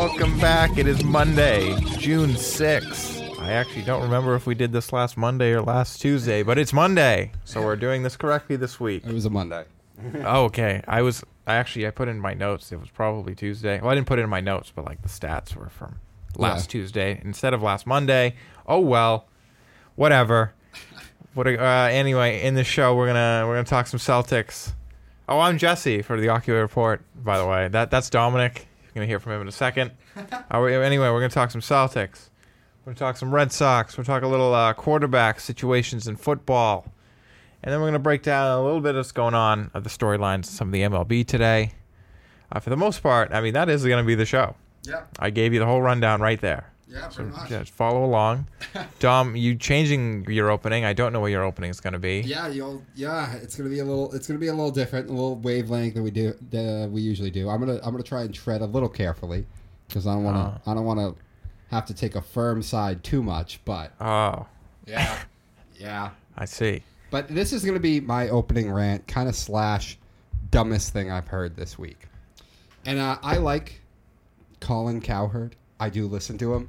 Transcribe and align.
Welcome 0.00 0.40
back. 0.40 0.78
It 0.78 0.86
is 0.86 1.04
Monday, 1.04 1.78
June 1.98 2.30
6th. 2.30 3.38
I 3.38 3.52
actually 3.52 3.82
don't 3.82 4.00
remember 4.02 4.34
if 4.34 4.46
we 4.46 4.54
did 4.54 4.72
this 4.72 4.94
last 4.94 5.18
Monday 5.18 5.52
or 5.52 5.60
last 5.60 6.00
Tuesday, 6.00 6.42
but 6.42 6.56
it's 6.56 6.72
Monday. 6.72 7.32
So 7.44 7.60
we're 7.62 7.76
doing 7.76 8.02
this 8.02 8.16
correctly 8.16 8.56
this 8.56 8.80
week. 8.80 9.04
It 9.06 9.12
was 9.12 9.26
a 9.26 9.30
Monday. 9.30 9.66
Oh, 10.24 10.44
okay. 10.44 10.82
I 10.88 11.02
was 11.02 11.22
I 11.46 11.56
actually 11.56 11.86
I 11.86 11.90
put 11.90 12.08
in 12.08 12.18
my 12.18 12.32
notes. 12.32 12.72
It 12.72 12.80
was 12.80 12.88
probably 12.88 13.34
Tuesday. 13.34 13.78
Well, 13.78 13.90
I 13.90 13.94
didn't 13.94 14.06
put 14.06 14.18
it 14.18 14.22
in 14.22 14.30
my 14.30 14.40
notes, 14.40 14.72
but 14.74 14.86
like 14.86 15.02
the 15.02 15.08
stats 15.10 15.54
were 15.54 15.68
from 15.68 15.96
last 16.34 16.68
Yeah. 16.74 16.80
Tuesday 16.80 17.20
instead 17.22 17.52
of 17.52 17.62
last 17.62 17.86
Monday. 17.86 18.36
Oh 18.66 18.80
well, 18.80 19.26
whatever. 19.96 20.54
What? 21.34 21.46
Uh, 21.46 21.88
anyway, 21.90 22.40
in 22.40 22.54
the 22.54 22.64
show 22.64 22.96
we're 22.96 23.06
gonna 23.08 23.44
we're 23.46 23.56
gonna 23.56 23.64
talk 23.64 23.86
some 23.86 24.00
Celtics. 24.00 24.72
Oh, 25.28 25.40
I'm 25.40 25.58
Jesse 25.58 26.00
for 26.00 26.18
the 26.18 26.30
Ocular 26.30 26.62
Report. 26.62 27.02
By 27.22 27.36
the 27.36 27.46
way, 27.46 27.68
that 27.68 27.90
that's 27.90 28.08
Dominic. 28.08 28.66
You're 28.94 29.00
gonna 29.02 29.06
hear 29.06 29.20
from 29.20 29.32
him 29.32 29.40
in 29.42 29.48
a 29.48 29.52
second. 29.52 29.92
Uh, 30.50 30.60
we- 30.62 30.74
anyway, 30.74 31.08
we're 31.10 31.20
gonna 31.20 31.28
talk 31.30 31.50
some 31.50 31.60
Celtics. 31.60 32.30
We're 32.84 32.92
gonna 32.92 32.96
talk 32.98 33.16
some 33.16 33.32
Red 33.32 33.52
Sox. 33.52 33.96
We're 33.96 34.04
gonna 34.04 34.20
talk 34.20 34.24
a 34.26 34.30
little 34.30 34.52
uh, 34.54 34.72
quarterback 34.74 35.38
situations 35.40 36.08
in 36.08 36.16
football. 36.16 36.92
And 37.62 37.70
then 37.72 37.78
we're 37.80 37.84
going 37.88 37.92
to 37.92 37.98
break 37.98 38.22
down 38.22 38.58
a 38.58 38.64
little 38.64 38.80
bit 38.80 38.90
of 38.90 38.96
what's 38.96 39.12
going 39.12 39.34
on 39.34 39.70
of 39.74 39.84
the 39.84 39.90
storylines, 39.90 40.46
some 40.46 40.68
of 40.68 40.72
the 40.72 40.80
MLB 40.80 41.26
today. 41.26 41.72
Uh, 42.50 42.58
for 42.58 42.70
the 42.70 42.76
most 42.76 43.02
part, 43.02 43.34
I 43.34 43.42
mean, 43.42 43.52
that 43.52 43.68
is 43.68 43.84
going 43.84 44.02
to 44.02 44.06
be 44.06 44.14
the 44.14 44.24
show. 44.24 44.56
Yeah, 44.84 45.02
I 45.18 45.28
gave 45.28 45.52
you 45.52 45.58
the 45.60 45.66
whole 45.66 45.82
rundown 45.82 46.22
right 46.22 46.40
there. 46.40 46.72
Yeah, 46.90 47.08
So 47.08 47.30
just 47.48 47.70
follow 47.72 48.04
along. 48.04 48.48
Dom, 48.98 49.36
you 49.36 49.54
changing 49.54 50.24
your 50.28 50.50
opening. 50.50 50.84
I 50.84 50.92
don't 50.92 51.12
know 51.12 51.20
what 51.20 51.30
your 51.30 51.44
opening 51.44 51.70
is 51.70 51.80
going 51.80 51.92
to 51.92 51.98
be. 52.00 52.20
Yeah, 52.20 52.48
you'll. 52.48 52.82
Yeah, 52.96 53.32
it's 53.36 53.54
gonna 53.56 53.70
be 53.70 53.78
a 53.78 53.84
little. 53.84 54.12
It's 54.12 54.26
gonna 54.26 54.40
be 54.40 54.48
a 54.48 54.52
little 54.52 54.72
different, 54.72 55.08
a 55.08 55.12
little 55.12 55.36
wavelength 55.36 55.94
than 55.94 56.02
we 56.02 56.10
do. 56.10 56.34
Uh, 56.52 56.88
we 56.88 57.00
usually 57.00 57.30
do. 57.30 57.48
I'm 57.48 57.60
gonna. 57.60 57.78
I'm 57.82 57.92
gonna 57.92 58.02
try 58.02 58.22
and 58.22 58.34
tread 58.34 58.60
a 58.60 58.66
little 58.66 58.88
carefully 58.88 59.46
because 59.86 60.06
I 60.06 60.14
don't 60.14 60.24
want 60.24 60.36
to. 60.36 60.60
Oh. 60.66 60.70
I 60.70 60.74
don't 60.74 60.84
want 60.84 60.98
to 60.98 61.14
have 61.70 61.86
to 61.86 61.94
take 61.94 62.16
a 62.16 62.20
firm 62.22 62.62
side 62.62 63.04
too 63.04 63.22
much. 63.22 63.60
But 63.64 63.92
Oh, 64.00 64.46
yeah, 64.86 65.18
yeah. 65.78 66.10
I 66.36 66.44
see. 66.44 66.82
But 67.10 67.28
this 67.28 67.52
is 67.52 67.64
gonna 67.64 67.78
be 67.78 68.00
my 68.00 68.28
opening 68.30 68.72
rant, 68.72 69.06
kind 69.06 69.28
of 69.28 69.36
slash 69.36 69.96
dumbest 70.50 70.92
thing 70.92 71.10
I've 71.10 71.28
heard 71.28 71.54
this 71.54 71.78
week. 71.78 72.08
And 72.84 72.98
uh, 72.98 73.18
I 73.22 73.36
like 73.36 73.80
Colin 74.60 75.00
Cowherd. 75.00 75.54
I 75.78 75.88
do 75.88 76.06
listen 76.06 76.36
to 76.38 76.54
him. 76.54 76.68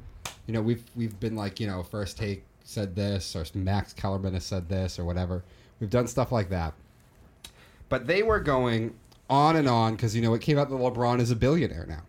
You 0.51 0.57
know, 0.57 0.63
we've 0.63 0.83
we've 0.97 1.17
been 1.17 1.37
like, 1.37 1.61
you 1.61 1.67
know, 1.67 1.81
first 1.81 2.17
take 2.17 2.43
said 2.65 2.93
this, 2.93 3.37
or 3.37 3.45
Max 3.53 3.93
Kellerman 3.93 4.33
has 4.33 4.43
said 4.43 4.67
this, 4.67 4.99
or 4.99 5.05
whatever. 5.05 5.45
We've 5.79 5.89
done 5.89 6.07
stuff 6.07 6.29
like 6.29 6.49
that. 6.49 6.73
But 7.87 8.05
they 8.05 8.21
were 8.21 8.41
going 8.41 8.93
on 9.29 9.55
and 9.55 9.69
on 9.69 9.95
because 9.95 10.13
you 10.13 10.21
know 10.21 10.33
it 10.33 10.41
came 10.41 10.57
out 10.57 10.69
that 10.69 10.75
LeBron 10.75 11.21
is 11.21 11.31
a 11.31 11.37
billionaire 11.37 11.85
now. 11.87 12.01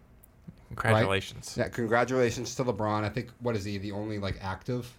Congratulations. 0.70 1.55
Yeah, 1.57 1.69
congratulations 1.69 2.53
to 2.57 2.65
LeBron. 2.65 3.05
I 3.05 3.11
think 3.11 3.29
what 3.39 3.55
is 3.55 3.65
he 3.65 3.79
the 3.79 3.93
only 3.93 4.19
like 4.19 4.41
active 4.42 4.92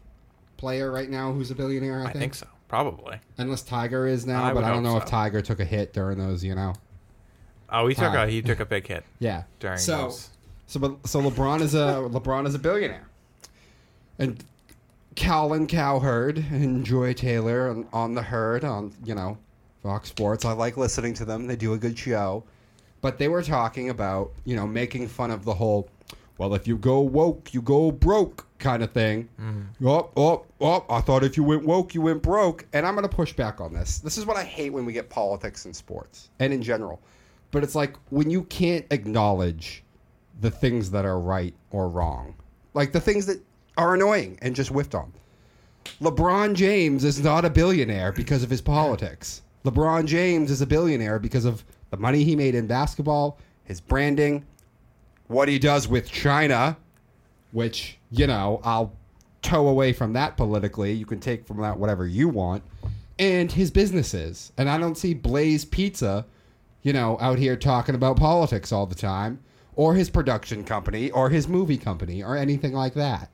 player 0.55 0.89
right 0.89 1.09
now 1.09 1.33
who's 1.33 1.51
a 1.51 1.55
billionaire? 1.55 1.99
I, 1.99 2.03
think. 2.05 2.15
I 2.15 2.19
think 2.19 2.35
so. 2.35 2.47
Probably. 2.69 3.19
Unless 3.39 3.63
Tiger 3.63 4.07
is 4.07 4.25
now, 4.25 4.45
I 4.45 4.53
but 4.53 4.63
I 4.63 4.69
don't 4.69 4.83
know 4.83 4.91
so. 4.91 4.99
if 4.99 5.05
Tiger 5.05 5.41
took 5.41 5.59
a 5.59 5.65
hit 5.65 5.91
during 5.91 6.17
those. 6.17 6.45
You 6.45 6.55
know. 6.55 6.75
Oh, 7.69 7.87
he 7.87 7.93
took 7.95 8.13
Uh, 8.13 8.19
a 8.19 8.27
he 8.27 8.41
took 8.41 8.61
a 8.61 8.65
big 8.65 8.87
hit 8.87 9.03
Yeah. 9.19 9.43
during 9.59 9.79
so, 9.79 10.03
those. 10.03 10.29
So, 10.67 10.79
but, 10.79 11.05
so 11.05 11.21
LeBron 11.21 11.59
is 11.59 11.75
a 11.75 12.07
LeBron 12.09 12.47
is 12.47 12.55
a 12.55 12.59
billionaire, 12.59 13.05
and 14.19 14.43
Colin 15.15 15.67
Cowherd 15.67 16.37
and 16.37 16.85
Joy 16.85 17.13
Taylor 17.13 17.69
on, 17.69 17.87
on 17.93 18.13
the 18.13 18.21
herd 18.21 18.63
on 18.63 18.93
you 19.03 19.15
know 19.15 19.37
Fox 19.81 20.09
Sports. 20.09 20.45
I 20.45 20.53
like 20.53 20.77
listening 20.77 21.13
to 21.15 21.25
them. 21.25 21.47
They 21.47 21.55
do 21.55 21.73
a 21.73 21.77
good 21.77 21.97
show, 21.97 22.43
but 23.01 23.17
they 23.17 23.27
were 23.27 23.43
talking 23.43 23.89
about 23.89 24.31
you 24.45 24.55
know 24.55 24.67
making 24.67 25.07
fun 25.07 25.31
of 25.31 25.45
the 25.45 25.53
whole. 25.53 25.89
Well, 26.39 26.55
if 26.55 26.67
you 26.67 26.77
go 26.77 26.99
woke, 26.99 27.53
you 27.53 27.61
go 27.61 27.91
broke 27.91 28.47
kind 28.57 28.81
of 28.81 28.91
thing. 28.91 29.29
Mm-hmm. 29.39 29.87
Oh, 29.87 30.09
oh, 30.17 30.45
oh, 30.59 30.85
I 30.89 30.99
thought 31.01 31.23
if 31.23 31.37
you 31.37 31.43
went 31.43 31.63
woke, 31.63 31.93
you 31.93 32.01
went 32.01 32.23
broke. 32.23 32.65
And 32.73 32.87
I'm 32.87 32.95
going 32.95 33.07
to 33.07 33.15
push 33.15 33.33
back 33.33 33.61
on 33.61 33.71
this. 33.71 33.99
This 33.99 34.17
is 34.17 34.25
what 34.25 34.35
I 34.35 34.43
hate 34.43 34.71
when 34.71 34.83
we 34.83 34.93
get 34.93 35.09
politics 35.09 35.67
in 35.67 35.73
sports 35.73 36.31
and 36.39 36.51
in 36.51 36.63
general. 36.63 36.99
But 37.51 37.63
it's 37.63 37.75
like 37.75 37.95
when 38.09 38.31
you 38.31 38.43
can't 38.45 38.85
acknowledge 38.89 39.83
the 40.41 40.49
things 40.49 40.89
that 40.89 41.05
are 41.05 41.19
right 41.19 41.53
or 41.69 41.87
wrong, 41.87 42.33
like 42.73 42.93
the 42.93 43.01
things 43.01 43.27
that 43.27 43.39
are 43.77 43.93
annoying 43.95 44.37
and 44.41 44.55
just 44.55 44.69
whiffed 44.69 44.95
on. 44.95 45.11
LeBron 46.01 46.53
James 46.53 47.03
is 47.03 47.21
not 47.21 47.45
a 47.45 47.49
billionaire 47.49 48.11
because 48.11 48.43
of 48.43 48.49
his 48.49 48.61
politics. 48.61 49.41
LeBron 49.65 50.05
James 50.05 50.51
is 50.51 50.61
a 50.61 50.67
billionaire 50.67 51.19
because 51.19 51.45
of 51.45 51.63
the 51.89 51.97
money 51.97 52.23
he 52.23 52.35
made 52.35 52.55
in 52.55 52.67
basketball, 52.67 53.37
his 53.63 53.79
branding, 53.79 54.45
what 55.27 55.47
he 55.47 55.59
does 55.59 55.87
with 55.87 56.11
China, 56.11 56.77
which, 57.51 57.97
you 58.11 58.27
know, 58.27 58.59
I'll 58.63 58.93
toe 59.41 59.67
away 59.67 59.93
from 59.93 60.13
that 60.13 60.37
politically. 60.37 60.91
You 60.93 61.05
can 61.05 61.19
take 61.19 61.45
from 61.45 61.61
that 61.61 61.77
whatever 61.77 62.07
you 62.07 62.29
want. 62.29 62.63
And 63.19 63.51
his 63.51 63.71
businesses. 63.71 64.51
And 64.57 64.69
I 64.69 64.77
don't 64.77 64.97
see 64.97 65.13
Blaze 65.13 65.65
Pizza, 65.65 66.25
you 66.81 66.93
know, 66.93 67.17
out 67.21 67.37
here 67.37 67.55
talking 67.55 67.95
about 67.95 68.17
politics 68.17 68.71
all 68.71 68.85
the 68.85 68.95
time, 68.95 69.39
or 69.75 69.95
his 69.95 70.09
production 70.09 70.63
company, 70.63 71.11
or 71.11 71.29
his 71.29 71.47
movie 71.47 71.77
company, 71.77 72.23
or 72.23 72.35
anything 72.35 72.73
like 72.73 72.95
that. 72.95 73.29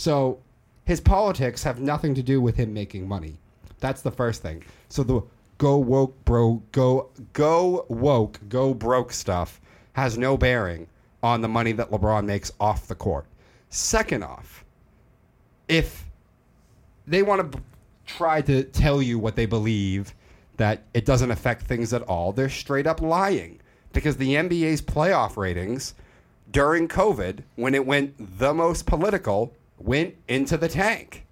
So 0.00 0.38
his 0.86 0.98
politics 0.98 1.62
have 1.62 1.78
nothing 1.78 2.14
to 2.14 2.22
do 2.22 2.40
with 2.40 2.56
him 2.56 2.72
making 2.72 3.06
money. 3.06 3.36
That's 3.80 4.00
the 4.00 4.10
first 4.10 4.40
thing. 4.40 4.64
So 4.88 5.02
the 5.02 5.22
go 5.58 5.76
woke 5.76 6.24
bro 6.24 6.62
go 6.72 7.10
go 7.34 7.84
woke 7.90 8.40
go 8.48 8.72
broke 8.72 9.12
stuff 9.12 9.60
has 9.92 10.16
no 10.16 10.38
bearing 10.38 10.86
on 11.22 11.42
the 11.42 11.48
money 11.48 11.72
that 11.72 11.90
LeBron 11.90 12.24
makes 12.24 12.50
off 12.58 12.88
the 12.88 12.94
court. 12.94 13.26
Second 13.68 14.24
off, 14.24 14.64
if 15.68 16.06
they 17.06 17.22
want 17.22 17.52
to 17.52 17.58
b- 17.58 17.64
try 18.06 18.40
to 18.40 18.64
tell 18.64 19.02
you 19.02 19.18
what 19.18 19.36
they 19.36 19.44
believe 19.44 20.14
that 20.56 20.82
it 20.94 21.04
doesn't 21.04 21.30
affect 21.30 21.64
things 21.64 21.92
at 21.92 22.00
all, 22.04 22.32
they're 22.32 22.48
straight 22.48 22.86
up 22.86 23.02
lying 23.02 23.60
because 23.92 24.16
the 24.16 24.32
NBA's 24.32 24.80
playoff 24.80 25.36
ratings 25.36 25.92
during 26.50 26.88
COVID, 26.88 27.40
when 27.56 27.74
it 27.74 27.84
went 27.84 28.38
the 28.38 28.54
most 28.54 28.86
political, 28.86 29.52
went 29.80 30.14
into 30.28 30.56
the 30.56 30.68
tank. 30.68 31.26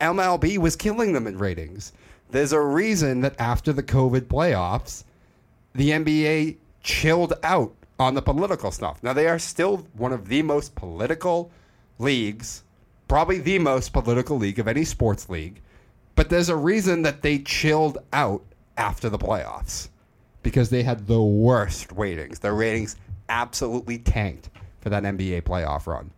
MLB 0.00 0.58
was 0.58 0.76
killing 0.76 1.12
them 1.12 1.26
in 1.26 1.38
ratings. 1.38 1.92
There's 2.30 2.52
a 2.52 2.60
reason 2.60 3.20
that 3.22 3.38
after 3.38 3.72
the 3.72 3.82
COVID 3.82 4.22
playoffs, 4.22 5.04
the 5.74 5.90
NBA 5.90 6.56
chilled 6.82 7.34
out 7.42 7.74
on 7.98 8.14
the 8.14 8.22
political 8.22 8.70
stuff. 8.70 9.02
Now, 9.02 9.12
they 9.12 9.26
are 9.26 9.38
still 9.38 9.86
one 9.94 10.12
of 10.12 10.28
the 10.28 10.42
most 10.42 10.74
political 10.74 11.50
leagues, 11.98 12.64
probably 13.08 13.38
the 13.38 13.58
most 13.58 13.92
political 13.92 14.38
league 14.38 14.58
of 14.58 14.68
any 14.68 14.84
sports 14.84 15.28
league, 15.28 15.60
but 16.14 16.30
there's 16.30 16.48
a 16.48 16.56
reason 16.56 17.02
that 17.02 17.22
they 17.22 17.38
chilled 17.38 17.98
out 18.12 18.42
after 18.76 19.08
the 19.08 19.18
playoffs 19.18 19.88
because 20.42 20.70
they 20.70 20.82
had 20.82 21.06
the 21.06 21.22
worst 21.22 21.92
ratings. 21.92 22.38
Their 22.38 22.54
ratings 22.54 22.96
absolutely 23.28 23.98
tanked 23.98 24.48
for 24.80 24.88
that 24.88 25.02
NBA 25.02 25.42
playoff 25.42 25.86
run. 25.86 26.10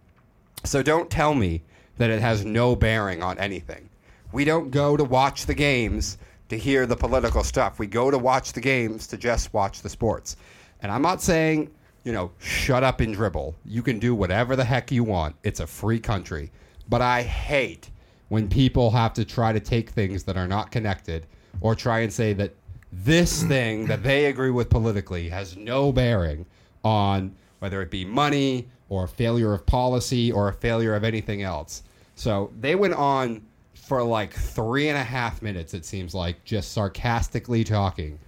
So 0.64 0.82
don't 0.82 1.11
tell 1.11 1.35
me 1.35 1.62
that 1.97 2.11
it 2.11 2.20
has 2.20 2.44
no 2.44 2.76
bearing 2.76 3.23
on 3.23 3.38
anything. 3.38 3.88
We 4.32 4.44
don't 4.44 4.70
go 4.70 4.97
to 4.97 5.05
watch 5.05 5.47
the 5.47 5.55
games 5.55 6.19
to 6.49 6.56
hear 6.56 6.87
the 6.87 6.97
political 6.97 7.44
stuff. 7.44 7.79
We 7.79 7.87
go 7.87 8.11
to 8.11 8.19
watch 8.19 8.53
the 8.53 8.61
games 8.61 9.06
to 9.09 9.17
just 9.17 9.53
watch 9.53 9.82
the 9.82 9.88
sports. 9.88 10.37
And 10.81 10.91
I'm 10.91 11.03
not 11.03 11.23
saying, 11.23 11.70
you 12.05 12.12
know, 12.12 12.31
shut 12.38 12.82
up 12.82 13.00
and 13.00 13.14
dribble. 13.14 13.55
You 13.64 13.82
can 13.82 13.99
do 13.99 14.14
whatever 14.14 14.56
the 14.56 14.64
heck 14.64 14.91
you 14.91 15.05
want. 15.05 15.37
It's 15.43 15.61
a 15.61 15.67
free 15.67 16.00
country. 16.00 16.50
But 16.88 17.03
I 17.03 17.23
hate 17.23 17.91
when 18.29 18.49
people 18.49 18.91
have 18.91 19.12
to 19.14 19.25
try 19.25 19.53
to 19.53 19.61
take 19.61 19.91
things 19.91 20.25
that 20.25 20.37
are 20.37 20.49
not 20.49 20.70
connected 20.70 21.26
or 21.61 21.75
try 21.75 22.00
and 22.00 22.12
say 22.12 22.32
that 22.35 22.55
this 22.93 23.43
thing 23.49 23.87
that 23.87 24.03
they 24.03 24.26
agree 24.26 24.50
with 24.50 24.70
politically 24.70 25.29
has 25.29 25.56
no 25.56 25.93
bearing 25.93 26.47
on 26.85 27.35
whether 27.61 27.81
it 27.81 27.91
be 27.91 28.05
money 28.05 28.67
or 28.93 29.05
a 29.05 29.09
failure 29.09 29.55
of 29.55 29.65
policy 29.65 30.31
or 30.31 30.49
a 30.49 30.53
failure 30.53 30.94
of 30.94 31.03
anything 31.03 31.43
else. 31.43 31.83
So 32.15 32.53
they 32.61 32.75
went 32.75 32.93
on 32.93 33.41
for 33.73 34.03
like 34.03 34.35
three 34.35 34.91
and 34.91 34.99
a 34.99 35.03
half 35.03 35.41
minutes, 35.41 35.73
it 35.73 35.87
seems 35.87 36.15
like, 36.15 36.44
just 36.44 36.73
sarcastically 36.73 37.65
talking. 37.65 38.19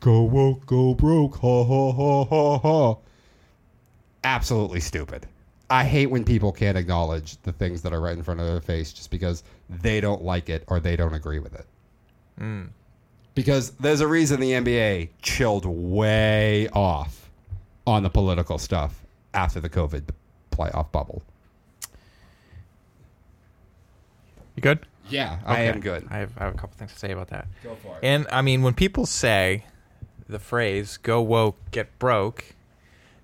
Go 0.00 0.22
woke, 0.22 0.64
go 0.64 0.94
broke, 0.94 1.36
ha 1.36 1.64
ha 1.64 1.92
ha 1.92 2.24
ha 2.24 2.58
ha. 2.58 2.96
Absolutely 4.24 4.80
stupid. 4.80 5.26
I 5.68 5.84
hate 5.84 6.06
when 6.06 6.24
people 6.24 6.52
can't 6.52 6.78
acknowledge 6.78 7.36
the 7.42 7.52
things 7.52 7.82
that 7.82 7.92
are 7.92 8.00
right 8.00 8.16
in 8.16 8.22
front 8.22 8.40
of 8.40 8.46
their 8.46 8.62
face 8.62 8.94
just 8.94 9.10
because 9.10 9.44
they 9.68 10.00
don't 10.00 10.22
like 10.22 10.48
it 10.48 10.64
or 10.68 10.80
they 10.80 10.96
don't 10.96 11.14
agree 11.14 11.38
with 11.38 11.54
it. 11.54 11.66
Mm. 12.40 12.68
Because 13.34 13.72
there's 13.72 14.00
a 14.00 14.08
reason 14.08 14.40
the 14.40 14.52
NBA 14.52 15.10
chilled 15.20 15.66
way 15.66 16.66
off 16.70 17.28
on 17.86 18.02
the 18.02 18.10
political 18.10 18.56
stuff 18.56 19.03
after 19.34 19.60
the 19.60 19.68
COVID 19.68 20.04
playoff 20.50 20.90
bubble. 20.92 21.22
You 24.56 24.62
good? 24.62 24.86
Yeah, 25.08 25.40
I 25.44 25.52
Okay. 25.52 25.68
am 25.68 25.80
good. 25.80 26.06
I 26.10 26.18
have, 26.18 26.32
I 26.38 26.44
have 26.44 26.54
a 26.54 26.56
couple 26.56 26.76
things 26.78 26.92
to 26.92 26.98
say 26.98 27.10
about 27.10 27.28
that. 27.28 27.46
Go 27.62 27.74
for 27.76 27.96
it. 27.98 28.04
And 28.04 28.26
I 28.30 28.40
mean, 28.40 28.62
when 28.62 28.72
people 28.74 29.04
say 29.04 29.64
the 30.28 30.38
phrase 30.38 30.96
"go 30.96 31.20
woke, 31.20 31.58
get 31.72 31.98
broke," 31.98 32.54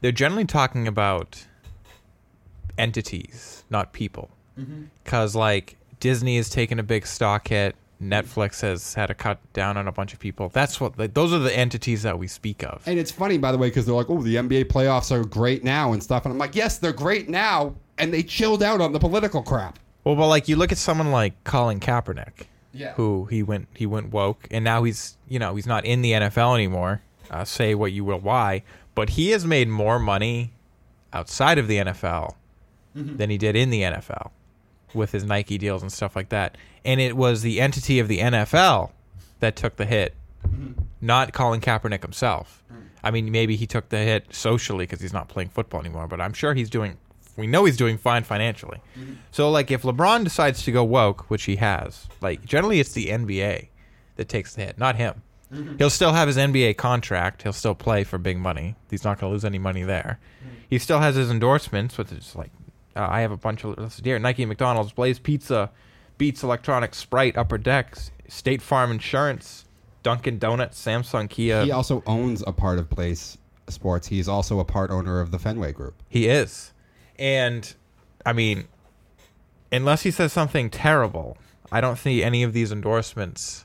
they're 0.01 0.13
generally 0.13 0.45
talking 0.45 0.87
about 0.87 1.47
entities, 2.77 3.65
not 3.71 3.93
people. 3.93 4.31
Mm-hmm. 4.59 4.85
Because 5.03 5.35
like 5.35 5.77
Disney 6.01 6.37
has 6.37 6.51
taken 6.51 6.79
a 6.79 6.83
big 6.83 7.07
stock 7.07 7.49
hit, 7.49 7.77
Netflix 8.03 8.61
has 8.63 8.95
had 8.95 9.07
to 9.07 9.15
cut 9.15 9.39
down 9.53 9.77
on 9.77 9.87
a 9.87 9.93
bunch 9.93 10.13
of 10.13 10.19
people. 10.19 10.49
That's 10.49 10.81
what 10.81 10.99
like, 10.99 11.15
those 11.15 11.33
are 11.33 11.39
the 11.39 11.55
entities 11.57 12.03
that 12.03 12.19
we 12.19 12.27
speak 12.27 12.63
of. 12.65 12.83
And 12.87 12.99
it's 12.99 13.11
funny, 13.11 13.37
by 13.39 13.53
the 13.53 13.59
way, 13.59 13.69
because 13.69 13.85
they're 13.87 13.95
like, 13.95 14.09
"Oh, 14.09 14.23
the 14.23 14.37
NBA 14.37 14.65
playoffs 14.65 15.13
are 15.13 15.25
great 15.25 15.65
now" 15.65 15.93
and 15.93 16.03
stuff, 16.03 16.25
and 16.25 16.33
I'm 16.33 16.39
like, 16.39 16.55
"Yes, 16.57 16.79
they're 16.79 16.93
great 16.93 17.29
now," 17.29 17.75
and 17.99 18.13
they 18.13 18.23
chilled 18.23 18.63
out 18.63 18.81
on 18.81 18.93
the 18.93 18.99
political 18.99 19.43
crap. 19.43 19.79
Well, 20.05 20.17
but 20.17 20.29
like 20.29 20.49
you 20.49 20.57
look 20.57 20.73
at 20.73 20.79
someone 20.79 21.11
like 21.13 21.45
Colin 21.45 21.79
Kaepernick, 21.79 22.47
Yeah. 22.73 22.93
who 22.95 23.27
he 23.27 23.43
went 23.43 23.69
he 23.75 23.85
went 23.87 24.11
woke, 24.11 24.49
and 24.51 24.65
now 24.65 24.83
he's 24.85 25.19
you 25.29 25.39
know 25.39 25.55
he's 25.57 25.67
not 25.67 25.85
in 25.85 26.01
the 26.03 26.13
NFL 26.13 26.55
anymore. 26.55 27.03
Uh, 27.31 27.45
say 27.45 27.75
what 27.75 27.93
you 27.93 28.05
will, 28.05 28.19
why? 28.19 28.63
But 28.95 29.11
he 29.11 29.31
has 29.31 29.45
made 29.47 29.69
more 29.69 29.99
money 29.99 30.53
outside 31.13 31.59
of 31.59 31.69
the 31.69 31.77
NFL 31.77 32.35
than 32.95 33.31
he 33.31 33.39
did 33.39 33.55
in 33.57 33.71
the 33.71 33.83
NFL 33.83 34.31
with 34.95 35.13
his 35.13 35.23
Nike 35.25 35.59
deals 35.59 35.81
and 35.83 35.93
stuff 35.93 36.17
like 36.17 36.31
that. 36.31 36.57
And 36.85 37.01
it 37.01 37.17
was 37.17 37.43
the 37.43 37.61
entity 37.61 37.99
of 37.99 38.09
the 38.09 38.19
NFL 38.19 38.91
that 39.41 39.57
took 39.57 39.77
the 39.77 39.87
hit, 39.87 40.15
mm-hmm. 40.47 40.83
not 41.01 41.33
Colin 41.33 41.61
Kaepernick 41.61 42.03
himself. 42.03 42.63
Mm. 42.73 42.83
I 43.03 43.11
mean, 43.11 43.31
maybe 43.31 43.57
he 43.57 43.67
took 43.67 43.89
the 43.89 43.99
hit 43.99 44.35
socially 44.35 44.85
because 44.85 45.01
he's 45.01 45.13
not 45.13 45.29
playing 45.29 45.51
football 45.51 45.81
anymore, 45.81 46.07
but 46.07 46.21
I'm 46.21 46.33
sure 46.33 46.55
he's 46.55 46.71
doing. 46.71 46.99
We 47.37 47.47
know 47.47 47.65
he's 47.65 47.77
doing 47.77 47.97
fine 47.97 48.25
financially. 48.25 48.79
Mm-hmm. 48.99 49.15
So, 49.31 49.51
like, 49.51 49.71
if 49.71 49.83
LeBron 49.83 50.25
decides 50.25 50.63
to 50.65 50.73
go 50.73 50.85
woke, 50.85 51.31
which 51.31 51.45
he 51.45 51.57
has, 51.57 52.07
like, 52.21 52.45
generally 52.45 52.81
it's 52.81 52.93
the 52.93 53.07
NBA 53.07 53.69
that 54.17 54.29
takes 54.29 54.55
the 54.55 54.63
hit, 54.67 54.79
not 54.79 54.97
him. 54.97 55.23
Mm-hmm. 55.53 55.79
He'll 55.79 55.91
still 55.91 56.13
have 56.13 56.29
his 56.29 56.37
NBA 56.37 56.77
contract. 56.77 57.43
He'll 57.43 57.53
still 57.53 57.75
play 57.75 58.05
for 58.05 58.19
big 58.19 58.39
money. 58.39 58.77
He's 58.91 59.05
not 59.05 59.19
going 59.19 59.31
to 59.31 59.33
lose 59.33 59.45
any 59.45 59.59
money 59.59 59.83
there. 59.83 60.21
Mm. 60.45 60.49
He 60.69 60.79
still 60.79 61.01
has 61.01 61.17
his 61.17 61.31
endorsements, 61.31 61.97
which 61.99 62.13
is 62.13 62.37
like, 62.37 62.51
uh, 62.95 63.07
I 63.09 63.21
have 63.21 63.33
a 63.33 63.37
bunch 63.37 63.65
of 63.65 64.01
here: 64.05 64.19
Nike, 64.19 64.45
McDonald's, 64.45 64.93
Blaze 64.93 65.19
Pizza, 65.19 65.71
Beats 66.21 66.43
Electronic, 66.43 66.95
Sprite, 66.95 67.39
Upper 67.39 67.57
Decks, 67.57 68.11
State 68.29 68.61
Farm 68.61 68.91
Insurance, 68.91 69.65
Dunkin' 70.03 70.39
Donuts, 70.39 70.79
Samsung, 70.79 71.31
Kia. 71.31 71.65
He 71.65 71.71
also 71.71 72.03
owns 72.07 72.45
a 72.47 72.53
part 72.53 72.79
of 72.79 72.91
Place 72.91 73.39
Sports. 73.69 74.07
He's 74.07 74.29
also 74.29 74.61
a 74.61 74.65
part 74.67 74.91
owner 74.91 75.21
of 75.21 75.31
the 75.31 75.39
Fenway 75.39 75.73
Group. 75.73 75.95
He 76.11 76.29
is. 76.29 76.75
And 77.19 77.75
I 78.27 78.35
mean, 78.35 78.69
unless 79.73 80.03
he 80.03 80.11
says 80.11 80.31
something 80.31 80.69
terrible, 80.69 81.39
I 81.73 81.81
don't 81.81 81.97
see 81.97 82.23
any 82.23 82.43
of 82.43 82.53
these 82.53 82.71
endorsements 82.71 83.65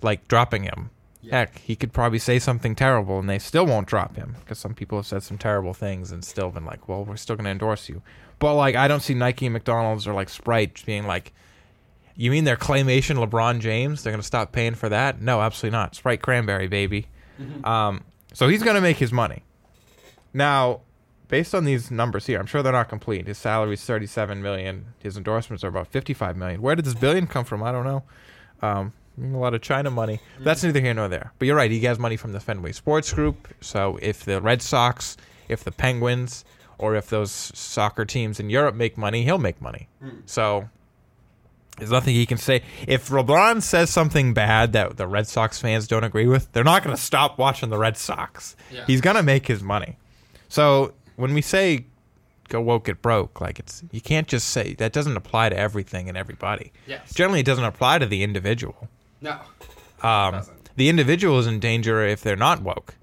like 0.00 0.28
dropping 0.28 0.62
him. 0.62 0.90
Heck, 1.28 1.58
he 1.58 1.74
could 1.74 1.92
probably 1.92 2.20
say 2.20 2.38
something 2.38 2.76
terrible 2.76 3.18
and 3.18 3.28
they 3.28 3.40
still 3.40 3.66
won't 3.66 3.88
drop 3.88 4.14
him 4.14 4.36
because 4.38 4.60
some 4.60 4.74
people 4.74 4.98
have 4.98 5.08
said 5.08 5.24
some 5.24 5.38
terrible 5.38 5.74
things 5.74 6.12
and 6.12 6.24
still 6.24 6.50
been 6.50 6.64
like, 6.64 6.88
well, 6.88 7.04
we're 7.04 7.16
still 7.16 7.34
going 7.34 7.46
to 7.46 7.50
endorse 7.50 7.88
you. 7.88 8.00
But 8.38 8.54
like, 8.54 8.76
I 8.76 8.86
don't 8.86 9.00
see 9.00 9.14
Nike, 9.14 9.48
McDonald's, 9.48 10.06
or 10.06 10.14
like 10.14 10.28
Sprite 10.28 10.80
being 10.86 11.08
like, 11.08 11.32
you 12.16 12.30
mean 12.30 12.44
their 12.44 12.56
claymation 12.56 13.16
LeBron 13.24 13.60
James? 13.60 14.02
They're 14.02 14.12
going 14.12 14.20
to 14.20 14.26
stop 14.26 14.52
paying 14.52 14.74
for 14.74 14.88
that? 14.88 15.20
No, 15.20 15.40
absolutely 15.40 15.76
not. 15.76 15.94
Sprite 15.94 16.22
Cranberry, 16.22 16.68
baby. 16.68 17.06
Um, 17.64 18.04
so 18.32 18.48
he's 18.48 18.62
going 18.62 18.76
to 18.76 18.80
make 18.80 18.96
his 18.98 19.12
money. 19.12 19.42
Now, 20.32 20.80
based 21.28 21.54
on 21.54 21.64
these 21.64 21.90
numbers 21.90 22.26
here, 22.26 22.38
I'm 22.38 22.46
sure 22.46 22.62
they're 22.62 22.72
not 22.72 22.88
complete. 22.88 23.26
His 23.26 23.38
salary 23.38 23.74
is 23.74 23.84
37 23.84 24.42
million. 24.42 24.86
His 24.98 25.16
endorsements 25.16 25.64
are 25.64 25.68
about 25.68 25.88
55 25.88 26.36
million. 26.36 26.62
Where 26.62 26.76
did 26.76 26.84
this 26.84 26.94
billion 26.94 27.26
come 27.26 27.44
from? 27.44 27.62
I 27.62 27.72
don't 27.72 27.84
know. 27.84 28.02
Um, 28.62 28.92
a 29.20 29.36
lot 29.36 29.54
of 29.54 29.62
China 29.62 29.90
money. 29.90 30.20
But 30.38 30.44
that's 30.44 30.64
neither 30.64 30.80
here 30.80 30.94
nor 30.94 31.08
there. 31.08 31.32
But 31.38 31.46
you're 31.46 31.56
right. 31.56 31.70
He 31.70 31.80
gets 31.80 31.98
money 31.98 32.16
from 32.16 32.32
the 32.32 32.40
Fenway 32.40 32.72
Sports 32.72 33.12
Group. 33.12 33.48
So 33.60 33.98
if 34.02 34.24
the 34.24 34.40
Red 34.40 34.62
Sox, 34.62 35.16
if 35.48 35.62
the 35.64 35.72
Penguins, 35.72 36.44
or 36.78 36.96
if 36.96 37.08
those 37.08 37.30
soccer 37.30 38.04
teams 38.04 38.40
in 38.40 38.50
Europe 38.50 38.74
make 38.74 38.98
money, 38.98 39.22
he'll 39.22 39.38
make 39.38 39.60
money. 39.60 39.88
So 40.26 40.68
there's 41.78 41.90
nothing 41.90 42.14
he 42.14 42.26
can 42.26 42.38
say. 42.38 42.62
If 42.86 43.08
LeBron 43.08 43.62
says 43.62 43.90
something 43.90 44.32
bad 44.34 44.72
that 44.74 44.96
the 44.96 45.06
Red 45.06 45.26
Sox 45.26 45.60
fans 45.60 45.88
don't 45.88 46.04
agree 46.04 46.26
with, 46.26 46.52
they're 46.52 46.64
not 46.64 46.84
going 46.84 46.94
to 46.94 47.02
stop 47.02 47.38
watching 47.38 47.70
the 47.70 47.78
Red 47.78 47.96
Sox. 47.96 48.56
Yeah. 48.72 48.84
He's 48.86 49.00
going 49.00 49.16
to 49.16 49.22
make 49.22 49.46
his 49.46 49.62
money. 49.62 49.96
So 50.48 50.94
when 51.16 51.34
we 51.34 51.42
say 51.42 51.86
go 52.48 52.60
woke 52.60 52.88
it 52.88 53.02
broke, 53.02 53.40
like 53.40 53.58
it's 53.58 53.82
you 53.90 54.00
can't 54.00 54.28
just 54.28 54.48
say 54.48 54.74
that 54.74 54.92
doesn't 54.92 55.16
apply 55.16 55.48
to 55.48 55.56
everything 55.56 56.08
and 56.08 56.16
everybody. 56.16 56.72
Yes. 56.86 57.12
Generally, 57.12 57.40
it 57.40 57.46
doesn't 57.46 57.64
apply 57.64 57.98
to 57.98 58.06
the 58.06 58.22
individual. 58.22 58.88
No. 59.20 59.38
Um, 60.02 60.42
the 60.76 60.88
individual 60.88 61.38
is 61.38 61.46
in 61.46 61.60
danger 61.60 62.04
if 62.04 62.22
they're 62.22 62.36
not 62.36 62.62
woke. 62.62 62.94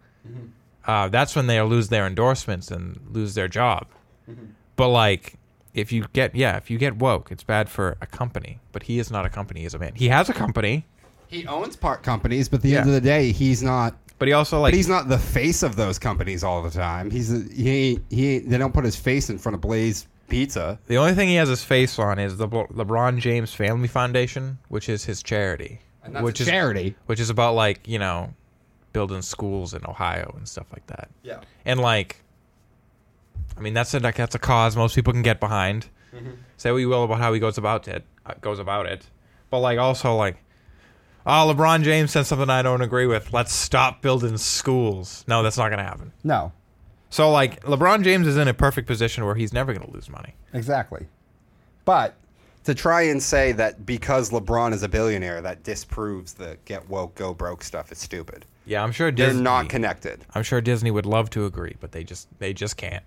Uh, 0.86 1.10
that's 1.10 1.36
when 1.36 1.48
they'll 1.48 1.66
lose 1.68 1.90
their 1.90 2.08
endorsements 2.08 2.72
and 2.72 3.00
lose 3.12 3.34
their 3.34 3.48
job. 3.48 3.88
But 4.76 4.90
like, 4.90 5.36
if 5.74 5.92
you 5.92 6.06
get 6.14 6.36
yeah, 6.36 6.58
if 6.58 6.70
you 6.70 6.78
get 6.78 6.98
woke, 6.98 7.32
it's 7.32 7.44
bad 7.44 7.70
for 7.70 7.98
a 8.02 8.06
company. 8.08 8.60
But 8.72 8.84
he 8.84 9.00
is 9.00 9.10
not 9.12 9.26
a 9.26 9.30
company; 9.30 9.62
he's 9.62 9.74
a 9.74 9.80
man. 9.80 9.94
He 9.96 10.08
has 10.10 10.30
a 10.30 10.34
company, 10.34 10.86
He 11.28 11.46
owns 11.48 11.76
part 11.76 12.04
companies, 12.04 12.50
but 12.50 12.58
at 12.58 12.62
the 12.64 12.76
end 12.78 12.88
of 12.88 12.94
the 12.94 13.02
day, 13.02 13.32
he's 13.32 13.62
not. 13.64 13.96
but 14.20 14.28
he 14.28 14.34
also 14.34 14.60
like 14.60 14.72
But 14.72 14.78
he's 14.78 14.88
not 14.90 15.08
the 15.08 15.18
face 15.20 15.64
of 15.64 15.76
those 15.76 15.98
companies 16.00 16.44
all 16.44 16.62
the 16.62 16.70
time. 16.72 17.10
He's 17.10 17.32
a, 17.34 17.40
he 17.54 17.70
ain't, 17.70 18.04
he 18.10 18.36
ain't, 18.36 18.50
they 18.50 18.58
don't 18.58 18.74
put 18.74 18.84
his 18.86 18.96
face 18.96 19.30
in 19.30 19.38
front 19.38 19.56
of 19.56 19.62
Blaze 19.62 20.08
Pizza. 20.30 20.80
the 20.88 20.98
only 20.98 21.14
thing 21.14 21.28
he 21.30 21.36
has 21.36 21.50
his 21.50 21.64
face 21.64 21.98
on 22.00 22.18
is 22.20 22.38
the 22.38 22.48
Le- 22.48 22.68
LeBron 22.68 23.18
James 23.20 23.54
Family 23.54 23.88
Foundation, 23.88 24.58
which 24.70 24.88
is 24.90 25.04
his 25.06 25.22
charity, 25.24 25.80
And 26.04 26.16
that's 26.16 26.24
which 26.24 26.40
a 26.40 26.44
is 26.44 26.50
charity. 26.50 26.96
which 27.08 27.20
is 27.20 27.30
about 27.30 27.56
like 27.56 27.88
you 27.88 28.00
know 28.00 28.34
building 28.94 29.22
schools 29.22 29.74
in 29.74 29.86
Ohio 29.86 30.34
and 30.38 30.48
stuff 30.48 30.68
like 30.74 30.86
that. 30.88 31.10
Yeah. 31.24 31.40
and 31.66 31.80
like 31.80 32.21
i 33.58 33.62
mean 33.62 33.74
that's 33.74 33.94
a 33.94 34.00
like, 34.00 34.16
that's 34.16 34.36
a 34.36 34.40
cause 34.40 34.76
most 34.76 34.96
people 34.96 35.14
can 35.14 35.22
get 35.22 35.40
behind 35.40 35.88
say 36.58 36.72
what 36.72 36.78
you 36.80 36.90
will 36.90 37.04
about 37.06 37.20
how 37.20 37.32
he 37.34 37.40
goes 37.40 37.58
about 37.58 37.88
it 37.88 38.04
uh, 38.26 38.34
goes 38.42 38.60
about 38.60 38.86
it 38.86 39.06
but 39.50 39.60
like 39.60 39.80
also 39.80 40.16
like 40.16 40.38
oh 41.26 41.54
lebron 41.54 41.84
james 41.84 42.12
said 42.12 42.24
something 42.24 42.50
i 42.50 42.62
don't 42.62 42.82
agree 42.82 43.06
with 43.06 43.32
let's 43.34 43.54
stop 43.54 44.02
building 44.02 44.38
schools 44.38 45.24
no 45.28 45.42
that's 45.44 45.58
not 45.58 45.70
gonna 45.70 45.84
happen 45.84 46.12
No. 46.24 46.52
so 47.10 47.32
like 47.32 47.62
lebron 47.64 48.04
james 48.04 48.28
is 48.28 48.36
in 48.38 48.48
a 48.50 48.54
perfect 48.54 48.88
position 48.88 49.24
where 49.26 49.36
he's 49.36 49.54
never 49.54 49.74
gonna 49.74 49.90
lose 49.92 50.10
money 50.10 50.36
Exactly. 50.54 51.08
But 51.86 52.16
to 52.66 52.76
try 52.76 53.04
and 53.04 53.24
say 53.24 53.54
that 53.54 53.86
because 53.88 54.30
LeBron 54.30 54.72
is 54.74 54.84
a 54.84 54.90
billionaire, 54.90 55.42
that 55.42 55.64
disproves 55.64 56.34
the 56.34 56.58
get 56.66 56.88
woke, 56.90 57.16
go 57.16 57.34
broke 57.34 57.64
stuff 57.64 57.92
is 57.92 57.98
stupid. 58.00 58.46
yeah 58.66 58.84
i'm 58.84 58.92
sure 58.92 59.12
They're 59.12 59.28
disney 59.30 59.44
not 59.44 59.70
connected. 59.70 60.26
i'm 60.36 60.44
sure 60.44 60.60
disney 60.60 60.92
would 60.92 61.06
love 61.06 61.30
to 61.32 61.46
agree 61.46 61.76
but 61.80 61.94
they 61.94 62.04
just 62.04 62.28
they 62.40 62.54
just 62.54 62.76
can't 62.76 63.04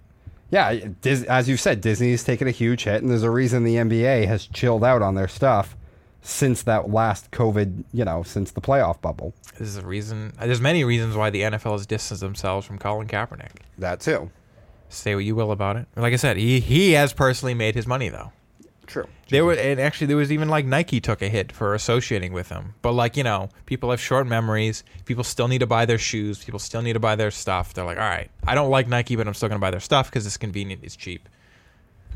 Yeah, 0.51 0.75
Dis- 1.01 1.25
as 1.25 1.49
you 1.49 1.57
said, 1.57 1.81
Disney's 1.81 2.23
taken 2.23 2.47
a 2.47 2.53
huge 2.53 2.85
hit, 2.85 3.03
and 3.03 3.11
there's 3.11 3.23
a 3.23 3.31
reason 3.31 3.65
the 3.65 3.77
NBA 3.77 4.27
has 4.27 4.47
chilled 4.47 4.85
out 4.85 5.03
on 5.03 5.15
their 5.15 5.27
stuff 5.29 5.77
since 6.23 6.63
that 6.63 6.91
last 6.91 7.31
COVID, 7.33 7.85
you 7.93 8.05
know, 8.05 8.23
since 8.23 8.51
the 8.53 8.61
playoff 8.61 9.01
bubble. 9.01 9.35
this 9.59 9.69
is 9.69 9.77
a 9.77 9.85
reason 9.87 10.33
there's 10.41 10.61
many 10.61 10.83
reasons 10.85 11.15
why 11.17 11.29
the 11.31 11.43
nfl 11.43 11.73
has 11.73 11.87
distanced 11.87 12.23
themselves 12.23 12.67
from 12.67 12.79
colin 12.79 13.07
kaepernick 13.07 13.51
That 13.79 14.01
too. 14.01 14.31
say 14.89 15.15
what 15.15 15.25
you 15.25 15.35
will 15.37 15.51
about 15.53 15.77
it. 15.77 15.87
Like 15.97 16.13
I 16.13 16.17
said, 16.17 16.37
he 16.39 16.61
he 16.61 16.93
has 16.93 17.13
personally 17.13 17.53
made 17.55 17.75
his 17.75 17.87
money 17.87 18.09
though. 18.09 18.33
True. 18.87 19.07
There 19.31 19.45
were 19.45 19.55
and 19.55 19.81
actually 19.81 20.09
there 20.09 20.17
was 20.17 20.31
even 20.31 20.49
like 20.49 20.67
Nike 20.67 21.01
took 21.01 21.23
a 21.23 21.29
hit 21.29 21.51
for 21.53 21.75
associating 21.75 22.33
with 22.33 22.51
him. 22.51 22.75
But 22.83 22.93
like, 22.93 23.17
you 23.17 23.25
know, 23.25 23.49
people 23.67 23.91
have 23.91 24.01
short 24.01 24.27
memories. 24.27 24.85
People 25.05 25.25
still 25.25 25.49
need 25.49 25.61
to 25.61 25.67
buy 25.67 25.87
their 25.87 25.99
shoes. 25.99 26.45
People 26.45 26.61
still 26.61 26.83
need 26.83 26.93
to 26.93 27.01
buy 27.01 27.17
their 27.17 27.31
stuff. 27.31 27.75
They're 27.75 27.85
like, 27.85 27.99
"All 27.99 28.09
right, 28.09 28.31
I 28.47 28.55
don't 28.55 28.71
like 28.71 28.89
Nike, 28.89 29.17
but 29.17 29.27
I'm 29.27 29.35
still 29.35 29.49
going 29.49 29.59
to 29.59 29.65
buy 29.65 29.71
their 29.71 29.81
stuff 29.81 30.11
cuz 30.11 30.27
it's 30.27 30.37
convenient, 30.37 30.85
it's 30.85 30.97
cheap." 30.97 31.29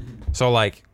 Mm-hmm. 0.00 0.32
So 0.32 0.50
like 0.50 0.84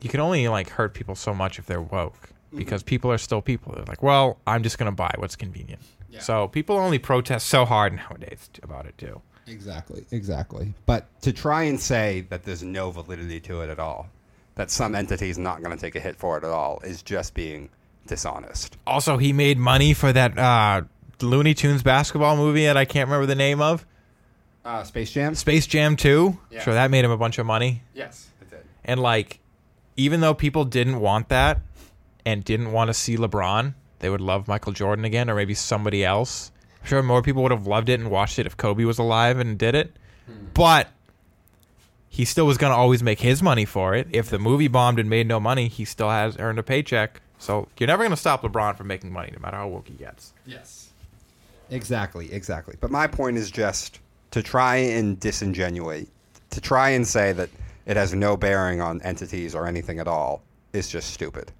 you 0.00 0.08
can 0.08 0.20
only 0.20 0.48
like 0.48 0.70
hurt 0.70 0.94
people 0.94 1.14
so 1.14 1.34
much 1.34 1.58
if 1.58 1.66
they're 1.66 1.82
woke 1.82 2.14
mm-hmm. 2.14 2.58
because 2.58 2.82
people 2.82 3.12
are 3.12 3.18
still 3.18 3.42
people. 3.42 3.74
They're 3.74 3.84
like, 3.84 4.02
"Well, 4.02 4.38
I'm 4.46 4.62
just 4.62 4.78
going 4.78 4.90
to 4.90 4.96
buy 4.96 5.14
what's 5.18 5.36
convenient." 5.36 5.82
Yeah. 6.10 6.20
So 6.20 6.48
people 6.48 6.76
only 6.76 6.98
protest 6.98 7.48
so 7.48 7.64
hard 7.64 7.94
nowadays 7.94 8.48
about 8.62 8.86
it 8.86 8.96
too. 8.96 9.20
Exactly. 9.48 10.04
Exactly. 10.10 10.74
But 10.86 11.06
to 11.22 11.32
try 11.32 11.64
and 11.64 11.80
say 11.80 12.22
that 12.30 12.44
there's 12.44 12.62
no 12.62 12.90
validity 12.90 13.40
to 13.40 13.62
it 13.62 13.70
at 13.70 13.78
all, 13.78 14.08
that 14.54 14.70
some 14.70 14.94
entity 14.94 15.30
is 15.30 15.38
not 15.38 15.62
going 15.62 15.74
to 15.76 15.80
take 15.80 15.94
a 15.94 16.00
hit 16.00 16.16
for 16.16 16.36
it 16.36 16.44
at 16.44 16.50
all, 16.50 16.80
is 16.84 17.02
just 17.02 17.34
being 17.34 17.68
dishonest. 18.06 18.76
Also, 18.86 19.16
he 19.16 19.32
made 19.32 19.58
money 19.58 19.94
for 19.94 20.12
that 20.12 20.38
uh, 20.38 20.82
Looney 21.20 21.54
Tunes 21.54 21.82
basketball 21.82 22.36
movie 22.36 22.64
that 22.64 22.76
I 22.76 22.84
can't 22.84 23.08
remember 23.08 23.26
the 23.26 23.34
name 23.34 23.60
of. 23.60 23.86
Uh, 24.64 24.82
Space 24.84 25.10
Jam. 25.12 25.34
Space 25.34 25.66
Jam 25.66 25.96
2. 25.96 26.36
Yeah. 26.50 26.62
Sure, 26.62 26.74
that 26.74 26.90
made 26.90 27.04
him 27.04 27.10
a 27.10 27.16
bunch 27.16 27.38
of 27.38 27.46
money. 27.46 27.82
Yes, 27.94 28.28
it 28.40 28.50
did. 28.50 28.64
And, 28.84 29.00
like, 29.00 29.38
even 29.96 30.20
though 30.20 30.34
people 30.34 30.64
didn't 30.64 31.00
want 31.00 31.28
that 31.28 31.60
and 32.26 32.44
didn't 32.44 32.72
want 32.72 32.88
to 32.88 32.94
see 32.94 33.16
LeBron, 33.16 33.74
they 34.00 34.10
would 34.10 34.20
love 34.20 34.46
Michael 34.48 34.72
Jordan 34.72 35.04
again 35.04 35.30
or 35.30 35.34
maybe 35.34 35.54
somebody 35.54 36.04
else. 36.04 36.50
I'm 36.82 36.88
sure 36.88 37.02
more 37.02 37.22
people 37.22 37.42
would 37.42 37.52
have 37.52 37.66
loved 37.66 37.88
it 37.88 38.00
and 38.00 38.10
watched 38.10 38.38
it 38.38 38.46
if 38.46 38.56
Kobe 38.56 38.84
was 38.84 38.98
alive 38.98 39.38
and 39.38 39.58
did 39.58 39.74
it. 39.74 39.96
But 40.54 40.88
he 42.08 42.24
still 42.24 42.46
was 42.46 42.58
going 42.58 42.72
to 42.72 42.76
always 42.76 43.02
make 43.02 43.20
his 43.20 43.42
money 43.42 43.64
for 43.64 43.94
it. 43.94 44.08
If 44.10 44.30
the 44.30 44.38
movie 44.38 44.68
bombed 44.68 44.98
and 44.98 45.08
made 45.08 45.26
no 45.26 45.40
money, 45.40 45.68
he 45.68 45.84
still 45.84 46.10
has 46.10 46.38
earned 46.38 46.58
a 46.58 46.62
paycheck. 46.62 47.20
So 47.38 47.68
you're 47.78 47.86
never 47.86 48.02
going 48.02 48.10
to 48.10 48.16
stop 48.16 48.42
LeBron 48.42 48.76
from 48.76 48.86
making 48.88 49.12
money, 49.12 49.30
no 49.32 49.38
matter 49.40 49.56
how 49.56 49.68
woke 49.68 49.88
he 49.88 49.94
gets. 49.94 50.32
Yes. 50.44 50.90
Exactly, 51.70 52.32
exactly. 52.32 52.76
But 52.80 52.90
my 52.90 53.06
point 53.06 53.36
is 53.36 53.50
just 53.50 54.00
to 54.30 54.42
try 54.42 54.76
and 54.76 55.18
disingenuate 55.20 56.08
to 56.50 56.60
try 56.60 56.90
and 56.90 57.06
say 57.06 57.32
that 57.32 57.50
it 57.86 57.96
has 57.96 58.14
no 58.14 58.36
bearing 58.36 58.80
on 58.80 59.00
entities 59.02 59.54
or 59.54 59.66
anything 59.66 59.98
at 59.98 60.08
all 60.08 60.42
is 60.72 60.88
just 60.88 61.12
stupid 61.12 61.52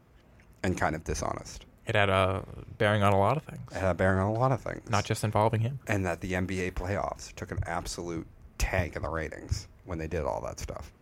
and 0.63 0.77
kind 0.79 0.95
of 0.95 1.05
dishonest. 1.05 1.65
It 1.89 1.95
had 1.97 2.11
a 2.11 2.45
bearing 2.77 3.03
on 3.03 3.13
a 3.15 3.19
lot 3.19 3.37
of 3.39 3.43
things, 3.45 3.63
It 3.73 3.79
had 3.79 3.91
a 3.91 3.95
bearing 3.95 4.21
on 4.21 4.27
a 4.27 4.33
lot 4.39 4.53
of 4.53 4.61
things. 4.61 4.89
not 4.91 5.05
just 5.07 5.25
involving 5.25 5.61
him. 5.63 5.81
and 5.87 6.05
that 6.07 6.21
the 6.21 6.33
NBA 6.35 6.73
playoffs 6.75 7.35
took 7.35 7.51
an 7.51 7.59
absolute 7.67 8.27
tank 8.59 8.95
in 8.95 9.03
the 9.03 9.09
ratings 9.09 9.69
when 9.87 9.97
they 9.99 10.07
did 10.07 10.23
all 10.25 10.41
that 10.43 10.61
stuff. 10.61 10.93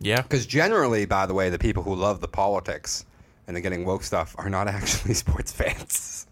Yeah. 0.00 0.22
Because 0.22 0.46
generally, 0.46 1.04
by 1.06 1.26
the 1.26 1.34
way, 1.34 1.50
the 1.50 1.58
people 1.58 1.82
who 1.82 1.94
love 1.94 2.20
the 2.20 2.28
politics 2.28 3.04
and 3.46 3.56
the 3.56 3.60
getting 3.60 3.84
woke 3.84 4.02
stuff 4.02 4.34
are 4.38 4.48
not 4.50 4.66
actually 4.78 5.14
sports 5.14 5.52
fans. 5.52 6.26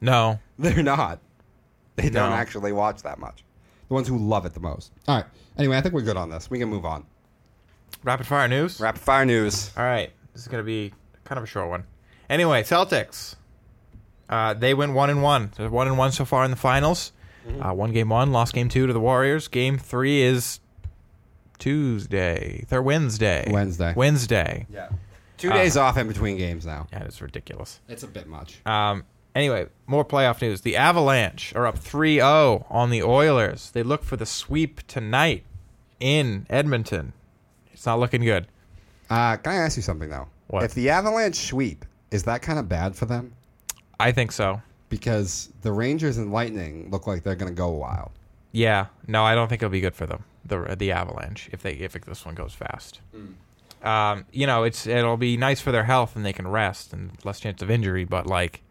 No. 0.00 0.38
They're 0.58 0.82
not. 0.82 1.18
They 1.96 2.08
don't 2.10 2.32
actually 2.32 2.72
watch 2.72 3.02
that 3.02 3.18
much. 3.18 3.44
The 3.88 3.94
ones 3.94 4.06
who 4.08 4.16
love 4.18 4.46
it 4.46 4.54
the 4.54 4.60
most. 4.60 4.92
All 5.08 5.16
right. 5.16 5.26
Anyway, 5.58 5.76
I 5.76 5.80
think 5.80 5.94
we're 5.94 6.00
good 6.02 6.16
on 6.16 6.30
this. 6.30 6.50
We 6.50 6.58
can 6.58 6.68
move 6.68 6.84
on. 6.86 7.04
Rapid 8.04 8.26
fire 8.26 8.48
news. 8.48 8.80
Rapid 8.80 9.00
fire 9.00 9.24
news. 9.26 9.70
All 9.76 9.82
right. 9.84 10.10
This 10.32 10.42
is 10.42 10.48
going 10.48 10.62
to 10.62 10.66
be 10.66 10.92
kind 11.24 11.36
of 11.38 11.44
a 11.44 11.46
short 11.46 11.68
one. 11.68 11.84
Anyway, 12.30 12.62
Celtics. 12.62 13.34
Uh, 14.28 14.54
they 14.54 14.72
went 14.72 14.92
one 14.92 15.10
and 15.10 15.22
one. 15.22 15.50
They're 15.56 15.68
one 15.68 15.88
and 15.88 15.98
one 15.98 16.12
so 16.12 16.24
far 16.24 16.44
in 16.44 16.52
the 16.52 16.56
finals. 16.56 17.12
Uh, 17.60 17.72
one 17.72 17.92
game 17.92 18.10
one, 18.10 18.30
lost 18.32 18.54
game 18.54 18.68
two 18.68 18.86
to 18.86 18.92
the 18.92 19.00
Warriors. 19.00 19.48
Game 19.48 19.76
three 19.76 20.22
is 20.22 20.60
Tuesday. 21.58 22.64
They're 22.68 22.82
Wednesday. 22.82 23.48
Wednesday. 23.50 23.92
Wednesday. 23.96 24.66
Yeah. 24.70 24.90
Two 25.36 25.50
days 25.50 25.76
off 25.76 25.96
in 25.96 26.06
between 26.06 26.36
games 26.36 26.66
now. 26.66 26.86
Yeah, 26.92 27.04
it's 27.04 27.20
ridiculous. 27.20 27.80
It's 27.88 28.02
a 28.02 28.06
bit 28.06 28.26
much. 28.26 28.64
Um, 28.66 29.04
anyway, 29.34 29.66
more 29.86 30.04
playoff 30.04 30.42
news. 30.42 30.60
The 30.60 30.76
Avalanche 30.76 31.54
are 31.56 31.66
up 31.66 31.78
3 31.78 32.16
0 32.16 32.66
on 32.68 32.90
the 32.90 33.02
Oilers. 33.02 33.70
They 33.70 33.82
look 33.82 34.04
for 34.04 34.16
the 34.16 34.26
sweep 34.26 34.86
tonight 34.86 35.44
in 35.98 36.46
Edmonton. 36.50 37.14
It's 37.72 37.86
not 37.86 37.98
looking 37.98 38.22
good. 38.22 38.46
Uh, 39.08 39.36
can 39.38 39.52
I 39.52 39.56
ask 39.56 39.76
you 39.76 39.82
something, 39.82 40.10
though? 40.10 40.28
What? 40.48 40.62
If 40.62 40.74
the 40.74 40.90
Avalanche 40.90 41.36
sweep, 41.36 41.84
is 42.10 42.24
that 42.24 42.42
kind 42.42 42.58
of 42.58 42.68
bad 42.68 42.96
for 42.96 43.06
them? 43.06 43.32
I 43.98 44.12
think 44.12 44.32
so. 44.32 44.62
Because 44.88 45.50
the 45.62 45.72
Rangers 45.72 46.16
and 46.18 46.32
Lightning 46.32 46.90
look 46.90 47.06
like 47.06 47.22
they're 47.22 47.36
going 47.36 47.52
to 47.52 47.56
go 47.56 47.68
a 47.68 47.76
while. 47.76 48.12
Yeah, 48.52 48.86
no, 49.06 49.24
I 49.24 49.34
don't 49.34 49.48
think 49.48 49.62
it'll 49.62 49.70
be 49.70 49.80
good 49.80 49.94
for 49.94 50.06
them. 50.06 50.24
The 50.44 50.74
the 50.76 50.90
Avalanche 50.90 51.48
if 51.52 51.62
they 51.62 51.72
if 51.74 51.92
this 51.92 52.24
one 52.24 52.34
goes 52.34 52.54
fast. 52.54 53.00
Um, 53.82 54.24
you 54.32 54.46
know, 54.46 54.64
it's 54.64 54.86
it'll 54.86 55.16
be 55.16 55.36
nice 55.36 55.60
for 55.60 55.70
their 55.70 55.84
health 55.84 56.16
and 56.16 56.24
they 56.24 56.32
can 56.32 56.48
rest 56.48 56.92
and 56.92 57.12
less 57.24 57.38
chance 57.40 57.62
of 57.62 57.70
injury. 57.70 58.04
But 58.04 58.26
like, 58.26 58.62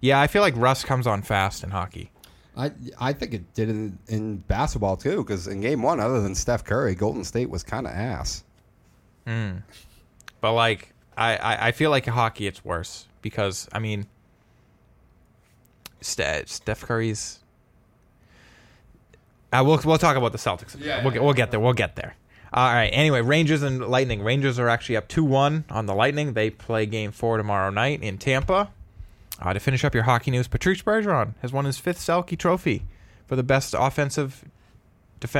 yeah, 0.00 0.20
I 0.20 0.26
feel 0.26 0.42
like 0.42 0.56
rust 0.56 0.86
comes 0.86 1.06
on 1.06 1.22
fast 1.22 1.62
in 1.62 1.70
hockey. 1.70 2.10
I 2.56 2.72
I 2.98 3.12
think 3.12 3.34
it 3.34 3.54
did 3.54 3.68
in, 3.68 3.98
in 4.08 4.38
basketball 4.38 4.96
too, 4.96 5.18
because 5.18 5.46
in 5.46 5.60
game 5.60 5.82
one, 5.82 6.00
other 6.00 6.20
than 6.20 6.34
Steph 6.34 6.64
Curry, 6.64 6.94
Golden 6.94 7.22
State 7.22 7.50
was 7.50 7.62
kind 7.62 7.86
of 7.86 7.92
ass. 7.92 8.42
But 10.40 10.52
like, 10.52 10.93
I, 11.16 11.36
I, 11.36 11.66
I 11.68 11.72
feel 11.72 11.90
like 11.90 12.06
in 12.06 12.12
hockey 12.12 12.46
it's 12.46 12.64
worse 12.64 13.06
because 13.22 13.68
I 13.72 13.78
mean, 13.78 14.06
Ste- 16.00 16.46
Steph 16.46 16.82
Curry's. 16.82 17.40
Uh, 19.52 19.62
we'll 19.64 19.80
we'll 19.84 19.98
talk 19.98 20.16
about 20.16 20.32
the 20.32 20.38
Celtics. 20.38 20.76
Yeah, 20.78 21.02
we'll, 21.02 21.12
get, 21.12 21.22
we'll 21.22 21.32
get 21.32 21.50
there. 21.50 21.60
We'll 21.60 21.72
get 21.72 21.96
there. 21.96 22.16
All 22.52 22.72
right. 22.72 22.90
Anyway, 22.92 23.20
Rangers 23.20 23.62
and 23.62 23.80
Lightning. 23.80 24.22
Rangers 24.22 24.58
are 24.58 24.68
actually 24.68 24.96
up 24.96 25.08
two 25.08 25.24
one 25.24 25.64
on 25.70 25.86
the 25.86 25.94
Lightning. 25.94 26.34
They 26.34 26.50
play 26.50 26.86
Game 26.86 27.12
Four 27.12 27.36
tomorrow 27.36 27.70
night 27.70 28.02
in 28.02 28.18
Tampa. 28.18 28.70
Uh, 29.40 29.52
to 29.52 29.58
finish 29.60 29.84
up 29.84 29.94
your 29.94 30.04
hockey 30.04 30.30
news, 30.30 30.46
Patrice 30.46 30.82
Bergeron 30.82 31.34
has 31.42 31.52
won 31.52 31.64
his 31.64 31.78
fifth 31.78 31.98
Selke 31.98 32.38
Trophy 32.38 32.84
for 33.26 33.34
the 33.34 33.42
best 33.42 33.74
offensive 33.76 34.44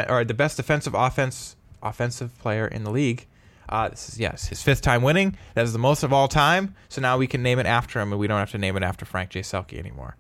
or 0.09 0.25
the 0.25 0.35
best 0.35 0.57
defensive 0.57 0.95
offense 0.95 1.57
offensive 1.83 2.37
player 2.39 2.67
in 2.67 2.85
the 2.85 2.91
league. 2.91 3.27
Uh, 3.69 3.89
this 3.89 4.09
is 4.09 4.21
yes, 4.21 4.47
his 4.47 4.63
fifth 4.63 4.83
time 4.83 5.03
winning. 5.03 5.37
That 5.55 5.65
is 5.65 5.73
the 5.73 5.79
most 5.79 6.03
of 6.03 6.13
all 6.13 6.29
time. 6.29 6.75
So 6.89 7.01
now 7.01 7.17
we 7.19 7.27
can 7.27 7.43
name 7.43 7.59
it 7.59 7.67
after 7.67 8.01
him, 8.01 8.13
and 8.13 8.21
we 8.21 8.27
don't 8.27 8.39
have 8.39 8.51
to 8.53 8.59
name 8.59 8.77
it 8.77 8.83
after 8.83 9.05
Frank 9.05 9.31
J. 9.31 9.41
Selke 9.41 9.79
anymore. 9.79 10.17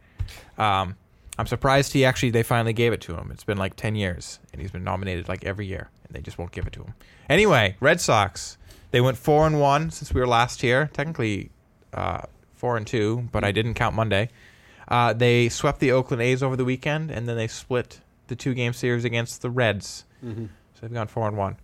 Um, 0.58 0.96
I'm 1.38 1.46
surprised 1.46 1.92
he 1.92 2.04
actually 2.04 2.30
they 2.30 2.42
finally 2.42 2.72
gave 2.72 2.92
it 2.92 3.00
to 3.02 3.14
him. 3.16 3.30
It's 3.30 3.44
been 3.44 3.58
like 3.58 3.76
ten 3.76 3.94
years, 3.96 4.38
and 4.52 4.62
he's 4.62 4.70
been 4.70 4.84
nominated 4.84 5.28
like 5.28 5.44
every 5.44 5.66
year, 5.66 5.90
and 6.06 6.14
they 6.16 6.20
just 6.20 6.38
won't 6.38 6.52
give 6.52 6.66
it 6.66 6.72
to 6.74 6.82
him. 6.82 6.94
Anyway, 7.28 7.76
Red 7.80 8.00
Sox. 8.00 8.56
They 8.90 9.00
went 9.00 9.16
four 9.18 9.46
and 9.46 9.60
one 9.60 9.90
since 9.90 10.14
we 10.14 10.20
were 10.20 10.26
last 10.28 10.60
here. 10.60 10.88
Technically, 10.92 11.50
uh, 11.92 12.22
four 12.54 12.76
and 12.76 12.86
two, 12.86 13.28
but 13.32 13.42
I 13.42 13.50
didn't 13.50 13.74
count 13.74 13.96
Monday. 13.96 14.28
Uh, 14.86 15.12
they 15.12 15.48
swept 15.48 15.80
the 15.80 15.90
Oakland 15.90 16.22
A's 16.22 16.42
over 16.42 16.54
the 16.56 16.64
weekend, 16.64 17.10
and 17.10 17.28
then 17.28 17.36
they 17.36 17.48
split 17.48 18.00
the 18.28 18.36
two 18.36 18.54
game 18.54 18.72
series 18.72 19.04
against 19.04 19.42
the 19.42 19.50
Reds. 19.50 20.04
So 20.74 20.80
they've 20.82 20.92
gone 20.94 21.08
four 21.08 21.26
and 21.26 21.36
one. 21.36 21.56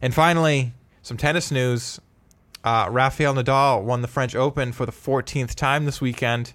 And 0.00 0.12
finally, 0.12 0.72
some 1.02 1.16
tennis 1.16 1.50
news. 1.50 2.00
Uh, 2.64 2.88
Rafael 2.90 3.34
Nadal 3.34 3.82
won 3.82 4.02
the 4.02 4.08
French 4.08 4.34
Open 4.34 4.72
for 4.72 4.86
the 4.86 4.92
14th 4.92 5.54
time 5.54 5.84
this 5.84 6.00
weekend. 6.00 6.54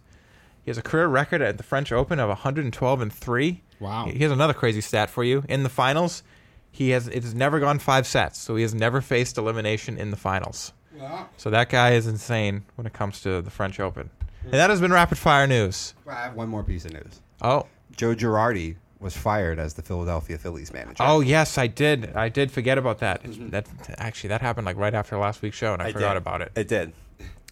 He 0.63 0.69
has 0.71 0.77
a 0.77 0.81
career 0.81 1.07
record 1.07 1.41
at 1.41 1.57
the 1.57 1.63
French 1.63 1.91
Open 1.91 2.19
of 2.19 2.29
112 2.29 3.01
and 3.01 3.13
three. 3.13 3.63
Wow. 3.79 4.05
Here's 4.05 4.31
another 4.31 4.53
crazy 4.53 4.81
stat 4.81 5.09
for 5.09 5.23
you. 5.23 5.43
In 5.47 5.63
the 5.63 5.69
finals, 5.69 6.23
he 6.71 6.89
has 6.91 7.07
it 7.07 7.23
has 7.23 7.33
never 7.35 7.59
gone 7.59 7.79
five 7.79 8.07
sets, 8.07 8.39
so 8.39 8.55
he 8.55 8.61
has 8.63 8.73
never 8.73 9.01
faced 9.01 9.37
elimination 9.37 9.97
in 9.97 10.11
the 10.11 10.17
finals. 10.17 10.73
Wow. 10.97 11.29
So 11.37 11.49
that 11.51 11.69
guy 11.69 11.91
is 11.91 12.07
insane 12.07 12.65
when 12.75 12.87
it 12.87 12.93
comes 12.93 13.21
to 13.21 13.41
the 13.41 13.51
French 13.51 13.79
Open. 13.79 14.09
And 14.43 14.53
that 14.53 14.69
has 14.69 14.81
been 14.81 14.91
rapid 14.93 15.17
fire 15.17 15.45
news. 15.45 15.93
I 16.07 16.13
have 16.23 16.35
one 16.35 16.49
more 16.49 16.63
piece 16.63 16.85
of 16.85 16.93
news. 16.93 17.21
Oh, 17.41 17.67
Joe 17.95 18.15
Girardi 18.15 18.77
was 18.99 19.15
fired 19.15 19.59
as 19.59 19.75
the 19.75 19.81
Philadelphia 19.81 20.37
Phillies 20.37 20.73
manager. 20.73 21.03
oh 21.05 21.19
yes, 21.19 21.57
I 21.57 21.67
did. 21.67 22.15
I 22.15 22.29
did 22.29 22.51
forget 22.51 22.77
about 22.77 22.99
that. 22.99 23.21
That 23.51 23.67
actually 23.97 24.29
that 24.29 24.41
happened 24.41 24.65
like 24.65 24.77
right 24.77 24.93
after 24.93 25.17
last 25.17 25.41
week's 25.41 25.57
show, 25.57 25.73
and 25.73 25.81
I, 25.81 25.91
forgot 25.91 26.17
about 26.17 26.41
it. 26.41 26.51
It 26.55 26.67
did. 26.67 26.93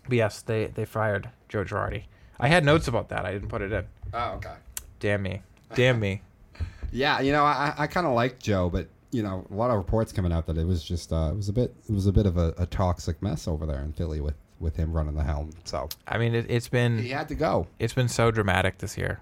But 0.08 0.18
yes, 0.18 0.42
they 0.42 0.66
they 0.68 0.86
fired 0.86 1.30
Joe 1.50 1.64
Girardi. 1.64 2.04
I 2.40 2.48
had 2.48 2.66
notes 2.66 2.88
about 2.88 3.10
that. 3.10 3.25
I 3.25 3.32
didn't 3.32 3.50
put 3.50 3.62
it 3.62 3.72
in. 3.72 3.86
Oh, 4.14 4.34
okay. 4.34 4.54
Damn 5.00 5.24
me. 5.24 5.42
Damn 5.74 6.00
me. 6.00 6.22
Yeah, 6.92 7.20
you 7.20 7.34
know, 7.34 7.44
I, 7.44 7.74
I 7.78 7.88
kind 7.88 8.08
of 8.08 8.14
like 8.14 8.40
Joe, 8.40 8.70
but 8.70 8.88
you 9.12 9.22
know, 9.22 9.46
a 9.52 9.54
lot 9.54 9.70
of 9.70 9.75
reports 9.75 10.14
coming 10.14 10.32
out 10.32 10.46
that 10.46 10.58
it 10.58 10.66
was 10.66 10.82
just 10.82 11.12
uh, 11.12 11.30
it 11.34 11.36
was 11.36 11.50
a 11.50 11.54
bit 11.54 11.75
it 11.90 11.92
was 11.92 12.06
a 12.08 12.12
bit 12.14 12.25
of 12.25 12.38
a, 12.38 12.54
a 12.58 12.66
toxic 12.68 13.22
mess 13.22 13.50
over 13.50 13.66
there 13.66 13.82
in 13.82 13.92
Philly 13.92 14.22
with 14.22 14.36
with 14.62 14.78
him 14.78 14.94
running 14.94 15.16
the 15.16 15.24
helm. 15.24 15.50
So 15.66 15.90
I 16.08 16.18
mean, 16.18 16.34
it, 16.34 16.46
it's 16.48 16.70
been 16.70 17.00
he 17.00 17.10
had 17.10 17.28
to 17.28 17.36
go. 17.36 17.68
it's 17.80 17.94
been 17.94 18.08
so 18.08 18.32
dramatic 18.32 18.78
this 18.78 18.98
year. 18.98 19.20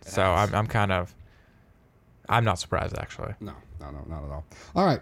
So. 0.00 0.24
I'm 0.24 0.52
I'm 0.52 0.66
kind 0.66 0.90
of 0.90 1.14
I'm 2.28 2.44
not 2.44 2.58
surprised 2.58 2.96
actually. 2.98 3.34
No, 3.40 3.52
no, 3.80 3.90
no, 3.90 4.04
not 4.08 4.24
at 4.24 4.30
all. 4.30 4.44
All 4.76 4.86
right. 4.86 5.00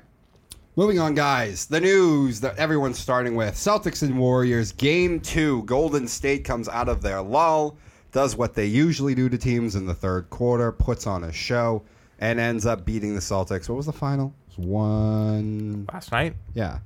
Moving 0.77 0.99
on, 0.99 1.15
guys. 1.15 1.67
The 1.67 1.81
news 1.81 2.41
that 2.41 2.57
everyone's 2.57 2.99
starting 2.99 3.35
with 3.35 3.55
Celtics 3.55 4.03
and 4.03 4.19
Warriors, 4.19 4.73
game 4.73 5.21
two. 5.21 5.63
Golden 5.65 6.07
State 6.09 6.45
comes 6.45 6.69
out 6.69 6.89
of 6.89 7.03
their 7.03 7.21
lull, 7.21 7.77
does 8.13 8.37
what 8.37 8.55
they 8.55 8.67
usually 8.67 9.15
do 9.15 9.29
to 9.29 9.37
teams 9.37 9.75
in 9.75 9.85
the 9.85 9.95
third 9.95 10.31
quarter, 10.31 10.71
puts 10.73 11.07
on 11.07 11.25
a 11.25 11.33
show, 11.33 11.83
and 12.21 12.39
ends 12.39 12.67
up 12.67 12.85
beating 12.85 13.15
the 13.15 13.21
Celtics. 13.21 13.69
What 13.69 13.77
was 13.77 13.87
the 13.87 13.93
final? 13.93 14.33
It 14.53 14.59
was 14.61 14.67
one. 14.67 15.87
Last 15.93 16.13
night, 16.13 16.35
Yeah. 16.55 16.79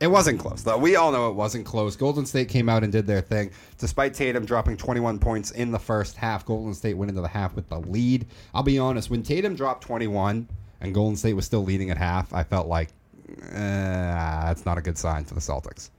It 0.00 0.06
wasn't 0.06 0.40
close, 0.40 0.62
though. 0.62 0.78
We 0.78 0.96
all 0.96 1.12
know 1.12 1.28
it 1.28 1.34
wasn't 1.34 1.66
close. 1.66 1.94
Golden 1.94 2.24
State 2.24 2.48
came 2.48 2.70
out 2.70 2.82
and 2.82 2.90
did 2.90 3.06
their 3.06 3.20
thing. 3.20 3.50
Despite 3.76 4.14
Tatum 4.14 4.46
dropping 4.46 4.78
21 4.78 5.18
points 5.18 5.50
in 5.50 5.70
the 5.70 5.78
first 5.78 6.16
half, 6.16 6.46
Golden 6.46 6.72
State 6.72 6.94
went 6.94 7.10
into 7.10 7.20
the 7.20 7.28
half 7.28 7.54
with 7.54 7.68
the 7.68 7.78
lead. 7.80 8.26
I'll 8.54 8.62
be 8.62 8.78
honest, 8.78 9.10
when 9.10 9.22
Tatum 9.22 9.54
dropped 9.54 9.84
21 9.84 10.48
and 10.80 10.94
Golden 10.94 11.16
State 11.16 11.34
was 11.34 11.44
still 11.44 11.62
leading 11.64 11.90
at 11.90 11.98
half, 11.98 12.32
I 12.32 12.44
felt 12.44 12.66
like 12.66 12.88
eh, 13.52 13.52
that's 13.52 14.64
not 14.64 14.78
a 14.78 14.80
good 14.80 14.96
sign 14.96 15.24
for 15.26 15.34
the 15.34 15.40
Celtics. 15.40 15.90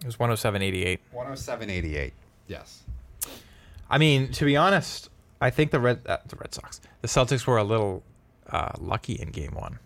it 0.00 0.06
was 0.06 0.16
107.88. 0.16 0.98
107.88. 1.14 2.12
Yes. 2.46 2.84
I 3.90 3.98
mean, 3.98 4.32
to 4.32 4.46
be 4.46 4.56
honest, 4.56 5.10
I 5.42 5.50
think 5.50 5.70
the 5.72 5.78
Red 5.80 6.00
uh, 6.06 6.16
the 6.26 6.36
Red 6.36 6.54
Sox, 6.54 6.80
the 7.02 7.08
Celtics 7.08 7.46
were 7.46 7.58
a 7.58 7.64
little 7.64 8.02
uh, 8.50 8.72
lucky 8.78 9.12
in 9.14 9.28
Game 9.30 9.52
One, 9.54 9.78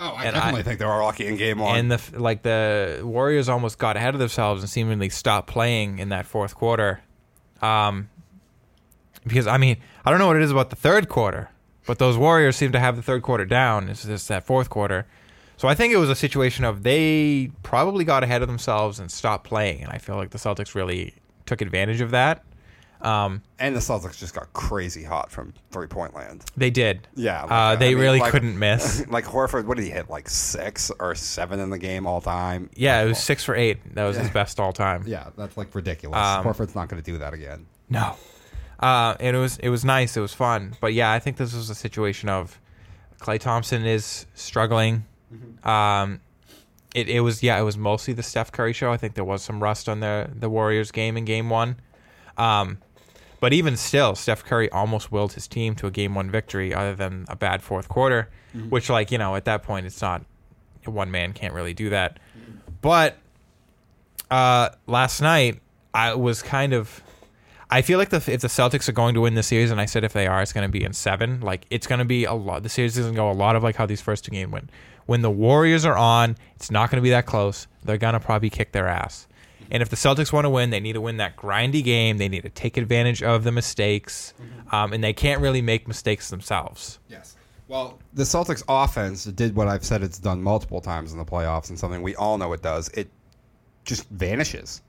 Oh, 0.00 0.10
I 0.10 0.24
And 0.26 0.34
definitely 0.34 0.60
I- 0.60 0.62
think 0.64 0.78
they 0.78 0.84
were 0.86 1.02
lucky 1.02 1.26
in 1.26 1.36
game 1.36 1.58
one. 1.58 1.76
and 1.78 1.90
the 1.90 2.00
like 2.20 2.42
the 2.42 3.00
Warriors 3.02 3.48
almost 3.48 3.78
got 3.78 3.96
ahead 3.96 4.14
of 4.14 4.20
themselves 4.20 4.62
and 4.62 4.70
seemingly 4.70 5.08
stopped 5.08 5.48
playing 5.48 5.98
in 5.98 6.08
that 6.10 6.26
fourth 6.26 6.54
quarter. 6.54 7.00
Um, 7.62 8.08
because 9.26 9.46
I 9.46 9.58
mean, 9.58 9.76
I 10.04 10.10
don't 10.10 10.18
know 10.20 10.28
what 10.28 10.36
it 10.36 10.42
is 10.42 10.50
about 10.52 10.70
the 10.70 10.76
third 10.76 11.08
quarter, 11.08 11.50
but 11.86 11.98
those 11.98 12.16
Warriors 12.16 12.56
seem 12.56 12.72
to 12.72 12.80
have 12.80 12.96
the 12.96 13.02
third 13.02 13.22
quarter 13.22 13.44
down. 13.44 13.88
It's 13.88 14.04
just 14.04 14.28
that 14.28 14.44
fourth 14.44 14.70
quarter. 14.70 15.06
So 15.56 15.66
I 15.66 15.74
think 15.74 15.92
it 15.92 15.96
was 15.96 16.08
a 16.08 16.14
situation 16.14 16.64
of 16.64 16.84
they 16.84 17.50
probably 17.64 18.04
got 18.04 18.22
ahead 18.22 18.42
of 18.42 18.48
themselves 18.48 19.00
and 19.00 19.10
stopped 19.10 19.44
playing, 19.48 19.82
and 19.82 19.90
I 19.92 19.98
feel 19.98 20.14
like 20.14 20.30
the 20.30 20.38
Celtics 20.38 20.76
really 20.76 21.14
took 21.46 21.60
advantage 21.60 22.00
of 22.00 22.12
that. 22.12 22.44
Um, 23.00 23.42
and 23.60 23.76
the 23.76 23.80
Celtics 23.80 24.18
just 24.18 24.34
got 24.34 24.52
crazy 24.52 25.04
hot 25.04 25.30
from 25.30 25.54
three 25.70 25.86
point 25.86 26.14
land. 26.14 26.44
they 26.56 26.70
did. 26.70 27.06
Yeah, 27.14 27.42
like, 27.42 27.50
uh, 27.50 27.54
I 27.54 27.76
they 27.76 27.90
mean, 27.94 27.98
really 28.02 28.18
like- 28.20 28.32
couldn't 28.32 28.58
miss. 28.58 29.06
like 29.08 29.24
Horford, 29.24 29.66
what 29.66 29.76
did 29.76 29.84
he 29.84 29.90
hit? 29.90 30.10
Like 30.10 30.28
six 30.28 30.90
or 30.98 31.14
seven 31.14 31.60
in 31.60 31.70
the 31.70 31.78
game 31.78 32.06
all 32.06 32.20
time? 32.20 32.70
Yeah, 32.74 33.00
it 33.02 33.06
was 33.06 33.18
six 33.22 33.44
for 33.44 33.54
eight. 33.54 33.94
That 33.94 34.04
was 34.04 34.16
his 34.16 34.30
best 34.30 34.58
all 34.58 34.72
time. 34.72 35.04
Yeah, 35.06 35.28
that's 35.36 35.56
like 35.56 35.74
ridiculous. 35.74 36.18
Um, 36.18 36.44
Horford's 36.44 36.74
not 36.74 36.88
going 36.88 37.00
to 37.02 37.08
do 37.12 37.18
that 37.18 37.34
again. 37.34 37.66
No. 37.88 38.16
Uh, 38.80 39.16
and 39.20 39.36
it 39.36 39.40
was 39.40 39.58
it 39.58 39.68
was 39.70 39.84
nice. 39.84 40.16
It 40.16 40.20
was 40.20 40.34
fun. 40.34 40.74
But 40.80 40.92
yeah, 40.94 41.10
I 41.12 41.18
think 41.18 41.36
this 41.36 41.54
was 41.54 41.70
a 41.70 41.74
situation 41.74 42.28
of 42.28 42.60
Klay 43.20 43.38
Thompson 43.40 43.84
is 43.86 44.26
struggling. 44.34 45.04
Um, 45.64 46.20
it, 46.94 47.08
it 47.08 47.20
was 47.20 47.42
yeah, 47.42 47.58
it 47.58 47.62
was 47.64 47.76
mostly 47.76 48.14
the 48.14 48.22
Steph 48.22 48.50
Curry 48.52 48.72
show. 48.72 48.92
I 48.92 48.96
think 48.96 49.14
there 49.14 49.24
was 49.24 49.42
some 49.42 49.62
rust 49.62 49.88
on 49.88 50.00
the 50.00 50.30
the 50.34 50.48
Warriors 50.48 50.90
game 50.90 51.16
in 51.16 51.24
Game 51.24 51.50
One. 51.50 51.76
Um, 52.36 52.78
but 53.40 53.52
even 53.52 53.76
still, 53.76 54.14
Steph 54.14 54.44
Curry 54.44 54.70
almost 54.70 55.12
willed 55.12 55.32
his 55.34 55.46
team 55.46 55.74
to 55.76 55.86
a 55.86 55.90
Game 55.90 56.14
One 56.14 56.30
victory, 56.30 56.74
other 56.74 56.94
than 56.94 57.24
a 57.28 57.36
bad 57.36 57.62
fourth 57.62 57.88
quarter, 57.88 58.28
which 58.68 58.90
like 58.90 59.10
you 59.12 59.18
know 59.18 59.36
at 59.36 59.44
that 59.44 59.62
point 59.62 59.86
it's 59.86 60.00
not 60.02 60.24
one 60.84 61.10
man 61.10 61.32
can't 61.32 61.54
really 61.54 61.74
do 61.74 61.90
that. 61.90 62.18
But 62.80 63.16
uh, 64.30 64.70
last 64.86 65.20
night 65.20 65.60
I 65.94 66.14
was 66.14 66.42
kind 66.42 66.72
of. 66.72 67.02
I 67.70 67.82
feel 67.82 67.98
like 67.98 68.08
the, 68.08 68.16
if 68.16 68.40
the 68.40 68.48
Celtics 68.48 68.88
are 68.88 68.92
going 68.92 69.12
to 69.12 69.20
win 69.20 69.34
the 69.34 69.42
series, 69.42 69.70
and 69.70 69.78
I 69.78 69.84
said 69.84 70.02
if 70.02 70.14
they 70.14 70.26
are, 70.26 70.40
it's 70.40 70.54
going 70.54 70.66
to 70.66 70.72
be 70.72 70.82
in 70.84 70.94
seven. 70.94 71.40
Like 71.42 71.66
it's 71.68 71.86
going 71.86 71.98
to 71.98 72.06
be 72.06 72.24
a 72.24 72.32
lot. 72.32 72.62
The 72.62 72.70
series 72.70 72.96
doesn't 72.96 73.14
go 73.14 73.30
a 73.30 73.32
lot 73.32 73.56
of 73.56 73.62
like 73.62 73.76
how 73.76 73.84
these 73.84 74.00
first 74.00 74.24
two 74.24 74.30
games 74.30 74.50
went. 74.50 74.70
When 75.04 75.20
the 75.20 75.30
Warriors 75.30 75.84
are 75.84 75.96
on, 75.96 76.36
it's 76.56 76.70
not 76.70 76.90
going 76.90 76.96
to 76.96 77.02
be 77.02 77.10
that 77.10 77.26
close. 77.26 77.66
They're 77.84 77.98
going 77.98 78.14
to 78.14 78.20
probably 78.20 78.48
kick 78.48 78.72
their 78.72 78.88
ass. 78.88 79.27
And 79.70 79.82
if 79.82 79.88
the 79.88 79.96
Celtics 79.96 80.32
want 80.32 80.44
to 80.44 80.50
win, 80.50 80.70
they 80.70 80.80
need 80.80 80.94
to 80.94 81.00
win 81.00 81.18
that 81.18 81.36
grindy 81.36 81.84
game. 81.84 82.18
They 82.18 82.28
need 82.28 82.42
to 82.42 82.48
take 82.48 82.76
advantage 82.76 83.22
of 83.22 83.44
the 83.44 83.52
mistakes, 83.52 84.32
um, 84.72 84.92
and 84.92 85.04
they 85.04 85.12
can't 85.12 85.40
really 85.40 85.62
make 85.62 85.86
mistakes 85.86 86.30
themselves. 86.30 86.98
Yes. 87.08 87.36
Well, 87.68 87.98
the 88.14 88.22
Celtics 88.22 88.62
offense 88.66 89.24
did 89.24 89.54
what 89.54 89.68
I've 89.68 89.84
said 89.84 90.02
it's 90.02 90.18
done 90.18 90.42
multiple 90.42 90.80
times 90.80 91.12
in 91.12 91.18
the 91.18 91.24
playoffs, 91.24 91.68
and 91.68 91.78
something 91.78 92.00
we 92.02 92.16
all 92.16 92.38
know 92.38 92.52
it 92.54 92.62
does. 92.62 92.88
It 92.90 93.10
just 93.84 94.08
vanishes 94.08 94.80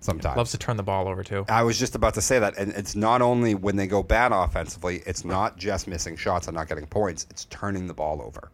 sometimes. 0.00 0.36
Loves 0.36 0.50
to 0.50 0.58
turn 0.58 0.76
the 0.76 0.82
ball 0.82 1.06
over 1.06 1.22
too. 1.22 1.44
I 1.48 1.62
was 1.62 1.78
just 1.78 1.94
about 1.94 2.14
to 2.14 2.20
say 2.20 2.40
that, 2.40 2.58
and 2.58 2.72
it's 2.72 2.96
not 2.96 3.22
only 3.22 3.54
when 3.54 3.76
they 3.76 3.86
go 3.86 4.02
bad 4.02 4.32
offensively, 4.32 5.02
it's 5.06 5.24
not 5.24 5.56
just 5.56 5.86
missing 5.86 6.16
shots 6.16 6.48
and 6.48 6.56
not 6.56 6.68
getting 6.68 6.86
points; 6.86 7.26
it's 7.30 7.44
turning 7.46 7.86
the 7.86 7.94
ball 7.94 8.20
over, 8.20 8.50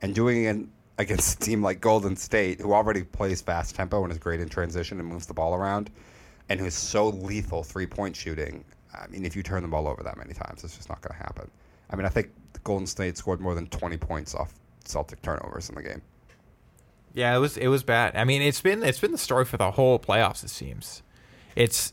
and 0.00 0.14
doing 0.14 0.44
it 0.44 0.56
against 0.98 1.40
a 1.40 1.46
team 1.46 1.62
like 1.62 1.80
Golden 1.80 2.16
State, 2.16 2.60
who 2.60 2.72
already 2.72 3.04
plays 3.04 3.40
fast 3.40 3.74
tempo 3.74 4.02
and 4.02 4.12
is 4.12 4.18
great 4.18 4.40
in 4.40 4.48
transition 4.48 4.98
and 4.98 5.08
moves 5.08 5.26
the 5.26 5.34
ball 5.34 5.54
around, 5.54 5.90
and 6.48 6.60
who's 6.60 6.74
so 6.74 7.08
lethal 7.08 7.62
three 7.62 7.86
point 7.86 8.16
shooting. 8.16 8.64
I 8.92 9.06
mean, 9.06 9.24
if 9.24 9.36
you 9.36 9.42
turn 9.42 9.62
the 9.62 9.68
ball 9.68 9.86
over 9.86 10.02
that 10.02 10.16
many 10.16 10.34
times, 10.34 10.64
it's 10.64 10.76
just 10.76 10.88
not 10.88 11.00
going 11.00 11.16
to 11.16 11.22
happen. 11.22 11.50
I 11.90 11.96
mean, 11.96 12.04
I 12.04 12.08
think 12.08 12.30
Golden 12.64 12.86
State 12.86 13.16
scored 13.16 13.40
more 13.40 13.54
than 13.54 13.66
twenty 13.68 13.96
points 13.96 14.34
off 14.34 14.52
Celtic 14.84 15.22
turnovers 15.22 15.68
in 15.68 15.76
the 15.76 15.82
game. 15.82 16.02
Yeah, 17.14 17.34
it 17.34 17.38
was 17.38 17.56
it 17.56 17.68
was 17.68 17.82
bad. 17.82 18.16
I 18.16 18.24
mean, 18.24 18.42
it's 18.42 18.60
been 18.60 18.82
it's 18.82 18.98
been 18.98 19.12
the 19.12 19.18
story 19.18 19.44
for 19.44 19.56
the 19.56 19.70
whole 19.70 19.98
playoffs. 19.98 20.42
It 20.44 20.50
seems, 20.50 21.02
it's 21.54 21.92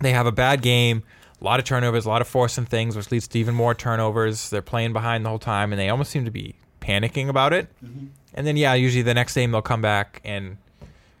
they 0.00 0.12
have 0.12 0.26
a 0.26 0.32
bad 0.32 0.60
game, 0.60 1.04
a 1.40 1.44
lot 1.44 1.60
of 1.60 1.64
turnovers, 1.64 2.04
a 2.04 2.08
lot 2.08 2.20
of 2.20 2.26
forcing 2.28 2.66
things, 2.66 2.96
which 2.96 3.10
leads 3.10 3.28
to 3.28 3.38
even 3.38 3.54
more 3.54 3.74
turnovers. 3.74 4.50
They're 4.50 4.60
playing 4.60 4.92
behind 4.92 5.24
the 5.24 5.28
whole 5.28 5.38
time, 5.38 5.72
and 5.72 5.80
they 5.80 5.88
almost 5.88 6.10
seem 6.10 6.24
to 6.24 6.30
be 6.30 6.56
panicking 6.84 7.28
about 7.28 7.52
it. 7.52 7.68
And 8.36 8.46
then 8.46 8.56
yeah, 8.56 8.74
usually 8.74 9.02
the 9.02 9.14
next 9.14 9.34
game 9.34 9.50
they'll 9.52 9.62
come 9.62 9.80
back 9.82 10.20
and 10.24 10.56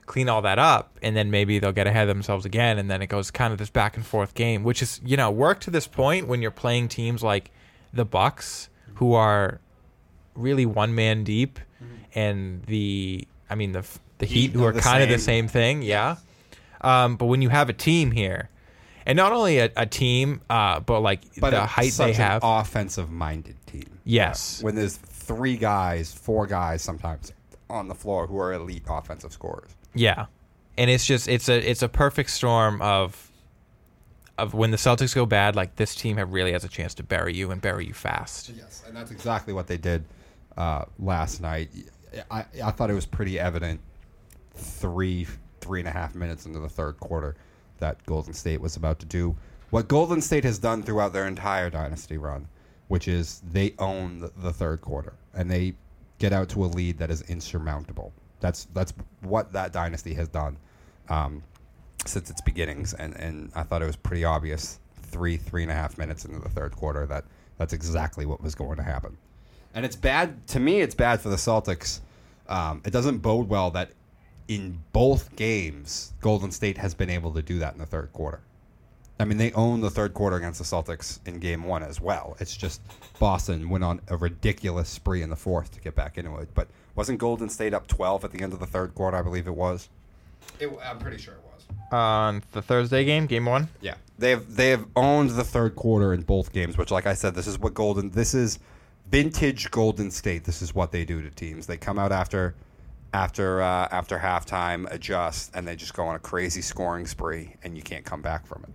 clean 0.06 0.28
all 0.28 0.42
that 0.42 0.58
up, 0.58 0.98
and 1.02 1.16
then 1.16 1.30
maybe 1.30 1.58
they'll 1.58 1.72
get 1.72 1.86
ahead 1.86 2.02
of 2.02 2.08
themselves 2.14 2.44
again, 2.44 2.78
and 2.78 2.90
then 2.90 3.00
it 3.00 3.06
goes 3.06 3.30
kind 3.30 3.52
of 3.52 3.58
this 3.58 3.70
back 3.70 3.96
and 3.96 4.04
forth 4.04 4.34
game, 4.34 4.62
which 4.62 4.82
is 4.82 5.00
you 5.04 5.16
know 5.16 5.30
work 5.30 5.60
to 5.60 5.70
this 5.70 5.86
point 5.86 6.28
when 6.28 6.42
you're 6.42 6.50
playing 6.50 6.88
teams 6.88 7.22
like 7.22 7.50
the 7.92 8.04
Bucks, 8.04 8.68
who 8.96 9.14
are 9.14 9.60
really 10.34 10.66
one 10.66 10.94
man 10.94 11.24
deep, 11.24 11.58
and 12.14 12.62
the 12.64 13.26
I 13.48 13.54
mean 13.54 13.72
the 13.72 13.84
the 14.18 14.26
Heat, 14.26 14.50
who 14.52 14.64
are 14.64 14.72
kind 14.72 15.02
of 15.02 15.08
the 15.08 15.18
same. 15.18 15.44
same 15.44 15.48
thing, 15.48 15.82
yeah. 15.82 16.16
Um, 16.80 17.16
but 17.16 17.26
when 17.26 17.40
you 17.40 17.48
have 17.48 17.70
a 17.70 17.72
team 17.72 18.10
here, 18.10 18.50
and 19.06 19.16
not 19.16 19.32
only 19.32 19.58
a, 19.58 19.70
a 19.76 19.86
team, 19.86 20.42
uh, 20.50 20.80
but 20.80 21.00
like 21.00 21.20
But 21.40 21.50
the 21.50 21.64
height 21.64 21.92
they 21.92 22.12
have, 22.12 22.42
an 22.44 22.60
offensive-minded 22.60 23.56
team. 23.66 23.98
Yes. 24.04 24.62
when 24.62 24.74
there's 24.74 24.98
three 25.24 25.56
guys, 25.56 26.12
four 26.12 26.46
guys 26.46 26.82
sometimes 26.82 27.32
on 27.70 27.88
the 27.88 27.94
floor 27.94 28.26
who 28.26 28.38
are 28.38 28.52
elite 28.52 28.84
offensive 28.88 29.32
scorers. 29.32 29.70
yeah, 29.94 30.26
and 30.76 30.90
it's 30.90 31.06
just 31.06 31.28
it's 31.28 31.48
a 31.48 31.70
it's 31.70 31.82
a 31.82 31.88
perfect 31.88 32.30
storm 32.30 32.80
of 32.82 33.30
of 34.36 34.52
when 34.52 34.70
the 34.70 34.76
Celtics 34.76 35.14
go 35.14 35.26
bad, 35.26 35.54
like 35.54 35.76
this 35.76 35.94
team 35.94 36.16
have 36.16 36.32
really 36.32 36.52
has 36.52 36.64
a 36.64 36.68
chance 36.68 36.94
to 36.94 37.02
bury 37.02 37.34
you 37.34 37.50
and 37.52 37.60
bury 37.60 37.86
you 37.86 37.94
fast. 37.94 38.50
Yes, 38.56 38.82
and 38.86 38.96
that's 38.96 39.10
exactly 39.12 39.52
what 39.52 39.66
they 39.68 39.76
did 39.76 40.04
uh, 40.56 40.84
last 40.98 41.40
night. 41.40 41.70
I, 42.30 42.44
I 42.62 42.70
thought 42.70 42.90
it 42.90 42.94
was 42.94 43.06
pretty 43.06 43.38
evident 43.38 43.80
three 44.54 45.26
three 45.60 45.80
and 45.80 45.88
a 45.88 45.92
half 45.92 46.14
minutes 46.14 46.46
into 46.46 46.58
the 46.60 46.68
third 46.68 46.98
quarter 47.00 47.36
that 47.78 48.04
Golden 48.06 48.34
State 48.34 48.60
was 48.60 48.76
about 48.76 48.98
to 49.00 49.06
do 49.06 49.34
what 49.70 49.88
Golden 49.88 50.20
State 50.20 50.44
has 50.44 50.58
done 50.58 50.82
throughout 50.82 51.12
their 51.12 51.26
entire 51.26 51.70
dynasty 51.70 52.18
run, 52.18 52.46
which 52.94 53.08
is 53.08 53.42
they 53.50 53.74
own 53.80 54.30
the, 54.36 54.52
third 54.52 54.80
quarter 54.80 55.14
and 55.34 55.50
they 55.50 55.74
get 56.20 56.32
out 56.32 56.48
to 56.48 56.64
a 56.64 56.66
lead 56.66 56.96
that 56.96 57.10
is 57.10 57.22
insurmountable. 57.22 58.12
That's 58.38 58.66
that's 58.66 58.92
what 59.22 59.52
that 59.52 59.72
dynasty 59.72 60.14
has 60.14 60.28
done 60.28 60.56
um, 61.08 61.42
since 62.06 62.30
its 62.30 62.40
beginnings, 62.40 62.94
and, 62.94 63.16
and 63.16 63.50
I 63.56 63.64
thought 63.64 63.82
it 63.82 63.86
was 63.86 63.96
pretty 63.96 64.24
obvious 64.24 64.78
three 64.94 65.36
three 65.36 65.62
and 65.62 65.72
a 65.72 65.74
half 65.74 65.98
minutes 65.98 66.24
into 66.24 66.38
the 66.38 66.48
third 66.48 66.76
quarter 66.76 67.04
that 67.06 67.24
that's 67.58 67.72
exactly 67.72 68.26
what 68.26 68.40
was 68.40 68.54
going 68.54 68.76
to 68.76 68.84
happen. 68.84 69.18
And 69.74 69.84
it's 69.84 69.96
bad 69.96 70.46
to 70.46 70.60
me. 70.60 70.80
It's 70.80 70.94
bad 70.94 71.20
for 71.20 71.30
the 71.30 71.36
Celtics. 71.36 71.98
Um, 72.48 72.80
it 72.84 72.92
doesn't 72.92 73.18
bode 73.18 73.48
well 73.48 73.72
that 73.72 73.90
in 74.46 74.78
both 74.92 75.34
games 75.34 76.12
Golden 76.20 76.52
State 76.52 76.78
has 76.78 76.94
been 76.94 77.10
able 77.10 77.32
to 77.32 77.42
do 77.42 77.58
that 77.58 77.72
in 77.72 77.80
the 77.80 77.86
third 77.86 78.12
quarter. 78.12 78.40
I 79.18 79.24
mean, 79.24 79.38
they 79.38 79.52
owned 79.52 79.82
the 79.82 79.90
third 79.90 80.12
quarter 80.12 80.36
against 80.36 80.58
the 80.58 80.64
Celtics 80.64 81.20
in 81.26 81.38
game 81.38 81.64
one 81.64 81.82
as 81.84 82.00
well. 82.00 82.36
It's 82.40 82.56
just 82.56 82.80
Boston 83.20 83.68
went 83.68 83.84
on 83.84 84.00
a 84.08 84.16
ridiculous 84.16 84.88
spree 84.88 85.22
in 85.22 85.30
the 85.30 85.36
fourth 85.36 85.72
to 85.72 85.80
get 85.80 85.94
back 85.94 86.18
into 86.18 86.36
it. 86.38 86.48
But 86.54 86.68
wasn't 86.96 87.20
Golden 87.20 87.48
State 87.48 87.74
up 87.74 87.86
12 87.86 88.24
at 88.24 88.32
the 88.32 88.42
end 88.42 88.52
of 88.52 88.58
the 88.58 88.66
third 88.66 88.94
quarter? 88.94 89.16
I 89.16 89.22
believe 89.22 89.46
it 89.46 89.54
was. 89.54 89.88
It, 90.58 90.70
I'm 90.84 90.98
pretty 90.98 91.18
sure 91.18 91.34
it 91.34 91.40
was. 91.44 91.64
On 91.92 92.42
the 92.52 92.60
Thursday 92.60 93.04
game, 93.04 93.26
game 93.26 93.46
one, 93.46 93.68
Yeah, 93.80 93.94
they 94.18 94.30
have 94.30 94.56
they 94.56 94.70
have 94.70 94.86
owned 94.96 95.30
the 95.30 95.44
third 95.44 95.76
quarter 95.76 96.12
in 96.12 96.22
both 96.22 96.52
games. 96.52 96.76
Which, 96.76 96.90
like 96.90 97.06
I 97.06 97.14
said, 97.14 97.34
this 97.34 97.46
is 97.46 97.58
what 97.58 97.74
Golden. 97.74 98.10
This 98.10 98.34
is 98.34 98.58
vintage 99.10 99.70
Golden 99.70 100.10
State. 100.10 100.44
This 100.44 100.60
is 100.60 100.74
what 100.74 100.92
they 100.92 101.04
do 101.04 101.22
to 101.22 101.30
teams. 101.30 101.66
They 101.66 101.76
come 101.76 101.98
out 101.98 102.12
after 102.12 102.54
after 103.12 103.62
uh, 103.62 103.88
after 103.90 104.18
halftime, 104.18 104.92
adjust, 104.92 105.52
and 105.54 105.66
they 105.66 105.76
just 105.76 105.94
go 105.94 106.04
on 106.04 106.16
a 106.16 106.18
crazy 106.18 106.60
scoring 106.60 107.06
spree, 107.06 107.54
and 107.62 107.76
you 107.76 107.82
can't 107.82 108.04
come 108.04 108.20
back 108.20 108.46
from 108.46 108.64
it. 108.64 108.70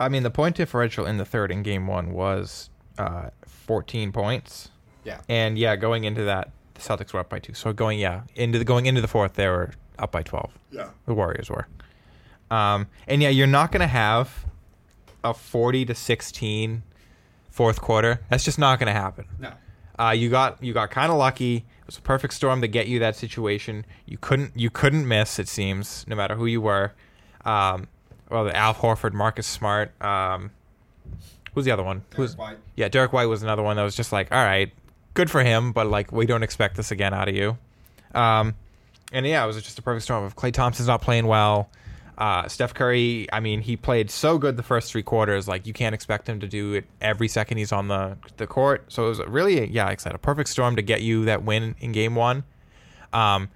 I 0.00 0.08
mean 0.08 0.22
the 0.22 0.30
point 0.30 0.56
differential 0.56 1.06
in 1.06 1.18
the 1.18 1.24
third 1.24 1.52
in 1.52 1.62
game 1.62 1.86
one 1.86 2.12
was 2.12 2.70
uh, 2.98 3.30
14 3.46 4.10
points. 4.10 4.70
Yeah. 5.04 5.20
And 5.28 5.56
yeah, 5.58 5.76
going 5.76 6.04
into 6.04 6.24
that, 6.24 6.50
the 6.74 6.80
Celtics 6.80 7.12
were 7.12 7.20
up 7.20 7.28
by 7.28 7.38
two. 7.38 7.54
So 7.54 7.72
going 7.72 7.98
yeah 7.98 8.22
into 8.34 8.58
the 8.58 8.64
going 8.64 8.86
into 8.86 9.00
the 9.00 9.08
fourth, 9.08 9.34
they 9.34 9.46
were 9.46 9.72
up 9.98 10.10
by 10.10 10.22
twelve. 10.22 10.52
Yeah. 10.70 10.88
The 11.06 11.14
Warriors 11.14 11.50
were. 11.50 11.68
Um, 12.50 12.88
and 13.06 13.22
yeah, 13.22 13.28
you're 13.28 13.46
not 13.46 13.70
gonna 13.70 13.86
have 13.86 14.46
a 15.22 15.34
forty 15.34 15.84
to 15.84 15.94
16 15.94 16.82
fourth 17.50 17.80
quarter. 17.80 18.20
That's 18.30 18.44
just 18.44 18.58
not 18.58 18.78
gonna 18.78 18.92
happen. 18.92 19.26
No. 19.38 19.52
Uh, 19.98 20.12
you 20.12 20.30
got 20.30 20.62
you 20.62 20.72
got 20.72 20.90
kind 20.90 21.12
of 21.12 21.18
lucky. 21.18 21.56
It 21.56 21.86
was 21.86 21.98
a 21.98 22.02
perfect 22.02 22.32
storm 22.34 22.62
to 22.62 22.68
get 22.68 22.88
you 22.88 22.98
that 23.00 23.16
situation. 23.16 23.84
You 24.06 24.16
couldn't 24.18 24.52
you 24.56 24.70
couldn't 24.70 25.06
miss. 25.06 25.38
It 25.38 25.48
seems 25.48 26.06
no 26.08 26.16
matter 26.16 26.34
who 26.34 26.46
you 26.46 26.62
were. 26.62 26.92
Um, 27.44 27.88
well, 28.30 28.44
the 28.44 28.56
Al 28.56 28.74
Horford, 28.74 29.12
Marcus 29.12 29.46
Smart. 29.46 29.92
Um, 30.02 30.50
who's 31.54 31.64
the 31.64 31.70
other 31.70 31.82
one? 31.82 32.02
who's 32.14 32.36
White. 32.36 32.58
yeah, 32.76 32.88
Derrick 32.88 33.12
White 33.12 33.26
was 33.26 33.42
another 33.42 33.62
one 33.62 33.76
that 33.76 33.82
was 33.82 33.96
just 33.96 34.12
like, 34.12 34.30
all 34.32 34.42
right, 34.42 34.72
good 35.14 35.30
for 35.30 35.42
him, 35.42 35.72
but 35.72 35.86
like 35.86 36.12
we 36.12 36.26
don't 36.26 36.42
expect 36.42 36.76
this 36.76 36.90
again 36.90 37.12
out 37.12 37.28
of 37.28 37.34
you. 37.34 37.58
Um, 38.14 38.54
and 39.12 39.26
yeah, 39.26 39.42
it 39.42 39.46
was 39.46 39.60
just 39.62 39.78
a 39.78 39.82
perfect 39.82 40.04
storm 40.04 40.24
of 40.24 40.36
Klay 40.36 40.52
Thompson's 40.52 40.88
not 40.88 41.02
playing 41.02 41.26
well. 41.26 41.68
Uh, 42.16 42.46
Steph 42.48 42.74
Curry, 42.74 43.26
I 43.32 43.40
mean, 43.40 43.62
he 43.62 43.76
played 43.78 44.10
so 44.10 44.36
good 44.36 44.58
the 44.58 44.62
first 44.62 44.92
three 44.92 45.02
quarters. 45.02 45.48
Like 45.48 45.66
you 45.66 45.72
can't 45.72 45.94
expect 45.94 46.28
him 46.28 46.38
to 46.40 46.46
do 46.46 46.74
it 46.74 46.84
every 47.00 47.28
second 47.28 47.56
he's 47.56 47.72
on 47.72 47.88
the 47.88 48.18
the 48.36 48.46
court. 48.46 48.84
So 48.92 49.06
it 49.06 49.08
was 49.08 49.20
really, 49.20 49.66
yeah, 49.70 49.86
like 49.86 50.00
I 50.00 50.02
said, 50.02 50.14
a 50.14 50.18
perfect 50.18 50.50
storm 50.50 50.76
to 50.76 50.82
get 50.82 51.00
you 51.00 51.24
that 51.24 51.44
win 51.44 51.74
in 51.80 51.92
game 51.92 52.14
one. 52.14 52.44
Um, 53.12 53.48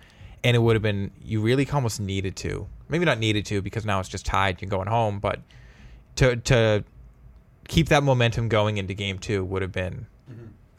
and 0.42 0.56
it 0.56 0.60
would 0.60 0.76
have 0.76 0.82
been 0.82 1.10
you 1.22 1.40
really 1.40 1.68
almost 1.70 2.00
needed 2.00 2.36
to, 2.36 2.66
maybe 2.88 3.04
not 3.04 3.18
needed 3.18 3.46
to 3.46 3.62
because 3.62 3.84
now 3.84 4.00
it's 4.00 4.08
just 4.08 4.26
tied. 4.26 4.60
You're 4.60 4.70
going 4.70 4.88
home, 4.88 5.18
but 5.20 5.40
to 6.16 6.36
to 6.36 6.84
keep 7.68 7.88
that 7.88 8.02
momentum 8.02 8.48
going 8.48 8.76
into 8.76 8.94
game 8.94 9.18
two 9.18 9.44
would 9.44 9.62
have 9.62 9.72
been 9.72 10.06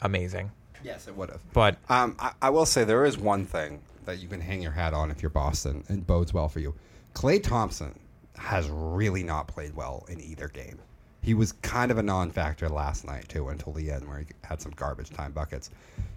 amazing. 0.02 0.52
Yes, 0.84 1.08
it 1.08 1.16
would 1.16 1.30
have. 1.30 1.40
But 1.52 1.78
Um, 1.88 2.14
I, 2.18 2.32
I 2.42 2.50
will 2.50 2.66
say 2.66 2.84
there 2.84 3.04
is 3.04 3.18
one 3.18 3.44
thing 3.44 3.80
that 4.04 4.18
you 4.20 4.28
can 4.28 4.40
hang 4.40 4.62
your 4.62 4.70
hat 4.72 4.94
on 4.94 5.10
if 5.10 5.20
you're 5.20 5.30
Boston 5.30 5.82
and 5.88 6.06
bodes 6.06 6.32
well 6.32 6.48
for 6.48 6.60
you. 6.60 6.74
Klay 7.14 7.42
Thompson 7.42 7.98
has 8.36 8.68
really 8.70 9.22
not 9.24 9.48
played 9.48 9.74
well 9.74 10.04
in 10.08 10.20
either 10.20 10.46
game. 10.48 10.78
He 11.22 11.34
was 11.34 11.52
kind 11.52 11.90
of 11.90 11.98
a 11.98 12.02
non-factor 12.04 12.68
last 12.68 13.04
night 13.04 13.28
too, 13.28 13.48
until 13.48 13.72
the 13.72 13.90
end 13.90 14.06
where 14.06 14.20
he 14.20 14.26
had 14.44 14.60
some 14.60 14.70
garbage 14.76 15.10
time 15.10 15.32
buckets. 15.32 15.70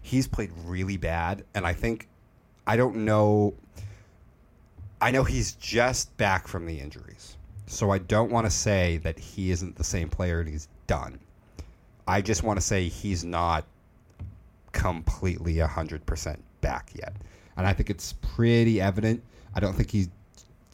He's 0.04 0.28
played 0.28 0.52
really 0.66 0.98
bad, 0.98 1.46
and 1.56 1.66
I 1.66 1.74
think 1.74 2.08
I 2.68 2.76
don't 2.78 2.98
know. 2.98 3.56
I 5.02 5.12
know 5.12 5.24
he's 5.24 5.54
just 5.54 6.16
back 6.18 6.48
from 6.48 6.66
the 6.66 6.80
injuries, 6.80 7.38
so 7.68 7.92
I 7.92 8.00
don't 8.00 8.32
want 8.32 8.46
to 8.46 8.52
say 8.52 8.98
that 8.98 9.18
he 9.18 9.52
isn't 9.52 9.76
the 9.76 9.84
same 9.84 10.10
player 10.10 10.40
and 10.40 10.50
he's 10.50 10.68
done. 10.88 11.20
I 12.08 12.22
just 12.22 12.44
want 12.44 12.60
to 12.60 12.66
say 12.66 12.88
he's 12.88 13.24
not 13.24 13.66
completely 14.72 15.56
100% 15.56 16.38
back 16.62 16.90
yet. 16.94 17.14
And 17.56 17.68
I 17.68 17.74
think 17.74 17.90
it's 17.90 18.14
pretty 18.14 18.82
evident. 18.82 19.24
I 19.54 19.60
don't 19.60 19.74
think 19.74 19.92
he 19.92 20.08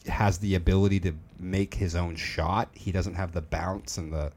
has 0.08 0.38
the 0.38 0.54
ability 0.54 1.00
to 1.00 1.12
make 1.38 1.74
his 1.74 1.94
own 1.94 2.16
shot. 2.16 2.68
He 2.72 2.92
doesn't 2.92 3.14
have 3.14 3.32
the 3.32 3.42
bounce 3.42 3.98
and 3.98 4.12
the 4.12 4.32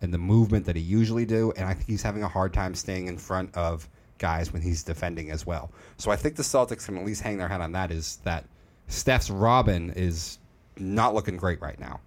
and 0.00 0.14
the 0.14 0.18
movement 0.18 0.64
that 0.66 0.76
he 0.76 0.82
usually 0.82 1.24
do, 1.24 1.52
and 1.56 1.66
I 1.66 1.74
think 1.74 1.88
he's 1.88 2.02
having 2.02 2.22
a 2.22 2.28
hard 2.28 2.54
time 2.54 2.72
staying 2.76 3.08
in 3.08 3.18
front 3.18 3.52
of 3.56 3.88
guys 4.18 4.52
when 4.52 4.62
he's 4.62 4.84
defending 4.84 5.32
as 5.32 5.44
well. 5.44 5.72
So 5.96 6.12
I 6.12 6.16
think 6.16 6.36
the 6.36 6.44
Celtics 6.44 6.86
can 6.86 6.96
at 6.98 7.04
least 7.04 7.22
hang 7.22 7.36
their 7.36 7.48
hat 7.48 7.60
on 7.60 7.72
that 7.72 7.90
is 7.90 8.18
that 8.22 8.44
Steph's 8.88 9.30
Robin 9.30 9.90
is 9.90 10.38
not 10.76 11.14
looking 11.14 11.36
great 11.36 11.60
right 11.60 11.78
now. 11.78 12.00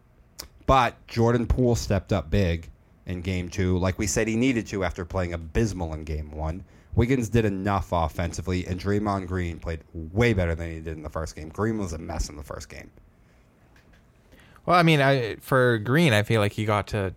But 0.66 0.96
Jordan 1.08 1.48
Poole 1.48 1.76
stepped 1.76 2.14
up 2.14 2.30
big 2.30 2.70
in 3.06 3.22
game 3.22 3.50
two, 3.50 3.78
like 3.78 3.98
we 3.98 4.08
said 4.08 4.28
he 4.28 4.36
needed 4.36 4.68
to 4.68 4.84
after 4.84 5.06
playing 5.06 5.34
abysmal 5.34 5.94
in 5.94 6.04
game 6.04 6.32
one. 6.32 6.64
Wiggins 6.96 7.30
did 7.30 7.46
enough 7.46 7.92
offensively, 7.92 8.66
and 8.68 8.80
Draymond 8.80 9.28
Green 9.28 9.60
played 9.60 9.80
way 9.94 10.34
better 10.34 10.56
than 10.56 10.72
he 10.72 10.80
did 10.82 10.98
in 10.98 11.04
the 11.04 11.10
first 11.10 11.36
game. 11.36 11.50
Green 11.50 11.78
was 11.78 11.94
a 11.94 11.98
mess 11.98 12.30
in 12.30 12.36
the 12.36 12.44
first 12.44 12.70
game. 12.70 12.92
Well, 14.66 14.78
I 14.78 14.84
mean, 14.84 15.02
I, 15.02 15.36
for 15.38 15.78
Green, 15.80 16.14
I 16.14 16.24
feel 16.24 16.42
like 16.42 16.52
he 16.52 16.66
got 16.66 16.88
to 16.88 17.14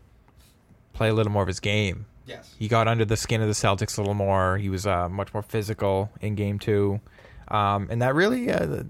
play 0.93 1.09
a 1.09 1.13
little 1.13 1.33
more 1.33 1.43
of 1.43 1.49
his 1.49 1.61
game. 1.61 2.07
Yes. 2.27 2.55
He 2.59 2.69
got 2.69 2.89
under 2.89 3.05
the 3.05 3.17
skin 3.17 3.43
of 3.43 3.49
the 3.49 3.55
Celtics 3.55 3.99
a 3.99 4.01
little 4.01 4.15
more. 4.15 4.59
He 4.59 4.71
was 4.71 4.87
uh, 4.87 5.09
much 5.09 5.35
more 5.35 5.43
physical 5.43 6.11
in 6.21 6.37
game 6.37 6.59
two, 6.59 7.01
um, 7.49 7.89
and 7.91 8.01
that 8.01 8.15
really 8.15 8.51
uh, 8.51 8.85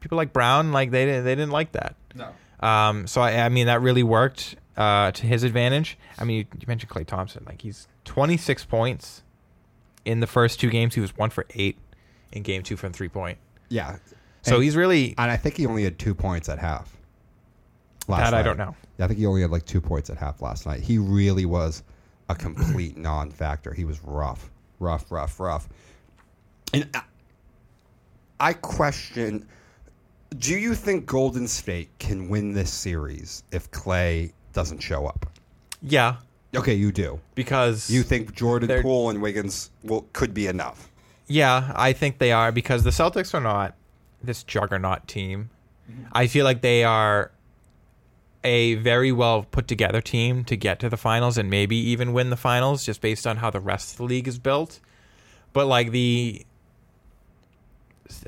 people 0.00 0.16
like 0.16 0.32
Brown 0.32 0.72
like 0.72 0.90
they 0.90 1.04
didn't 1.04 1.24
they 1.24 1.34
didn't 1.34 1.50
like 1.52 1.72
that. 1.72 1.94
No. 2.14 2.28
Um, 2.60 3.06
so 3.06 3.20
I, 3.20 3.44
I 3.44 3.48
mean 3.48 3.66
that 3.66 3.80
really 3.80 4.02
worked 4.02 4.56
uh, 4.76 5.10
to 5.12 5.26
his 5.26 5.42
advantage. 5.44 5.98
I 6.18 6.24
mean, 6.24 6.38
you, 6.38 6.46
you 6.60 6.66
mentioned 6.66 6.90
Klay 6.90 7.06
Thompson, 7.06 7.44
like 7.46 7.62
he's 7.62 7.88
26 8.04 8.64
points 8.66 9.22
in 10.04 10.20
the 10.20 10.26
first 10.26 10.60
two 10.60 10.70
games. 10.70 10.94
He 10.94 11.00
was 11.00 11.16
one 11.16 11.30
for 11.30 11.46
eight 11.54 11.76
in 12.32 12.42
game 12.42 12.62
two 12.62 12.76
from 12.76 12.92
three 12.92 13.08
point. 13.08 13.38
Yeah. 13.68 13.96
So 14.42 14.54
And- 14.56 14.64
he's 14.64 14.76
really 14.76 15.14
And 15.18 15.30
I 15.30 15.36
think 15.36 15.56
he 15.56 15.66
only 15.66 15.84
had 15.84 15.98
two 15.98 16.14
points 16.14 16.48
at 16.48 16.58
half. 16.58 16.96
Last 18.06 18.30
That 18.30 18.34
I 18.34 18.42
don't 18.42 18.56
know. 18.56 18.74
Yeah, 18.98 19.04
I 19.04 19.08
think 19.08 19.20
he 19.20 19.26
only 19.26 19.42
had 19.42 19.50
like 19.50 19.66
two 19.66 19.80
points 19.82 20.08
at 20.08 20.16
half 20.16 20.40
last 20.40 20.64
night. 20.66 20.80
He 20.80 20.96
really 20.96 21.44
was 21.44 21.82
a 22.30 22.34
complete 22.34 22.96
non-factor. 22.96 23.74
He 23.74 23.84
was 23.84 24.02
rough, 24.02 24.50
rough, 24.80 25.10
rough, 25.12 25.38
rough. 25.38 25.68
And 26.72 26.88
I, 26.94 27.02
I 28.40 28.52
question: 28.54 29.46
Do 30.36 30.54
you 30.54 30.74
think 30.74 31.06
Golden 31.06 31.48
State 31.48 31.88
can 31.98 32.28
win 32.28 32.52
this 32.52 32.70
series 32.72 33.42
if 33.50 33.70
Klay 33.70 34.32
doesn't 34.52 34.80
show 34.80 35.06
up? 35.06 35.26
yeah 35.80 36.16
Okay, 36.56 36.74
you 36.74 36.90
do. 36.90 37.20
because 37.34 37.88
You 37.90 38.02
think 38.02 38.34
Jordan 38.34 38.68
They're- 38.68 38.82
Poole 38.82 39.10
and 39.10 39.20
Wiggins 39.22 39.70
will 39.84 40.06
could 40.12 40.32
be 40.34 40.46
enough? 40.46 40.90
Yeah, 41.26 41.72
I 41.76 41.92
think 41.92 42.18
they 42.18 42.32
are 42.32 42.50
because 42.50 42.84
the 42.84 42.90
Celtics 42.90 43.34
are 43.34 43.40
not 43.40 43.74
this 44.22 44.42
juggernaut 44.42 45.06
team. 45.06 45.50
I 46.12 46.26
feel 46.26 46.44
like 46.44 46.62
they 46.62 46.84
are 46.84 47.30
a 48.44 48.74
very 48.76 49.12
well 49.12 49.42
put 49.50 49.68
together 49.68 50.00
team 50.00 50.44
to 50.44 50.56
get 50.56 50.78
to 50.80 50.88
the 50.88 50.96
finals 50.96 51.36
and 51.38 51.48
maybe 51.50 51.76
even 51.76 52.12
win 52.12 52.30
the 52.30 52.36
finals 52.36 52.84
just 52.84 53.00
based 53.00 53.26
on 53.26 53.36
how 53.38 53.50
the 53.50 53.60
rest 53.60 53.92
of 53.92 53.98
the 53.98 54.04
league 54.04 54.26
is 54.28 54.38
built. 54.38 54.80
But 55.52 55.66
like 55.66 55.90
the 55.92 56.44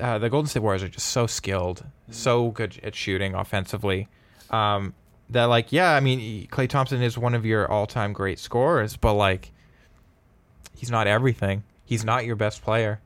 uh, 0.01 0.19
the 0.19 0.29
Golden 0.31 0.49
State 0.49 0.61
Warriors 0.61 0.83
are 0.83 0.88
just 0.88 1.09
so 1.09 1.27
skilled, 1.27 1.85
so 2.11 2.51
good 2.51 2.79
at 2.83 2.95
shooting 2.95 3.35
offensively. 3.35 4.09
Um, 4.51 4.95
that 5.31 5.45
like 5.45 5.73
yeah, 5.73 5.95
I 5.95 6.01
mean 6.01 6.47
Klay 6.49 6.69
Thompson 6.69 7.03
is 7.03 7.16
one 7.16 7.35
of 7.35 7.45
your 7.47 7.71
all-time 7.71 8.12
great 8.12 8.38
scorers, 8.38 8.97
but 8.97 9.14
like 9.14 9.53
he's 10.77 10.90
not 10.90 11.07
everything. 11.07 11.62
He's 11.85 12.05
not 12.05 12.25
your 12.25 12.37
best 12.37 12.62
player. 12.62 13.01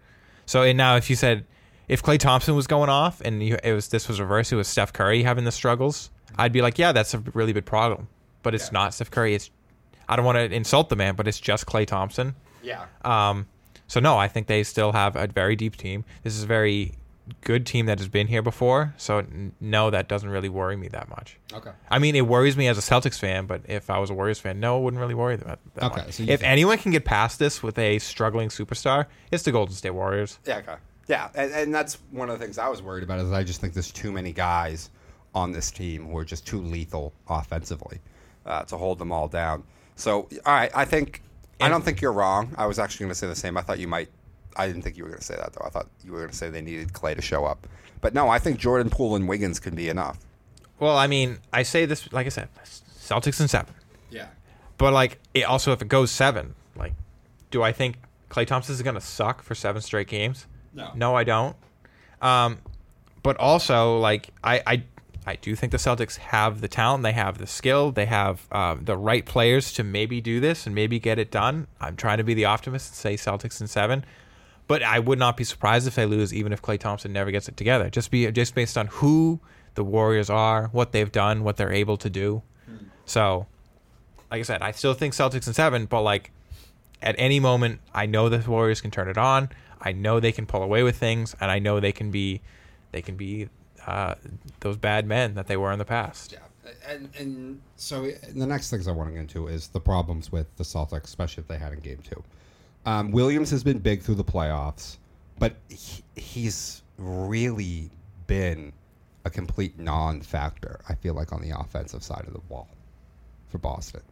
So 0.47 0.63
and 0.63 0.77
now 0.77 0.97
if 0.97 1.11
you 1.11 1.17
said 1.17 1.45
if 1.89 2.03
Klay 2.03 2.19
Thompson 2.19 2.55
was 2.55 2.67
going 2.67 2.89
off 2.89 3.21
and 3.21 3.43
you, 3.43 3.59
it 3.63 3.73
was 3.73 3.89
this 3.89 4.09
was 4.09 4.21
reverse, 4.21 4.53
it 4.53 4.57
was 4.57 4.69
Steph 4.69 4.93
Curry 4.93 5.23
having 5.23 5.45
the 5.45 5.53
struggles, 5.53 6.11
I'd 6.37 6.53
be 6.53 6.63
like, 6.63 6.79
yeah, 6.79 6.93
that's 6.93 7.15
a 7.15 7.19
really 7.19 7.53
big 7.53 7.67
problem. 7.67 8.09
But 8.43 8.55
it's 8.55 8.73
not 8.73 8.95
Steph 8.95 9.11
Curry. 9.11 9.35
It's 9.35 9.51
I 10.09 10.17
don't 10.17 10.25
want 10.25 10.37
to 10.37 10.55
insult 10.55 10.89
the 10.89 10.97
man, 10.97 11.15
but 11.15 11.27
it's 11.29 11.41
just 11.41 11.67
Klay 11.67 11.87
Thompson. 11.87 12.35
Yeah. 12.63 12.87
Um, 13.03 13.47
so 13.95 14.01
no, 14.01 14.19
I 14.19 14.27
think 14.27 14.49
they 14.49 14.65
still 14.65 14.91
have 14.91 15.15
a 15.15 15.29
very 15.29 15.55
deep 15.55 15.77
team. 15.77 16.05
This 16.25 16.35
is 16.37 16.43
a 16.43 16.47
very 16.49 16.95
good 17.43 17.65
team 17.65 17.87
that 17.87 18.01
has 18.01 18.09
been 18.09 18.27
here 18.27 18.43
before. 18.43 18.93
So 18.97 19.19
n- 19.19 19.53
no, 19.61 19.89
that 19.91 20.09
doesn't 20.09 20.29
really 20.29 20.49
worry 20.49 20.77
me 20.77 20.89
that 20.89 21.09
much. 21.09 21.39
Okay. 21.53 21.71
I 21.89 22.01
mean, 22.01 22.17
it 22.17 22.27
worries 22.27 22.57
me 22.57 22.67
as 22.67 22.77
a 22.77 22.81
Celtics 22.81 23.21
fan, 23.21 23.47
but 23.47 23.61
if 23.69 23.91
I 23.91 23.99
was 23.99 24.11
a 24.11 24.15
Warriors 24.15 24.41
fan, 24.41 24.59
no, 24.59 24.79
it 24.79 24.83
wouldn't 24.83 25.01
really 25.01 25.15
worry 25.15 25.37
that, 25.37 25.61
that 25.75 25.85
Okay, 25.85 26.01
much. 26.07 26.13
so 26.15 26.23
if 26.25 26.41
think- 26.41 26.43
anyone 26.43 26.79
can 26.79 26.91
get 26.91 27.05
past 27.05 27.39
this 27.39 27.63
with 27.63 27.79
a 27.79 28.01
struggling 28.01 28.49
superstar, 28.49 29.07
it's 29.31 29.45
the 29.45 29.53
Golden 29.53 29.75
State 29.77 29.91
Warriors. 29.91 30.41
Yeah, 30.45 30.57
okay. 30.59 30.75
Yeah, 31.07 31.29
and, 31.37 31.53
and 31.53 31.73
that's 31.75 31.99
one 32.11 32.31
of 32.31 32.39
the 32.39 32.45
things 32.45 32.59
I 32.59 32.69
was 32.69 32.83
worried 32.83 33.05
about 33.05 33.21
is 33.21 33.31
I 33.31 33.45
just 33.45 33.61
think 33.61 33.75
there's 33.75 33.93
too 33.93 34.11
many 34.11 34.33
guys 34.33 34.91
on 35.37 35.53
this 35.53 35.71
team 35.71 36.09
who 36.09 36.19
are 36.19 36.25
just 36.25 36.47
too 36.47 36.61
lethal 36.61 37.13
offensively 37.29 38.01
uh, 38.45 38.65
to 38.65 38.77
hold 38.77 38.99
them 38.99 39.13
all 39.13 39.29
down. 39.29 39.63
So, 39.97 40.29
all 40.45 40.53
right, 40.53 40.73
I 40.75 40.85
think 40.85 41.23
I 41.61 41.69
don't 41.69 41.85
think 41.85 42.01
you're 42.01 42.13
wrong. 42.13 42.55
I 42.57 42.67
was 42.67 42.79
actually 42.79 43.05
going 43.05 43.13
to 43.13 43.19
say 43.19 43.27
the 43.27 43.35
same. 43.35 43.57
I 43.57 43.63
thought 43.63 43.79
you 43.79 43.89
might. 43.89 44.09
I 44.57 44.67
didn't 44.67 44.83
think 44.83 44.97
you 44.97 45.05
were 45.05 45.11
going 45.11 45.21
to 45.21 45.25
say 45.25 45.37
that 45.37 45.53
though. 45.53 45.65
I 45.65 45.71
thought 45.71 45.89
you 46.05 46.13
were 46.13 46.19
going 46.19 46.31
to 46.31 46.37
say 46.37 46.51
they 46.51 46.61
needed 46.63 46.93
Klay 46.93 47.17
to 47.17 47.23
show 47.23 47.45
up. 47.45 47.67
But 48.01 48.15
no, 48.15 48.29
I 48.29 48.39
think 48.39 48.59
Jordan 48.59 48.91
Poole 48.91 49.17
and 49.17 49.29
Wiggins 49.29 49.59
can 49.59 49.75
be 49.75 49.89
enough. 49.89 50.19
Well, 50.79 50.97
I 50.97 51.07
mean, 51.07 51.39
I 51.53 51.63
say 51.63 51.87
this 51.87 52.13
like 52.13 52.27
I 52.27 52.31
said, 52.31 52.49
Celtics 52.99 53.41
in 53.41 53.49
seven. 53.49 53.75
Yeah. 54.11 54.27
But 54.79 54.93
like, 54.93 55.19
it 55.33 55.45
also 55.45 55.73
if 55.73 55.83
it 55.83 55.89
goes 55.89 56.11
seven, 56.11 56.55
like, 56.77 56.95
do 57.51 57.63
I 57.63 57.73
think 57.73 57.97
Klay 58.31 58.47
Thompson 58.47 58.75
is 58.75 58.83
going 58.83 58.95
to 58.95 59.01
suck 59.01 59.43
for 59.43 59.55
seven 59.55 59.81
straight 59.81 60.09
games? 60.09 60.47
No. 60.73 60.91
No, 60.95 61.15
I 61.15 61.25
don't. 61.25 61.57
Um, 62.21 62.59
but 63.23 63.37
also, 63.39 63.99
like, 63.99 64.31
I, 64.43 64.63
I, 64.67 64.83
I 65.27 65.37
do 65.37 65.57
think 65.57 65.73
the 65.73 65.79
Celtics 65.79 66.19
have 66.19 66.61
the 66.61 66.69
talent, 66.69 67.03
they 67.03 67.13
have 67.13 67.39
the 67.39 67.47
skill, 67.47 67.93
they 67.93 68.07
have 68.07 68.47
uh, 68.53 68.77
the 68.81 68.97
right 68.97 69.25
players 69.25 69.73
to 69.75 69.85
maybe 69.85 70.21
do 70.21 70.39
this 70.39 70.67
and 70.67 70.75
maybe 70.75 70.99
get 70.99 71.19
it 71.19 71.31
done. 71.31 71.67
I'm 71.81 71.97
trying 71.97 72.19
to 72.19 72.25
be 72.25 72.35
the 72.35 72.45
optimist 72.45 72.91
and 72.91 72.97
say 72.97 73.15
Celtics 73.15 73.61
in 73.61 73.67
seven, 73.67 74.05
but 74.67 74.83
I 74.83 74.99
would 74.99 75.19
not 75.19 75.37
be 75.37 75.45
surprised 75.45 75.87
if 75.87 75.95
they 75.95 76.05
lose, 76.05 76.35
even 76.35 76.53
if 76.53 76.61
Klay 76.61 76.79
Thompson 76.79 77.13
never 77.13 77.31
gets 77.31 77.49
it 77.49 77.57
together. 77.57 77.89
Just 77.89 78.11
be 78.11 78.31
just 78.33 78.55
based 78.55 78.77
on 78.77 78.89
who 78.89 79.41
the 79.75 79.85
Warriors 79.85 80.29
are, 80.29 80.69
what 80.69 80.93
they've 80.93 81.11
done, 81.11 81.43
what 81.43 81.57
they're 81.57 81.73
able 81.73 81.97
to 81.99 82.11
do. 82.11 82.43
So, 83.07 83.47
like 84.31 84.41
I 84.41 84.43
said, 84.43 84.63
I 84.63 84.73
still 84.73 84.95
think 84.95 85.15
Celtics 85.15 85.47
in 85.47 85.55
seven, 85.55 85.87
but 85.87 86.03
like 86.03 86.33
at 87.03 87.15
any 87.19 87.41
moment, 87.41 87.81
I 87.95 88.07
know 88.07 88.29
the 88.29 88.49
Warriors 88.51 88.81
can 88.81 88.91
turn 88.91 89.09
it 89.09 89.19
on. 89.19 89.51
I 89.81 89.93
know 89.93 90.21
they 90.21 90.33
can 90.33 90.47
pull 90.47 90.63
away 90.63 90.83
with 90.83 90.97
things, 90.97 91.35
and 91.41 91.51
I 91.51 91.59
know 91.59 91.81
they 91.81 91.93
can 91.93 92.11
be, 92.11 92.41
they 92.93 93.03
can 93.03 93.17
be 93.17 93.49
uh, 93.87 94.15
those 94.61 94.77
bad 94.77 95.07
men 95.07 95.35
that 95.35 95.47
they 95.47 95.57
were 95.57 95.73
in 95.73 95.79
the 95.79 95.85
past. 95.85 96.33
Yeah, 96.33 96.71
and 96.89 97.09
and 97.19 97.61
so 97.77 98.11
the 98.35 98.47
next 98.47 98.71
things 98.71 98.89
I 98.89 98.93
want 98.93 99.09
to 99.11 99.13
get 99.15 99.21
into 99.21 99.49
is 99.49 99.69
the 99.69 99.81
problems 99.81 100.33
with 100.33 100.55
the 100.57 100.65
Celtics, 100.65 101.05
especially 101.05 101.43
if 101.43 101.49
they 101.49 101.59
had 101.59 101.73
in 101.73 101.81
Game 101.81 101.99
Two. 102.03 102.23
Um, 102.87 103.11
Williams 103.13 103.51
has 103.51 103.65
been 103.65 103.79
big 103.79 104.03
through 104.03 104.17
the 104.17 104.25
playoffs, 104.25 104.99
but 105.39 105.57
he, 105.69 106.03
he's 106.17 106.83
really 106.99 107.91
been 108.27 108.73
a 109.25 109.31
complete 109.31 109.79
non-factor. 109.79 110.81
I 110.89 110.95
feel 110.95 111.15
like 111.15 111.33
on 111.33 111.41
the 111.41 111.59
offensive 111.59 112.03
side 112.03 112.25
of 112.27 112.35
the 112.35 112.41
ball 112.41 112.69
for 113.49 113.59
Boston, 113.59 114.03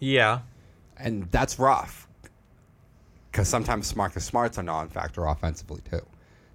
Yeah, 0.00 0.40
and 0.96 1.30
that's 1.30 1.58
rough 1.58 2.08
because 3.30 3.46
sometimes 3.48 3.94
Marcus 3.94 4.24
Smart's 4.24 4.58
a 4.58 4.62
non-factor 4.62 5.26
offensively 5.26 5.80
too. 5.88 6.04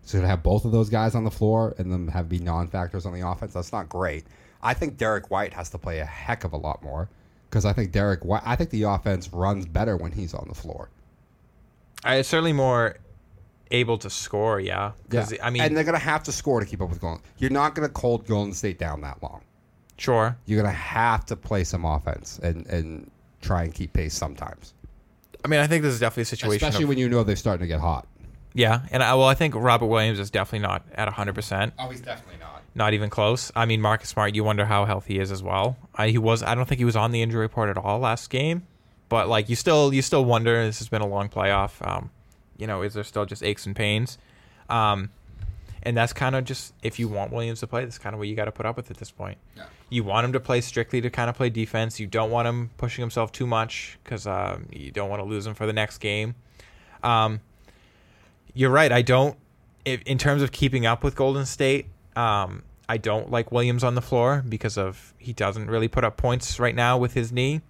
So 0.05 0.19
to 0.21 0.27
have 0.27 0.43
both 0.43 0.65
of 0.65 0.71
those 0.71 0.89
guys 0.89 1.15
on 1.15 1.23
the 1.23 1.31
floor 1.31 1.73
and 1.77 1.91
them 1.91 2.07
have 2.09 2.27
be 2.27 2.39
non-factors 2.39 3.05
on 3.05 3.13
the 3.13 3.27
offense, 3.27 3.53
that's 3.53 3.71
not 3.71 3.87
great. 3.89 4.25
I 4.61 4.73
think 4.73 4.97
Derrick 4.97 5.31
White 5.31 5.53
has 5.53 5.69
to 5.71 5.77
play 5.77 5.99
a 5.99 6.05
heck 6.05 6.43
of 6.43 6.53
a 6.53 6.57
lot 6.57 6.83
more 6.83 7.09
because 7.49 7.65
I 7.65 7.73
think 7.73 7.91
Derrick 7.91 8.23
White. 8.25 8.41
I 8.45 8.55
think 8.55 8.69
the 8.69 8.83
offense 8.83 9.31
runs 9.31 9.65
better 9.65 9.95
when 9.97 10.11
he's 10.11 10.33
on 10.33 10.47
the 10.47 10.55
floor. 10.55 10.89
I 12.03 12.15
it's 12.15 12.29
certainly 12.29 12.53
more 12.53 12.97
able 13.71 13.97
to 13.99 14.09
score. 14.09 14.59
Yeah, 14.59 14.91
because 15.09 15.33
I 15.41 15.49
mean, 15.49 15.61
and 15.63 15.75
they're 15.75 15.83
gonna 15.83 15.97
have 15.99 16.23
to 16.23 16.31
score 16.31 16.59
to 16.59 16.65
keep 16.65 16.81
up 16.81 16.89
with 16.89 17.01
Golden. 17.01 17.23
You're 17.37 17.49
not 17.51 17.75
gonna 17.75 17.91
hold 17.95 18.25
Golden 18.27 18.53
State 18.53 18.79
down 18.79 19.01
that 19.01 19.21
long. 19.23 19.41
sure. 19.97 20.37
You're 20.45 20.61
gonna 20.61 20.73
have 20.73 21.25
to 21.27 21.35
play 21.35 21.63
some 21.63 21.85
offense 21.85 22.39
and 22.43 22.65
and 22.67 23.09
try 23.41 23.63
and 23.63 23.73
keep 23.73 23.91
pace 23.93 24.13
sometimes, 24.13 24.73
I 25.43 25.49
mean, 25.49 25.59
I 25.59 25.67
think 25.67 25.83
this 25.83 25.93
is 25.93 25.99
definitely 25.99 26.23
a 26.23 26.25
situation. 26.25 26.55
especially 26.55 26.83
of- 26.83 26.89
when 26.89 26.97
you 26.97 27.09
know 27.09 27.23
they're 27.23 27.35
starting 27.35 27.61
to 27.63 27.67
get 27.67 27.81
hot. 27.81 28.07
Yeah, 28.53 28.81
and 28.91 29.01
I, 29.01 29.15
well, 29.15 29.27
I 29.27 29.33
think 29.33 29.55
Robert 29.55 29.87
Williams 29.87 30.19
is 30.19 30.29
definitely 30.29 30.67
not 30.67 30.85
at 30.93 31.09
hundred 31.09 31.35
percent. 31.35 31.73
Oh, 31.79 31.89
he's 31.89 32.01
definitely 32.01 32.39
not. 32.39 32.61
Not 32.75 32.93
even 32.93 33.09
close. 33.09 33.51
I 33.55 33.65
mean, 33.65 33.81
Marcus 33.81 34.09
Smart, 34.09 34.35
you 34.35 34.43
wonder 34.43 34.65
how 34.65 34.85
healthy 34.85 35.15
he 35.15 35.19
is 35.19 35.31
as 35.31 35.43
well. 35.43 35.77
I, 35.95 36.09
he 36.09 36.17
was. 36.17 36.43
I 36.43 36.55
don't 36.55 36.65
think 36.67 36.79
he 36.79 36.85
was 36.85 36.95
on 36.95 37.11
the 37.11 37.21
injury 37.21 37.41
report 37.41 37.69
at 37.69 37.77
all 37.77 37.99
last 37.99 38.29
game, 38.29 38.65
but 39.09 39.27
like 39.27 39.49
you 39.49 39.55
still, 39.55 39.93
you 39.93 40.01
still 40.01 40.25
wonder. 40.25 40.63
This 40.65 40.79
has 40.79 40.89
been 40.89 41.01
a 41.01 41.07
long 41.07 41.29
playoff. 41.29 41.85
Um, 41.87 42.09
you 42.57 42.67
know, 42.67 42.81
is 42.81 42.93
there 42.93 43.03
still 43.03 43.25
just 43.25 43.43
aches 43.43 43.65
and 43.65 43.75
pains? 43.75 44.17
Um, 44.69 45.09
and 45.83 45.97
that's 45.97 46.13
kind 46.13 46.35
of 46.35 46.45
just 46.45 46.73
if 46.81 46.97
you 46.97 47.07
want 47.07 47.31
Williams 47.31 47.59
to 47.59 47.67
play, 47.67 47.83
that's 47.83 47.97
kind 47.97 48.13
of 48.13 48.19
what 48.19 48.27
you 48.27 48.35
got 48.35 48.45
to 48.45 48.51
put 48.51 48.65
up 48.65 48.77
with 48.77 48.89
at 48.89 48.97
this 48.97 49.11
point. 49.11 49.37
Yeah. 49.55 49.65
You 49.89 50.03
want 50.03 50.25
him 50.25 50.33
to 50.33 50.39
play 50.39 50.61
strictly 50.61 51.01
to 51.01 51.09
kind 51.09 51.29
of 51.29 51.35
play 51.35 51.49
defense. 51.49 51.99
You 51.99 52.07
don't 52.07 52.31
want 52.31 52.47
him 52.47 52.71
pushing 52.77 53.01
himself 53.01 53.31
too 53.31 53.45
much 53.45 53.99
because 54.03 54.25
um, 54.25 54.67
you 54.71 54.91
don't 54.91 55.09
want 55.09 55.21
to 55.21 55.25
lose 55.25 55.45
him 55.45 55.53
for 55.53 55.65
the 55.65 55.73
next 55.73 55.97
game. 55.97 56.35
Um, 57.03 57.41
you're 58.53 58.69
right. 58.69 58.91
I 58.91 59.01
don't, 59.01 59.37
in 59.85 60.17
terms 60.17 60.41
of 60.41 60.51
keeping 60.51 60.85
up 60.85 61.03
with 61.03 61.15
Golden 61.15 61.45
State, 61.45 61.87
um, 62.15 62.63
I 62.87 62.97
don't 62.97 63.31
like 63.31 63.51
Williams 63.51 63.83
on 63.83 63.95
the 63.95 64.01
floor 64.01 64.43
because 64.47 64.77
of 64.77 65.13
he 65.17 65.33
doesn't 65.33 65.67
really 65.69 65.87
put 65.87 66.03
up 66.03 66.17
points 66.17 66.59
right 66.59 66.75
now 66.75 66.97
with 66.97 67.13
his 67.13 67.31
knee. 67.31 67.61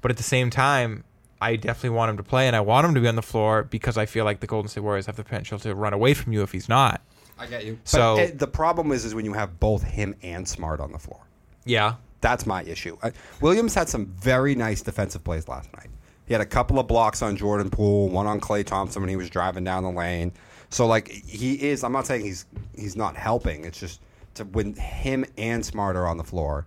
But 0.00 0.10
at 0.10 0.16
the 0.16 0.22
same 0.22 0.50
time, 0.50 1.04
I 1.40 1.56
definitely 1.56 1.90
want 1.96 2.10
him 2.10 2.16
to 2.18 2.22
play, 2.22 2.46
and 2.46 2.54
I 2.56 2.60
want 2.60 2.86
him 2.86 2.94
to 2.94 3.00
be 3.00 3.08
on 3.08 3.16
the 3.16 3.22
floor 3.22 3.62
because 3.64 3.96
I 3.96 4.06
feel 4.06 4.24
like 4.24 4.40
the 4.40 4.46
Golden 4.46 4.68
State 4.68 4.80
Warriors 4.82 5.06
have 5.06 5.16
the 5.16 5.24
potential 5.24 5.58
to 5.60 5.74
run 5.74 5.92
away 5.92 6.14
from 6.14 6.32
you 6.32 6.42
if 6.42 6.52
he's 6.52 6.68
not. 6.68 7.00
I 7.38 7.46
get 7.46 7.64
you. 7.64 7.78
So 7.84 8.16
But 8.16 8.22
it- 8.24 8.38
the 8.38 8.46
problem 8.48 8.92
is, 8.92 9.04
is 9.04 9.14
when 9.14 9.24
you 9.24 9.32
have 9.34 9.58
both 9.60 9.82
him 9.84 10.14
and 10.22 10.46
Smart 10.48 10.80
on 10.80 10.92
the 10.92 10.98
floor. 10.98 11.20
yeah, 11.64 11.94
That's 12.20 12.46
my 12.46 12.64
issue. 12.64 12.96
Uh, 13.00 13.10
Williams 13.40 13.74
had 13.74 13.88
some 13.88 14.06
very 14.06 14.56
nice 14.56 14.82
defensive 14.82 15.22
plays 15.22 15.46
last 15.46 15.72
night. 15.76 15.88
He 16.28 16.34
had 16.34 16.40
a 16.42 16.46
couple 16.46 16.78
of 16.78 16.86
blocks 16.86 17.22
on 17.22 17.36
Jordan 17.36 17.70
Poole, 17.70 18.08
one 18.10 18.26
on 18.26 18.38
Klay 18.40 18.64
Thompson 18.64 19.02
when 19.02 19.08
he 19.08 19.16
was 19.16 19.30
driving 19.30 19.64
down 19.64 19.82
the 19.82 19.90
lane. 19.90 20.30
So 20.70 20.86
like 20.86 21.08
he 21.08 21.54
is. 21.54 21.82
I'm 21.82 21.92
not 21.92 22.06
saying 22.06 22.24
he's 22.24 22.44
he's 22.76 22.94
not 22.96 23.16
helping. 23.16 23.64
It's 23.64 23.80
just 23.80 24.00
to 24.34 24.44
when 24.44 24.74
him 24.74 25.24
and 25.38 25.64
Smart 25.64 25.96
are 25.96 26.06
on 26.06 26.18
the 26.18 26.24
floor. 26.24 26.66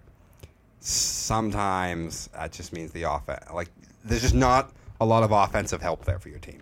Sometimes 0.80 2.28
that 2.34 2.52
just 2.52 2.74
means 2.74 2.92
the 2.92 3.04
offense. 3.04 3.46
Like 3.54 3.70
there's 4.04 4.22
just 4.24 4.34
not 4.36 4.72
a 5.00 5.06
lot 5.06 5.24
of 5.24 5.32
offensive 5.32 5.82
help 5.82 6.06
there 6.06 6.20
for 6.20 6.30
your 6.30 6.40
team. 6.40 6.62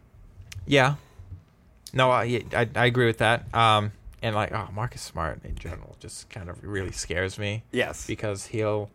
yeah. 0.68 0.96
No, 1.92 2.12
I, 2.12 2.44
I 2.54 2.70
I 2.76 2.86
agree 2.86 3.08
with 3.08 3.18
that. 3.18 3.52
Um, 3.56 3.92
and 4.22 4.36
like, 4.36 4.52
oh, 4.52 4.68
Marcus 4.74 5.02
Smart 5.02 5.40
in 5.44 5.56
general 5.56 5.96
just 6.00 6.30
kind 6.30 6.48
of 6.48 6.64
really 6.64 6.92
scares 6.92 7.40
me. 7.40 7.64
Yes. 7.72 8.06
because 8.06 8.46
he'll 8.46 8.92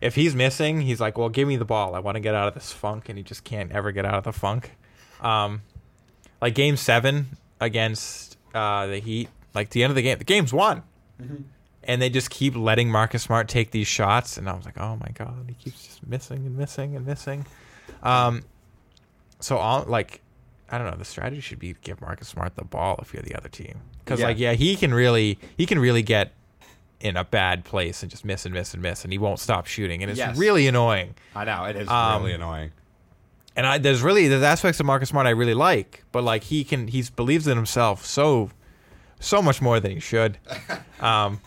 if 0.00 0.14
he's 0.14 0.34
missing 0.34 0.80
he's 0.80 1.00
like 1.00 1.16
well 1.18 1.28
give 1.28 1.46
me 1.48 1.56
the 1.56 1.64
ball. 1.64 1.94
I 1.94 1.98
want 2.00 2.16
to 2.16 2.20
get 2.20 2.34
out 2.34 2.48
of 2.48 2.54
this 2.54 2.72
funk 2.72 3.08
and 3.08 3.18
he 3.18 3.24
just 3.24 3.44
can't 3.44 3.72
ever 3.72 3.92
get 3.92 4.04
out 4.04 4.14
of 4.14 4.24
the 4.24 4.32
funk. 4.32 4.72
Um 5.20 5.62
like 6.40 6.54
game 6.54 6.76
seven 6.76 7.26
against 7.60 8.36
uh 8.54 8.86
the 8.86 8.98
heat 8.98 9.28
like 9.54 9.70
the 9.70 9.82
end 9.82 9.90
of 9.90 9.96
the 9.96 10.02
game 10.02 10.18
the 10.18 10.24
game's 10.24 10.52
won. 10.52 10.82
And 11.84 12.02
they 12.02 12.10
just 12.10 12.30
keep 12.30 12.54
letting 12.56 12.90
marcus 12.90 13.22
smart 13.22 13.48
take 13.48 13.70
these 13.70 13.88
shots 13.88 14.36
and 14.36 14.48
i 14.48 14.52
was 14.54 14.64
like 14.64 14.78
oh 14.78 14.96
my 14.96 15.08
god 15.14 15.44
he 15.48 15.54
keeps 15.54 15.84
just 15.86 16.06
missing 16.06 16.46
and 16.46 16.56
missing 16.56 16.94
and 16.96 17.04
missing. 17.06 17.46
Um 18.02 18.42
so 19.40 19.56
all 19.56 19.84
like 19.86 20.20
i 20.70 20.76
don't 20.78 20.86
know 20.90 20.96
the 20.96 21.04
strategy 21.04 21.40
should 21.40 21.58
be 21.58 21.72
to 21.74 21.80
give 21.80 22.00
marcus 22.00 22.28
smart 22.28 22.54
the 22.56 22.64
ball 22.64 22.98
if 23.02 23.12
you're 23.14 23.22
the 23.22 23.34
other 23.34 23.48
team. 23.48 23.80
Because 24.04 24.20
Yeah. 24.20 24.26
like 24.26 24.38
yeah 24.38 24.52
he 24.52 24.76
can 24.76 24.92
really 24.94 25.38
he 25.56 25.66
can 25.66 25.78
really 25.78 26.02
get 26.02 26.32
in 27.00 27.16
a 27.16 27.24
bad 27.24 27.64
place 27.64 28.02
and 28.02 28.10
just 28.10 28.24
miss 28.24 28.44
and 28.44 28.52
miss 28.54 28.74
and 28.74 28.82
miss 28.82 29.04
and 29.04 29.12
he 29.12 29.18
won't 29.18 29.38
stop 29.38 29.66
shooting 29.66 30.02
and 30.02 30.10
it's 30.10 30.18
Yes. 30.18 30.36
really 30.36 30.66
annoying 30.66 31.14
I 31.34 31.44
know 31.44 31.64
it 31.64 31.76
is 31.76 31.88
Um, 31.88 32.22
really 32.22 32.34
annoying. 32.34 32.72
and 33.54 33.66
I, 33.66 33.78
there's 33.78 34.02
really 34.02 34.26
there's 34.28 34.42
aspects 34.42 34.80
of 34.80 34.86
Marcus 34.86 35.08
Smart 35.10 35.26
I 35.26 35.30
really 35.30 35.54
like, 35.54 36.02
but 36.12 36.24
like 36.24 36.44
he 36.44 36.64
can 36.64 36.88
he 36.88 37.04
believes 37.14 37.46
in 37.46 37.56
himself 37.56 38.04
so 38.04 38.50
so 39.20 39.40
much 39.42 39.60
more 39.62 39.78
than 39.80 39.92
he 39.92 40.00
should. 40.00 40.38
Um, 41.00 41.40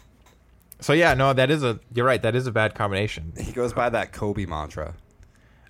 so 0.80 0.94
yeah, 0.94 1.14
no, 1.14 1.34
that 1.34 1.52
is 1.52 1.62
a 1.62 1.80
you're 1.94 2.06
right. 2.06 2.22
That 2.22 2.36
is 2.36 2.48
a 2.48 2.52
bad 2.54 2.74
combination 2.74 3.34
He 3.38 3.52
goes 3.52 3.74
by 3.74 3.90
that 3.90 4.14
Kobe 4.14 4.46
mantra. 4.46 4.96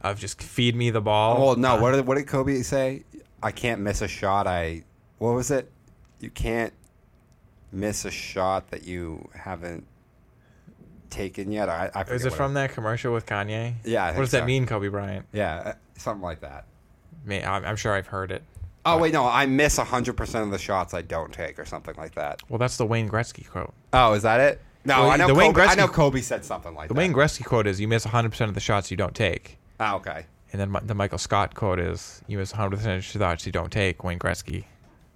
of 0.02 0.20
just 0.20 0.42
feed 0.42 0.76
me 0.76 0.92
the 0.92 1.02
ball. 1.02 1.44
Well, 1.44 1.56
no. 1.56 1.78
Uh, 1.78 1.82
What 1.82 1.92
did, 1.94 2.06
what 2.08 2.18
did 2.18 2.28
Kobe 2.28 2.62
say? 2.62 3.04
I 3.42 3.52
can't 3.52 3.82
miss 3.82 4.02
a 4.04 4.08
shot. 4.08 4.46
I 4.46 4.84
what 5.18 5.32
was 5.34 5.50
it? 5.50 5.72
You 6.20 6.30
can't 6.30 6.74
miss 7.72 8.06
a 8.06 8.12
shot 8.12 8.70
that 8.72 8.84
you 8.86 9.30
haven't 9.34 9.86
taken 11.10 11.52
yet. 11.52 11.70
I, 11.70 11.90
I 11.94 12.02
is 12.04 12.26
it 12.26 12.34
from 12.34 12.54
that 12.56 12.72
commercial 12.72 13.14
with 13.14 13.26
Kanye? 13.26 13.76
Yeah, 13.84 14.06
I 14.06 14.12
what 14.12 14.20
does 14.22 14.32
that 14.32 14.46
mean, 14.46 14.66
Kobe 14.66 14.88
Bryant? 14.88 15.26
Yeah, 15.34 15.56
uh, 15.58 15.74
something 15.98 16.22
like 16.24 16.42
that. 16.42 16.66
May- 17.26 17.44
I'm, 17.46 17.64
I'm 17.66 17.76
sure 17.76 17.94
I've 17.94 18.08
heard 18.08 18.32
it. 18.32 18.44
Oh 18.86 18.98
wait, 18.98 19.14
no. 19.14 19.28
I 19.28 19.46
miss 19.46 19.78
hundred 19.78 20.14
percent 20.18 20.46
of 20.46 20.52
the 20.52 20.58
shots 20.58 20.94
I 20.94 21.02
don't 21.04 21.32
take, 21.32 21.60
or 21.60 21.66
something 21.66 21.94
like 21.98 22.16
that. 22.16 22.42
Well, 22.50 22.58
that's 22.58 22.78
the 22.78 22.86
Wayne 22.86 23.08
Gretzky 23.10 23.48
quote. 23.48 23.74
Oh, 23.94 24.14
is 24.14 24.24
that 24.24 24.40
it? 24.40 24.62
No, 24.84 25.02
Well, 25.02 25.12
I 25.12 25.18
know. 25.18 25.28
the 25.28 25.36
Wayne 25.36 25.54
Kobe, 25.54 25.68
I 25.68 25.76
know 25.76 25.88
Kobe 25.88 26.22
said 26.22 26.44
something 26.44 26.74
like 26.74 26.88
The 26.88 26.96
that. 26.96 27.00
The 27.00 27.08
Wayne 27.08 27.14
Gretzky 27.14 27.46
quote 27.46 27.68
is, 27.68 27.80
"You 27.80 27.88
miss 27.88 28.06
100 28.06 28.30
percent 28.32 28.50
of 28.50 28.56
the 28.56 28.62
shots 28.62 28.90
you 28.90 28.98
don't 28.98 29.14
take." 29.14 29.60
Oh, 29.80 29.98
okay. 29.98 30.26
And 30.52 30.60
then 30.60 30.76
the 30.88 30.96
Michael 30.96 31.20
Scott 31.20 31.54
quote 31.54 31.80
is, 31.80 32.24
"You 32.28 32.40
miss 32.40 32.52
100 32.54 32.78
percent 32.78 32.94
of 33.06 33.14
the 33.14 33.20
shots 33.20 33.46
you 33.46 33.52
don't 33.52 33.72
take." 33.72 34.04
Wayne 34.04 34.18
Gretzky. 34.18 34.64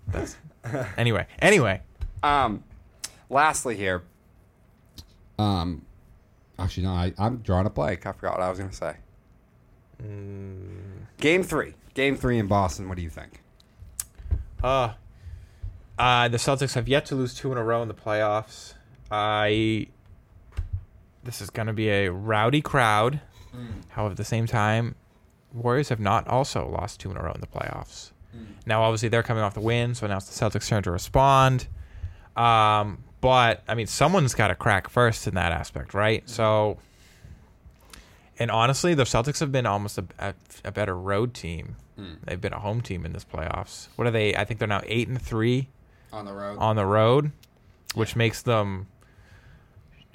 That's 0.10 0.38
anyway. 0.98 1.26
Anyway, 1.40 1.82
Um, 2.26 2.64
lastly 3.30 3.76
here, 3.78 4.04
Um, 5.38 5.86
actually, 6.58 6.84
no, 6.84 6.92
I, 6.92 7.14
I'm 7.18 7.38
drawing 7.38 7.68
a 7.68 7.70
blank. 7.70 8.06
I 8.06 8.12
forgot 8.14 8.34
what 8.40 8.42
I 8.42 8.50
was 8.50 8.58
going 8.58 8.72
to 8.72 8.76
say. 8.76 8.96
Game 11.20 11.44
three. 11.44 11.74
Game 11.94 12.16
three 12.16 12.38
in 12.40 12.48
Boston. 12.48 12.90
What 12.90 12.98
do 12.98 13.04
you 13.04 13.10
think? 13.10 13.42
uh, 14.64 14.94
uh, 16.00 16.28
the 16.28 16.38
Celtics 16.38 16.74
have 16.74 16.88
yet 16.88 17.06
to 17.08 17.16
lose 17.16 17.34
two 17.36 17.52
in 17.52 17.58
a 17.58 17.64
row 17.64 17.82
in 17.82 17.88
the 17.88 17.94
playoffs. 17.94 18.74
I. 19.12 19.88
This 21.24 21.42
is 21.42 21.50
going 21.50 21.68
to 21.68 21.74
be 21.74 21.90
a 21.90 22.12
rowdy 22.12 22.62
crowd. 22.62 23.20
However, 23.90 24.12
at 24.12 24.18
the 24.18 24.26
same 24.26 24.46
time, 24.48 24.96
Warriors 25.54 25.90
have 25.90 26.00
not 26.00 26.28
also 26.28 26.68
lost 26.68 27.00
two 27.00 27.10
in 27.10 27.18
a 27.18 27.24
row 27.24 27.32
in 27.32 27.40
the 27.42 27.48
playoffs. 27.48 28.12
Now, 28.66 28.84
obviously, 28.84 29.08
they're 29.10 29.24
coming 29.24 29.42
off 29.44 29.54
the 29.54 29.62
win, 29.62 29.96
so 29.96 30.06
now 30.08 30.18
it's 30.18 30.28
the 30.38 30.46
Celtics' 30.46 30.68
turn 30.68 30.84
to 30.84 30.92
respond. 30.92 31.68
Um, 32.36 33.04
but 33.22 33.64
I 33.68 33.76
mean, 33.76 33.88
someone's 33.88 34.34
got 34.34 34.50
to 34.50 34.56
crack 34.56 34.90
first 34.90 35.28
in 35.28 35.36
that 35.36 35.52
aspect, 35.52 35.94
right? 35.94 36.28
So, 36.30 36.78
and 38.38 38.52
honestly, 38.52 38.94
the 38.94 39.04
Celtics 39.06 39.40
have 39.40 39.52
been 39.52 39.66
almost 39.66 39.98
a, 39.98 40.06
a, 40.20 40.34
a 40.66 40.72
better 40.72 40.96
road 40.96 41.34
team. 41.34 41.76
They've 42.26 42.42
been 42.42 42.52
a 42.52 42.60
home 42.60 42.82
team 42.82 43.06
in 43.06 43.14
this 43.14 43.24
playoffs. 43.24 43.88
What 43.96 44.06
are 44.06 44.12
they? 44.12 44.36
I 44.36 44.44
think 44.44 44.60
they're 44.60 44.68
now 44.68 44.82
eight 44.86 45.08
and 45.08 45.22
three 45.22 45.70
on 46.12 46.26
the 46.26 46.34
road. 46.34 46.58
on 46.60 46.76
the 46.76 46.86
road, 46.86 47.32
which 47.94 48.18
makes 48.18 48.42
them. 48.42 48.88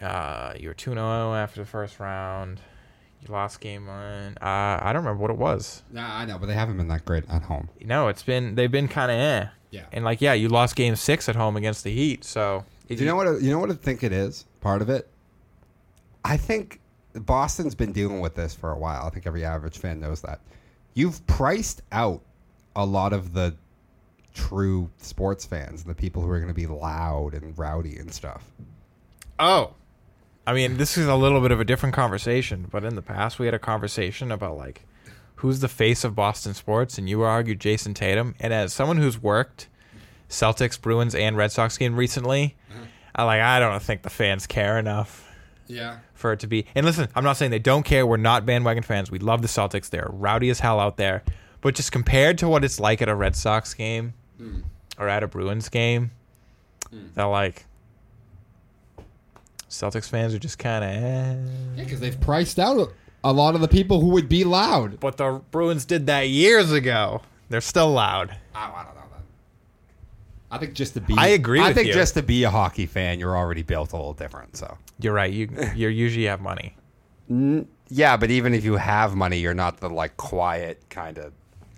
Uh, 0.00 0.52
you 0.58 0.68
were 0.68 0.74
2 0.74 0.92
0 0.92 1.34
after 1.34 1.60
the 1.60 1.66
first 1.66 1.98
round. 1.98 2.60
You 3.22 3.32
lost 3.32 3.60
game 3.60 3.86
one. 3.86 4.36
Uh, 4.40 4.78
I 4.82 4.92
don't 4.92 5.04
remember 5.04 5.22
what 5.22 5.30
it 5.30 5.38
was. 5.38 5.82
Nah, 5.90 6.18
I 6.18 6.24
know, 6.26 6.38
but 6.38 6.46
they 6.46 6.54
haven't 6.54 6.76
been 6.76 6.88
that 6.88 7.04
great 7.06 7.24
at 7.30 7.42
home. 7.42 7.68
No, 7.82 8.08
it's 8.08 8.22
been 8.22 8.54
they've 8.56 8.70
been 8.70 8.88
kind 8.88 9.10
of 9.10 9.16
eh. 9.18 9.46
Yeah. 9.70 9.84
And 9.92 10.04
like, 10.04 10.20
yeah, 10.20 10.32
you 10.32 10.48
lost 10.48 10.74
game 10.76 10.96
six 10.96 11.28
at 11.28 11.36
home 11.36 11.56
against 11.56 11.84
the 11.84 11.92
Heat. 11.94 12.24
So 12.24 12.64
Do 12.88 12.94
you 12.96 13.04
know 13.06 13.16
what? 13.16 13.26
I- 13.28 13.38
You 13.38 13.50
know 13.50 13.58
what 13.58 13.70
I 13.70 13.74
think 13.74 14.02
it 14.02 14.12
is. 14.12 14.44
Part 14.60 14.82
of 14.82 14.90
it. 14.90 15.08
I 16.24 16.36
think 16.36 16.80
Boston's 17.14 17.74
been 17.74 17.92
dealing 17.92 18.20
with 18.20 18.34
this 18.34 18.54
for 18.54 18.72
a 18.72 18.78
while. 18.78 19.06
I 19.06 19.10
think 19.10 19.26
every 19.26 19.44
average 19.44 19.78
fan 19.78 20.00
knows 20.00 20.20
that. 20.22 20.40
You've 20.94 21.24
priced 21.26 21.82
out 21.92 22.20
a 22.76 22.84
lot 22.84 23.12
of 23.12 23.32
the 23.32 23.54
true 24.34 24.90
sports 24.98 25.44
fans, 25.44 25.82
and 25.82 25.90
the 25.90 25.94
people 25.94 26.22
who 26.22 26.30
are 26.30 26.38
going 26.38 26.48
to 26.48 26.54
be 26.54 26.66
loud 26.66 27.34
and 27.34 27.56
rowdy 27.58 27.96
and 27.96 28.12
stuff. 28.12 28.44
Oh, 29.38 29.74
I 30.46 30.52
mean, 30.52 30.76
this 30.76 30.96
is 30.98 31.06
a 31.06 31.14
little 31.16 31.40
bit 31.40 31.50
of 31.52 31.60
a 31.60 31.64
different 31.64 31.94
conversation, 31.94 32.66
but 32.70 32.84
in 32.84 32.94
the 32.96 33.02
past 33.02 33.38
we 33.38 33.46
had 33.46 33.54
a 33.54 33.58
conversation 33.58 34.30
about 34.30 34.56
like 34.56 34.82
who's 35.40 35.60
the 35.60 35.68
face 35.68 36.04
of 36.04 36.14
Boston 36.14 36.54
sports, 36.54 36.98
and 36.98 37.08
you 37.08 37.22
argued 37.22 37.60
Jayson 37.60 37.94
Tatum. 37.94 38.34
And 38.40 38.52
as 38.52 38.72
someone 38.72 38.96
who's 38.98 39.20
worked 39.22 39.68
Celtics, 40.28 40.80
Bruins, 40.80 41.14
and 41.14 41.36
Red 41.36 41.50
Sox 41.52 41.76
game 41.76 41.96
recently, 41.96 42.56
I 43.14 43.24
like 43.24 43.40
I 43.40 43.58
don't 43.58 43.82
think 43.82 44.02
the 44.02 44.10
fans 44.10 44.46
care 44.46 44.78
enough 44.78 45.26
Yeah. 45.66 45.98
for 46.14 46.32
it 46.32 46.40
to 46.40 46.46
be. 46.46 46.66
And 46.74 46.86
listen, 46.86 47.08
I'm 47.14 47.24
not 47.24 47.36
saying 47.36 47.50
they 47.50 47.58
don't 47.58 47.82
care. 47.84 48.06
We're 48.06 48.16
not 48.16 48.46
bandwagon 48.46 48.82
fans. 48.82 49.10
We 49.10 49.18
love 49.18 49.42
the 49.42 49.48
Celtics. 49.48 49.90
They're 49.90 50.08
rowdy 50.10 50.50
as 50.50 50.60
hell 50.60 50.78
out 50.78 50.96
there. 50.96 51.22
But 51.60 51.74
just 51.74 51.90
compared 51.92 52.38
to 52.38 52.48
what 52.48 52.64
it's 52.64 52.78
like 52.80 53.02
at 53.02 53.08
a 53.08 53.14
Red 53.14 53.34
Sox 53.36 53.74
game 53.74 54.14
or 54.98 55.08
at 55.08 55.22
a 55.22 55.26
Bruins 55.28 55.68
game, 55.68 56.10
they're 57.14 57.26
like 57.26 57.64
Celtics 59.68 60.08
fans 60.08 60.34
are 60.34 60.38
just 60.38 60.58
kind 60.58 60.84
of. 60.84 60.90
Eh. 60.90 61.50
Yeah, 61.76 61.84
because 61.84 62.00
they've 62.00 62.20
priced 62.20 62.58
out 62.58 62.92
a 63.22 63.32
lot 63.32 63.54
of 63.54 63.60
the 63.60 63.68
people 63.68 64.00
who 64.00 64.08
would 64.08 64.28
be 64.28 64.44
loud. 64.44 65.00
But 65.00 65.16
the 65.16 65.40
Bruins 65.50 65.84
did 65.84 66.06
that 66.06 66.28
years 66.28 66.72
ago. 66.72 67.22
They're 67.48 67.60
still 67.60 67.90
loud. 67.90 68.36
Oh, 68.54 68.58
I 68.58 68.84
don't 68.84 68.94
know 68.94 69.00
that. 69.10 69.22
I 70.50 70.58
think 70.58 70.74
just 70.74 70.94
to 70.94 71.00
be. 71.00 71.14
I 71.16 71.28
agree 71.28 71.60
I 71.60 71.72
think 71.72 71.88
you. 71.88 71.92
just 71.92 72.14
to 72.14 72.22
be 72.22 72.44
a 72.44 72.50
hockey 72.50 72.86
fan, 72.86 73.18
you're 73.18 73.36
already 73.36 73.62
built 73.62 73.92
a 73.92 73.96
little 73.96 74.14
different. 74.14 74.56
So 74.56 74.76
You're 75.00 75.14
right. 75.14 75.32
You 75.32 75.48
you 75.74 75.88
usually 75.88 76.26
have 76.26 76.40
money. 76.40 76.76
yeah, 77.88 78.16
but 78.16 78.30
even 78.30 78.54
if 78.54 78.64
you 78.64 78.76
have 78.76 79.14
money, 79.14 79.38
you're 79.38 79.54
not 79.54 79.78
the 79.78 79.88
like 79.90 80.16
quiet 80.16 80.82
kind 80.90 81.18
of 81.18 81.32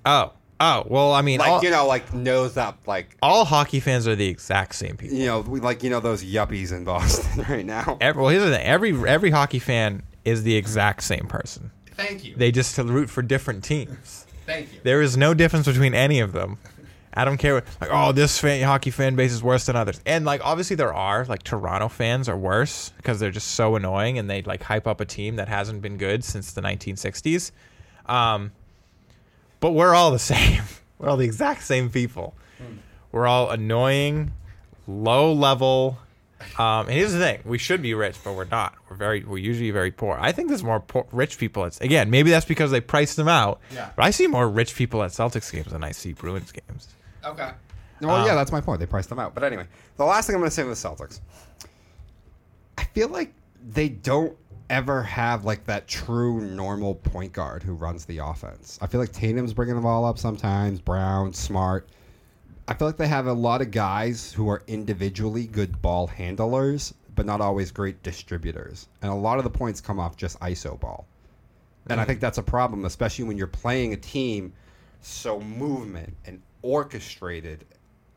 Oh 0.05 0.33
oh 0.61 0.85
well. 0.87 1.13
I 1.13 1.23
mean, 1.23 1.39
like 1.39 1.49
all, 1.49 1.63
you 1.65 1.71
know 1.71 1.87
like 1.87 2.13
nose 2.15 2.57
up 2.57 2.79
like 2.87 3.17
all 3.23 3.45
hockey 3.45 3.81
fans 3.81 4.07
are 4.09 4.17
the 4.17 4.29
exact 4.29 4.75
same 4.75 4.97
people. 4.97 5.17
you 5.17 5.27
know 5.27 5.41
we 5.41 5.61
like 5.61 5.83
you 5.83 5.91
know 5.91 6.01
those 6.01 6.25
yuppies 6.25 6.73
in 6.73 6.85
Boston 6.85 7.45
right 7.49 7.67
now. 7.67 7.99
Every, 8.01 8.21
well, 8.23 8.31
here's 8.31 8.43
the 8.45 8.51
thing. 8.51 8.65
Every 8.67 9.09
every 9.09 9.31
hockey 9.31 9.59
fan 9.59 10.03
is 10.25 10.43
the 10.43 10.57
exact 10.57 11.03
same 11.03 11.27
person. 11.27 11.71
Thank 11.95 12.25
you. 12.25 12.35
They 12.37 12.51
just 12.51 12.77
root 12.79 13.11
for 13.11 13.23
different 13.23 13.65
teams. 13.65 14.27
Thank 14.47 14.73
you. 14.73 14.81
There 14.83 15.03
is 15.03 15.17
no 15.17 15.35
difference 15.35 15.67
between 15.67 15.95
any 15.95 16.21
of 16.21 16.33
them. 16.33 16.59
I 17.15 17.25
don't 17.27 17.37
care. 17.37 17.55
What, 17.55 17.65
like, 17.81 17.91
oh, 17.93 18.13
this 18.13 18.39
fan, 18.39 18.63
hockey 18.63 18.91
fan 18.91 19.17
base 19.17 19.33
is 19.33 19.43
worse 19.43 19.67
than 19.67 19.77
others. 19.77 20.01
And 20.07 20.25
like, 20.25 20.41
obviously, 20.45 20.77
there 20.77 20.95
are 20.95 21.25
like 21.27 21.43
Toronto 21.43 21.89
fans 21.89 22.29
are 22.29 22.37
worse 22.37 22.91
because 22.97 23.21
they're 23.21 23.31
just 23.31 23.49
so 23.49 23.77
annoying 23.77 24.19
and 24.19 24.31
they 24.31 24.43
like 24.43 24.63
hype 24.63 24.87
up 24.87 25.01
a 25.01 25.05
team 25.05 25.37
that 25.37 25.49
hasn't 25.49 25.83
been 25.83 25.99
good 25.99 26.25
since 26.25 26.53
the 26.53 26.63
1960s. 26.63 27.53
Um, 28.07 28.53
but 29.61 29.73
we're 29.73 29.95
all 29.95 30.11
the 30.11 30.19
same. 30.19 30.63
We're 30.99 31.09
all 31.11 31.17
the 31.17 31.27
exact 31.27 31.63
same 31.65 31.91
people. 31.91 32.35
We're 33.11 33.27
all 33.27 33.51
annoying, 33.51 34.33
low 34.87 35.33
level. 35.33 35.99
Um, 36.59 36.87
and 36.87 36.91
here's 36.91 37.13
the 37.13 37.19
thing: 37.19 37.41
we 37.45 37.59
should 37.59 37.83
be 37.83 37.95
rich, 37.95 38.17
but 38.25 38.35
we're 38.35 38.45
not. 38.45 38.75
We're 38.89 38.97
very, 38.97 39.25
we're 39.25 39.39
usually 39.39 39.71
very 39.71 39.91
poor. 39.91 40.17
I 40.21 40.33
think 40.33 40.49
there's 40.49 40.63
more 40.65 40.81
poor, 40.81 41.07
rich 41.13 41.39
people. 41.39 41.65
At, 41.65 41.81
again, 41.81 42.11
maybe 42.11 42.31
that's 42.31 42.47
because 42.47 42.71
they 42.71 42.81
priced 42.81 43.17
them 43.17 43.29
out. 43.29 43.61
Yeah. 43.73 43.91
But 43.97 44.05
I 44.05 44.11
see 44.11 44.27
more 44.27 44.49
rich 44.49 44.75
people 44.75 45.03
at 45.03 45.11
Celtics 45.11 45.51
games 45.53 45.69
than 45.73 45.83
I 45.85 45.93
see 45.93 46.13
Bruins 46.13 46.53
games. 46.53 46.89
Okay. 47.25 47.51
Well, 48.01 48.17
Um, 48.17 48.27
yeah, 48.27 48.35
that's 48.35 48.51
my 48.53 48.61
point. 48.61 48.81
They 48.81 48.87
priced 48.87 49.09
them 49.09 49.19
out. 49.21 49.35
But 49.35 49.45
anyway, 49.45 49.67
the 49.97 50.05
last 50.05 50.27
thing 50.27 50.35
I'm 50.35 50.41
going 50.41 50.51
to 50.51 50.55
say 50.55 50.65
with 50.65 50.81
the 50.83 50.89
Celtics, 50.89 51.21
I 52.77 52.85
feel 52.85 53.09
like 53.09 53.33
they 53.69 53.89
don't 53.89 54.37
ever 54.71 55.03
have 55.03 55.45
like 55.45 55.65
that 55.65 55.87
true 55.87 56.41
normal 56.41 56.95
point 56.97 57.33
guard 57.33 57.63
who 57.63 57.75
runs 57.75 58.05
the 58.07 58.19
offense. 58.19 58.79
I 58.83 58.87
feel 58.87 59.01
like 59.01 59.13
Tatum's 59.13 59.53
bringing 59.53 59.75
the 59.77 59.81
ball 59.83 60.05
up 60.05 60.19
sometimes. 60.19 60.81
Brown, 60.81 61.33
Smart. 61.33 61.89
I 62.69 62.75
feel 62.75 62.87
like 62.87 62.97
they 62.97 63.09
have 63.09 63.27
a 63.27 63.33
lot 63.33 63.61
of 63.61 63.71
guys 63.71 64.33
who 64.33 64.49
are 64.49 64.63
individually 64.67 65.47
good 65.47 65.83
ball 65.83 66.07
handlers, 66.07 66.95
but 67.15 67.27
not 67.27 67.41
always 67.41 67.71
great 67.73 68.03
distributors. 68.03 68.89
And 69.03 69.11
a 69.11 69.15
lot 69.15 69.39
of 69.39 69.45
the 69.45 69.51
points 69.51 69.81
come 69.81 69.99
off 69.99 70.17
just 70.17 70.39
ISO 70.41 70.79
ball. 70.79 71.07
And 71.89 72.01
I 72.01 72.05
mm. 72.05 72.07
think 72.07 72.21
that's 72.21 72.39
a 72.39 72.43
problem, 72.43 72.85
especially 72.85 73.25
when 73.25 73.37
you're 73.37 73.49
playing 73.49 73.93
a 73.93 73.97
team 73.97 74.53
so 75.01 75.41
movement 75.41 76.15
and 76.25 76.41
orchestrated 76.63 77.65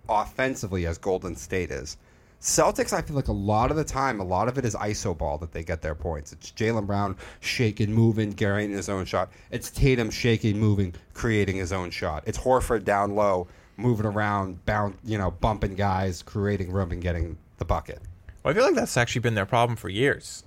offensively 0.08 0.86
as 0.86 1.00
Golden 1.00 1.36
State 1.36 1.72
is. 1.72 1.98
Celtics, 2.40 2.94
I 2.94 3.02
feel 3.02 3.16
like 3.16 3.30
a 3.30 3.34
lot 3.34 3.72
of 3.72 3.78
the 3.78 3.84
time, 3.84 4.20
a 4.20 4.24
lot 4.24 4.48
of 4.48 4.60
it 4.60 4.66
is 4.66 4.76
ISO 4.76 5.18
ball 5.18 5.40
that 5.40 5.52
they 5.52 5.64
get 5.64 5.82
their 5.82 5.96
points. 5.96 6.32
It's 6.32 6.52
Jaylen 6.52 6.86
Brown 6.86 7.16
shaking, 7.40 7.92
moving, 7.92 8.34
carrying 8.34 8.72
his 8.72 8.88
own 8.88 9.06
shot. 9.06 9.32
It's 9.50 9.72
Tatum 9.72 10.12
shaking, 10.12 10.60
moving, 10.60 10.94
creating 11.16 11.56
his 11.56 11.74
own 11.74 11.90
shot. 11.90 12.24
It's 12.28 12.38
Horford 12.38 12.84
down 12.84 13.16
low, 13.16 13.48
moving 13.78 14.06
around, 14.06 14.66
bound, 14.66 14.98
you 15.04 15.18
know, 15.18 15.32
bumping 15.32 15.76
guys, 15.76 16.22
creating 16.22 16.72
room, 16.72 16.92
and 16.92 17.02
getting 17.02 17.38
the 17.58 17.66
bucket. 17.66 18.02
Well, 18.44 18.52
I 18.52 18.56
feel 18.56 18.66
like 18.66 18.76
that's 18.76 18.98
actually 18.98 19.22
been 19.22 19.36
their 19.36 19.46
problem 19.46 19.76
for 19.76 19.90
years. 19.90 20.44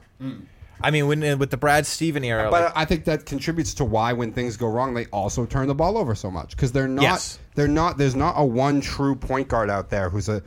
I 0.80 0.90
mean, 0.90 1.08
when 1.08 1.24
uh, 1.24 1.36
with 1.36 1.50
the 1.50 1.56
Brad 1.56 1.86
Steven 1.86 2.24
era, 2.24 2.50
But 2.50 2.64
like, 2.64 2.72
I 2.76 2.84
think 2.84 3.04
that 3.04 3.26
contributes 3.26 3.74
to 3.74 3.84
why 3.84 4.12
when 4.12 4.32
things 4.32 4.56
go 4.56 4.68
wrong, 4.68 4.94
they 4.94 5.06
also 5.06 5.44
turn 5.46 5.66
the 5.66 5.74
ball 5.74 5.98
over 5.98 6.14
so 6.14 6.30
much 6.30 6.50
because 6.50 6.72
they're 6.72 6.88
not. 6.88 7.02
Yes. 7.02 7.38
They're 7.54 7.68
not. 7.68 7.98
There's 7.98 8.14
not 8.14 8.34
a 8.36 8.44
one 8.44 8.80
true 8.80 9.16
point 9.16 9.48
guard 9.48 9.70
out 9.70 9.90
there 9.90 10.08
who's 10.08 10.28
a 10.28 10.42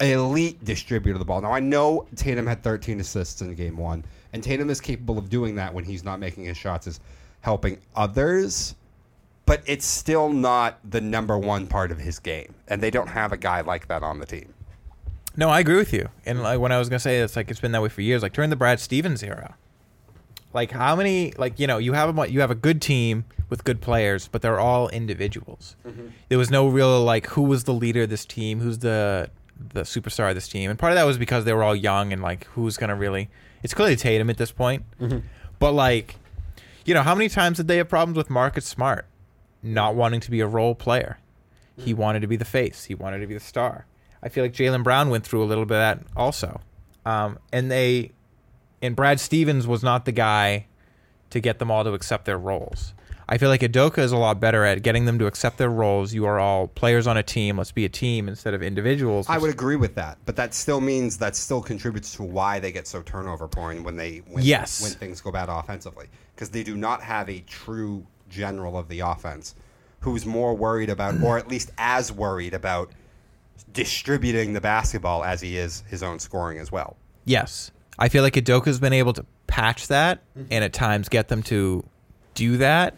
elite 0.00 0.64
distributor 0.64 1.14
of 1.14 1.18
the 1.18 1.24
ball. 1.24 1.40
Now 1.40 1.52
I 1.52 1.60
know 1.60 2.06
Tatum 2.16 2.46
had 2.46 2.62
13 2.62 3.00
assists 3.00 3.42
in 3.42 3.54
game 3.54 3.76
one, 3.76 4.04
and 4.32 4.42
Tatum 4.42 4.70
is 4.70 4.80
capable 4.80 5.18
of 5.18 5.28
doing 5.28 5.54
that 5.56 5.72
when 5.72 5.84
he's 5.84 6.04
not 6.04 6.18
making 6.18 6.44
his 6.44 6.56
shots, 6.56 6.86
is 6.86 7.00
helping 7.40 7.78
others. 7.94 8.74
But 9.46 9.62
it's 9.66 9.84
still 9.84 10.30
not 10.30 10.78
the 10.88 11.00
number 11.00 11.38
one 11.38 11.66
part 11.66 11.90
of 11.90 11.98
his 11.98 12.18
game, 12.18 12.54
and 12.66 12.82
they 12.82 12.90
don't 12.90 13.08
have 13.08 13.32
a 13.32 13.36
guy 13.36 13.60
like 13.60 13.88
that 13.88 14.02
on 14.02 14.18
the 14.18 14.26
team. 14.26 14.54
No, 15.36 15.50
I 15.50 15.60
agree 15.60 15.76
with 15.76 15.92
you. 15.92 16.08
And 16.24 16.42
like 16.42 16.60
when 16.60 16.72
I 16.72 16.78
was 16.78 16.88
gonna 16.88 17.00
say 17.00 17.20
it's 17.20 17.36
like 17.36 17.50
it's 17.50 17.60
been 17.60 17.72
that 17.72 17.82
way 17.82 17.88
for 17.88 18.02
years. 18.02 18.22
Like 18.22 18.32
during 18.32 18.50
the 18.50 18.56
Brad 18.56 18.80
Stevens 18.80 19.22
era, 19.22 19.56
like 20.52 20.70
how 20.70 20.94
many 20.94 21.32
like 21.36 21.58
you 21.58 21.66
know 21.66 21.78
you 21.78 21.92
have 21.92 22.16
a 22.16 22.30
you 22.30 22.40
have 22.40 22.50
a 22.50 22.54
good 22.54 22.80
team 22.80 23.24
with 23.50 23.64
good 23.64 23.80
players, 23.80 24.28
but 24.28 24.42
they're 24.42 24.60
all 24.60 24.88
individuals. 24.88 25.76
Mm-hmm. 25.86 26.08
There 26.28 26.38
was 26.38 26.50
no 26.50 26.68
real 26.68 27.02
like 27.02 27.26
who 27.28 27.42
was 27.42 27.64
the 27.64 27.74
leader 27.74 28.02
of 28.02 28.10
this 28.10 28.24
team, 28.24 28.60
who's 28.60 28.78
the 28.78 29.30
the 29.72 29.82
superstar 29.82 30.28
of 30.28 30.34
this 30.36 30.48
team, 30.48 30.70
and 30.70 30.78
part 30.78 30.92
of 30.92 30.96
that 30.96 31.04
was 31.04 31.18
because 31.18 31.44
they 31.44 31.52
were 31.52 31.62
all 31.62 31.76
young 31.76 32.12
and 32.12 32.22
like 32.22 32.44
who's 32.48 32.76
gonna 32.76 32.96
really. 32.96 33.28
It's 33.62 33.72
clearly 33.72 33.96
Tatum 33.96 34.28
at 34.28 34.36
this 34.36 34.52
point, 34.52 34.84
mm-hmm. 35.00 35.20
but 35.58 35.72
like, 35.72 36.16
you 36.84 36.92
know, 36.92 37.02
how 37.02 37.14
many 37.14 37.30
times 37.30 37.56
did 37.56 37.66
they 37.66 37.78
have 37.78 37.88
problems 37.88 38.16
with 38.16 38.28
Marcus 38.28 38.66
Smart 38.66 39.06
not 39.64 39.94
wanting 39.94 40.20
to 40.20 40.30
be 40.30 40.40
a 40.40 40.46
role 40.46 40.74
player? 40.74 41.18
He 41.76 41.92
wanted 41.92 42.20
to 42.20 42.26
be 42.28 42.36
the 42.36 42.44
face. 42.44 42.84
He 42.84 42.94
wanted 42.94 43.18
to 43.20 43.26
be 43.26 43.34
the 43.34 43.40
star. 43.40 43.86
I 44.22 44.28
feel 44.28 44.44
like 44.44 44.52
Jaylen 44.52 44.84
Brown 44.84 45.10
went 45.10 45.24
through 45.26 45.42
a 45.42 45.46
little 45.46 45.66
bit 45.66 45.74
of 45.76 45.80
that 45.80 46.06
also. 46.16 46.60
Um, 47.04 47.38
and 47.52 47.70
they, 47.70 48.12
and 48.80 48.94
Brad 48.94 49.18
Stevens 49.20 49.66
was 49.66 49.82
not 49.82 50.04
the 50.04 50.12
guy 50.12 50.66
to 51.30 51.40
get 51.40 51.58
them 51.58 51.70
all 51.70 51.82
to 51.84 51.92
accept 51.92 52.24
their 52.26 52.38
roles. 52.38 52.94
I 53.28 53.38
feel 53.38 53.48
like 53.48 53.62
Udoka 53.62 53.98
is 53.98 54.12
a 54.12 54.16
lot 54.18 54.38
better 54.38 54.64
at 54.64 54.82
getting 54.82 55.06
them 55.06 55.18
to 55.18 55.26
accept 55.26 55.56
their 55.56 55.70
roles. 55.70 56.12
You 56.12 56.26
are 56.26 56.38
all 56.38 56.68
players 56.68 57.06
on 57.06 57.16
a 57.16 57.22
team. 57.22 57.56
Let's 57.56 57.72
be 57.72 57.86
a 57.86 57.88
team 57.88 58.28
instead 58.28 58.52
of 58.54 58.62
individuals. 58.62 59.26
I 59.28 59.38
would 59.38 59.50
agree 59.50 59.76
with 59.76 59.94
that, 59.94 60.18
but 60.26 60.36
that 60.36 60.52
still 60.52 60.80
means 60.80 61.16
that 61.18 61.34
still 61.34 61.62
contributes 61.62 62.14
to 62.16 62.22
why 62.22 62.60
they 62.60 62.70
get 62.70 62.86
so 62.86 63.00
turnover 63.02 63.48
prone 63.48 63.82
when 63.82 63.96
they 63.96 64.18
when, 64.28 64.44
Yes. 64.44 64.82
when 64.82 64.90
things 64.92 65.22
go 65.22 65.32
bad 65.32 65.48
offensively 65.48 66.06
because 66.34 66.50
they 66.50 66.62
do 66.62 66.76
not 66.76 67.02
have 67.02 67.30
a 67.30 67.40
true 67.40 68.06
general 68.34 68.76
of 68.76 68.88
the 68.88 69.00
offense 69.00 69.54
who's 70.00 70.26
more 70.26 70.54
worried 70.54 70.90
about 70.90 71.22
or 71.22 71.38
at 71.38 71.48
least 71.48 71.70
as 71.78 72.12
worried 72.12 72.52
about 72.52 72.90
distributing 73.72 74.52
the 74.52 74.60
basketball 74.60 75.24
as 75.24 75.40
he 75.40 75.56
is 75.56 75.82
his 75.88 76.02
own 76.02 76.18
scoring 76.18 76.58
as 76.58 76.70
well. 76.70 76.96
Yes. 77.24 77.70
I 77.98 78.08
feel 78.08 78.22
like 78.22 78.34
Udoka's 78.34 78.80
been 78.80 78.92
able 78.92 79.12
to 79.14 79.24
patch 79.46 79.88
that 79.88 80.20
mm-hmm. 80.36 80.48
and 80.50 80.64
at 80.64 80.72
times 80.72 81.08
get 81.08 81.28
them 81.28 81.42
to 81.44 81.84
do 82.34 82.58
that. 82.58 82.96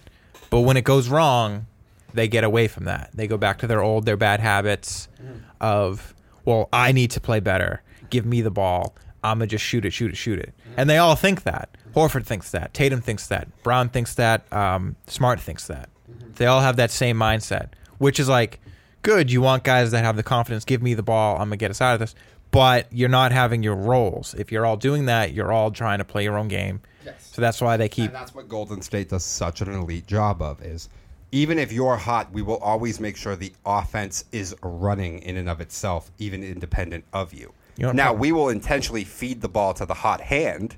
But 0.51 0.61
when 0.61 0.77
it 0.77 0.85
goes 0.85 1.09
wrong, 1.09 1.67
they 2.15 2.29
get 2.29 2.45
away 2.45 2.67
from 2.67 2.85
that. 2.85 3.11
They 3.15 3.27
go 3.27 3.37
back 3.37 3.59
to 3.59 3.67
their 3.67 3.83
old, 3.83 4.07
their 4.07 4.17
bad 4.17 4.41
habits 4.41 5.09
mm-hmm. 5.23 5.39
of, 5.61 6.15
well, 6.45 6.69
I 6.73 6.93
need 6.93 7.11
to 7.13 7.21
play 7.21 7.41
better. 7.41 7.83
Give 8.11 8.25
me 8.25 8.41
the 8.41 8.51
ball. 8.51 8.97
I'm 9.23 9.39
going 9.39 9.49
to 9.49 9.55
just 9.55 9.65
shoot 9.65 9.85
it, 9.85 9.93
shoot 9.93 10.11
it, 10.11 10.17
shoot 10.17 10.39
it. 10.39 10.55
And 10.77 10.89
they 10.89 10.99
all 10.99 11.15
think 11.15 11.43
that. 11.45 11.77
Horford 11.97 12.27
thinks 12.27 12.51
that. 12.51 12.75
Tatum 12.75 13.01
thinks 13.01 13.29
that. 13.29 13.49
Brown 13.63 13.89
thinks 13.89 14.15
that. 14.15 14.53
Um, 14.53 14.97
Smart 15.07 15.41
thinks 15.41 15.67
that. 15.69 15.89
They 16.35 16.47
all 16.47 16.61
have 16.61 16.77
that 16.77 16.91
same 16.91 17.17
mindset, 17.17 17.71
which 17.99 18.21
is 18.21 18.29
like, 18.29 18.61
good. 19.03 19.31
You 19.31 19.41
want 19.41 19.65
guys 19.65 19.91
that 19.93 20.05
have 20.05 20.17
the 20.17 20.23
confidence. 20.23 20.65
Give 20.65 20.83
me 20.83 20.93
the 20.95 21.03
ball. 21.03 21.35
I'm 21.37 21.49
gonna 21.49 21.57
get 21.57 21.71
us 21.71 21.81
out 21.81 21.95
of 21.95 22.01
this. 22.01 22.15
But 22.51 22.87
you're 22.93 23.09
not 23.09 23.33
having 23.33 23.63
your 23.63 23.75
roles. 23.75 24.35
If 24.35 24.53
you're 24.53 24.67
all 24.67 24.77
doing 24.77 25.07
that, 25.07 25.33
you're 25.33 25.53
all 25.53 25.71
trying 25.71 25.99
to 25.99 26.05
play 26.05 26.23
your 26.23 26.37
own 26.39 26.49
game. 26.49 26.81
Yes. 27.05 27.31
So 27.33 27.41
that's 27.41 27.61
why 27.61 27.77
they 27.77 27.89
keep. 27.89 28.07
And 28.07 28.15
that's 28.15 28.35
what 28.35 28.49
Golden 28.49 28.83
State 28.83 29.09
does 29.09 29.25
such 29.25 29.61
an 29.61 29.73
elite 29.73 30.07
job 30.07 30.43
of 30.43 30.63
is 30.63 30.89
even 31.33 31.59
if 31.59 31.73
you're 31.73 31.97
hot, 31.97 32.33
we 32.33 32.43
will 32.43 32.59
always 32.59 33.01
make 33.01 33.17
sure 33.17 33.37
the 33.37 33.53
offense 33.65 34.25
is 34.33 34.55
running 34.63 35.19
in 35.21 35.37
and 35.37 35.49
of 35.49 35.61
itself, 35.61 36.11
even 36.19 36.43
independent 36.45 37.05
of 37.13 37.33
you. 37.33 37.53
You 37.79 37.87
know 37.87 37.93
now 37.93 38.09
prob- 38.09 38.21
we 38.21 38.33
will 38.33 38.49
intentionally 38.49 39.05
feed 39.05 39.41
the 39.41 39.49
ball 39.49 39.75
to 39.75 39.87
the 39.87 39.95
hot 39.95 40.21
hand, 40.21 40.77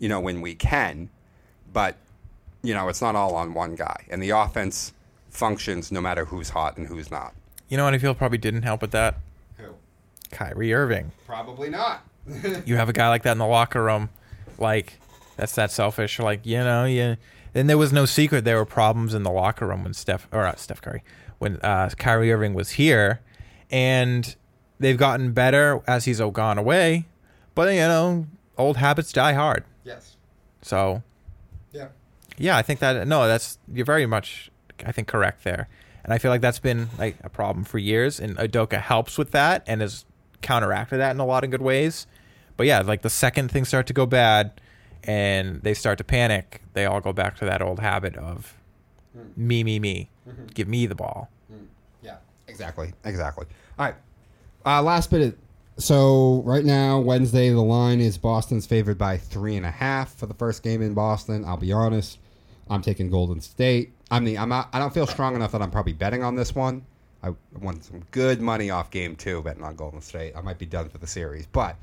you 0.00 0.08
know, 0.08 0.18
when 0.18 0.40
we 0.40 0.56
can, 0.56 1.10
but 1.72 1.96
you 2.62 2.74
know, 2.74 2.88
it's 2.88 3.00
not 3.00 3.14
all 3.14 3.36
on 3.36 3.54
one 3.54 3.76
guy. 3.76 4.04
And 4.10 4.20
the 4.20 4.30
offense 4.30 4.92
functions 5.30 5.92
no 5.92 6.00
matter 6.00 6.24
who's 6.24 6.50
hot 6.50 6.76
and 6.76 6.88
who's 6.88 7.10
not. 7.10 7.32
You 7.68 7.76
know 7.76 7.84
what 7.84 7.94
I 7.94 7.98
feel 7.98 8.14
probably 8.14 8.38
didn't 8.38 8.62
help 8.62 8.82
with 8.82 8.90
that? 8.90 9.16
Who? 9.58 9.74
Kyrie 10.32 10.74
Irving. 10.74 11.12
Probably 11.24 11.70
not. 11.70 12.02
You 12.66 12.76
have 12.76 12.88
a 12.88 12.92
guy 12.92 13.08
like 13.08 13.22
that 13.22 13.32
in 13.32 13.38
the 13.38 13.46
locker 13.46 13.82
room, 13.82 14.10
like 14.58 15.00
that's 15.36 15.54
that 15.54 15.70
selfish. 15.70 16.18
Like 16.18 16.44
you 16.44 16.58
know, 16.58 16.84
you. 16.84 17.16
And 17.54 17.68
there 17.68 17.78
was 17.78 17.92
no 17.92 18.04
secret 18.04 18.44
there 18.44 18.56
were 18.56 18.66
problems 18.66 19.14
in 19.14 19.24
the 19.24 19.30
locker 19.30 19.66
room 19.66 19.82
when 19.82 19.94
Steph 19.94 20.28
or 20.30 20.46
uh, 20.46 20.54
Steph 20.54 20.80
Curry 20.80 21.02
when 21.38 21.56
uh, 21.62 21.88
Kyrie 21.96 22.30
Irving 22.30 22.54
was 22.54 22.72
here, 22.72 23.20
and 23.70 24.36
they've 24.78 24.98
gotten 24.98 25.32
better 25.32 25.82
as 25.86 26.04
he's 26.04 26.20
gone 26.20 26.58
away. 26.58 27.06
But 27.54 27.72
you 27.72 27.80
know, 27.80 28.26
old 28.56 28.76
habits 28.76 29.12
die 29.12 29.32
hard. 29.32 29.64
Yes. 29.90 30.16
So 30.62 31.02
Yeah. 31.72 31.88
yeah, 32.38 32.56
I 32.56 32.62
think 32.62 32.80
that 32.80 33.06
no, 33.06 33.26
that's 33.26 33.58
you're 33.72 33.86
very 33.86 34.06
much 34.06 34.50
I 34.86 34.92
think 34.92 35.08
correct 35.08 35.44
there, 35.44 35.68
and 36.04 36.12
I 36.12 36.18
feel 36.18 36.30
like 36.30 36.40
that's 36.40 36.58
been 36.58 36.88
like 36.98 37.16
a 37.22 37.28
problem 37.28 37.64
for 37.64 37.78
years, 37.78 38.20
and 38.20 38.36
Udoka 38.36 38.80
helps 38.80 39.18
with 39.18 39.32
that 39.32 39.62
and 39.66 39.80
has 39.80 40.04
counteracted 40.42 41.00
that 41.00 41.10
in 41.10 41.20
a 41.20 41.26
lot 41.26 41.44
of 41.44 41.50
good 41.50 41.62
ways. 41.62 42.06
But 42.56 42.66
yeah, 42.66 42.80
like 42.80 43.02
the 43.02 43.10
second 43.10 43.50
things 43.50 43.68
start 43.68 43.86
to 43.88 43.92
go 43.92 44.06
bad, 44.06 44.60
and 45.04 45.62
they 45.62 45.74
start 45.74 45.98
to 45.98 46.04
panic, 46.04 46.62
they 46.72 46.86
all 46.86 47.00
go 47.00 47.12
back 47.12 47.36
to 47.38 47.44
that 47.44 47.62
old 47.62 47.80
habit 47.80 48.16
of 48.16 48.54
hmm. 49.12 49.28
me, 49.36 49.64
me, 49.64 49.78
me, 49.78 50.08
mm-hmm. 50.28 50.46
give 50.46 50.68
me 50.68 50.86
the 50.86 50.94
ball. 50.94 51.28
Hmm. 51.48 51.64
Yeah. 52.02 52.16
Exactly. 52.48 52.92
Exactly. 53.04 53.46
All 53.78 53.86
right. 53.86 53.94
Uh, 54.64 54.82
last 54.82 55.10
bit. 55.10 55.22
Of, 55.22 55.36
so 55.80 56.42
right 56.44 56.64
now, 56.64 57.00
Wednesday, 57.00 57.50
the 57.50 57.60
line 57.60 58.00
is 58.00 58.18
Boston's 58.18 58.66
favored 58.66 58.98
by 58.98 59.16
three 59.16 59.56
and 59.56 59.66
a 59.66 59.70
half 59.70 60.14
for 60.14 60.26
the 60.26 60.34
first 60.34 60.62
game 60.62 60.82
in 60.82 60.94
Boston. 60.94 61.44
I'll 61.44 61.56
be 61.56 61.72
honest, 61.72 62.18
I'm 62.68 62.82
taking 62.82 63.10
Golden 63.10 63.40
State. 63.40 63.92
I'm 64.10 64.24
the. 64.24 64.38
I'm. 64.38 64.48
Not, 64.48 64.68
I 64.72 64.78
don't 64.78 64.92
feel 64.94 65.06
strong 65.06 65.34
enough 65.34 65.52
that 65.52 65.62
I'm 65.62 65.70
probably 65.70 65.92
betting 65.92 66.22
on 66.22 66.36
this 66.36 66.54
one. 66.54 66.84
I 67.22 67.32
won 67.60 67.80
some 67.82 68.02
good 68.12 68.40
money 68.40 68.70
off 68.70 68.90
game 68.90 69.14
two 69.16 69.42
betting 69.42 69.62
on 69.64 69.76
Golden 69.76 70.00
State. 70.00 70.34
I 70.36 70.40
might 70.40 70.58
be 70.58 70.66
done 70.66 70.88
for 70.88 70.98
the 70.98 71.06
series, 71.06 71.46
but 71.46 71.76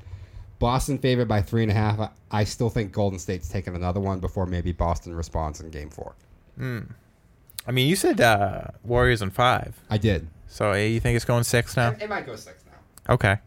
Boston 0.58 0.98
favored 0.98 1.28
by 1.28 1.42
three 1.42 1.62
and 1.62 1.70
a 1.70 1.74
half. 1.74 2.00
I, 2.00 2.10
I 2.30 2.44
still 2.44 2.70
think 2.70 2.92
Golden 2.92 3.18
State's 3.18 3.48
taking 3.48 3.76
another 3.76 4.00
one 4.00 4.18
before 4.18 4.46
maybe 4.46 4.72
Boston 4.72 5.14
responds 5.14 5.60
in 5.60 5.70
game 5.70 5.90
four. 5.90 6.14
I 6.60 7.70
mean, 7.70 7.88
you 7.88 7.94
said 7.94 8.20
uh, 8.20 8.64
Warriors 8.82 9.22
in 9.22 9.30
five, 9.30 9.78
I 9.88 9.98
did. 9.98 10.26
so 10.48 10.72
you 10.72 10.98
think 10.98 11.14
it's 11.14 11.24
going 11.24 11.44
six 11.44 11.76
now? 11.76 11.94
It 12.00 12.08
might 12.08 12.26
go 12.26 12.34
six 12.34 12.64
now. 12.66 13.14
Okay. 13.14 13.38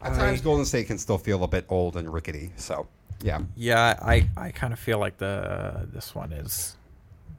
Yeah. 0.00 0.08
At 0.08 0.14
times, 0.16 0.40
Golden 0.40 0.64
State 0.64 0.86
can 0.86 0.98
still 0.98 1.18
feel 1.18 1.42
a 1.44 1.48
bit 1.48 1.64
old 1.68 1.96
and 1.96 2.12
rickety. 2.12 2.52
So, 2.56 2.86
yeah. 3.20 3.40
Yeah, 3.56 3.98
I, 4.00 4.28
I 4.36 4.50
kind 4.52 4.72
of 4.72 4.78
feel 4.78 4.98
like 4.98 5.18
the 5.18 5.88
this 5.92 6.14
one 6.14 6.32
is 6.32 6.76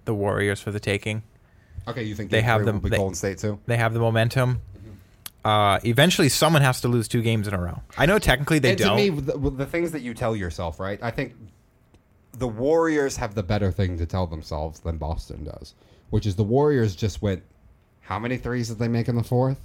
the 0.05 0.13
Warriors 0.13 0.59
for 0.61 0.71
the 0.71 0.79
taking. 0.79 1.23
Okay, 1.87 2.03
you 2.03 2.15
think 2.15 2.29
They 2.31 2.41
have 2.41 2.65
the 2.65 2.73
will 2.73 2.79
be 2.79 2.89
they- 2.89 2.97
Golden 2.97 3.15
State 3.15 3.37
too? 3.39 3.59
They 3.65 3.77
have 3.77 3.93
the 3.93 3.99
momentum. 3.99 4.61
Uh, 5.45 5.79
eventually, 5.85 6.27
someone 6.27 6.61
has 6.61 6.81
to 6.81 6.89
lose 6.89 7.07
two 7.07 7.21
games 7.21 7.47
in 7.47 7.53
a 7.53 7.59
row. 7.61 7.81
I 7.97 8.05
know 8.05 8.19
technically 8.19 8.59
they 8.59 8.71
and 8.71 8.77
don't. 8.77 8.97
to 8.97 9.11
me, 9.11 9.21
the, 9.21 9.49
the 9.51 9.65
things 9.65 9.91
that 9.93 10.01
you 10.01 10.13
tell 10.13 10.35
yourself, 10.35 10.81
right? 10.81 10.99
I 11.01 11.11
think 11.11 11.33
the 12.33 12.47
Warriors 12.47 13.15
have 13.17 13.35
the 13.35 13.41
better 13.43 13.71
thing 13.71 13.97
to 13.99 14.05
tell 14.05 14.27
themselves 14.27 14.81
than 14.81 14.97
Boston 14.97 15.45
does, 15.45 15.75
which 16.09 16.25
is 16.25 16.35
the 16.35 16.43
Warriors 16.43 16.93
just 16.93 17.21
went. 17.21 17.41
How 18.01 18.19
many 18.19 18.35
threes 18.37 18.67
did 18.67 18.79
they 18.79 18.89
make 18.89 19.07
in 19.07 19.15
the 19.15 19.23
fourth? 19.23 19.59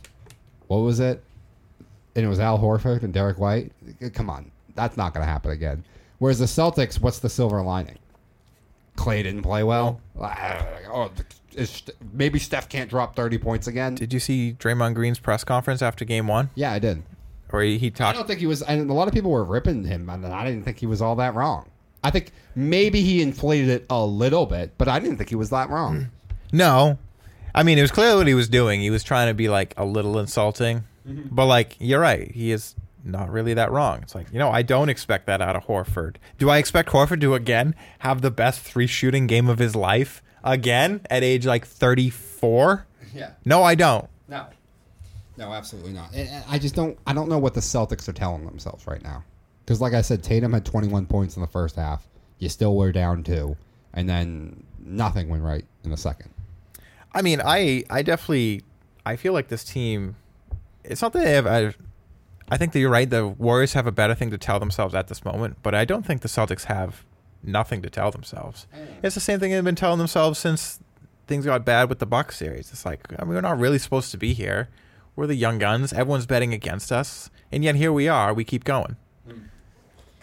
What 0.69 0.79
was 0.79 1.01
it? 1.01 1.25
And 2.17 2.25
it 2.25 2.29
was 2.29 2.39
Al 2.41 2.59
Horford 2.59 3.03
and 3.03 3.13
Derrick 3.13 3.39
White. 3.39 3.73
Come 4.15 4.31
on, 4.31 4.51
that's 4.75 4.97
not 4.97 5.13
going 5.15 5.25
to 5.27 5.31
happen 5.31 5.51
again. 5.51 5.85
Whereas 6.19 6.39
the 6.39 6.45
Celtics, 6.47 7.01
what's 7.01 7.19
the 7.19 7.29
silver 7.29 7.61
lining? 7.63 7.99
Klay 8.97 9.23
didn't 9.25 9.43
play 9.43 9.65
well. 9.65 10.01
Uh, 10.19 10.63
oh, 10.93 11.11
is, 11.55 11.83
maybe 12.13 12.39
Steph 12.39 12.69
can't 12.69 12.89
drop 12.89 13.17
thirty 13.17 13.39
points 13.39 13.67
again. 13.67 13.97
Did 13.97 14.13
you 14.13 14.21
see 14.21 14.57
Draymond 14.59 14.95
Green's 14.95 15.19
press 15.19 15.43
conference 15.45 15.83
after 15.83 16.05
Game 16.05 16.29
One, 16.29 16.51
Yeah, 16.55 16.73
I 16.73 16.79
did. 16.79 17.03
where 17.51 17.63
he, 17.65 17.79
he 17.79 17.93
I 18.01 18.13
don't 18.13 18.27
think 18.27 18.39
he 18.41 18.47
was. 18.47 18.63
And 18.63 18.89
a 18.89 18.93
lot 18.95 19.09
of 19.09 19.15
people 19.15 19.31
were 19.33 19.45
ripping 19.45 19.85
him, 19.85 20.09
and 20.09 20.25
I 20.27 20.45
didn't 20.45 20.65
think 20.65 20.79
he 20.79 20.87
was 20.87 21.03
all 21.03 21.17
that 21.17 21.35
wrong. 21.35 21.69
I 22.05 22.11
think 22.11 22.31
maybe 22.55 23.01
he 23.03 23.21
inflated 23.23 23.69
it 23.69 23.87
a 23.91 24.05
little 24.05 24.47
bit, 24.47 24.75
but 24.79 24.89
I 24.89 24.99
didn't 25.01 25.17
think 25.17 25.31
he 25.31 25.37
was 25.37 25.51
that 25.51 25.71
wrong. 25.71 25.97
Hmm. 25.97 26.03
No, 26.53 26.99
I 27.55 27.65
mean 27.65 27.79
it 27.79 27.83
was 27.83 27.91
clear 27.91 28.15
what 28.17 28.29
he 28.29 28.35
was 28.35 28.49
doing. 28.49 28.81
He 28.81 28.91
was 28.91 29.03
trying 29.03 29.27
to 29.29 29.35
be 29.35 29.49
like 29.49 29.75
a 29.77 29.85
little 29.85 30.19
insulting, 30.21 30.85
Mm-hmm. 31.07 31.29
but 31.35 31.47
like 31.47 31.77
you're 31.81 32.01
right, 32.01 32.31
he 32.31 32.51
is 32.53 32.75
not 33.05 33.31
really 33.31 33.53
that 33.55 33.71
wrong. 33.71 34.01
It's 34.03 34.15
like 34.15 34.33
you 34.33 34.39
know 34.39 34.51
I 34.51 34.63
don't 34.63 34.89
expect 34.89 35.27
that 35.27 35.41
out 35.43 35.55
of 35.57 35.67
Horford. 35.67 36.17
Do 36.39 36.49
I 36.51 36.59
expect 36.59 36.89
Horford 36.91 37.21
to 37.21 37.35
again 37.35 37.75
have 38.01 38.23
the 38.23 38.31
best 38.31 38.61
three 38.61 38.87
shooting 38.87 39.27
game 39.27 39.49
of 39.49 39.59
his 39.59 39.77
life 39.77 40.23
again 40.43 41.01
at 41.11 41.23
age 41.23 41.47
like 41.47 41.67
34? 41.67 42.87
Yeah. 43.15 43.31
No, 43.45 43.63
I 43.63 43.77
don't. 43.77 44.09
No. 44.27 44.47
No, 45.37 45.53
absolutely 45.53 45.93
not. 45.93 46.13
I- 46.17 46.43
I 46.49 46.59
just 46.59 46.75
don't. 46.75 46.99
I 47.07 47.13
don't 47.13 47.29
know 47.29 47.39
what 47.39 47.55
the 47.55 47.61
Celtics 47.61 48.09
are 48.09 48.13
telling 48.13 48.45
themselves 48.45 48.87
right 48.89 49.03
now. 49.05 49.23
Because, 49.65 49.81
like 49.81 49.93
I 49.95 50.03
said, 50.03 50.23
Tatum 50.25 50.53
had 50.53 50.65
21 50.65 51.07
points 51.07 51.37
in 51.37 51.41
the 51.43 51.47
first 51.47 51.77
half. 51.77 52.05
You 52.41 52.49
still 52.49 52.75
were 52.77 52.91
down 52.91 53.23
two, 53.23 53.57
and 53.93 54.09
then 54.09 54.65
nothing 54.85 55.29
went 55.29 55.45
right 55.45 55.65
in 55.85 55.91
the 55.93 55.97
second. 55.97 56.31
I 57.15 57.23
mean, 57.23 57.41
I 57.45 57.85
I 57.89 58.03
definitely 58.03 58.63
I 59.07 59.15
feel 59.15 59.33
like 59.33 59.47
this 59.47 59.63
team. 59.63 60.17
It's 60.85 61.03
not 61.03 61.13
that 61.13 61.25
they 61.25 61.33
have. 61.33 61.47
I, 61.47 61.75
I 62.49 62.57
think 62.57 62.73
that 62.73 62.81
you're 62.81 62.91
right. 62.91 63.09
The 63.09 63.27
Warriors 63.27 63.73
have 63.73 63.87
a 63.87 63.93
better 63.93 64.15
thing 64.15 64.31
to 64.31 64.39
tell 64.39 64.61
themselves 64.61 64.95
at 64.95 65.09
this 65.09 65.25
moment, 65.25 65.59
but 65.63 65.75
I 65.75 65.85
don't 65.85 66.05
think 66.05 66.23
the 66.23 66.29
Celtics 66.29 66.65
have 66.65 67.05
nothing 67.43 67.83
to 67.83 67.91
tell 67.91 68.11
themselves. 68.11 68.67
Mm. 68.75 68.87
It's 69.03 69.15
the 69.15 69.21
same 69.21 69.41
thing 69.41 69.53
they've 69.53 69.65
been 69.65 69.75
telling 69.75 69.99
themselves 69.99 70.39
since 70.39 70.81
things 71.27 71.47
got 71.47 71.65
bad 71.65 71.89
with 71.89 71.99
the 71.99 72.07
Bucks 72.07 72.37
series. 72.37 72.71
It's 72.71 72.85
like 72.85 73.01
I 73.19 73.25
mean, 73.25 73.35
we're 73.35 73.41
not 73.41 73.59
really 73.59 73.79
supposed 73.79 74.11
to 74.13 74.19
be 74.19 74.35
here. 74.35 74.69
We're 75.17 75.27
the 75.27 75.35
young 75.35 75.59
guns. 75.59 75.93
Everyone's 75.93 76.27
betting 76.27 76.53
against 76.53 76.91
us, 76.91 77.31
and 77.53 77.63
yet 77.63 77.77
here 77.77 77.93
we 77.93 78.09
are. 78.09 78.35
We 78.35 78.45
keep 78.45 78.65
going. 78.65 78.97
Mm. 79.29 79.49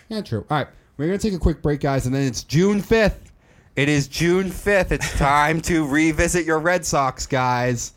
Yeah, 0.10 0.22
true. 0.22 0.46
All 0.50 0.58
right, 0.58 0.68
we're 0.98 1.08
gonna 1.08 1.18
take 1.18 1.34
a 1.34 1.40
quick 1.40 1.62
break, 1.62 1.80
guys, 1.80 2.06
and 2.06 2.14
then 2.14 2.24
it's 2.24 2.44
June 2.44 2.82
5th. 2.82 3.32
It 3.76 3.88
is 3.88 4.08
June 4.08 4.50
5th. 4.50 4.92
It's 4.92 5.12
time 5.18 5.62
to 5.62 5.88
revisit 5.88 6.46
your 6.46 6.60
Red 6.60 6.86
Sox, 6.86 7.26
guys. 7.26 7.94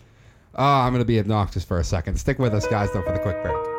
Oh, 0.57 0.64
I'm 0.64 0.92
gonna 0.92 1.05
be 1.05 1.18
obnoxious 1.18 1.64
for 1.64 1.78
a 1.78 1.84
second. 1.84 2.18
Stick 2.18 2.38
with 2.38 2.55
us, 2.55 2.66
guys, 2.66 2.92
though, 2.92 3.02
for 3.02 3.12
the 3.12 3.18
quick 3.18 3.42
break. 3.42 3.74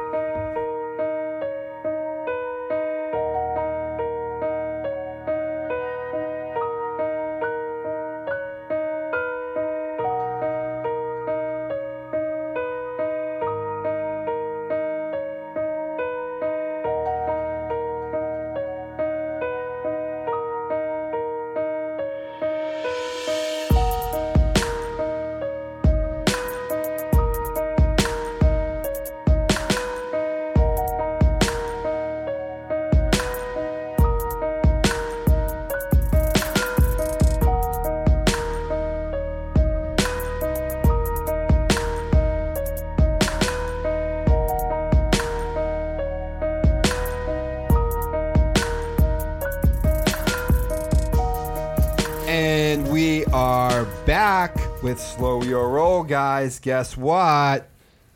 Guys. 56.45 56.59
Guess 56.59 56.95
what? 56.95 57.67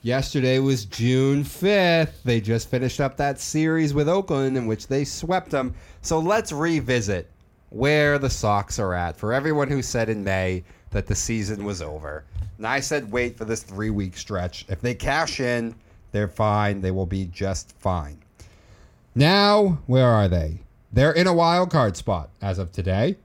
Yesterday 0.04 0.60
was 0.60 0.86
June 0.86 1.44
5th. 1.44 2.22
They 2.24 2.40
just 2.40 2.70
finished 2.70 3.02
up 3.02 3.18
that 3.18 3.40
series 3.40 3.92
with 3.96 4.08
Oakland 4.08 4.56
in 4.56 4.68
which 4.68 4.86
they 4.86 5.04
swept 5.04 5.50
them. 5.50 5.74
So 6.04 6.20
let's 6.20 6.52
revisit 6.52 7.28
where 7.72 8.20
the 8.20 8.30
Sox 8.30 8.78
are 8.78 8.94
at 8.94 9.18
for 9.18 9.34
everyone 9.34 9.68
who 9.68 9.82
said 9.82 10.10
in 10.10 10.24
May 10.24 10.64
that 10.92 11.08
the 11.08 11.16
season 11.16 11.66
was 11.66 11.82
over. 11.82 12.24
And 12.58 12.68
I 12.68 12.82
said 12.82 13.12
wait 13.12 13.36
for 13.36 13.46
this 13.46 13.64
three 13.64 13.90
week 13.90 14.16
stretch. 14.16 14.64
If 14.70 14.80
they 14.80 14.94
cash 14.94 15.40
in, 15.40 15.74
they're 16.12 16.28
fine. 16.28 16.82
They 16.82 16.92
will 16.92 17.08
be 17.08 17.26
just 17.26 17.74
fine. 17.80 18.20
Now, 19.16 19.80
where 19.88 20.08
are 20.08 20.28
they? 20.28 20.60
They're 20.94 21.14
in 21.14 21.26
a 21.26 21.34
wild 21.34 21.72
card 21.72 21.98
spot 21.98 22.30
as 22.44 22.60
of 22.60 22.72
today. 22.72 23.18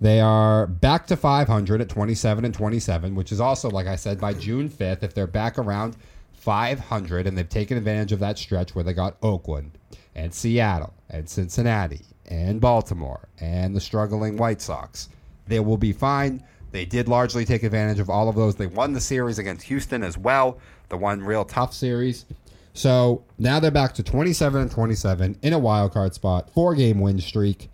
They 0.00 0.20
are 0.20 0.66
back 0.66 1.06
to 1.08 1.16
500 1.16 1.80
at 1.82 1.88
27 1.90 2.44
and 2.44 2.54
27, 2.54 3.14
which 3.14 3.32
is 3.32 3.40
also, 3.40 3.68
like 3.68 3.86
I 3.86 3.96
said, 3.96 4.18
by 4.18 4.32
June 4.32 4.70
5th, 4.70 5.02
if 5.02 5.12
they're 5.12 5.26
back 5.26 5.58
around 5.58 5.96
500 6.32 7.26
and 7.26 7.36
they've 7.36 7.48
taken 7.48 7.76
advantage 7.76 8.12
of 8.12 8.20
that 8.20 8.38
stretch 8.38 8.74
where 8.74 8.82
they 8.82 8.94
got 8.94 9.18
Oakland 9.22 9.72
and 10.14 10.32
Seattle 10.32 10.94
and 11.10 11.28
Cincinnati 11.28 12.00
and 12.26 12.62
Baltimore 12.62 13.28
and 13.40 13.76
the 13.76 13.80
struggling 13.80 14.38
White 14.38 14.62
Sox, 14.62 15.10
they 15.46 15.60
will 15.60 15.76
be 15.76 15.92
fine. 15.92 16.42
They 16.72 16.86
did 16.86 17.06
largely 17.06 17.44
take 17.44 17.62
advantage 17.62 18.00
of 18.00 18.08
all 18.08 18.30
of 18.30 18.36
those. 18.36 18.54
They 18.54 18.68
won 18.68 18.94
the 18.94 19.00
series 19.00 19.38
against 19.38 19.66
Houston 19.66 20.02
as 20.02 20.16
well, 20.16 20.58
the 20.88 20.96
one 20.96 21.20
real 21.20 21.44
tough 21.44 21.74
series. 21.74 22.24
So 22.72 23.24
now 23.38 23.60
they're 23.60 23.70
back 23.70 23.92
to 23.94 24.02
27 24.02 24.62
and 24.62 24.70
27 24.70 25.36
in 25.42 25.52
a 25.52 25.58
wild 25.58 25.92
card 25.92 26.14
spot, 26.14 26.48
four 26.54 26.74
game 26.74 27.00
win 27.00 27.20
streak. 27.20 27.68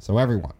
So 0.00 0.18
everyone, 0.18 0.54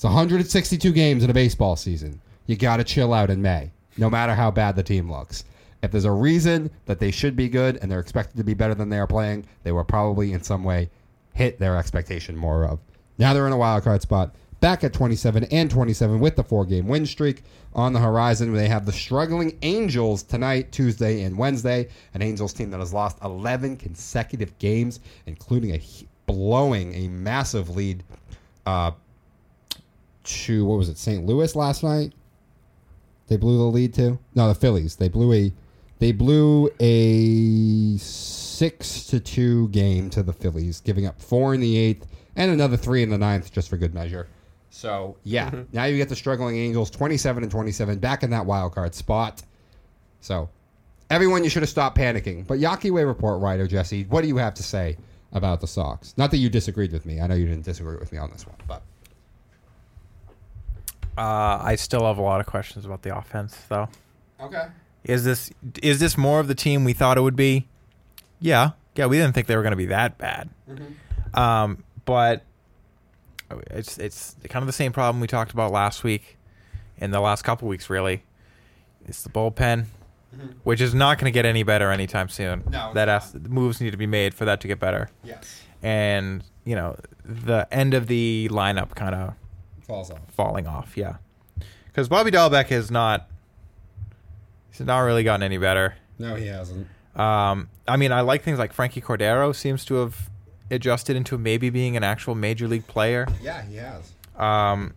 it's 0.00 0.04
162 0.06 0.92
games 0.92 1.22
in 1.22 1.28
a 1.28 1.34
baseball 1.34 1.76
season. 1.76 2.22
You 2.46 2.56
got 2.56 2.78
to 2.78 2.84
chill 2.84 3.12
out 3.12 3.28
in 3.28 3.42
May, 3.42 3.70
no 3.98 4.08
matter 4.08 4.34
how 4.34 4.50
bad 4.50 4.74
the 4.74 4.82
team 4.82 5.12
looks. 5.12 5.44
If 5.82 5.90
there's 5.90 6.06
a 6.06 6.10
reason 6.10 6.70
that 6.86 6.98
they 6.98 7.10
should 7.10 7.36
be 7.36 7.50
good 7.50 7.76
and 7.76 7.92
they're 7.92 8.00
expected 8.00 8.38
to 8.38 8.42
be 8.42 8.54
better 8.54 8.74
than 8.74 8.88
they 8.88 8.98
are 8.98 9.06
playing, 9.06 9.44
they 9.62 9.72
will 9.72 9.84
probably 9.84 10.32
in 10.32 10.42
some 10.42 10.64
way 10.64 10.88
hit 11.34 11.58
their 11.58 11.76
expectation 11.76 12.34
more 12.34 12.64
of. 12.64 12.78
Now 13.18 13.34
they're 13.34 13.46
in 13.46 13.52
a 13.52 13.58
wild 13.58 13.84
card 13.84 14.00
spot, 14.00 14.34
back 14.60 14.84
at 14.84 14.94
27 14.94 15.44
and 15.44 15.70
27 15.70 16.18
with 16.18 16.34
the 16.34 16.44
four 16.44 16.64
game 16.64 16.88
win 16.88 17.04
streak 17.04 17.42
on 17.74 17.92
the 17.92 18.00
horizon. 18.00 18.54
They 18.54 18.68
have 18.68 18.86
the 18.86 18.92
struggling 18.92 19.58
Angels 19.60 20.22
tonight, 20.22 20.72
Tuesday, 20.72 21.24
and 21.24 21.36
Wednesday. 21.36 21.88
An 22.14 22.22
Angels 22.22 22.54
team 22.54 22.70
that 22.70 22.80
has 22.80 22.94
lost 22.94 23.18
11 23.22 23.76
consecutive 23.76 24.58
games, 24.58 25.00
including 25.26 25.74
a 25.74 25.80
blowing 26.24 26.94
a 26.94 27.08
massive 27.08 27.76
lead 27.76 28.02
uh, 28.64 28.92
to 30.24 30.64
what 30.64 30.78
was 30.78 30.88
it, 30.88 30.98
St. 30.98 31.24
Louis 31.24 31.54
last 31.54 31.82
night? 31.82 32.12
They 33.28 33.36
blew 33.36 33.58
the 33.58 33.64
lead 33.64 33.94
to 33.94 34.18
no, 34.34 34.48
the 34.48 34.54
Phillies. 34.54 34.96
They 34.96 35.08
blew 35.08 35.32
a 35.32 35.52
they 36.00 36.12
blew 36.12 36.70
a 36.80 37.96
six 37.98 39.06
to 39.06 39.20
two 39.20 39.68
game 39.68 40.10
to 40.10 40.22
the 40.22 40.32
Phillies, 40.32 40.80
giving 40.80 41.06
up 41.06 41.20
four 41.20 41.54
in 41.54 41.60
the 41.60 41.76
eighth 41.76 42.06
and 42.36 42.50
another 42.50 42.76
three 42.76 43.02
in 43.02 43.10
the 43.10 43.18
ninth, 43.18 43.52
just 43.52 43.68
for 43.68 43.76
good 43.76 43.94
measure. 43.94 44.28
So 44.70 45.16
yeah, 45.24 45.50
mm-hmm. 45.50 45.62
now 45.72 45.84
you 45.84 45.96
get 45.96 46.08
the 46.08 46.16
struggling 46.16 46.56
Angels, 46.56 46.90
twenty 46.90 47.16
seven 47.16 47.42
and 47.42 47.52
twenty 47.52 47.72
seven, 47.72 47.98
back 47.98 48.22
in 48.22 48.30
that 48.30 48.46
wild 48.46 48.74
card 48.74 48.94
spot. 48.94 49.42
So 50.20 50.48
everyone, 51.10 51.44
you 51.44 51.50
should 51.50 51.62
have 51.62 51.70
stopped 51.70 51.96
panicking. 51.98 52.46
But 52.46 52.58
Yaki 52.58 52.90
Way 52.90 53.04
report 53.04 53.40
writer 53.40 53.66
Jesse, 53.66 54.04
what 54.04 54.22
do 54.22 54.28
you 54.28 54.36
have 54.38 54.54
to 54.54 54.62
say 54.62 54.96
about 55.32 55.60
the 55.60 55.66
Sox? 55.66 56.14
Not 56.16 56.30
that 56.30 56.38
you 56.38 56.48
disagreed 56.48 56.92
with 56.92 57.06
me. 57.06 57.20
I 57.20 57.26
know 57.26 57.34
you 57.34 57.46
didn't 57.46 57.64
disagree 57.64 57.96
with 57.96 58.12
me 58.12 58.18
on 58.18 58.30
this 58.30 58.46
one, 58.46 58.56
but 58.66 58.82
Uh, 61.18 61.58
I 61.62 61.76
still 61.76 62.06
have 62.06 62.18
a 62.18 62.22
lot 62.22 62.40
of 62.40 62.46
questions 62.46 62.84
about 62.84 63.02
the 63.02 63.16
offense, 63.16 63.56
though. 63.68 63.88
okay. 64.40 64.66
Is 65.02 65.24
this 65.24 65.50
is 65.82 65.98
this 65.98 66.18
more 66.18 66.40
of 66.40 66.48
the 66.48 66.54
team 66.54 66.84
we 66.84 66.92
thought 66.92 67.16
it 67.16 67.22
would 67.22 67.36
be? 67.36 67.66
Yeah, 68.38 68.72
yeah. 68.94 69.06
We 69.06 69.16
didn't 69.16 69.34
think 69.34 69.46
they 69.46 69.56
were 69.56 69.62
going 69.62 69.72
to 69.72 69.76
be 69.76 69.86
that 69.86 70.18
bad. 70.18 70.50
Um, 71.32 71.84
but 72.04 72.42
it's 73.70 73.96
it's 73.98 74.36
kind 74.50 74.62
of 74.62 74.66
the 74.66 74.74
same 74.74 74.92
problem 74.92 75.20
we 75.20 75.26
talked 75.26 75.52
about 75.52 75.72
last 75.72 76.04
week, 76.04 76.36
in 76.98 77.12
the 77.12 77.20
last 77.20 77.42
couple 77.42 77.66
weeks. 77.66 77.88
Really, 77.88 78.24
it's 79.06 79.22
the 79.22 79.30
bullpen, 79.30 79.86
which 80.64 80.82
is 80.82 80.94
not 80.94 81.18
going 81.18 81.32
to 81.32 81.34
get 81.34 81.46
any 81.46 81.62
better 81.62 81.90
anytime 81.90 82.28
soon. 82.28 82.60
Mm-hmm. 82.60 82.70
No, 82.70 82.92
that 82.92 83.08
has, 83.08 83.34
moves 83.34 83.80
need 83.80 83.92
to 83.92 83.96
be 83.96 84.06
made 84.06 84.34
for 84.34 84.44
that 84.44 84.60
to 84.60 84.68
get 84.68 84.78
better. 84.78 85.08
Yes. 85.24 85.62
And 85.82 86.44
you 86.64 86.76
know, 86.76 86.96
the 87.24 87.66
end 87.72 87.94
of 87.94 88.06
the 88.06 88.48
lineup 88.52 88.94
kind 88.94 89.14
of 89.14 89.34
Falls 89.90 90.10
off. 90.10 90.20
falling 90.30 90.66
off. 90.66 90.96
Yeah, 90.96 91.16
because 91.86 92.08
Bobby 92.08 92.30
Dalbec 92.30 92.66
has 92.68 92.90
not. 92.90 93.28
He's 94.70 94.80
not 94.86 95.00
really 95.00 95.24
gotten 95.24 95.42
any 95.42 95.58
better. 95.58 95.94
No, 96.18 96.36
he 96.36 96.46
hasn't. 96.46 96.86
Um, 97.16 97.68
I 97.88 97.96
mean, 97.96 98.12
I 98.12 98.20
like 98.20 98.42
things 98.42 98.58
like 98.58 98.72
Frankie 98.72 99.00
Cordero 99.00 99.54
seems 99.54 99.84
to 99.86 99.94
have 99.96 100.30
adjusted 100.70 101.16
into 101.16 101.36
maybe 101.36 101.70
being 101.70 101.96
an 101.96 102.04
actual 102.04 102.34
major 102.34 102.68
league 102.68 102.86
player. 102.86 103.26
Yeah, 103.42 103.62
he 103.62 103.76
has. 103.76 104.12
Um, 104.36 104.94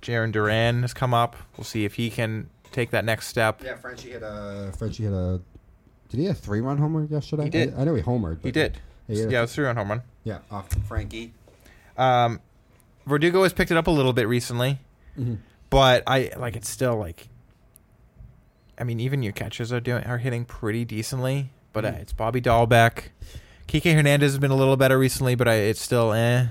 Jarren 0.00 0.30
Duran 0.32 0.82
has 0.82 0.94
come 0.94 1.12
up. 1.12 1.36
We'll 1.56 1.64
see 1.64 1.84
if 1.84 1.94
he 1.94 2.10
can 2.10 2.48
take 2.70 2.90
that 2.92 3.04
next 3.04 3.26
step. 3.26 3.60
Yeah, 3.64 3.74
Frenchie 3.76 4.12
hit 4.12 4.22
a. 4.22 4.72
Frenchie 4.78 5.02
hit 5.04 5.12
a. 5.12 5.40
Did 6.08 6.18
he 6.20 6.24
hit 6.26 6.32
a 6.32 6.34
three-run 6.34 6.78
homer 6.78 7.04
yesterday? 7.04 7.44
He 7.44 7.50
did. 7.50 7.74
I, 7.74 7.80
I 7.80 7.84
know 7.84 7.94
he 7.94 8.02
homered. 8.02 8.36
He 8.36 8.50
but- 8.50 8.54
did. 8.54 8.78
He 9.08 9.16
hit 9.16 9.28
a- 9.28 9.32
Yeah, 9.32 9.38
it 9.38 9.42
was 9.42 9.54
three-run 9.54 9.76
home 9.76 9.88
run. 9.90 10.02
Yeah, 10.24 10.38
off 10.50 10.68
Frankie. 10.86 11.32
Um, 11.98 12.40
Verdugo 13.06 13.42
has 13.42 13.52
picked 13.52 13.70
it 13.70 13.76
up 13.76 13.86
a 13.86 13.90
little 13.90 14.12
bit 14.12 14.28
recently, 14.28 14.78
Mhm. 15.18 15.38
but 15.70 16.02
I 16.06 16.30
like 16.36 16.56
it's 16.56 16.68
still 16.68 16.96
like. 16.96 17.28
I 18.78 18.84
mean, 18.84 19.00
even 19.00 19.22
your 19.22 19.32
catchers 19.32 19.72
are 19.72 19.80
doing 19.80 20.04
are 20.04 20.18
hitting 20.18 20.44
pretty 20.44 20.84
decently, 20.84 21.50
but 21.72 21.84
uh, 21.84 21.88
it's 22.00 22.12
Bobby 22.12 22.40
Dalbec. 22.40 23.04
Kike 23.68 23.94
Hernandez 23.94 24.32
has 24.32 24.38
been 24.38 24.50
a 24.50 24.56
little 24.56 24.76
better 24.76 24.98
recently, 24.98 25.34
but 25.34 25.46
I, 25.48 25.54
it's 25.54 25.80
still 25.80 26.12
eh. 26.12 26.46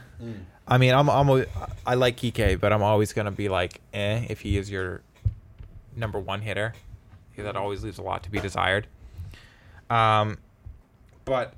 I 0.68 0.78
mean, 0.78 0.93
I'm, 0.93 1.10
I'm 1.10 1.28
a, 1.30 1.45
I 1.86 1.95
like 1.95 2.18
Kike, 2.18 2.60
but 2.60 2.72
I'm 2.72 2.82
always 2.84 3.12
gonna 3.14 3.32
be 3.32 3.49
like 3.49 3.82
eh 3.93 4.26
if 4.30 4.41
he 4.41 4.58
is 4.58 4.70
your 4.72 5.02
number 5.95 6.20
one 6.20 6.41
hitter. 6.41 6.74
That 7.38 7.56
always 7.56 7.84
leaves 7.84 7.97
a 7.97 8.04
lot 8.04 8.22
to 8.24 8.30
be 8.32 8.39
desired. 8.39 8.86
Um, 9.89 10.38
but 11.26 11.54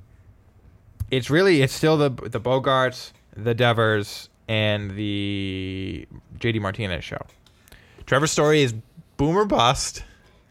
it's 1.12 1.30
really 1.30 1.62
it's 1.62 1.74
still 1.74 1.98
the 1.98 2.10
the 2.10 2.39
Bogaerts, 2.39 3.12
the 3.36 3.54
Devers, 3.54 4.30
and 4.48 4.91
the 4.91 6.08
JD 6.39 6.62
Martinez 6.62 7.04
show. 7.04 7.22
Trevor 8.06 8.28
Story 8.28 8.62
is 8.62 8.74
boomer 9.18 9.46
bust. 9.46 10.04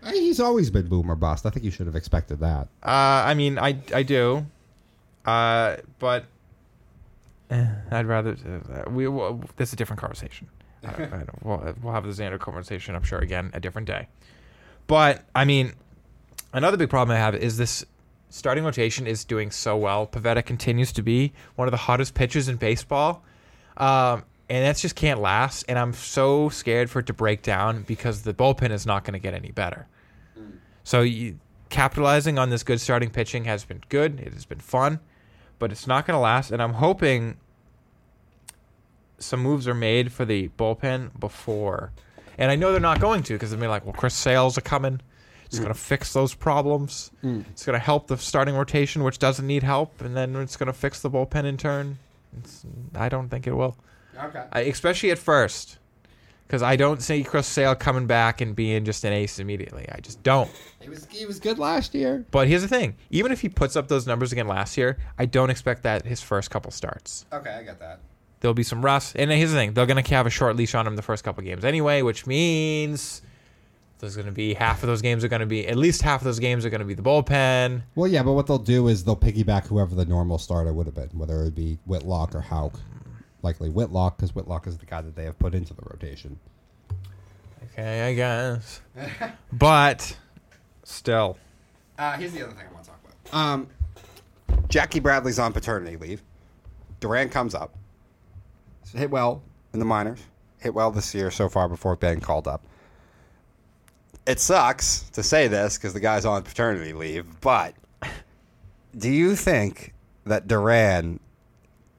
He's 0.07 0.41
always 0.41 0.71
been 0.71 0.89
boomer 0.89 1.15
bust. 1.15 1.47
I 1.47 1.51
think 1.51 1.65
you 1.65 1.71
should 1.71 1.87
have 1.87 1.97
expected 1.97 2.41
that. 2.41 2.69
Uh, 2.83 3.23
I 3.27 3.35
mean, 3.35 3.59
I 3.59 3.79
I 3.95 4.03
do, 4.03 4.47
uh, 5.25 5.77
but 5.99 6.25
eh, 7.51 7.67
I'd 7.91 8.07
rather 8.07 8.37
uh, 8.75 8.91
we. 8.91 9.07
Well, 9.07 9.43
this 9.57 9.69
is 9.69 9.75
a 9.75 9.77
different 9.77 10.01
conversation. 10.01 10.49
I 10.85 10.93
don't, 10.93 11.13
I 11.13 11.19
don't, 11.19 11.45
we'll, 11.45 11.75
we'll 11.81 11.93
have 11.93 12.05
the 12.05 12.11
Xander 12.11 12.41
conversation, 12.41 12.97
I'm 12.97 13.05
sure, 13.05 13.21
again 13.21 13.51
a 13.55 13.61
different 13.61 13.87
day. 13.87 14.09
But 14.89 15.25
I 15.35 15.45
mean, 15.45 15.75
another 16.53 16.77
big 16.77 16.91
problem 16.91 17.17
I 17.17 17.21
have 17.21 17.37
is 17.37 17.57
this 17.57 17.85
starting 18.31 18.65
rotation 18.65 19.07
is 19.07 19.25
doing 19.25 19.51
so 19.51 19.77
well. 19.77 20.07
Pivetta 20.07 20.45
continues 20.45 20.91
to 20.93 21.03
be 21.03 21.33
one 21.55 21.69
of 21.69 21.73
the 21.73 21.79
hottest 21.79 22.15
pitchers 22.15 22.49
in 22.49 22.57
baseball. 22.57 23.23
Um, 23.77 24.25
and 24.49 24.65
that 24.67 24.77
just 24.77 24.97
can't 24.97 25.21
last. 25.21 25.65
And 25.69 25.79
I'm 25.79 25.93
so 25.93 26.49
scared 26.49 26.91
for 26.91 26.99
it 26.99 27.07
to 27.07 27.13
break 27.13 27.43
down 27.43 27.83
because 27.83 28.23
the 28.23 28.35
bullpen 28.35 28.71
is 28.71 28.85
not 28.85 29.05
going 29.05 29.15
to 29.15 29.19
get 29.19 29.35
any 29.35 29.51
better. 29.51 29.87
Mm. 30.39 30.59
So 30.85 31.01
you, 31.01 31.39
capitalizing 31.71 32.39
on 32.39 32.51
this 32.51 32.63
good 32.63 32.81
starting 32.81 33.11
pitching 33.11 33.45
has 33.45 33.65
been 33.65 33.83
good. 33.89 34.21
It 34.21 34.33
has 34.35 34.45
been 34.45 34.61
fun, 34.61 35.01
but 35.59 35.73
it's 35.73 35.87
not 35.87 36.07
going 36.07 36.17
to 36.17 36.21
last. 36.21 36.51
And 36.51 36.63
I'm 36.63 36.75
hoping 36.75 37.39
some 39.19 39.41
moves 39.41 39.67
are 39.67 39.75
made 39.75 40.13
for 40.13 40.25
the 40.25 40.49
bullpen 40.59 41.19
before. 41.19 41.93
And 42.37 42.51
I 42.51 42.57
know 42.57 42.73
they're 42.73 42.81
not 42.81 43.01
going 43.01 43.23
to 43.25 43.33
because 43.35 43.57
they're 43.57 43.69
like, 43.69 43.85
well, 43.85 43.95
Chris 43.95 44.15
Sales 44.15 44.59
are 44.59 44.63
coming. 44.63 45.01
It's 45.47 45.59
going 45.59 45.73
to 45.73 45.79
mm. 45.79 45.83
fix 45.83 46.13
those 46.13 46.35
problems. 46.35 47.11
Mm. 47.23 47.45
It's 47.51 47.65
going 47.65 47.79
to 47.79 47.85
help 47.85 48.07
the 48.07 48.17
starting 48.17 48.55
rotation, 48.55 49.05
which 49.05 49.19
doesn't 49.19 49.47
need 49.47 49.63
help, 49.63 50.01
and 50.01 50.17
then 50.17 50.35
it's 50.37 50.57
going 50.57 50.67
to 50.67 50.73
fix 50.73 51.01
the 51.01 51.11
bullpen 51.11 51.45
in 51.45 51.57
turn. 51.57 51.99
It's, 52.39 52.65
I 52.95 53.09
don't 53.09 53.29
think 53.29 53.47
it 53.47 53.53
will, 53.53 53.77
Okay. 54.19 54.45
I, 54.53 54.61
especially 54.63 55.11
at 55.11 55.19
first, 55.19 55.79
because 56.47 56.63
I 56.63 56.77
don't 56.77 57.01
see 57.03 57.25
Chris 57.25 57.47
Sale 57.47 57.75
coming 57.77 58.07
back 58.07 58.41
and 58.41 58.55
being 58.55 58.85
just 58.85 59.05
an 59.05 59.13
ace 59.13 59.39
immediately. 59.39 59.87
I 59.91 60.01
just 60.01 60.23
don't. 60.23 60.51
He 60.81 60.89
was 60.89 61.07
he 61.11 61.25
was 61.25 61.41
good 61.41 61.59
last 61.59 61.95
year. 61.95 62.27
But 62.31 62.49
here's 62.49 62.63
the 62.63 62.69
thing: 62.69 62.97
even 63.11 63.33
if 63.33 63.41
he 63.41 63.49
puts 63.49 63.75
up 63.77 63.89
those 63.89 64.07
numbers 64.07 64.33
again 64.33 64.47
last 64.49 64.77
year, 64.77 64.99
I 65.19 65.25
don't 65.27 65.51
expect 65.51 65.83
that 65.85 66.05
his 66.05 66.21
first 66.21 66.51
couple 66.51 66.71
starts. 66.71 67.25
Okay, 67.33 67.51
I 67.51 67.63
got 67.63 67.79
that. 67.81 68.01
There'll 68.41 68.55
be 68.55 68.65
some 68.65 68.85
rust, 68.85 69.15
and 69.17 69.31
here's 69.31 69.51
the 69.53 69.57
thing: 69.57 69.73
they're 69.73 69.87
gonna 69.87 70.07
have 70.09 70.27
a 70.27 70.31
short 70.31 70.57
leash 70.57 70.75
on 70.75 70.87
him 70.87 70.97
the 70.97 71.03
first 71.03 71.25
couple 71.25 71.43
games 71.45 71.65
anyway, 71.65 72.03
which 72.03 72.27
means 72.27 73.23
there's 74.03 74.17
gonna 74.17 74.33
be 74.33 74.53
half 74.53 74.83
of 74.83 74.89
those 74.89 75.01
games 75.01 75.23
are 75.23 75.29
gonna 75.29 75.47
be 75.47 75.67
at 75.69 75.77
least 75.77 76.03
half 76.03 76.21
of 76.21 76.25
those 76.25 76.41
games 76.41 76.67
are 76.67 76.71
gonna 76.71 76.85
be 76.85 76.93
the 76.95 77.03
bullpen. 77.03 77.83
Well, 77.95 78.11
yeah, 78.11 78.25
but 78.25 78.33
what 78.33 78.49
they'll 78.49 78.59
do 78.59 78.89
is 78.89 79.05
they'll 79.05 79.15
piggyback 79.17 79.69
whoever 79.69 79.95
the 79.95 80.05
normal 80.05 80.39
starter 80.39 80.73
would 80.73 80.87
have 80.87 80.95
been, 80.97 81.11
whether 81.17 81.45
it 81.45 81.55
be 81.55 81.79
Whitlock 81.87 82.35
or 82.35 82.41
Houck. 82.41 82.81
Likely 83.43 83.71
Whitlock, 83.71 84.17
because 84.17 84.35
Whitlock 84.35 84.67
is 84.67 84.77
the 84.79 84.87
guy 84.87 85.03
that 85.03 85.15
they 85.15 85.23
have 85.25 85.39
put 85.39 85.55
into 85.55 85.73
the 85.73 85.83
rotation. 85.85 86.39
Okay, 87.73 88.09
I 88.09 88.15
guess, 88.15 88.81
but 89.53 90.17
still, 90.83 91.39
Uh, 91.97 92.13
here's 92.17 92.33
the 92.33 92.43
other 92.43 92.53
thing 92.55 92.65
I 92.69 92.73
want 92.75 92.85
to 92.85 92.91
talk 92.91 93.01
about. 93.31 93.39
Um, 93.39 93.69
Jackie 94.69 94.99
Bradley's 95.01 95.39
on 95.39 95.53
paternity 95.53 95.97
leave. 95.97 96.23
Duran 96.99 97.29
comes 97.29 97.55
up. 97.55 97.77
Hit 98.93 99.11
well 99.11 99.43
in 99.73 99.79
the 99.79 99.85
minors. 99.85 100.21
Hit 100.59 100.75
well 100.75 100.91
this 100.91 101.15
year 101.15 101.31
so 101.31 101.49
far 101.49 101.69
before 101.69 101.95
being 101.97 102.21
called 102.21 102.49
up. 102.49 102.65
It 104.27 104.39
sucks 104.39 105.11
to 105.11 105.23
say 105.23 105.49
this 105.49 105.77
because 105.77 105.95
the 105.95 106.01
guy's 106.01 106.25
on 106.25 106.43
paternity 106.43 106.93
leave, 106.93 107.41
but 107.41 107.75
do 108.97 109.11
you 109.11 109.35
think 109.35 109.95
that 110.25 110.47
Duran 110.47 111.19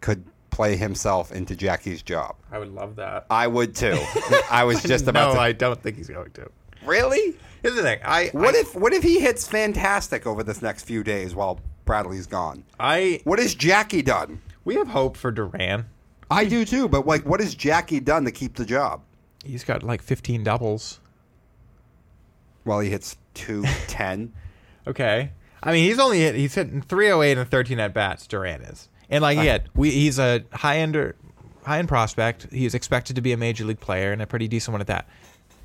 could 0.01 0.23
play 0.49 0.75
himself 0.75 1.31
into 1.31 1.55
Jackie's 1.55 2.01
job? 2.01 2.35
I 2.51 2.59
would 2.59 2.73
love 2.73 2.95
that. 2.97 3.25
I 3.29 3.47
would 3.47 3.75
too. 3.75 3.99
I 4.49 4.63
was 4.63 4.81
just 4.83 5.07
about 5.07 5.29
no, 5.29 5.35
to. 5.35 5.41
I 5.41 5.51
don't 5.51 5.81
think 5.81 5.97
he's 5.97 6.07
going 6.07 6.31
to. 6.31 6.49
really? 6.85 7.35
Here's 7.61 7.75
the 7.75 7.81
thing: 7.81 7.99
I 8.03 8.29
What 8.33 8.55
I, 8.55 8.59
if 8.59 8.75
what 8.75 8.93
if 8.93 9.03
he 9.03 9.19
hits 9.19 9.47
fantastic 9.47 10.25
over 10.25 10.43
this 10.43 10.61
next 10.61 10.83
few 10.83 11.03
days 11.03 11.35
while 11.35 11.59
Bradley's 11.85 12.27
gone? 12.27 12.63
I 12.79 13.21
What 13.23 13.39
has 13.39 13.55
Jackie 13.55 14.01
done? 14.01 14.41
we 14.65 14.75
have 14.75 14.87
hope 14.87 15.17
for 15.17 15.31
Duran. 15.31 15.85
I 16.31 16.45
do 16.45 16.65
too, 16.65 16.87
but 16.87 17.05
like, 17.05 17.25
what 17.25 17.39
has 17.39 17.53
Jackie 17.53 17.99
done 17.99 18.25
to 18.25 18.31
keep 18.31 18.55
the 18.55 18.65
job? 18.65 19.01
He's 19.43 19.63
got 19.63 19.83
like 19.83 20.01
15 20.01 20.43
doubles. 20.43 20.99
Well, 22.65 22.79
he 22.79 22.89
hits 22.89 23.17
two 23.33 23.63
ten. 23.87 24.33
Okay. 24.85 25.31
I 25.61 25.71
mean, 25.71 25.85
he's 25.87 25.97
only 25.97 26.19
hit, 26.19 26.35
he's 26.35 26.55
hitting 26.55 26.81
308 26.81 27.37
and 27.37 27.49
13 27.49 27.79
at 27.79 27.93
bats. 27.93 28.27
Duran 28.27 28.61
is, 28.63 28.89
and 29.09 29.21
like 29.21 29.37
again, 29.37 29.61
we 29.73 29.91
he's 29.91 30.19
a 30.19 30.43
high 30.51 30.79
end 30.79 31.13
high 31.65 31.79
end 31.79 31.87
prospect. 31.87 32.47
He's 32.51 32.73
expected 32.75 33.15
to 33.15 33.21
be 33.21 33.31
a 33.31 33.37
major 33.37 33.63
league 33.63 33.79
player 33.79 34.11
and 34.11 34.21
a 34.21 34.27
pretty 34.27 34.49
decent 34.49 34.73
one 34.73 34.81
at 34.81 34.87
that. 34.87 35.07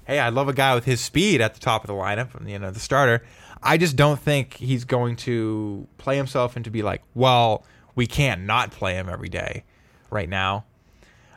Hey, 0.06 0.20
I 0.20 0.28
love 0.28 0.48
a 0.48 0.52
guy 0.52 0.76
with 0.76 0.84
his 0.84 1.00
speed 1.00 1.40
at 1.40 1.54
the 1.54 1.60
top 1.60 1.82
of 1.82 1.88
the 1.88 1.94
lineup. 1.94 2.48
You 2.48 2.60
know, 2.60 2.70
the 2.70 2.78
starter. 2.78 3.24
I 3.60 3.76
just 3.76 3.96
don't 3.96 4.20
think 4.20 4.54
he's 4.54 4.84
going 4.84 5.16
to 5.16 5.88
play 5.98 6.16
himself 6.16 6.56
into 6.56 6.70
be 6.70 6.82
like, 6.82 7.02
well, 7.14 7.64
we 7.96 8.06
can't 8.06 8.42
not 8.42 8.70
play 8.70 8.94
him 8.94 9.08
every 9.08 9.28
day, 9.28 9.64
right 10.10 10.28
now. 10.28 10.64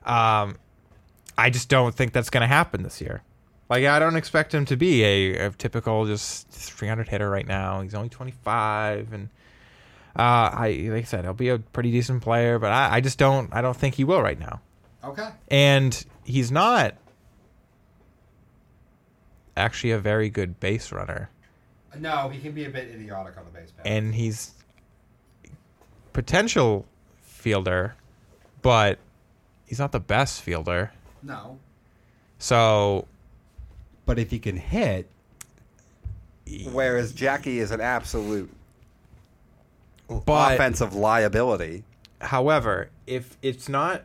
Um, 0.05 0.57
I 1.35 1.49
just 1.49 1.67
don't 1.67 1.95
think 1.95 2.13
that's 2.13 2.29
going 2.29 2.41
to 2.41 2.47
happen 2.47 2.83
this 2.83 3.01
year. 3.01 3.23
Like 3.71 3.85
I 3.85 3.99
don't 3.99 4.17
expect 4.17 4.53
him 4.53 4.65
to 4.65 4.75
be 4.75 5.01
a, 5.05 5.45
a 5.47 5.49
typical 5.51 6.05
just 6.05 6.49
300 6.49 7.07
hitter 7.07 7.29
right 7.29 7.47
now. 7.47 7.79
He's 7.79 7.95
only 7.95 8.09
25, 8.09 9.13
and 9.13 9.29
uh, 10.13 10.19
I 10.21 10.87
like 10.91 11.03
I 11.03 11.05
said, 11.05 11.23
he'll 11.23 11.33
be 11.33 11.47
a 11.47 11.57
pretty 11.57 11.89
decent 11.89 12.21
player, 12.21 12.59
but 12.59 12.73
I, 12.73 12.95
I 12.97 12.99
just 13.01 13.17
don't 13.17 13.47
I 13.53 13.61
don't 13.61 13.77
think 13.77 13.95
he 13.95 14.03
will 14.03 14.21
right 14.21 14.37
now. 14.37 14.59
okay. 15.05 15.29
And 15.47 16.05
he's 16.25 16.51
not 16.51 16.95
actually 19.55 19.91
a 19.91 19.99
very 19.99 20.29
good 20.29 20.59
base 20.59 20.91
runner, 20.91 21.29
No, 21.97 22.27
he 22.27 22.39
can 22.41 22.51
be 22.51 22.65
a 22.65 22.69
bit 22.69 22.89
idiotic 22.89 23.37
on 23.37 23.45
the 23.45 23.51
base 23.51 23.71
path. 23.71 23.85
and 23.85 24.13
he's 24.13 24.51
potential 26.11 26.85
fielder, 27.21 27.95
but 28.61 28.99
he's 29.65 29.79
not 29.79 29.93
the 29.93 29.99
best 30.01 30.41
fielder. 30.41 30.91
no, 31.23 31.57
So 32.37 33.07
but 34.11 34.19
if 34.19 34.29
he 34.29 34.39
can 34.39 34.57
hit, 34.57 35.09
Whereas 36.69 37.13
Jackie 37.13 37.59
is 37.59 37.71
an 37.71 37.79
absolute 37.79 38.51
but 40.09 40.55
offensive 40.55 40.93
liability. 40.93 41.85
However, 42.19 42.89
if 43.07 43.37
it's 43.41 43.69
not 43.69 44.03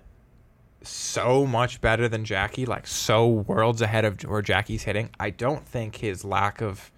so 0.80 1.44
much 1.44 1.80
better 1.80 2.09
than 2.09 2.24
Jackie, 2.24 2.66
like 2.66 2.86
so 2.86 3.26
worlds 3.26 3.82
ahead 3.82 4.04
of 4.04 4.20
where 4.22 4.42
Jackie's 4.42 4.84
hitting, 4.84 5.11
I 5.18 5.30
don't 5.30 5.66
think 5.66 5.96
his 5.96 6.24
lack 6.24 6.61
of 6.61 6.92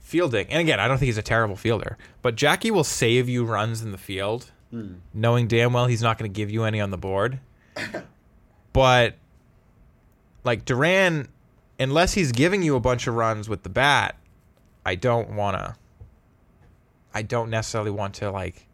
fielding, 0.00 0.48
and 0.48 0.60
again, 0.60 0.80
I 0.80 0.88
don't 0.88 0.98
think 0.98 1.06
he's 1.06 1.18
a 1.18 1.22
terrible 1.22 1.54
fielder, 1.54 1.96
but 2.20 2.34
Jackie 2.34 2.72
will 2.72 2.82
save 2.82 3.28
you 3.28 3.44
runs 3.44 3.80
in 3.80 3.92
the 3.92 3.98
field, 3.98 4.50
hmm. 4.72 4.94
knowing 5.14 5.46
damn 5.46 5.72
well 5.72 5.86
he's 5.86 6.02
not 6.02 6.18
going 6.18 6.28
to 6.28 6.36
give 6.36 6.50
you 6.50 6.64
any 6.64 6.80
on 6.80 6.90
the 6.90 6.98
board. 6.98 7.38
but 8.72 9.14
like 10.44 10.64
Duran, 10.64 11.28
unless 11.80 12.12
he's 12.12 12.30
giving 12.30 12.62
you 12.62 12.76
a 12.76 12.80
bunch 12.80 13.06
of 13.06 13.14
runs 13.14 13.48
with 13.48 13.62
the 13.64 13.68
bat, 13.68 14.14
I 14.84 14.94
don't 14.94 15.30
want 15.30 15.56
to. 15.56 15.74
I 17.12 17.22
don't 17.22 17.50
necessarily 17.50 17.90
want 17.90 18.14
to 18.16 18.30
like, 18.30 18.66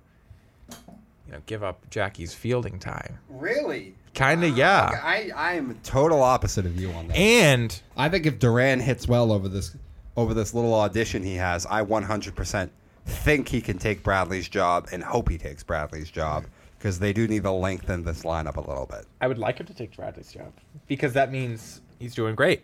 you 0.68 1.32
know, 1.32 1.38
give 1.46 1.62
up 1.62 1.88
Jackie's 1.88 2.34
fielding 2.34 2.78
time. 2.78 3.18
Really? 3.30 3.94
Kind 4.14 4.44
of, 4.44 4.56
yeah. 4.56 4.90
I, 5.02 5.30
I 5.34 5.54
am 5.54 5.78
total 5.82 6.22
opposite 6.22 6.66
of 6.66 6.78
you 6.78 6.90
on 6.92 7.08
that. 7.08 7.16
And 7.16 7.80
I 7.96 8.08
think 8.08 8.26
if 8.26 8.38
Duran 8.38 8.80
hits 8.80 9.08
well 9.08 9.32
over 9.32 9.48
this 9.48 9.74
over 10.16 10.32
this 10.34 10.54
little 10.54 10.74
audition 10.74 11.22
he 11.22 11.34
has, 11.34 11.66
I 11.66 11.84
100% 11.84 12.70
think 13.04 13.48
he 13.48 13.60
can 13.60 13.78
take 13.78 14.02
Bradley's 14.02 14.48
job 14.48 14.88
and 14.90 15.02
hope 15.02 15.28
he 15.28 15.36
takes 15.36 15.62
Bradley's 15.62 16.10
job 16.10 16.46
because 16.78 16.98
they 16.98 17.12
do 17.12 17.28
need 17.28 17.42
to 17.42 17.50
lengthen 17.50 18.02
this 18.04 18.22
lineup 18.22 18.56
a 18.56 18.60
little 18.60 18.86
bit. 18.86 19.06
I 19.20 19.28
would 19.28 19.38
like 19.38 19.58
him 19.60 19.66
to 19.66 19.74
take 19.74 19.94
Bradley's 19.94 20.32
job 20.32 20.52
because 20.86 21.12
that 21.12 21.30
means 21.30 21.82
he's 21.98 22.14
doing 22.14 22.34
great. 22.34 22.62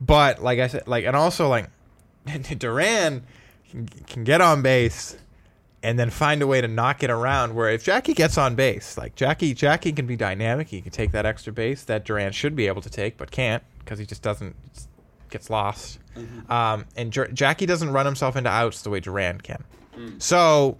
But 0.00 0.42
like 0.42 0.58
I 0.58 0.66
said, 0.66 0.86
like 0.86 1.04
and 1.04 1.16
also 1.16 1.48
like 1.48 1.70
Duran 2.58 3.22
can, 3.70 3.86
can 4.06 4.24
get 4.24 4.40
on 4.40 4.62
base 4.62 5.16
and 5.82 5.98
then 5.98 6.10
find 6.10 6.42
a 6.42 6.46
way 6.46 6.60
to 6.60 6.68
knock 6.68 7.02
it 7.02 7.10
around. 7.10 7.54
Where 7.54 7.70
if 7.70 7.84
Jackie 7.84 8.14
gets 8.14 8.36
on 8.38 8.54
base, 8.54 8.98
like 8.98 9.14
Jackie, 9.14 9.54
Jackie 9.54 9.92
can 9.92 10.06
be 10.06 10.16
dynamic. 10.16 10.68
He 10.68 10.80
can 10.80 10.90
take 10.90 11.12
that 11.12 11.24
extra 11.26 11.52
base 11.52 11.84
that 11.84 12.04
Duran 12.04 12.32
should 12.32 12.56
be 12.56 12.66
able 12.66 12.82
to 12.82 12.90
take, 12.90 13.16
but 13.16 13.30
can't 13.30 13.62
because 13.78 13.98
he 13.98 14.06
just 14.06 14.22
doesn't 14.22 14.56
gets 15.30 15.50
lost. 15.50 15.98
Um, 16.48 16.86
and 16.96 17.12
Dur- 17.12 17.28
Jackie 17.28 17.66
doesn't 17.66 17.90
run 17.90 18.06
himself 18.06 18.36
into 18.36 18.50
outs 18.50 18.82
the 18.82 18.90
way 18.90 19.00
Duran 19.00 19.40
can. 19.40 19.62
So 20.18 20.76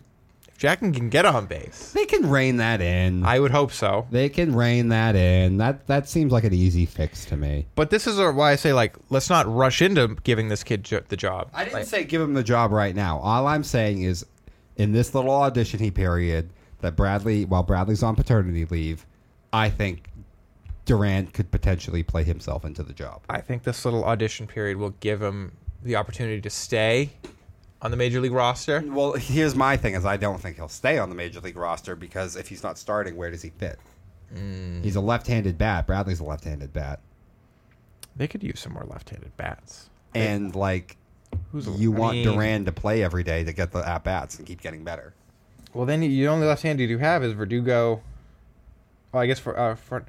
Jackie 0.57 0.91
can 0.91 1.09
get 1.11 1.25
on 1.27 1.47
base, 1.47 1.93
They 1.93 2.07
can 2.07 2.29
rein 2.31 2.57
that 2.59 2.81
in. 2.81 3.25
I 3.25 3.39
would 3.39 3.51
hope 3.51 3.73
so. 3.73 4.07
they 4.11 4.29
can 4.29 4.55
rein 4.55 4.89
that 4.89 5.15
in. 5.17 5.59
That 5.59 5.87
that 5.87 6.09
seems 6.09 6.33
like 6.33 6.45
an 6.45 6.55
easy 6.55 6.87
fix 6.87 7.25
to 7.27 7.37
me. 7.37 7.67
But 7.75 7.91
this 7.91 8.07
is 8.07 8.19
why 8.19 8.53
I 8.53 8.57
say 8.57 8.73
like 8.73 8.97
let's 9.11 9.29
not 9.31 9.47
rush 9.53 9.83
into 9.83 10.17
giving 10.25 10.49
this 10.49 10.63
kid 10.65 10.85
jo- 10.85 11.03
the 11.09 11.17
job. 11.17 11.51
I 11.55 11.65
didn't 11.65 11.75
Like, 11.75 11.87
say 11.87 12.05
Give 12.05 12.21
him 12.23 12.35
the 12.35 12.43
job 12.45 12.73
right 12.73 12.95
now. 12.95 13.19
All 13.19 13.47
I'm 13.47 13.65
saying 13.65 14.03
is, 14.03 14.25
in 14.77 14.93
this 14.93 15.15
little 15.15 15.31
audition 15.31 15.79
he 15.81 15.91
period, 15.91 16.51
that 16.81 16.97
Bradley, 16.97 17.45
while 17.45 17.63
Bradley's 17.63 18.03
on 18.03 18.15
paternity 18.17 18.65
leave, 18.67 19.05
I 19.53 19.71
think 19.71 20.11
Duran 20.85 21.27
could 21.29 21.51
potentially 21.51 22.03
play 22.03 22.23
himself 22.25 22.65
into 22.65 22.83
the 22.83 22.93
job. 22.93 23.23
I 23.29 23.41
think 23.41 23.65
this 23.65 23.85
little 23.85 24.05
audition 24.05 24.47
period 24.47 24.77
will 24.77 24.95
give 25.01 25.21
him 25.21 25.53
the 25.83 25.97
opportunity 25.97 26.41
to 26.41 26.51
stay 26.51 27.11
on 27.83 27.91
the 27.91 27.97
major 27.97 28.21
league 28.21 28.33
roster. 28.33 28.83
Well, 28.87 29.13
here's 29.15 29.55
my 29.55 29.77
thing: 29.77 29.95
is 29.95 30.05
I 30.05 30.17
don't 30.17 30.41
think 30.41 30.57
he'll 30.57 30.69
stay 30.69 30.99
on 30.99 31.09
the 31.11 31.15
major 31.15 31.41
league 31.41 31.57
roster 31.57 31.95
because 31.97 32.37
if 32.37 32.49
he's 32.49 32.63
not 32.63 32.79
starting, 32.79 33.17
where 33.17 33.31
does 33.31 33.43
he 33.43 33.51
fit? 33.51 33.79
He's 34.83 34.97
a 34.97 35.01
left-handed 35.01 35.57
bat. 35.57 35.87
Bradley's 35.87 36.19
a 36.21 36.25
left-handed 36.25 36.73
bat, 36.73 36.99
They 38.17 38.27
could 38.27 38.43
use 38.43 38.59
some 38.59 38.73
more 38.73 38.85
left-handed 38.85 39.37
bats. 39.37 39.89
And 40.17 40.55
like, 40.55 40.97
Who's 41.53 41.69
you 41.69 41.95
I 41.95 41.99
want 41.99 42.17
mean- 42.17 42.25
Duran 42.25 42.65
to 42.65 42.73
play 42.73 43.05
every 43.05 43.23
day 43.23 43.45
to 43.45 43.53
get 43.53 43.71
the 43.71 43.89
at 43.89 44.03
bats 44.03 44.37
and 44.39 44.47
keep 44.47 44.61
getting 44.61 44.83
better. 44.83 45.15
Well, 45.75 45.87
then 45.87 46.03
you- 46.03 46.09
the 46.09 46.29
only 46.29 46.47
left-handed 46.47 46.91
you 46.91 46.99
have 46.99 47.23
is 47.23 47.35
Verdugo. 47.35 48.03
Well, 49.13 49.23
I 49.23 49.27
guess 49.27 49.39
for 49.39 49.57
uh, 49.59 49.77
for 49.77 50.05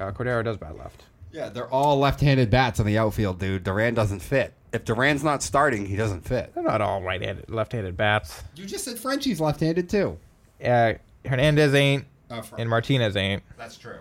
uh, 0.00 0.12
Cordero 0.12 0.42
does 0.42 0.56
bat 0.56 0.76
left. 0.78 1.04
Yeah, 1.30 1.50
they're 1.50 1.68
all 1.68 1.98
left-handed 1.98 2.48
bats 2.50 2.80
in 2.80 2.86
the 2.86 2.96
outfield, 2.96 3.38
dude. 3.38 3.64
Duran 3.64 3.92
doesn't 3.94 4.20
fit. 4.20 4.54
If 4.72 4.84
Duran's 4.84 5.24
not 5.24 5.42
starting, 5.42 5.86
he 5.86 5.96
doesn't 5.96 6.22
fit. 6.26 6.54
They're 6.54 6.62
not 6.62 6.80
all 6.80 7.02
right-handed, 7.02 7.48
left-handed 7.48 7.96
bats. 7.96 8.42
You 8.54 8.66
just 8.66 8.84
said 8.84 8.98
Frenchie's 8.98 9.40
left-handed 9.40 9.88
too. 9.88 10.18
Uh, 10.62 10.94
Hernandez 11.24 11.74
ain't, 11.74 12.04
Fr- 12.28 12.56
and 12.58 12.68
Martinez 12.68 13.16
ain't. 13.16 13.42
That's 13.56 13.76
true. 13.76 14.00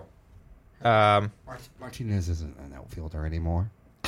Um, 0.83 1.31
Mart- 1.45 1.69
Martinez 1.79 2.29
isn't 2.29 2.57
an 2.59 2.73
outfielder 2.75 3.25
anymore. 3.25 3.69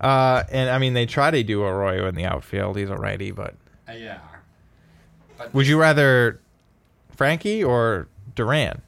uh, 0.00 0.42
and 0.50 0.70
I 0.70 0.78
mean 0.78 0.94
they 0.94 1.06
try 1.06 1.30
to 1.30 1.42
do 1.42 1.62
Arroyo 1.62 2.06
in 2.08 2.14
the 2.14 2.24
outfield. 2.24 2.76
He's 2.76 2.90
a 2.90 2.96
righty, 2.96 3.30
but 3.30 3.54
yeah. 3.88 4.18
would 5.52 5.66
you 5.66 5.80
rather 5.80 6.40
Frankie 7.16 7.62
or 7.62 8.08
Duran? 8.34 8.82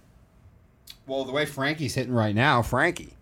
Well, 1.06 1.24
the 1.24 1.32
way 1.32 1.46
Frankie's 1.46 1.94
hitting 1.94 2.14
right 2.14 2.34
now, 2.34 2.62
Frankie. 2.62 3.13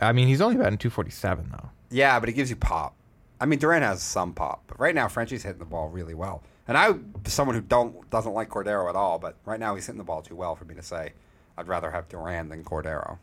I 0.00 0.12
mean, 0.12 0.28
he's 0.28 0.40
only 0.40 0.56
batting 0.56 0.78
247 0.78 1.48
though. 1.50 1.70
Yeah, 1.90 2.20
but 2.20 2.28
it 2.28 2.32
gives 2.32 2.50
you 2.50 2.56
pop. 2.56 2.94
I 3.40 3.46
mean, 3.46 3.58
Duran 3.58 3.82
has 3.82 4.02
some 4.02 4.32
pop, 4.34 4.64
but 4.66 4.78
right 4.80 4.94
now 4.94 5.08
Frenchie's 5.08 5.42
hitting 5.42 5.58
the 5.58 5.64
ball 5.64 5.88
really 5.88 6.14
well. 6.14 6.42
And 6.66 6.76
I, 6.76 6.94
someone 7.24 7.54
who 7.56 7.62
don't 7.62 8.08
doesn't 8.10 8.34
like 8.34 8.50
Cordero 8.50 8.88
at 8.88 8.96
all, 8.96 9.18
but 9.18 9.36
right 9.44 9.58
now 9.58 9.74
he's 9.74 9.86
hitting 9.86 9.98
the 9.98 10.04
ball 10.04 10.22
too 10.22 10.36
well 10.36 10.54
for 10.54 10.64
me 10.64 10.74
to 10.74 10.82
say 10.82 11.12
I'd 11.56 11.66
rather 11.66 11.90
have 11.90 12.08
Duran 12.08 12.48
than 12.48 12.62
Cordero. 12.62 13.18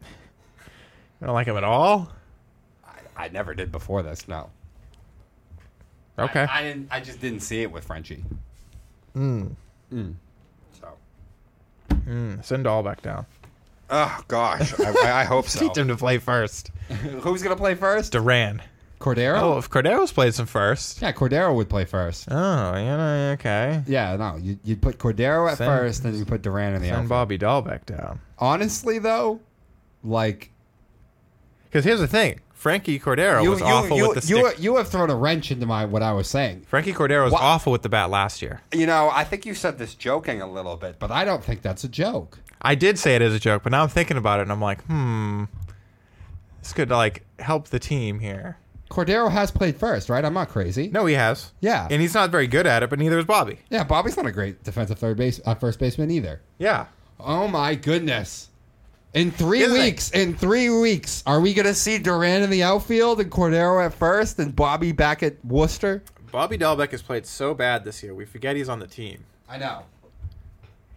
You 0.00 1.26
don't 1.26 1.34
like 1.34 1.46
him 1.46 1.56
at 1.56 1.64
all? 1.64 2.10
I, 2.84 3.24
I 3.24 3.28
never 3.28 3.54
did 3.54 3.72
before 3.72 4.02
this. 4.02 4.28
No. 4.28 4.50
Okay. 6.18 6.46
I, 6.50 6.60
I 6.60 6.62
didn't. 6.62 6.88
I 6.90 7.00
just 7.00 7.20
didn't 7.20 7.40
see 7.40 7.62
it 7.62 7.70
with 7.70 7.84
Frenchie. 7.84 8.24
Mm. 9.16 9.54
So. 10.80 10.88
Mm. 11.90 12.44
Send 12.44 12.66
all 12.66 12.82
back 12.82 13.02
down. 13.02 13.26
Oh 13.90 14.20
gosh, 14.28 14.78
I, 14.80 14.90
I, 15.04 15.20
I 15.20 15.24
hope 15.24 15.48
so. 15.48 15.60
Teach 15.60 15.76
him 15.76 15.88
to 15.88 15.96
play 15.96 16.18
first. 16.18 16.70
Who's 17.22 17.42
gonna 17.42 17.56
play 17.56 17.74
first? 17.74 18.12
Duran. 18.12 18.62
Cordero. 19.00 19.40
Oh, 19.40 19.58
if 19.58 19.70
Cordero's 19.70 20.10
played 20.10 20.34
some 20.34 20.46
first. 20.46 21.00
Yeah, 21.00 21.12
Cordero 21.12 21.54
would 21.54 21.68
play 21.70 21.84
first. 21.84 22.26
Oh, 22.32 22.76
you 22.76 22.84
know, 22.84 23.30
okay. 23.34 23.80
Yeah, 23.86 24.16
no, 24.16 24.34
you 24.36 24.58
you'd 24.64 24.82
put 24.82 24.98
Cordero 24.98 25.48
at 25.50 25.58
Send- 25.58 25.68
first, 25.70 26.02
then 26.02 26.16
you 26.16 26.24
put 26.24 26.42
Duran 26.42 26.74
in 26.74 26.82
the 26.82 26.88
Send 26.88 27.08
outfield. 27.08 27.08
Bobby 27.08 27.38
Dalbec 27.38 27.86
down. 27.86 28.20
Honestly, 28.40 28.98
though, 28.98 29.38
like 30.02 30.50
Because 31.64 31.84
here's 31.84 32.00
the 32.00 32.08
thing: 32.08 32.40
Frankie 32.54 32.98
Cordero 32.98 33.40
you 33.44 33.50
was 33.50 33.60
you 33.60 33.66
awful 33.66 33.96
you, 33.98 34.08
with 34.08 34.24
the 34.24 34.28
you, 34.28 34.48
stick. 34.48 34.60
you 34.60 34.76
have 34.76 34.88
thrown 34.88 35.10
a 35.10 35.14
wrench 35.16 35.52
into 35.52 35.64
my 35.64 35.84
what 35.84 36.02
I 36.02 36.12
was 36.12 36.28
saying, 36.28 36.62
Frankie 36.62 36.92
Cordero 36.92 37.22
was 37.22 37.32
What? 37.32 37.42
awful 37.42 37.70
with 37.70 37.82
the 37.82 37.88
bat 37.88 38.10
last 38.10 38.42
year. 38.42 38.62
You 38.74 38.86
know, 38.86 39.10
I 39.12 39.22
think 39.22 39.46
you 39.46 39.54
said 39.54 39.78
this 39.78 39.94
joking 39.94 40.42
a 40.42 40.50
little 40.50 40.76
bit, 40.76 40.96
but 40.98 41.06
but 41.08 41.14
I 41.14 41.24
don't 41.24 41.44
think 41.44 41.62
that's 41.62 41.84
a 41.84 41.88
joke. 41.88 42.40
I 42.60 42.74
did 42.74 42.98
say 42.98 43.14
it 43.16 43.22
as 43.22 43.34
a 43.34 43.38
joke, 43.38 43.62
but 43.62 43.72
now 43.72 43.82
I'm 43.82 43.88
thinking 43.88 44.16
about 44.16 44.40
it 44.40 44.42
and 44.42 44.52
I'm 44.52 44.60
like, 44.60 44.82
hmm, 44.84 45.44
this 46.60 46.72
could 46.72 46.90
like 46.90 47.24
help 47.38 47.68
the 47.68 47.78
team 47.78 48.18
here. 48.20 48.58
Cordero 48.90 49.30
has 49.30 49.50
played 49.50 49.76
first, 49.76 50.08
right? 50.08 50.24
I'm 50.24 50.32
not 50.32 50.48
crazy. 50.48 50.88
No, 50.88 51.04
he 51.06 51.14
has. 51.14 51.52
Yeah. 51.60 51.86
and 51.90 52.00
he's 52.00 52.14
not 52.14 52.30
very 52.30 52.46
good 52.46 52.66
at 52.66 52.82
it, 52.82 52.88
but 52.90 52.98
neither 52.98 53.18
is 53.18 53.26
Bobby. 53.26 53.58
Yeah, 53.68 53.84
Bobby's 53.84 54.16
not 54.16 54.26
a 54.26 54.32
great 54.32 54.64
defensive 54.64 54.98
third 54.98 55.16
base, 55.18 55.40
uh, 55.44 55.54
first 55.54 55.78
baseman 55.78 56.10
either. 56.10 56.40
Yeah. 56.58 56.86
Oh 57.20 57.48
my 57.48 57.74
goodness! 57.74 58.48
In 59.12 59.30
three 59.32 59.58
Here's 59.58 59.70
the 59.70 59.76
thing. 59.76 59.84
weeks, 59.86 60.10
in 60.12 60.34
three 60.36 60.70
weeks, 60.70 61.22
are 61.26 61.40
we 61.40 61.52
gonna 61.52 61.74
see 61.74 61.98
Duran 61.98 62.42
in 62.42 62.50
the 62.50 62.62
outfield 62.62 63.20
and 63.20 63.30
Cordero 63.30 63.84
at 63.84 63.92
first 63.92 64.38
and 64.38 64.54
Bobby 64.54 64.92
back 64.92 65.22
at 65.24 65.44
Worcester? 65.44 66.02
Bobby 66.30 66.56
Dalbec 66.56 66.92
has 66.92 67.02
played 67.02 67.26
so 67.26 67.54
bad 67.54 67.84
this 67.84 68.02
year. 68.02 68.14
We 68.14 68.24
forget 68.24 68.54
he's 68.54 68.68
on 68.68 68.78
the 68.78 68.86
team, 68.86 69.24
I 69.48 69.58
know. 69.58 69.82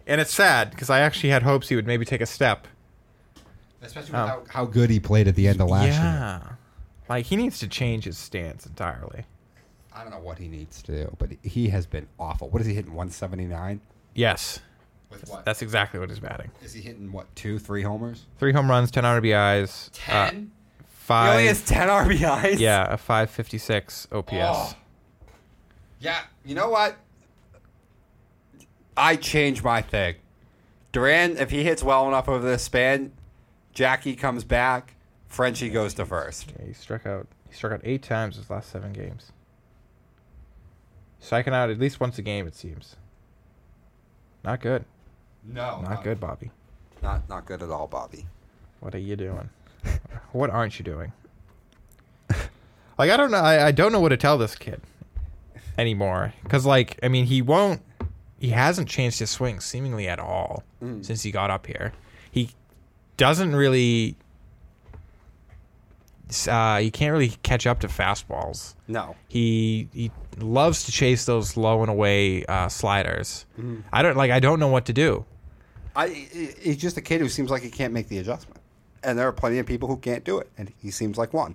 And 0.06 0.20
it's 0.20 0.32
sad 0.32 0.70
because 0.70 0.90
I 0.90 1.00
actually 1.00 1.30
had 1.30 1.42
hopes 1.42 1.68
he 1.68 1.76
would 1.76 1.86
maybe 1.86 2.04
take 2.04 2.20
a 2.20 2.26
step. 2.26 2.66
Especially 3.80 4.12
with 4.12 4.20
Oh. 4.20 4.26
how, 4.26 4.42
how 4.48 4.64
good 4.64 4.90
he 4.90 5.00
played 5.00 5.26
at 5.28 5.34
the 5.34 5.48
end 5.48 5.60
of 5.60 5.68
last 5.68 5.84
year. 5.86 5.92
yeah, 5.94 6.42
like 7.08 7.26
he 7.26 7.36
needs 7.36 7.58
to 7.60 7.68
change 7.68 8.04
his 8.04 8.16
stance 8.18 8.64
entirely. 8.66 9.24
I 9.94 10.02
don't 10.02 10.10
know 10.12 10.20
what 10.20 10.38
he 10.38 10.48
needs 10.48 10.80
to 10.82 10.92
do, 10.92 11.16
but 11.18 11.30
he 11.42 11.68
has 11.70 11.84
been 11.86 12.06
awful. 12.18 12.48
What 12.48 12.60
is 12.62 12.66
he 12.68 12.74
hitting? 12.74 12.92
179? 12.94 13.80
Yes, 14.14 14.60
With 15.10 15.28
what? 15.28 15.44
that's 15.44 15.62
exactly 15.62 15.98
what 16.00 16.08
he's 16.10 16.18
batting. 16.20 16.50
is 16.62 16.72
he 16.72 16.80
hitting 16.80 17.12
what? 17.12 17.34
Two, 17.36 17.58
three 17.58 17.82
homers? 17.82 18.24
Three 18.38 18.52
home 18.52 18.70
runs, 18.70 18.90
ten 18.90 19.04
RBIs, 19.04 19.90
Ten. 19.92 20.50
uh, 21.10 21.24
he 21.24 21.30
only 21.32 21.46
has 21.48 21.62
ten 21.64 21.88
RBIs. 21.88 22.58
yeah, 22.58 22.86
a 22.90 22.96
five 22.96 23.28
fifty 23.30 23.58
six 23.58 24.06
OPS. 24.12 24.32
Oh. 24.34 24.74
Yeah, 26.00 26.20
you 26.44 26.54
know 26.54 26.68
what? 26.70 26.96
I 28.96 29.16
changed 29.16 29.64
my 29.64 29.82
thing. 29.82 30.16
Duran, 30.92 31.38
if 31.38 31.50
he 31.50 31.64
hits 31.64 31.82
well 31.82 32.06
enough 32.06 32.28
over 32.28 32.46
this 32.46 32.62
span, 32.62 33.12
Jackie 33.72 34.14
comes 34.14 34.44
back, 34.44 34.94
Frenchie 35.26 35.70
goes 35.70 35.94
to 35.94 36.04
first. 36.04 36.52
Yeah, 36.58 36.66
he 36.66 36.72
struck 36.74 37.06
out. 37.06 37.26
He 37.48 37.54
struck 37.54 37.72
out 37.72 37.80
eight 37.84 38.02
times 38.02 38.36
his 38.36 38.50
last 38.50 38.70
seven 38.70 38.92
games. 38.92 39.32
Striking 41.20 41.54
out 41.54 41.70
at 41.70 41.78
least 41.78 42.00
once 42.00 42.18
a 42.18 42.22
game, 42.22 42.46
it 42.46 42.54
seems. 42.54 42.96
Not 44.44 44.60
good. 44.60 44.84
No, 45.44 45.80
Not 45.82 46.04
good, 46.04 46.20
Bobby. 46.20 46.50
Not 47.02 47.28
not 47.28 47.46
good 47.46 47.62
at 47.62 47.70
all, 47.70 47.86
Bobby. 47.86 48.26
What 48.80 48.94
are 48.94 48.98
you 48.98 49.16
doing? 49.16 49.48
what 50.32 50.50
aren't 50.50 50.78
you 50.78 50.84
doing? 50.84 51.12
like 52.98 53.10
I 53.10 53.16
don't 53.16 53.30
know. 53.30 53.38
I, 53.38 53.66
I 53.68 53.72
don't 53.72 53.92
know 53.92 54.00
what 54.00 54.10
to 54.10 54.16
tell 54.16 54.38
this 54.38 54.54
kid 54.54 54.80
anymore. 55.78 56.34
Because 56.42 56.66
like 56.66 56.98
I 57.02 57.08
mean, 57.08 57.26
he 57.26 57.42
won't. 57.42 57.82
He 58.42 58.50
hasn't 58.50 58.88
changed 58.88 59.20
his 59.20 59.30
swing 59.30 59.60
seemingly 59.60 60.08
at 60.08 60.18
all 60.18 60.64
Mm. 60.82 61.04
since 61.04 61.22
he 61.22 61.30
got 61.30 61.48
up 61.50 61.66
here. 61.66 61.92
He 62.30 62.50
doesn't 63.16 63.54
really. 63.54 64.16
Uh, 66.48 66.78
he 66.78 66.90
can't 66.90 67.12
really 67.12 67.28
catch 67.42 67.66
up 67.66 67.80
to 67.80 67.88
fastballs. 67.88 68.74
No. 68.88 69.14
He 69.28 69.88
he 69.92 70.10
loves 70.38 70.84
to 70.84 70.92
chase 70.92 71.24
those 71.26 71.56
low 71.56 71.82
and 71.82 71.90
away 71.90 72.44
uh, 72.46 72.68
sliders. 72.68 73.44
Mm-hmm. 73.58 73.80
I 73.92 74.02
don't 74.02 74.16
like. 74.16 74.30
I 74.30 74.40
don't 74.40 74.58
know 74.58 74.68
what 74.68 74.86
to 74.86 74.92
do. 74.92 75.24
I- 75.94 76.08
he's 76.08 76.78
just 76.78 76.96
a 76.96 77.02
kid 77.02 77.20
who 77.20 77.28
seems 77.28 77.50
like 77.50 77.62
he 77.62 77.70
can't 77.70 77.92
make 77.92 78.08
the 78.08 78.18
adjustment, 78.18 78.60
and 79.04 79.18
there 79.18 79.28
are 79.28 79.32
plenty 79.32 79.58
of 79.58 79.66
people 79.66 79.88
who 79.88 79.98
can't 79.98 80.24
do 80.24 80.38
it, 80.38 80.50
and 80.56 80.72
he 80.78 80.90
seems 80.90 81.18
like 81.18 81.32
one. 81.34 81.54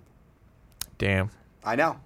Damn. 0.99 1.31
I 1.65 1.75
know. 1.75 1.97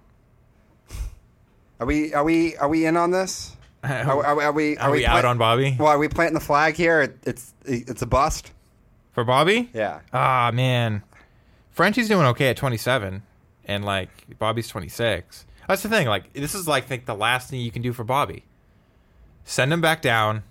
Are 1.80 1.86
we? 1.86 2.14
Are 2.14 2.24
we? 2.24 2.56
Are 2.58 2.70
we 2.70 2.86
in 2.86 2.96
on 2.96 3.12
this? 3.12 3.58
Are, 3.84 4.24
are, 4.26 4.42
are 4.44 4.52
we? 4.52 4.78
Are 4.78 4.92
we 4.92 5.06
out 5.06 5.26
on 5.26 5.38
Bobby? 5.38 5.76
Well, 5.80 5.88
are 5.88 5.98
we 5.98 6.08
planting 6.08 6.36
the 6.36 6.40
flag 6.40 6.76
here? 6.76 7.02
It, 7.02 7.18
it's 7.26 7.54
it's 7.66 8.02
a 8.02 8.06
bust. 8.06 8.52
For 9.14 9.24
Bobby? 9.24 9.70
Yeah. 9.74 10.00
Ah, 10.14 10.52
man. 10.54 11.04
Frenchie's 11.72 12.08
doing 12.08 12.26
okay 12.28 12.50
at 12.50 12.58
27, 12.58 13.24
and 13.66 13.84
like 13.86 14.10
Bobby's 14.40 14.68
26. 14.68 15.46
That's 15.68 15.84
the 15.84 15.90
thing. 15.90 16.08
Like, 16.08 16.32
this 16.34 16.54
is 16.56 16.68
like 16.68 16.86
think 16.86 17.06
the 17.06 17.16
last 17.16 17.50
thing 17.50 17.60
you 17.62 17.72
can 17.72 17.82
do 17.82 17.92
for 17.94 18.04
Bobby. 18.04 18.44
Send 19.46 19.74
him 19.74 19.82
back 19.82 20.02
down 20.02 20.44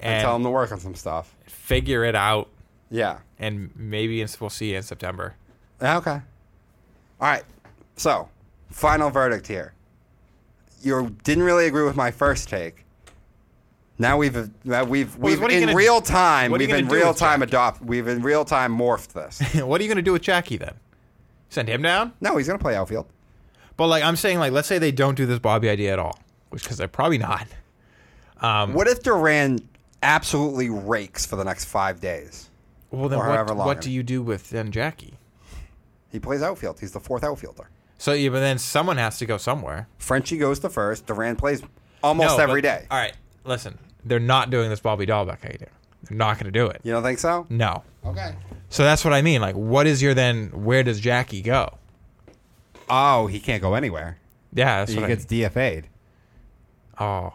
And 0.00 0.14
and 0.14 0.22
tell 0.22 0.36
him 0.36 0.42
to 0.44 0.50
work 0.50 0.72
on 0.72 0.80
some 0.80 0.94
stuff. 0.94 1.34
figure 1.46 2.04
it 2.04 2.14
out, 2.14 2.48
Yeah. 2.90 3.18
and 3.38 3.70
maybe 3.76 4.24
we'll 4.40 4.50
see 4.50 4.70
you 4.70 4.76
in 4.78 4.82
September. 4.82 5.34
Okay. 5.82 6.10
All 6.12 6.20
right. 7.20 7.44
So, 7.96 8.28
final 8.70 9.10
verdict 9.10 9.46
here. 9.46 9.72
You 10.82 11.16
didn't 11.24 11.44
really 11.44 11.66
agree 11.66 11.84
with 11.84 11.96
my 11.96 12.10
first 12.10 12.48
take. 12.48 12.84
Now 13.98 14.18
we've 14.18 14.36
uh, 14.36 14.84
we've 14.86 15.16
we've 15.16 15.40
what 15.40 15.50
are 15.50 15.54
you 15.54 15.60
in 15.60 15.66
gonna- 15.66 15.76
real 15.76 16.00
time 16.02 16.50
what 16.50 16.60
are 16.60 16.64
you 16.64 16.68
we've 16.68 16.78
in 16.78 16.88
do 16.88 16.94
real 16.94 17.08
with 17.08 17.16
time 17.16 17.40
Jackie? 17.40 17.50
adopt 17.50 17.82
we've 17.82 18.06
in 18.06 18.22
real 18.22 18.44
time 18.44 18.76
morphed 18.76 19.12
this. 19.14 19.40
what 19.62 19.80
are 19.80 19.84
you 19.84 19.88
going 19.88 19.96
to 19.96 20.02
do 20.02 20.12
with 20.12 20.22
Jackie 20.22 20.58
then? 20.58 20.74
Send 21.48 21.68
him 21.68 21.80
down? 21.82 22.12
no, 22.20 22.36
he's 22.36 22.46
gonna 22.46 22.58
play 22.58 22.76
outfield. 22.76 23.06
But 23.78 23.86
like 23.86 24.02
I'm 24.04 24.16
saying, 24.16 24.38
like 24.38 24.52
let's 24.52 24.68
say 24.68 24.78
they 24.78 24.92
don't 24.92 25.14
do 25.14 25.24
this 25.26 25.38
Bobby 25.38 25.68
idea 25.70 25.92
at 25.94 25.98
all, 25.98 26.18
which 26.50 26.62
because 26.62 26.76
they're 26.76 26.88
probably 26.88 27.18
not. 27.18 27.46
Um, 28.42 28.74
What 28.74 28.86
if 28.86 29.02
Duran 29.02 29.66
absolutely 30.02 30.68
rakes 30.68 31.24
for 31.24 31.36
the 31.36 31.44
next 31.44 31.64
five 31.64 32.00
days? 32.00 32.50
well, 32.90 33.08
then 33.08 33.18
or 33.18 33.26
what, 33.26 33.34
however 33.34 33.54
long 33.54 33.66
what 33.66 33.78
it 33.78 33.82
do 33.82 33.90
you 33.90 34.02
do 34.02 34.22
with 34.22 34.50
then 34.50 34.70
Jackie? 34.70 35.14
He 36.10 36.20
plays 36.20 36.42
outfield. 36.42 36.78
He's 36.80 36.92
the 36.92 37.00
fourth 37.00 37.24
outfielder. 37.24 37.68
So 37.98 38.12
yeah, 38.12 38.28
but 38.30 38.40
then 38.40 38.58
someone 38.58 38.96
has 38.98 39.18
to 39.18 39.26
go 39.26 39.36
somewhere. 39.38 39.88
Frenchie 39.98 40.38
goes 40.38 40.58
to 40.60 40.68
first. 40.68 41.06
Duran 41.06 41.36
plays 41.36 41.62
almost 42.02 42.36
No, 42.36 42.42
every 42.42 42.60
but- 42.60 42.68
day. 42.68 42.86
All 42.90 42.98
right, 42.98 43.14
listen, 43.44 43.78
they're 44.04 44.18
not 44.20 44.50
doing 44.50 44.68
this 44.70 44.80
Bobby 44.80 45.06
Dalbec 45.06 45.44
idea. 45.44 45.68
They're 46.04 46.16
not 46.18 46.34
going 46.34 46.44
to 46.44 46.50
do 46.52 46.66
it. 46.66 46.80
You 46.84 46.92
don't 46.92 47.02
think 47.02 47.18
so? 47.18 47.46
No. 47.48 47.82
Okay. 48.04 48.34
So 48.68 48.84
that's 48.84 49.04
what 49.04 49.12
I 49.12 49.22
mean. 49.22 49.40
Like, 49.40 49.56
what 49.56 49.86
is 49.88 50.00
your 50.02 50.14
then? 50.14 50.48
Where 50.64 50.82
does 50.84 51.00
Jackie 51.00 51.42
go? 51.42 51.78
Oh, 52.88 53.26
he 53.26 53.40
can't 53.40 53.60
go 53.62 53.74
anywhere. 53.74 54.18
Yeah, 54.52 54.78
that's 54.80 54.92
he 54.92 54.98
what 55.00 55.08
gets 55.08 55.24
I. 55.24 55.28
DFA'd. 55.28 55.88
Oh, 57.00 57.32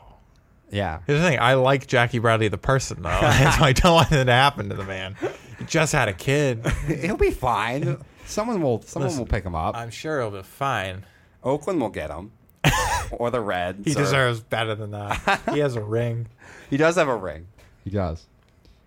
Yeah. 0.71 0.99
here's 1.05 1.19
the 1.21 1.27
thing. 1.27 1.39
I 1.39 1.55
like 1.55 1.85
Jackie 1.87 2.19
Bradley 2.19 2.47
the 2.47 2.57
person 2.57 3.01
though, 3.01 3.09
so 3.09 3.25
I 3.25 3.73
don't 3.75 3.93
want 3.93 4.11
it 4.11 4.25
to 4.25 4.31
happen 4.31 4.69
to 4.69 4.75
the 4.75 4.83
man. 4.85 5.15
He 5.59 5.65
just 5.65 5.91
had 5.91 6.07
a 6.07 6.13
kid. 6.13 6.65
He'll 6.87 7.17
be 7.17 7.31
fine. 7.31 7.97
Someone 8.31 8.61
will. 8.61 8.81
Someone 8.83 9.09
Listen, 9.09 9.19
will 9.23 9.27
pick 9.27 9.43
him 9.43 9.55
up. 9.55 9.75
I'm 9.75 9.89
sure 9.91 10.21
he'll 10.21 10.31
be 10.31 10.43
fine. 10.43 11.05
Oakland 11.43 11.81
will 11.81 11.89
get 11.89 12.09
him, 12.11 12.31
or 13.11 13.29
the 13.31 13.41
Reds. 13.41 13.85
He 13.85 13.91
or- 13.93 13.95
deserves 14.03 14.39
better 14.41 14.73
than 14.75 14.91
that. 14.91 15.41
he 15.53 15.59
has 15.59 15.75
a 15.75 15.83
ring. 15.83 16.27
He 16.69 16.77
does 16.77 16.95
have 16.95 17.09
a 17.09 17.15
ring. 17.15 17.47
He 17.83 17.89
does. 17.89 18.25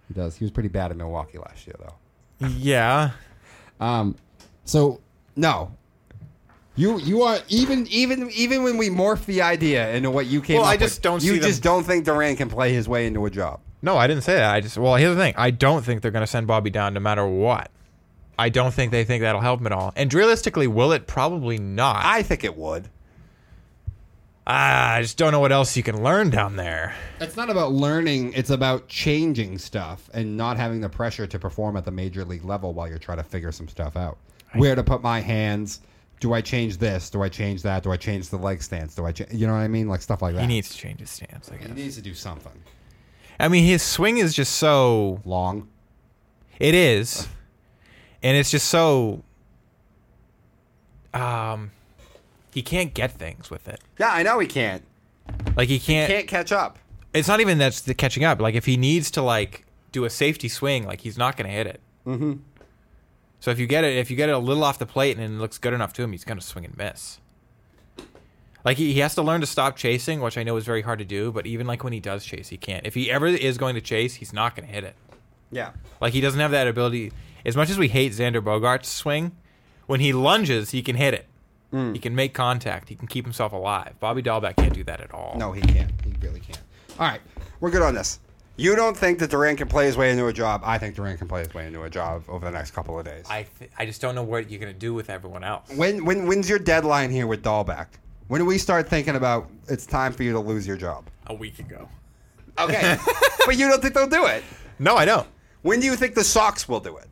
He 0.09 0.15
does. 0.15 0.37
He 0.37 0.45
was 0.45 0.51
pretty 0.51 0.71
bad 0.71 0.91
in 0.91 0.97
Milwaukee 0.97 1.37
last 1.37 1.67
year, 1.67 1.77
though. 1.79 2.47
Yeah. 2.49 3.11
Um, 3.79 4.17
so 4.65 5.01
no, 5.37 5.71
you 6.77 6.99
you 6.99 7.23
are 7.23 7.39
Even 7.49 7.87
even 7.89 8.31
even 8.31 8.63
when 8.63 8.79
we 8.79 8.89
morph 8.89 9.27
the 9.27 9.43
idea 9.43 9.93
into 9.95 10.11
what 10.11 10.27
you 10.27 10.41
came 10.41 10.57
Well, 10.57 10.65
up 10.65 10.71
I 10.73 10.77
just 10.79 10.97
with, 10.97 11.03
don't 11.03 11.23
You 11.23 11.35
see 11.35 11.39
them- 11.41 11.49
just 11.51 11.63
don't 11.63 11.85
think 11.85 12.07
Duran 12.07 12.37
can 12.37 12.49
play 12.49 12.73
his 12.73 12.89
way 12.89 13.07
into 13.07 13.27
a 13.27 13.31
job. 13.31 13.61
No, 13.83 13.99
I 13.99 14.07
didn't 14.07 14.23
say 14.23 14.35
that. 14.37 14.55
I 14.55 14.61
just 14.61 14.79
well, 14.79 14.95
here's 14.97 15.15
the 15.15 15.21
thing. 15.21 15.35
I 15.37 15.51
don't 15.51 15.85
think 15.85 16.01
they're 16.01 16.11
going 16.11 16.23
to 16.23 16.27
send 16.27 16.47
Bobby 16.47 16.71
down 16.71 16.95
no 16.95 17.01
matter 17.01 17.27
what. 17.27 17.71
I 18.39 18.49
don't 18.49 18.75
think 18.75 18.91
they 18.91 19.05
think 19.05 19.23
that'll 19.23 19.41
help 19.41 19.61
him 19.61 19.67
at 19.67 19.73
all. 19.73 19.93
And 19.97 20.13
realistically, 20.13 20.67
will 20.67 20.93
it? 20.93 21.07
Probably 21.07 21.59
not. 21.59 22.05
I, 22.05 22.19
I 22.19 22.23
think 22.23 22.45
it 22.45 22.57
would. 22.57 22.89
Ah, 24.47 24.95
I 24.95 25.03
just 25.03 25.17
don't 25.17 25.33
know 25.33 25.41
what 25.41 25.53
else 25.53 25.75
you 25.77 25.83
can 25.83 26.03
learn 26.03 26.29
down 26.29 26.57
there. 26.57 26.95
It's 27.19 27.37
not 27.37 27.49
about 27.49 27.73
learning, 27.73 28.35
it's 28.35 28.51
about 28.51 28.89
changing 28.89 29.57
stuff 29.57 30.11
and 30.13 30.37
not 30.37 30.59
having 30.59 30.83
the 30.83 30.89
pressure 30.91 31.27
to 31.27 31.39
perform 31.39 31.77
at 31.79 31.87
the 31.87 31.91
major 31.91 32.25
league 32.27 32.45
level 32.45 32.75
while 32.75 32.87
you're 32.87 32.99
trying 32.99 33.17
to 33.19 33.25
figure 33.25 33.53
some 33.53 33.69
stuff 33.69 33.97
out. 33.97 34.19
Where 34.55 34.75
to 34.75 34.85
put 34.85 35.03
my 35.03 35.21
hands? 35.21 35.81
Do 36.21 36.35
I 36.35 36.43
change 36.43 36.77
this? 36.77 37.09
Do 37.09 37.23
I 37.23 37.29
change 37.29 37.63
that? 37.63 37.83
Do 37.83 37.91
I 37.91 37.97
change 37.97 38.29
the 38.29 38.37
leg 38.37 38.63
stance? 38.63 38.95
Do 38.95 39.07
I 39.07 39.13
change, 39.13 39.33
you 39.33 39.47
know 39.47 39.55
what 39.55 39.61
I 39.61 39.69
mean? 39.69 39.89
Like 39.89 40.03
stuff 40.03 40.21
like 40.21 40.35
that. 40.35 40.43
He 40.43 40.47
needs 40.47 40.69
to 40.71 40.77
change 40.77 41.01
his 41.01 41.11
stance. 41.11 41.51
I 41.51 41.57
guess. 41.57 41.69
he 41.69 41.73
needs 41.75 41.97
to 41.97 42.03
do 42.03 42.15
something. 42.15 42.53
I 43.41 43.49
mean, 43.49 43.65
his 43.65 43.83
swing 43.83 44.19
is 44.19 44.35
just 44.35 44.57
so. 44.57 45.21
Long. 45.25 45.69
It 46.61 46.75
is, 46.75 47.29
and 48.25 48.37
it's 48.37 48.51
just 48.51 48.69
so. 48.69 49.23
Um, 51.13 51.71
he 52.53 52.63
can't 52.63 52.93
get 52.93 53.13
things 53.13 53.51
with 53.51 53.69
it. 53.69 53.81
Yeah, 54.01 54.11
I 54.11 54.25
know 54.25 54.41
he 54.41 54.49
can't. 54.49 54.83
Like 55.57 55.69
he 55.69 55.79
can't. 55.79 56.11
Can't 56.11 56.27
catch 56.27 56.51
up. 56.51 56.79
It's 57.13 57.29
not 57.29 57.41
even 57.41 57.59
that's 57.59 57.83
the 57.83 57.95
catching 57.95 58.25
up. 58.25 58.41
Like 58.41 58.57
if 58.57 58.65
he 58.65 58.77
needs 58.77 59.13
to 59.13 59.23
like 59.23 59.65
do 59.93 60.05
a 60.05 60.11
safety 60.11 60.49
swing, 60.49 60.85
like 60.85 61.03
he's 61.03 61.17
not 61.17 61.37
going 61.37 61.49
to 61.49 61.55
hit 61.55 61.69
it. 61.69 61.81
Mm-hmm. 62.05 62.33
So 63.39 63.51
if 63.51 63.59
you 63.59 63.67
get 63.67 63.85
it, 63.85 63.97
if 63.97 64.11
you 64.11 64.17
get 64.17 64.31
it 64.31 64.33
a 64.33 64.39
little 64.39 64.65
off 64.65 64.79
the 64.79 64.87
plate 64.87 65.17
and 65.17 65.25
it 65.25 65.39
looks 65.39 65.59
good 65.59 65.75
enough 65.75 65.93
to 65.93 66.03
him, 66.03 66.13
he's 66.13 66.25
going 66.25 66.39
to 66.39 66.45
swing 66.45 66.65
and 66.65 66.77
miss. 66.77 67.21
Like 68.65 68.79
he, 68.79 68.95
he 68.95 69.01
has 69.01 69.15
to 69.17 69.23
learn 69.23 69.43
to 69.43 69.47
stop 69.47 69.77
chasing, 69.77 70.21
which 70.21 70.39
I 70.39 70.43
know 70.43 70.57
is 70.57 70.65
very 70.65 70.81
hard 70.81 70.99
to 70.99 71.05
do. 71.05 71.31
But 71.31 71.47
even 71.47 71.67
like 71.67 71.85
when 71.85 71.93
he 71.93 72.01
does 72.01 72.25
chase, 72.25 72.49
he 72.49 72.57
can't. 72.57 72.87
If 72.87 72.95
he 72.95 73.11
ever 73.11 73.27
is 73.27 73.59
going 73.59 73.75
to 73.75 73.83
chase, 73.83 74.15
he's 74.15 74.33
not 74.33 74.57
going 74.57 74.67
to 74.67 74.75
hit 74.75 74.85
it. 74.85 74.97
Yeah. 75.51 75.73
Like 76.01 76.15
he 76.15 76.23
doesn't 76.23 76.41
have 76.41 76.53
that 76.53 76.67
ability. 76.67 77.13
As 77.45 77.57
much 77.57 77.71
as 77.71 77.79
we 77.79 77.89
hate 77.89 78.13
Xander 78.13 78.43
Bogaerts' 78.43 78.87
swing, 78.87 79.33
when 79.87 80.01
he 80.01 80.13
lunges, 80.13 80.71
he 80.71 80.83
can 80.83 80.97
hit 80.97 81.15
it. 81.15 81.27
Mm. 81.73 81.93
He 81.95 81.99
can 81.99 82.15
make 82.15 82.33
contact. 82.35 82.89
He 82.89 82.95
can 82.95 83.09
keep 83.09 83.25
himself 83.25 83.53
alive. 83.53 83.95
Bobby 84.01 84.23
Dalbec 84.23 84.57
can't 84.57 84.73
do 84.73 84.85
that 84.85 85.01
at 85.01 85.13
all. 85.13 85.35
No, 85.37 85.53
he 85.53 85.61
can't. 85.61 85.91
He 86.05 86.13
really 86.23 86.41
can't. 86.41 86.61
All 86.99 87.07
right, 87.09 87.21
we're 87.61 87.71
good 87.71 87.83
on 87.83 87.95
this. 87.95 88.21
You 88.57 88.77
don't 88.77 88.97
think 88.97 89.19
that 89.19 89.31
Duran 89.31 89.57
can 89.57 89.67
play 89.67 89.87
his 89.87 89.97
way 89.97 90.13
into 90.13 90.27
a 90.29 90.33
job? 90.33 90.63
I 90.65 90.79
think 90.79 90.95
Duran 90.95 91.19
can 91.19 91.27
play 91.27 91.41
his 91.41 91.53
way 91.53 91.67
into 91.67 91.83
a 91.83 91.91
job 91.91 92.23
over 92.29 92.45
the 92.47 92.53
next 92.53 92.71
couple 92.71 92.97
of 92.97 93.05
days. 93.05 93.27
I 93.29 93.47
th- 93.59 93.71
I 93.77 93.85
just 93.85 94.01
don't 94.01 94.15
know 94.15 94.23
what 94.23 94.49
you're 94.49 94.61
going 94.61 94.73
to 94.73 94.79
do 94.79 94.95
with 94.95 95.11
everyone 95.11 95.43
else. 95.43 95.69
when 95.75 96.05
when 96.05 96.27
when's 96.29 96.49
your 96.49 96.61
deadline 96.61 97.11
here 97.11 97.27
with 97.27 97.43
Dalbec? 97.43 97.87
When 98.29 98.41
do 98.41 98.45
we 98.47 98.59
start 98.59 98.89
thinking 98.89 99.17
about 99.17 99.51
it's 99.69 99.85
time 99.87 100.13
for 100.13 100.23
you 100.23 100.33
to 100.33 100.39
lose 100.39 100.69
your 100.69 100.77
job? 100.77 101.11
A 101.27 101.35
week 101.35 101.59
ago. 101.59 101.89
Okay, 102.59 102.97
but 103.47 103.57
you 103.59 103.69
don't 103.69 103.83
think 103.83 103.95
they'll 103.95 104.07
do 104.07 104.27
it? 104.27 104.45
No, 104.79 104.97
I 104.97 105.05
don't. 105.05 105.27
When 105.63 105.81
do 105.81 105.87
you 105.87 105.97
think 105.97 106.15
the 106.15 106.23
Sox 106.23 106.69
will 106.69 106.79
do 106.81 106.97
it? 106.99 107.09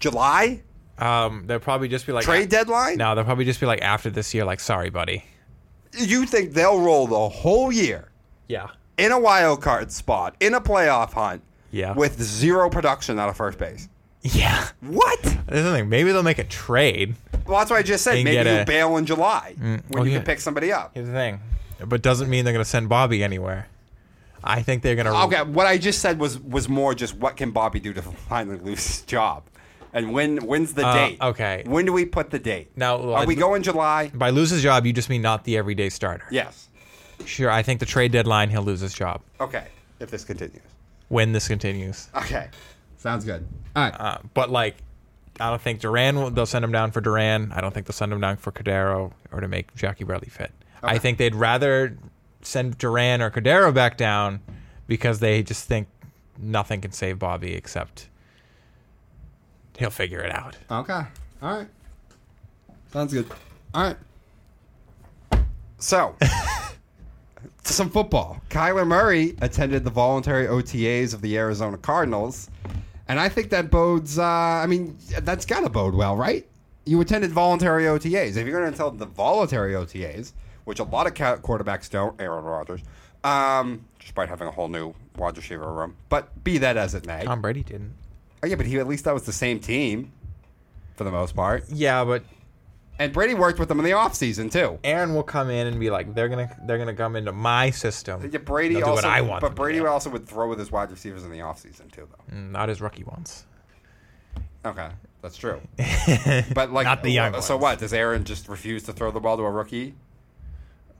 July 0.00 0.62
Um, 0.98 1.44
they'll 1.46 1.60
probably 1.60 1.88
just 1.88 2.06
be 2.06 2.12
like 2.12 2.24
trade 2.24 2.48
deadline? 2.48 2.96
No, 2.96 3.14
they'll 3.14 3.24
probably 3.24 3.44
just 3.44 3.60
be 3.60 3.66
like 3.66 3.80
after 3.82 4.10
this 4.10 4.34
year, 4.34 4.44
like 4.44 4.60
sorry, 4.60 4.90
buddy. 4.90 5.24
You 5.96 6.26
think 6.26 6.52
they'll 6.52 6.80
roll 6.80 7.06
the 7.06 7.28
whole 7.28 7.70
year 7.72 8.08
Yeah. 8.48 8.68
in 8.98 9.12
a 9.12 9.18
wild 9.18 9.62
card 9.62 9.90
spot 9.92 10.34
in 10.40 10.54
a 10.54 10.60
playoff 10.60 11.12
hunt 11.12 11.42
Yeah. 11.70 11.92
with 11.94 12.20
zero 12.22 12.68
production 12.70 13.18
out 13.18 13.28
of 13.28 13.36
first 13.36 13.58
base? 13.58 13.88
Yeah. 14.22 14.68
What? 14.80 15.22
This 15.22 15.34
is 15.60 15.64
the 15.64 15.72
thing. 15.72 15.88
Maybe 15.88 16.12
they'll 16.12 16.22
make 16.22 16.38
a 16.38 16.44
trade. 16.44 17.14
Well, 17.46 17.58
that's 17.58 17.70
what 17.70 17.78
I 17.78 17.82
just 17.82 18.04
said. 18.04 18.14
Maybe 18.14 18.32
get 18.32 18.46
you 18.46 18.60
a- 18.60 18.64
bail 18.66 18.96
in 18.98 19.06
July 19.06 19.54
when 19.58 19.82
well, 19.90 20.04
you 20.06 20.12
yeah. 20.12 20.18
can 20.18 20.26
pick 20.26 20.40
somebody 20.40 20.70
up. 20.72 20.90
Here's 20.94 21.06
the 21.06 21.12
thing, 21.14 21.40
but 21.86 22.02
doesn't 22.02 22.28
mean 22.28 22.44
they're 22.44 22.52
going 22.52 22.62
to 22.64 22.68
send 22.70 22.88
Bobby 22.90 23.24
anywhere. 23.24 23.66
I 24.44 24.62
think 24.62 24.82
they're 24.82 24.94
going 24.94 25.06
to. 25.06 25.14
Okay, 25.24 25.42
what 25.50 25.66
I 25.66 25.76
just 25.78 26.00
said 26.00 26.18
was 26.20 26.38
was 26.38 26.68
more 26.68 26.94
just 26.94 27.16
what 27.16 27.36
can 27.36 27.50
Bobby 27.50 27.80
do 27.80 27.92
to 27.94 28.02
finally 28.28 28.58
lose 28.58 28.86
his 28.86 29.00
job, 29.02 29.42
and 29.92 30.12
when 30.12 30.38
when's 30.38 30.72
the 30.74 30.86
Uh, 30.86 30.94
date? 30.94 31.18
okay. 31.20 31.62
when 31.66 31.84
do 31.86 31.92
we 31.92 32.04
put 32.04 32.30
the 32.30 32.38
date? 32.38 32.70
Now, 32.76 33.14
are 33.14 33.26
we 33.26 33.34
going 33.34 33.62
July? 33.62 34.10
By 34.14 34.30
lose 34.30 34.50
his 34.50 34.62
job, 34.62 34.86
you 34.86 34.92
just 34.92 35.08
mean 35.10 35.22
not 35.22 35.44
the 35.44 35.56
everyday 35.56 35.88
starter. 35.88 36.26
Yes. 36.30 36.68
Sure, 37.26 37.50
I 37.50 37.62
think 37.62 37.80
the 37.80 37.86
trade 37.86 38.12
deadline 38.12 38.48
he'll 38.50 38.62
lose 38.62 38.80
his 38.80 38.94
job 38.94 39.20
Okay. 39.40 39.64
If 39.98 40.10
this 40.10 40.24
continues. 40.24 40.62
when 41.08 41.32
this 41.32 41.48
continues. 41.48 42.08
Okay. 42.16 42.48
Sounds 42.96 43.24
good. 43.24 43.46
All 43.76 43.82
right. 43.84 43.94
Uh, 43.98 44.18
but 44.34 44.50
like, 44.50 44.76
I 45.38 45.48
don't 45.50 45.60
think 45.62 45.80
Duran. 45.80 46.16
Will, 46.16 46.30
they'll 46.30 46.44
send 46.46 46.64
him 46.64 46.72
down 46.72 46.90
for 46.90 47.00
Duran. 47.00 47.50
I 47.54 47.60
don't 47.62 47.72
think 47.72 47.86
they'll 47.86 47.94
send 47.94 48.12
him 48.12 48.20
down 48.20 48.36
for 48.36 48.52
Cordero 48.52 49.12
or 49.32 49.40
to 49.40 49.48
make 49.48 49.74
Jackie 49.74 50.04
Bradley 50.04 50.28
fit. 50.28 50.50
I 50.82 50.98
think 50.98 51.16
they'd 51.18 51.34
rather 51.34 51.96
send 52.42 52.76
Duran 52.78 53.22
or 53.22 53.30
Cordero 53.30 53.72
back 53.72 53.96
down 53.96 54.40
because 54.86 55.20
they 55.20 55.42
just 55.42 55.66
think 55.66 55.88
nothing 56.38 56.80
can 56.82 56.92
save 56.92 57.18
Bobby 57.18 57.54
except 57.54 58.08
he'll 59.78 59.90
figure 59.90 60.20
it 60.20 60.32
out. 60.34 60.56
Okay. 60.70 61.02
All 61.42 61.56
right. 61.58 61.68
Sounds 62.92 63.12
good. 63.12 63.26
All 63.74 63.82
right. 63.84 63.96
So, 65.78 66.14
some 67.64 67.90
football. 67.90 68.40
Kyler 68.50 68.86
Murray 68.86 69.36
attended 69.40 69.84
the 69.84 69.90
voluntary 69.90 70.46
OTAs 70.46 71.14
of 71.14 71.22
the 71.22 71.36
Arizona 71.38 71.78
Cardinals, 71.78 72.50
and 73.08 73.18
I 73.18 73.28
think 73.28 73.50
that 73.50 73.70
bodes. 73.70 74.18
Uh, 74.18 74.24
I 74.24 74.66
mean, 74.66 74.96
that's 75.22 75.46
got 75.46 75.60
to 75.60 75.70
bode 75.70 75.94
well, 75.94 76.16
right? 76.16 76.46
You 76.84 77.00
attended 77.00 77.30
voluntary 77.30 77.84
OTAs. 77.84 78.36
If 78.36 78.46
you're 78.46 78.60
going 78.60 78.70
to 78.70 78.76
tell 78.76 78.90
the 78.90 79.06
voluntary 79.06 79.74
OTAs, 79.74 80.32
which 80.64 80.80
a 80.80 80.84
lot 80.84 81.06
of 81.06 81.14
ca- 81.14 81.36
quarterbacks 81.36 81.88
don't, 81.88 82.20
Aaron 82.20 82.44
Rodgers, 82.44 82.80
Um, 83.24 83.84
despite 84.00 84.28
having 84.28 84.48
a 84.48 84.50
whole 84.50 84.68
new 84.68 84.94
wide 85.16 85.36
receiver 85.36 85.72
room. 85.72 85.96
But 86.08 86.42
be 86.42 86.58
that 86.58 86.76
as 86.76 86.94
it 86.94 87.06
may. 87.06 87.24
Tom 87.24 87.40
Brady 87.40 87.62
didn't. 87.62 87.94
Oh, 88.42 88.46
yeah, 88.46 88.54
but 88.56 88.66
he 88.66 88.78
at 88.78 88.86
least 88.88 89.04
that 89.04 89.14
was 89.14 89.24
the 89.24 89.32
same 89.32 89.60
team 89.60 90.12
for 90.96 91.04
the 91.04 91.10
most 91.10 91.34
part. 91.34 91.64
Yeah, 91.68 92.04
but 92.04 92.22
And 92.98 93.12
Brady 93.12 93.34
worked 93.34 93.58
with 93.58 93.68
them 93.68 93.78
in 93.78 93.84
the 93.84 93.92
offseason 93.92 94.50
too. 94.52 94.78
Aaron 94.84 95.14
will 95.14 95.22
come 95.22 95.48
in 95.50 95.66
and 95.66 95.80
be 95.80 95.88
like, 95.90 96.14
they're 96.14 96.28
gonna 96.28 96.54
they're 96.66 96.78
gonna 96.78 96.94
come 96.94 97.16
into 97.16 97.32
my 97.32 97.70
system. 97.70 98.28
Yeah, 98.30 98.38
Brady 98.38 98.74
They'll 98.74 98.84
do 98.84 98.90
also, 98.90 99.06
what 99.08 99.16
I 99.16 99.20
want 99.22 99.40
but 99.40 99.48
them 99.48 99.56
to 99.56 99.60
Brady 99.62 99.78
do. 99.78 99.86
also 99.86 100.10
would 100.10 100.26
throw 100.28 100.48
with 100.48 100.58
his 100.58 100.70
wide 100.70 100.90
receivers 100.90 101.24
in 101.24 101.30
the 101.30 101.38
offseason 101.38 101.90
too, 101.90 102.06
though. 102.10 102.34
Mm, 102.36 102.50
Not 102.50 102.68
his 102.68 102.80
rookie 102.80 103.04
ones. 103.04 103.46
Okay, 104.64 104.88
that's 105.22 105.38
true. 105.38 105.60
But 106.54 106.70
like, 106.72 106.84
Not 106.84 107.02
the 107.02 107.10
young 107.10 107.32
So 107.40 107.54
ones. 107.56 107.62
what? 107.62 107.78
Does 107.78 107.94
Aaron 107.94 108.24
just 108.24 108.46
refuse 108.48 108.82
to 108.84 108.92
throw 108.92 109.10
the 109.10 109.20
ball 109.20 109.38
to 109.38 109.42
a 109.44 109.50
rookie? 109.50 109.94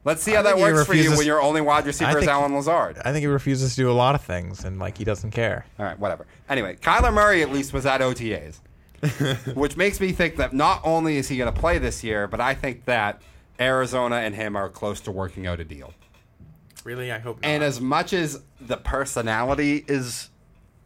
Let's 0.04 0.22
see 0.22 0.32
how 0.32 0.40
I 0.40 0.42
that 0.42 0.54
think 0.54 0.66
he 0.66 0.72
works 0.72 0.86
for 0.86 0.94
you 0.94 1.10
when 1.16 1.26
your 1.26 1.42
only 1.42 1.60
wide 1.60 1.84
receiver 1.84 2.10
is 2.10 2.16
think- 2.16 2.30
Allen 2.30 2.54
Lazard. 2.54 2.98
I 3.04 3.12
think 3.12 3.20
he 3.22 3.26
refuses 3.26 3.74
to 3.74 3.82
do 3.82 3.90
a 3.90 3.92
lot 3.92 4.14
of 4.14 4.22
things, 4.22 4.64
and 4.64 4.78
like 4.78 4.96
he 4.96 5.04
doesn't 5.04 5.32
care. 5.32 5.66
All 5.78 5.84
right, 5.84 5.98
whatever. 5.98 6.26
Anyway, 6.48 6.76
Kyler 6.76 7.12
Murray 7.12 7.42
at 7.42 7.50
least 7.50 7.74
was 7.74 7.84
at 7.84 8.00
OTAs, 8.00 8.60
which 9.54 9.76
makes 9.76 10.00
me 10.00 10.12
think 10.12 10.36
that 10.36 10.54
not 10.54 10.80
only 10.84 11.18
is 11.18 11.28
he 11.28 11.36
going 11.36 11.52
to 11.52 11.60
play 11.60 11.76
this 11.78 12.02
year, 12.02 12.26
but 12.26 12.40
I 12.40 12.54
think 12.54 12.86
that 12.86 13.20
Arizona 13.60 14.16
and 14.16 14.34
him 14.34 14.56
are 14.56 14.70
close 14.70 15.00
to 15.02 15.10
working 15.10 15.46
out 15.46 15.60
a 15.60 15.64
deal. 15.64 15.92
Really, 16.82 17.12
I 17.12 17.18
hope. 17.18 17.38
And 17.42 17.62
as 17.62 17.78
much 17.78 18.14
as 18.14 18.42
the 18.58 18.78
personality 18.78 19.84
is 19.86 20.30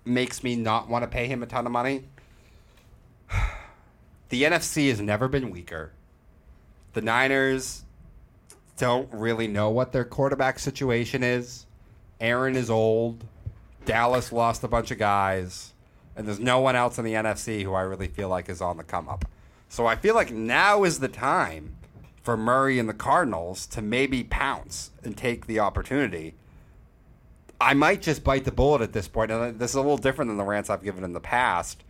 makes 0.04 0.42
me 0.42 0.56
not 0.56 0.88
want 0.88 1.04
to 1.04 1.08
pay 1.08 1.28
him 1.28 1.42
a 1.42 1.46
ton 1.46 1.66
of 1.66 1.72
money, 1.72 2.04
the 4.28 4.42
NFC 4.42 4.88
has 4.88 5.00
never 5.00 5.28
been 5.28 5.50
weaker. 5.50 5.92
The 6.94 7.00
Niners 7.00 7.83
don't 8.76 9.08
really 9.12 9.46
know 9.46 9.70
what 9.70 9.92
their 9.92 10.04
quarterback 10.04 10.58
situation 10.58 11.22
is. 11.22 11.66
Aaron 12.20 12.56
is 12.56 12.70
old. 12.70 13.24
Dallas 13.84 14.32
lost 14.32 14.64
a 14.64 14.68
bunch 14.68 14.90
of 14.90 14.98
guys. 14.98 15.72
And 16.16 16.26
there's 16.26 16.40
no 16.40 16.60
one 16.60 16.76
else 16.76 16.98
in 16.98 17.04
the 17.04 17.14
NFC 17.14 17.62
who 17.62 17.74
I 17.74 17.82
really 17.82 18.08
feel 18.08 18.28
like 18.28 18.48
is 18.48 18.60
on 18.60 18.76
the 18.76 18.84
come 18.84 19.08
up. 19.08 19.24
So 19.68 19.86
I 19.86 19.96
feel 19.96 20.14
like 20.14 20.30
now 20.30 20.84
is 20.84 21.00
the 21.00 21.08
time 21.08 21.76
for 22.22 22.36
Murray 22.36 22.78
and 22.78 22.88
the 22.88 22.94
Cardinals 22.94 23.66
to 23.66 23.82
maybe 23.82 24.24
pounce 24.24 24.90
and 25.02 25.16
take 25.16 25.46
the 25.46 25.60
opportunity. 25.60 26.34
I 27.60 27.74
might 27.74 28.00
just 28.00 28.24
bite 28.24 28.44
the 28.44 28.52
bullet 28.52 28.82
at 28.82 28.92
this 28.92 29.08
point. 29.08 29.30
And 29.30 29.58
this 29.58 29.72
is 29.72 29.76
a 29.76 29.80
little 29.80 29.98
different 29.98 30.30
than 30.30 30.38
the 30.38 30.44
rants 30.44 30.70
I've 30.70 30.82
given 30.82 31.04
in 31.04 31.12
the 31.12 31.20
past. 31.20 31.82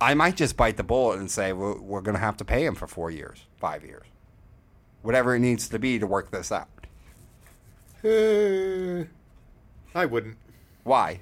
I 0.00 0.14
might 0.14 0.36
just 0.36 0.56
bite 0.56 0.76
the 0.76 0.82
bullet 0.82 1.18
and 1.18 1.30
say 1.30 1.52
we're, 1.52 1.78
we're 1.78 2.00
going 2.00 2.14
to 2.14 2.20
have 2.20 2.36
to 2.38 2.44
pay 2.44 2.64
him 2.64 2.74
for 2.74 2.86
four 2.86 3.10
years, 3.10 3.46
five 3.58 3.84
years, 3.84 4.06
whatever 5.06 5.34
it 5.36 5.38
needs 5.38 5.68
to 5.68 5.78
be 5.78 5.98
to 5.98 6.06
work 6.06 6.30
this 6.30 6.50
out. 6.52 6.68
I 9.94 10.04
wouldn't, 10.04 10.36
Why? 10.84 11.20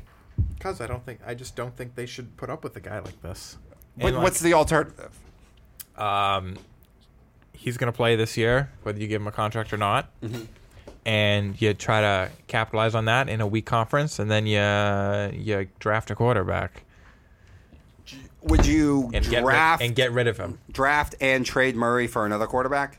because 0.56 0.80
I 0.80 0.86
don't 0.88 1.04
think 1.06 1.20
I 1.24 1.34
just 1.34 1.54
don't 1.54 1.76
think 1.76 1.94
they 1.94 2.06
should 2.06 2.36
put 2.36 2.50
up 2.50 2.64
with 2.64 2.74
a 2.76 2.80
guy 2.80 2.98
like 2.98 3.20
this. 3.22 3.56
But 3.96 4.14
like, 4.14 4.22
what's 4.22 4.40
the 4.40 4.54
alternative? 4.54 5.16
um, 5.96 6.56
he's 7.52 7.76
gonna 7.76 7.92
play 7.92 8.16
this 8.16 8.36
year, 8.36 8.70
whether 8.82 8.98
you 8.98 9.06
give 9.06 9.20
him 9.22 9.28
a 9.28 9.32
contract 9.32 9.72
or 9.72 9.76
not, 9.76 10.10
Mm-hmm. 10.22 10.42
and 11.06 11.60
you 11.62 11.72
try 11.74 12.00
to 12.00 12.30
capitalize 12.48 12.94
on 12.96 13.04
that 13.04 13.28
in 13.28 13.40
a 13.40 13.46
weak 13.46 13.66
conference, 13.66 14.18
and 14.18 14.28
then 14.30 14.46
you 14.46 14.60
you 15.40 15.68
draft 15.78 16.10
a 16.10 16.16
quarterback 16.16 16.82
Would 18.42 18.66
you 18.66 19.10
and 19.14 19.24
get 19.28 19.42
draft 19.44 19.80
rid, 19.80 19.86
and 19.86 19.94
get 19.96 20.10
rid 20.12 20.26
of 20.26 20.36
him. 20.38 20.58
draft 20.72 21.14
and 21.20 21.46
trade 21.46 21.76
Murray 21.76 22.08
for 22.08 22.26
another 22.26 22.46
quarterback? 22.48 22.98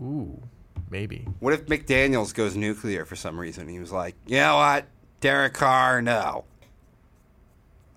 Ooh, 0.00 0.40
maybe. 0.90 1.26
What 1.40 1.52
if 1.54 1.66
McDaniels 1.66 2.34
goes 2.34 2.56
nuclear 2.56 3.04
for 3.04 3.16
some 3.16 3.38
reason? 3.38 3.68
He 3.68 3.78
was 3.78 3.92
like, 3.92 4.14
you 4.26 4.36
know 4.38 4.56
what, 4.56 4.86
Derek 5.20 5.54
Carr, 5.54 6.00
no, 6.02 6.44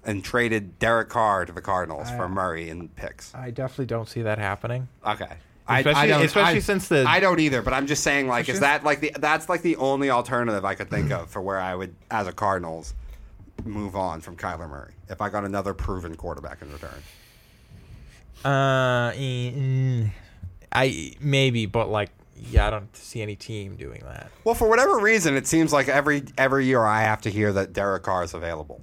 and 0.04 0.24
traded 0.24 0.78
Derek 0.80 1.10
Carr 1.10 1.46
to 1.46 1.52
the 1.52 1.62
Cardinals 1.62 2.10
for 2.12 2.28
Murray 2.30 2.70
and 2.70 2.94
picks. 2.96 3.34
I 3.34 3.52
definitely 3.52 3.88
don't 3.88 4.08
see 4.10 4.22
that 4.24 4.38
happening. 4.38 4.88
Okay. 5.06 5.26
Especially- 5.68 6.12
especially 6.26 6.62
since 6.62 6.88
the- 6.90 7.06
I 7.08 7.20
don't 7.20 7.40
either, 7.40 7.64
but 7.64 7.74
I'm 7.74 7.88
just 7.88 8.04
saying 8.04 8.28
like 8.28 8.48
is 8.50 8.60
that 8.60 8.84
like 8.84 9.00
the 9.00 9.12
that's 9.18 9.50
like 9.50 9.64
the 9.64 9.78
only 9.78 10.12
alternative 10.12 10.64
I 10.64 10.76
could 10.76 10.92
think 10.92 11.12
of 11.12 11.30
for 11.32 11.42
where 11.42 11.60
I 11.60 11.74
would 11.74 11.96
as 12.12 12.28
a 12.28 12.32
Cardinals 12.34 12.94
move 13.64 13.96
on 13.96 14.22
from 14.22 14.36
Kyler 14.38 14.70
Murray 14.70 14.94
if 15.10 15.22
I 15.22 15.30
got 15.30 15.44
another 15.44 15.74
proven 15.74 16.14
quarterback 16.16 16.62
in 16.62 16.72
return. 16.72 17.02
Uh, 18.44 19.12
mm, 19.14 20.12
I 20.76 21.14
maybe, 21.20 21.66
but 21.66 21.90
like, 21.90 22.10
yeah, 22.38 22.68
I 22.68 22.70
don't 22.70 22.96
see 22.96 23.22
any 23.22 23.36
team 23.36 23.76
doing 23.76 24.02
that. 24.06 24.30
Well, 24.44 24.56
for 24.56 24.68
whatever 24.70 24.98
reason, 25.00 25.36
it 25.36 25.48
seems 25.48 25.72
like 25.74 25.88
every 25.88 26.24
every 26.38 26.66
year 26.66 26.84
I 26.84 27.02
have 27.02 27.22
to 27.22 27.30
hear 27.30 27.54
that 27.54 27.74
Derek 27.74 28.04
Carr 28.04 28.24
is 28.24 28.34
available 28.34 28.82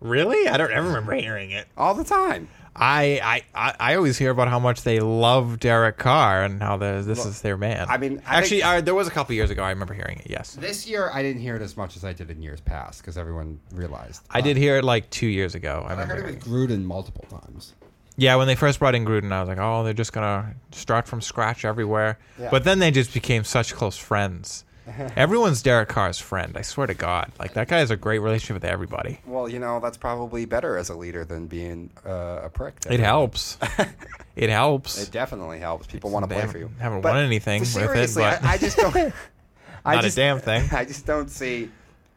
Really? 0.00 0.48
I 0.48 0.56
don't 0.56 0.72
ever 0.72 0.88
remember 0.88 1.14
hearing 1.14 1.52
it. 1.52 1.68
all 1.76 1.94
the 1.94 2.02
time. 2.04 2.48
I, 2.74 3.20
I, 3.22 3.42
I, 3.68 3.74
I 3.92 3.94
always 3.96 4.16
hear 4.16 4.30
about 4.30 4.48
how 4.48 4.58
much 4.58 4.82
they 4.82 4.98
love 4.98 5.60
Derek 5.60 5.98
Carr 5.98 6.42
and 6.42 6.60
how 6.62 6.78
the, 6.78 7.02
this 7.06 7.18
Look, 7.18 7.28
is 7.28 7.42
their 7.42 7.56
man. 7.58 7.86
I 7.88 7.98
mean, 7.98 8.22
I 8.26 8.38
actually, 8.38 8.62
think- 8.62 8.64
uh, 8.64 8.80
there 8.80 8.94
was 8.94 9.06
a 9.06 9.10
couple 9.10 9.34
years 9.34 9.50
ago. 9.50 9.62
I 9.62 9.68
remember 9.68 9.92
hearing 9.94 10.18
it. 10.18 10.28
Yes, 10.30 10.54
This 10.54 10.86
year, 10.88 11.10
I 11.12 11.22
didn't 11.22 11.42
hear 11.42 11.54
it 11.54 11.60
as 11.62 11.76
much 11.76 11.96
as 11.96 12.04
I 12.04 12.14
did 12.14 12.30
in 12.30 12.42
years 12.42 12.62
past 12.62 13.02
because 13.02 13.18
everyone 13.18 13.60
realized. 13.74 14.22
I 14.30 14.40
did 14.40 14.56
hear 14.56 14.78
it 14.78 14.84
like 14.84 15.08
two 15.10 15.26
years 15.26 15.54
ago. 15.54 15.84
I 15.86 15.88
I 15.88 15.90
remember. 15.92 16.14
heard 16.14 16.18
it 16.20 16.22
hearing 16.22 16.34
with 16.38 16.46
it. 16.46 16.80
Gruden 16.80 16.84
multiple 16.84 17.26
times. 17.28 17.74
Yeah, 18.16 18.36
when 18.36 18.46
they 18.46 18.54
first 18.54 18.78
brought 18.78 18.94
in 18.94 19.04
Gruden, 19.04 19.32
I 19.32 19.40
was 19.40 19.48
like, 19.48 19.58
oh, 19.58 19.84
they're 19.84 19.92
just 19.94 20.12
gonna 20.12 20.54
start 20.72 21.06
from 21.06 21.20
scratch 21.20 21.64
everywhere. 21.64 22.18
Yeah. 22.38 22.50
But 22.50 22.64
then 22.64 22.78
they 22.78 22.90
just 22.90 23.14
became 23.14 23.44
such 23.44 23.74
close 23.74 23.96
friends. 23.96 24.64
Everyone's 25.16 25.62
Derek 25.62 25.88
Carr's 25.88 26.18
friend. 26.18 26.56
I 26.56 26.62
swear 26.62 26.88
to 26.88 26.94
God, 26.94 27.30
like 27.38 27.54
that 27.54 27.68
guy 27.68 27.78
has 27.78 27.90
a 27.90 27.96
great 27.96 28.18
relationship 28.18 28.54
with 28.54 28.64
everybody. 28.64 29.20
Well, 29.26 29.48
you 29.48 29.60
know, 29.60 29.78
that's 29.80 29.96
probably 29.96 30.44
better 30.44 30.76
as 30.76 30.90
a 30.90 30.96
leader 30.96 31.24
than 31.24 31.46
being 31.46 31.90
uh, 32.04 32.40
a 32.44 32.50
prick. 32.50 32.74
It 32.90 32.98
helps. 32.98 33.58
it 34.36 34.50
helps. 34.50 35.00
It 35.00 35.12
definitely 35.12 35.60
helps. 35.60 35.86
People 35.86 36.10
want 36.10 36.28
to 36.28 36.34
play 36.34 36.46
for 36.46 36.58
you. 36.58 36.70
haven't 36.80 37.00
But 37.00 37.14
won 37.14 37.24
anything 37.24 37.60
with 37.60 37.68
it, 37.68 37.72
seriously, 37.72 38.22
but- 38.24 38.42
I, 38.44 38.54
I 38.54 38.58
just 38.58 38.76
don't. 38.76 38.96
I 39.84 39.94
Not 39.96 40.04
a 40.04 40.10
damn 40.14 40.38
thing. 40.40 40.68
I 40.72 40.84
just 40.84 41.06
don't 41.06 41.30
see 41.30 41.70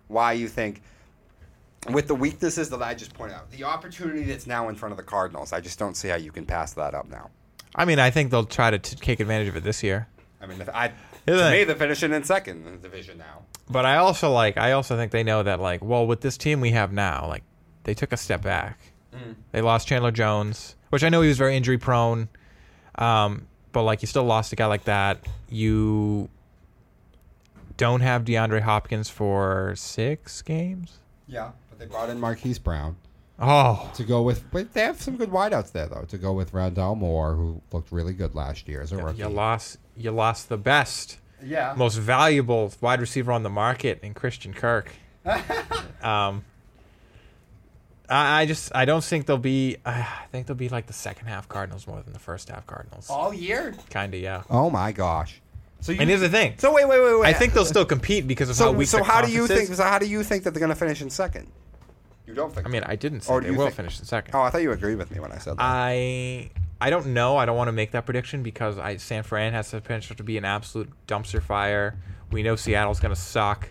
why 0.08 0.34
you 0.34 0.48
think, 0.48 0.82
with 1.91 2.07
the 2.07 2.15
weaknesses 2.15 2.69
that 2.69 2.81
I 2.81 2.93
just 2.93 3.13
pointed 3.13 3.36
out, 3.36 3.51
the 3.51 3.63
opportunity 3.63 4.23
that's 4.23 4.47
now 4.47 4.69
in 4.69 4.75
front 4.75 4.91
of 4.91 4.97
the 4.97 5.03
Cardinals, 5.03 5.53
I 5.53 5.59
just 5.61 5.77
don't 5.79 5.95
see 5.95 6.07
how 6.07 6.15
you 6.15 6.31
can 6.31 6.45
pass 6.45 6.73
that 6.73 6.93
up 6.93 7.09
now. 7.09 7.29
I 7.75 7.86
mean, 7.86 7.99
I 7.99 8.09
think 8.09 8.31
they'll 8.31 8.45
try 8.45 8.71
to 8.71 8.79
t- 8.79 8.95
take 8.95 9.19
advantage 9.19 9.47
of 9.49 9.55
it 9.55 9.63
this 9.63 9.83
year. 9.83 10.07
I 10.41 10.47
mean, 10.47 10.61
if 10.61 10.69
I 10.69 10.89
to 10.89 10.93
the 11.25 11.51
me, 11.51 11.63
they're 11.63 11.75
finishing 11.75 12.13
in 12.13 12.23
second 12.23 12.65
in 12.65 12.73
the 12.73 12.77
division 12.77 13.17
now. 13.17 13.43
But 13.69 13.86
I 13.86 13.97
also 13.97 14.31
like. 14.31 14.57
I 14.57 14.73
also 14.73 14.95
think 14.95 15.11
they 15.11 15.23
know 15.23 15.43
that 15.43 15.59
like, 15.59 15.83
well, 15.83 16.05
with 16.05 16.21
this 16.21 16.38
team 16.38 16.61
we 16.61 16.71
have 16.71 16.91
now, 16.93 17.27
like, 17.27 17.43
they 17.83 17.93
took 17.93 18.11
a 18.11 18.17
step 18.17 18.41
back. 18.41 18.79
They 19.53 19.61
lost 19.61 19.88
Chandler 19.88 20.11
Jones, 20.11 20.75
which 20.89 21.01
I 21.01 21.07
know 21.07 21.21
he 21.21 21.29
was 21.29 21.38
very 21.38 21.55
injury 21.55 21.77
prone. 21.77 22.27
Um, 22.95 23.47
but 23.71 23.83
like, 23.83 24.01
you 24.01 24.07
still 24.07 24.25
lost 24.25 24.51
a 24.51 24.57
guy 24.57 24.65
like 24.65 24.83
that. 24.86 25.25
You 25.49 26.27
don't 27.77 28.01
have 28.01 28.25
DeAndre 28.25 28.61
Hopkins 28.61 29.09
for 29.09 29.73
six 29.77 30.41
games. 30.41 30.99
Yeah, 31.28 31.51
but 31.69 31.80
they 31.80 31.86
brought 31.86 32.09
in 32.09 32.19
Marquise 32.19 32.59
Brown 32.59 32.95
Oh, 33.38 33.91
to 33.95 34.03
go 34.03 34.21
with. 34.21 34.49
But 34.51 34.73
they 34.73 34.82
have 34.82 35.01
some 35.01 35.17
good 35.17 35.30
wideouts 35.30 35.71
there 35.73 35.88
though. 35.88 36.05
To 36.07 36.17
go 36.17 36.32
with 36.34 36.51
Rondale 36.53 36.97
Moore, 36.97 37.36
who 37.36 37.61
looked 37.71 37.91
really 37.91 38.13
good 38.13 38.34
last 38.36 38.67
year 38.67 38.82
as 38.82 38.91
a 38.91 38.97
rookie. 38.97 39.19
you 39.19 39.28
lost. 39.28 39.78
You 39.97 40.11
lost 40.11 40.47
the 40.49 40.57
best, 40.57 41.17
Yeah. 41.43 41.73
most 41.76 41.95
valuable 41.97 42.71
wide 42.82 43.01
receiver 43.01 43.32
on 43.32 43.43
the 43.43 43.49
market 43.49 43.99
in 44.03 44.13
Christian 44.13 44.53
Kirk. 44.53 44.91
um, 46.03 46.43
I, 48.09 48.41
I 48.41 48.45
just 48.45 48.71
I 48.76 48.86
don't 48.86 49.03
think 49.03 49.26
they'll 49.26 49.38
be. 49.38 49.78
Uh, 49.86 49.89
I 50.05 50.26
think 50.32 50.47
they'll 50.47 50.55
be 50.55 50.69
like 50.69 50.86
the 50.88 50.93
second 50.93 51.28
half 51.28 51.49
Cardinals 51.49 51.88
more 51.88 52.01
than 52.01 52.13
the 52.13 52.19
first 52.19 52.49
half 52.49 52.65
Cardinals. 52.67 53.09
All 53.09 53.34
year. 53.34 53.73
Kinda, 53.89 54.17
yeah. 54.17 54.43
Oh 54.49 54.69
my 54.69 54.91
gosh. 54.91 55.41
So 55.86 55.91
you, 55.91 55.99
And 56.01 56.09
here's 56.09 56.21
the 56.21 56.29
thing. 56.29 56.55
so 56.57 56.73
wait, 56.73 56.88
wait, 56.88 56.99
wait, 56.99 57.19
wait. 57.19 57.27
I 57.27 57.33
think 57.33 57.53
they'll 57.53 57.63
still 57.63 57.86
compete 57.86 58.27
because 58.27 58.49
of 58.49 58.57
how 58.57 58.65
So, 58.65 58.71
weak 58.71 58.88
so 58.88 58.97
the 58.97 59.03
how 59.03 59.21
do 59.21 59.31
you 59.31 59.45
think? 59.45 59.69
is. 59.69 59.77
So 59.77 59.83
how 59.83 59.99
do 59.99 60.07
you 60.07 60.23
think 60.23 60.43
that 60.43 60.49
they're 60.51 60.59
going 60.59 60.71
to 60.71 60.75
finish 60.75 60.99
in 60.99 61.11
second? 61.11 61.47
You 62.25 62.33
don't 62.33 62.51
think? 62.51 62.65
I 62.65 62.69
mean, 62.71 62.81
I 62.88 62.95
didn't 62.95 63.21
say 63.21 63.31
Or 63.31 63.39
they 63.39 63.51
will 63.51 63.65
think- 63.65 63.75
finish 63.75 63.99
in 63.99 64.05
second. 64.05 64.33
oh, 64.33 64.41
I 64.41 64.49
thought 64.49 64.63
you 64.63 64.71
agreed 64.71 64.95
with 64.95 65.11
me 65.11 65.19
when 65.19 65.31
I 65.31 65.38
said 65.38 65.57
that. 65.57 65.61
I 65.61 66.49
I 66.81 66.89
don't 66.89 67.05
know. 67.13 67.38
I 67.38 67.45
don't 67.45 67.55
want 67.55 67.67
to 67.67 67.71
make 67.71 67.91
that 67.91 68.05
prediction 68.07 68.41
because 68.41 68.79
I 68.79 68.97
San 68.97 69.21
Fran 69.21 69.53
has 69.53 69.69
the 69.69 69.79
potential 69.79 70.15
to 70.15 70.23
be 70.23 70.39
an 70.39 70.43
absolute 70.45 70.89
dumpster 71.07 71.39
fire. 71.39 71.95
We 72.31 72.41
know 72.41 72.55
Seattle's 72.55 72.99
going 72.99 73.13
to 73.13 73.21
suck. 73.21 73.69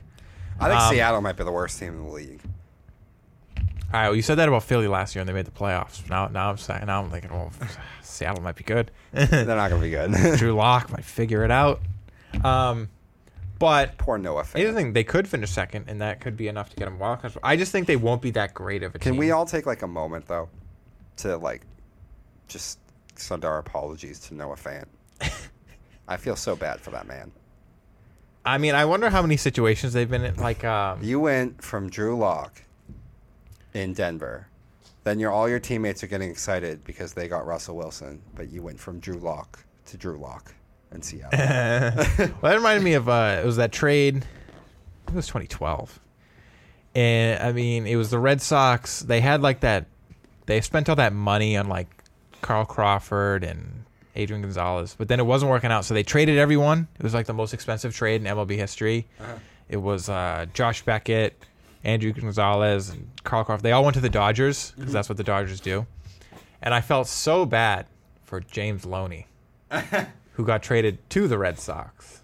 I 0.60 0.68
think 0.68 0.80
um, 0.82 0.94
Seattle 0.94 1.20
might 1.20 1.36
be 1.36 1.42
the 1.42 1.50
worst 1.50 1.80
team 1.80 1.94
in 1.94 2.04
the 2.04 2.10
league. 2.12 2.40
All 3.56 4.00
right, 4.00 4.06
well, 4.06 4.14
you 4.16 4.22
said 4.22 4.36
that 4.36 4.48
about 4.48 4.62
Philly 4.62 4.86
last 4.86 5.16
year, 5.16 5.20
and 5.20 5.28
they 5.28 5.32
made 5.32 5.46
the 5.46 5.50
playoffs. 5.52 6.08
Now, 6.08 6.28
now 6.28 6.50
I'm 6.50 6.58
saying, 6.58 6.84
now 6.86 7.02
I'm 7.02 7.10
thinking, 7.10 7.30
well, 7.32 7.52
Seattle 8.02 8.40
might 8.42 8.54
be 8.56 8.62
good. 8.64 8.92
They're 9.12 9.44
not 9.44 9.68
going 9.70 9.80
to 9.82 9.86
be 9.86 9.90
good. 9.90 10.38
Drew 10.38 10.52
Lock 10.54 10.92
might 10.92 11.04
figure 11.04 11.44
it 11.44 11.50
out. 11.50 11.80
Um, 12.42 12.88
but 13.58 13.96
Poor 13.98 14.18
Noah. 14.18 14.44
here's 14.54 14.68
the 14.68 14.72
Fan. 14.72 14.74
thing: 14.74 14.92
they 14.94 15.04
could 15.04 15.28
finish 15.28 15.50
second, 15.50 15.84
and 15.88 16.00
that 16.00 16.20
could 16.20 16.36
be 16.36 16.48
enough 16.48 16.70
to 16.70 16.76
get 16.76 16.86
them 16.86 16.98
wild 16.98 17.20
cards. 17.20 17.36
I 17.42 17.56
just 17.56 17.72
think 17.72 17.86
they 17.86 17.96
won't 17.96 18.22
be 18.22 18.30
that 18.32 18.54
great 18.54 18.82
of 18.82 18.94
a 18.94 18.98
team. 18.98 19.02
Can 19.02 19.12
team. 19.12 19.18
we 19.18 19.30
all 19.30 19.46
take 19.46 19.66
like 19.66 19.82
a 19.82 19.86
moment 19.86 20.26
though, 20.26 20.48
to 21.18 21.36
like, 21.36 21.62
just 22.48 22.78
send 23.16 23.44
our 23.44 23.58
apologies 23.58 24.18
to 24.20 24.34
Noah 24.34 24.56
Fant. 24.56 24.86
I 26.08 26.16
feel 26.16 26.36
so 26.36 26.56
bad 26.56 26.80
for 26.80 26.90
that 26.90 27.06
man. 27.06 27.30
I 28.44 28.58
mean, 28.58 28.74
I 28.74 28.84
wonder 28.84 29.08
how 29.08 29.22
many 29.22 29.38
situations 29.38 29.94
they've 29.94 30.10
been 30.10 30.24
in. 30.24 30.36
Like, 30.36 30.64
um, 30.64 31.02
You 31.02 31.18
went 31.20 31.62
from 31.62 31.88
Drew 31.88 32.16
Lock 32.18 32.62
in 33.72 33.94
Denver. 33.94 34.48
Then 35.04 35.18
your 35.18 35.30
all 35.32 35.48
your 35.48 35.60
teammates 35.60 36.02
are 36.02 36.06
getting 36.06 36.30
excited 36.30 36.84
because 36.84 37.12
they 37.14 37.28
got 37.28 37.46
Russell 37.46 37.76
Wilson, 37.76 38.20
but 38.34 38.50
you 38.50 38.62
went 38.62 38.78
from 38.80 38.98
Drew 39.00 39.16
Lock 39.18 39.64
to 39.86 39.96
Drew 39.96 40.18
Lock 40.18 40.54
in 40.94 41.02
Seattle. 41.02 41.30
well, 42.18 42.34
that 42.42 42.56
reminded 42.56 42.84
me 42.84 42.94
of 42.94 43.08
uh, 43.08 43.40
it 43.42 43.46
was 43.46 43.56
that 43.56 43.72
trade. 43.72 44.24
It 45.08 45.14
was 45.14 45.26
2012, 45.26 46.00
and 46.94 47.42
I 47.42 47.52
mean, 47.52 47.86
it 47.86 47.96
was 47.96 48.10
the 48.10 48.18
Red 48.18 48.40
Sox. 48.40 49.00
They 49.00 49.20
had 49.20 49.42
like 49.42 49.60
that. 49.60 49.86
They 50.46 50.60
spent 50.60 50.88
all 50.88 50.96
that 50.96 51.12
money 51.12 51.56
on 51.56 51.68
like 51.68 51.88
Carl 52.40 52.64
Crawford 52.64 53.44
and 53.44 53.84
Adrian 54.16 54.42
Gonzalez, 54.42 54.94
but 54.96 55.08
then 55.08 55.20
it 55.20 55.26
wasn't 55.26 55.50
working 55.50 55.70
out. 55.70 55.84
So 55.84 55.94
they 55.94 56.02
traded 56.02 56.38
everyone. 56.38 56.88
It 56.98 57.02
was 57.02 57.14
like 57.14 57.26
the 57.26 57.34
most 57.34 57.52
expensive 57.54 57.94
trade 57.94 58.20
in 58.20 58.26
MLB 58.26 58.56
history. 58.56 59.06
It 59.68 59.78
was 59.78 60.08
uh, 60.08 60.46
Josh 60.52 60.82
Beckett, 60.84 61.42
Andrew 61.82 62.12
Gonzalez, 62.12 62.90
and 62.90 63.08
Carl 63.24 63.44
Crawford. 63.44 63.64
They 63.64 63.72
all 63.72 63.82
went 63.82 63.94
to 63.94 64.00
the 64.00 64.10
Dodgers 64.10 64.72
because 64.76 64.92
that's 64.92 65.08
what 65.08 65.16
the 65.16 65.24
Dodgers 65.24 65.60
do. 65.60 65.86
And 66.62 66.72
I 66.74 66.80
felt 66.80 67.08
so 67.08 67.44
bad 67.44 67.86
for 68.24 68.40
James 68.40 68.84
Loney, 68.84 69.26
who 70.34 70.44
got 70.44 70.62
traded 70.62 70.98
to 71.10 71.26
the 71.28 71.38
Red 71.38 71.58
Sox. 71.58 72.20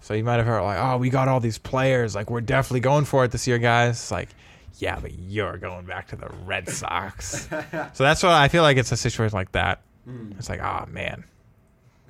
So 0.00 0.14
you 0.14 0.24
might 0.24 0.36
have 0.36 0.46
heard 0.46 0.62
like, 0.62 0.78
"Oh, 0.80 0.96
we 0.96 1.10
got 1.10 1.28
all 1.28 1.40
these 1.40 1.58
players. 1.58 2.14
Like, 2.14 2.30
we're 2.30 2.40
definitely 2.40 2.80
going 2.80 3.04
for 3.04 3.24
it 3.24 3.30
this 3.30 3.46
year, 3.46 3.58
guys." 3.58 4.10
Like, 4.10 4.30
yeah, 4.78 4.98
but 5.00 5.12
you're 5.14 5.58
going 5.58 5.84
back 5.86 6.08
to 6.08 6.16
the 6.16 6.28
Red 6.44 6.68
Sox. 6.68 7.46
so 7.92 8.04
that's 8.04 8.22
what 8.22 8.32
I 8.32 8.48
feel 8.48 8.62
like. 8.62 8.76
It's 8.78 8.90
a 8.92 8.96
situation 8.96 9.36
like 9.36 9.52
that. 9.52 9.80
Hmm. 10.04 10.32
It's 10.38 10.48
like, 10.48 10.60
oh 10.60 10.86
man, 10.90 11.22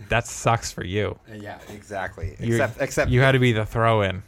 that 0.09 0.27
sucks 0.27 0.73
for 0.73 0.85
you. 0.85 1.19
Uh, 1.31 1.35
yeah, 1.35 1.59
exactly. 1.71 2.35
You 2.41 2.55
Except, 2.55 2.81
except 2.81 3.11
you 3.11 3.21
had 3.21 3.33
to 3.33 3.39
be 3.39 3.53
the 3.53 3.67
throw-in. 3.67 4.23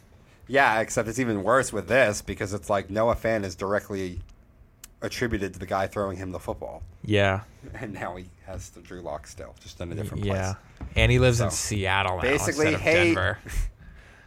yeah, 0.47 0.79
except 0.81 1.07
it's 1.09 1.17
even 1.19 1.41
worse 1.43 1.73
with 1.73 1.87
this 1.87 2.21
because 2.21 2.53
it's 2.53 2.69
like 2.69 2.91
Noah 2.91 3.15
Fant 3.15 3.43
is 3.43 3.55
directly 3.55 4.19
attributed 5.01 5.53
to 5.53 5.59
the 5.59 5.65
guy 5.65 5.87
throwing 5.87 6.17
him 6.17 6.31
the 6.31 6.39
football, 6.39 6.83
Yeah, 7.03 7.41
and 7.73 7.93
now 7.93 8.15
he 8.15 8.25
has 8.45 8.69
the 8.69 8.81
Drew 8.81 9.01
Lock 9.01 9.27
still, 9.27 9.55
just 9.61 9.79
in 9.81 9.91
a 9.91 9.95
different 9.95 10.23
yeah. 10.25 10.53
place. 10.77 10.89
And 10.95 11.11
he 11.11 11.19
lives 11.19 11.41
in 11.41 11.49
Seattle 11.51 12.17
now 12.17 12.21
basically, 12.21 12.67
instead 12.67 12.73
of 12.75 12.81
hey- 12.81 13.05
Denver. 13.05 13.39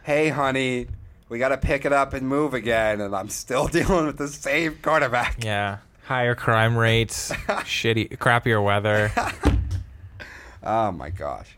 Hey, 0.03 0.29
honey, 0.29 0.87
we 1.27 1.37
got 1.37 1.49
to 1.49 1.57
pick 1.57 1.85
it 1.85 1.93
up 1.93 2.13
and 2.13 2.27
move 2.27 2.55
again, 2.55 2.99
and 3.01 3.15
I'm 3.15 3.29
still 3.29 3.67
dealing 3.69 4.07
with 4.07 4.17
the 4.17 4.27
same 4.27 4.75
quarterback. 4.81 5.43
Yeah, 5.43 5.79
higher 6.05 6.33
crime 6.33 6.75
rates, 6.75 7.31
shitty, 7.31 8.17
crappier 8.17 8.63
weather, 8.63 9.11
Oh 10.63 10.91
my 10.91 11.09
gosh, 11.11 11.55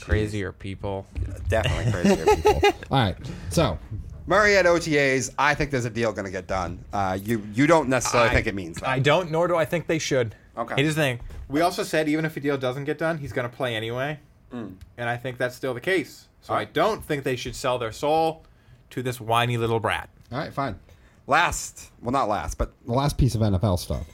crazier 0.00 0.52
people. 0.52 1.06
definitely 1.48 1.92
crazier 1.92 2.24
people. 2.36 2.60
All 2.90 2.98
right. 2.98 3.16
So 3.50 3.78
Murray 4.26 4.56
at 4.56 4.64
OTAs, 4.64 5.34
I 5.38 5.54
think 5.54 5.70
there's 5.70 5.84
a 5.84 5.90
deal 5.90 6.12
going 6.12 6.24
to 6.24 6.30
get 6.30 6.46
done. 6.46 6.82
Uh, 6.92 7.18
you 7.22 7.42
you 7.52 7.66
don't 7.66 7.88
necessarily 7.88 8.30
I- 8.30 8.34
think 8.34 8.46
it 8.46 8.54
means 8.54 8.78
that. 8.78 8.88
I 8.88 8.98
don't, 8.98 9.30
nor 9.30 9.46
do 9.46 9.56
I 9.56 9.64
think 9.66 9.86
they 9.88 9.98
should. 9.98 10.34
Okay. 10.56 10.74
Here's 10.76 10.94
the 10.94 11.00
thing. 11.02 11.20
We 11.50 11.60
also 11.60 11.82
said 11.82 12.08
even 12.08 12.24
if 12.24 12.36
a 12.36 12.40
deal 12.40 12.56
doesn't 12.56 12.84
get 12.84 12.98
done, 12.98 13.18
he's 13.18 13.32
going 13.32 13.48
to 13.48 13.54
play 13.54 13.74
anyway. 13.74 14.18
Mm. 14.52 14.74
And 14.96 15.08
I 15.08 15.16
think 15.16 15.38
that's 15.38 15.54
still 15.54 15.74
the 15.74 15.80
case. 15.80 16.28
So 16.40 16.54
I 16.54 16.64
don't 16.64 17.04
think 17.04 17.24
they 17.24 17.36
should 17.36 17.54
sell 17.54 17.78
their 17.78 17.92
soul 17.92 18.44
to 18.90 19.02
this 19.02 19.20
whiny 19.20 19.56
little 19.56 19.78
brat. 19.80 20.08
all 20.32 20.38
right, 20.38 20.52
fine. 20.52 20.78
Last, 21.26 21.90
well, 22.02 22.12
not 22.12 22.28
last, 22.28 22.58
but 22.58 22.72
The 22.86 22.92
last 22.92 23.16
piece 23.18 23.34
of 23.34 23.40
NFL 23.40 23.78
stuff. 23.78 24.06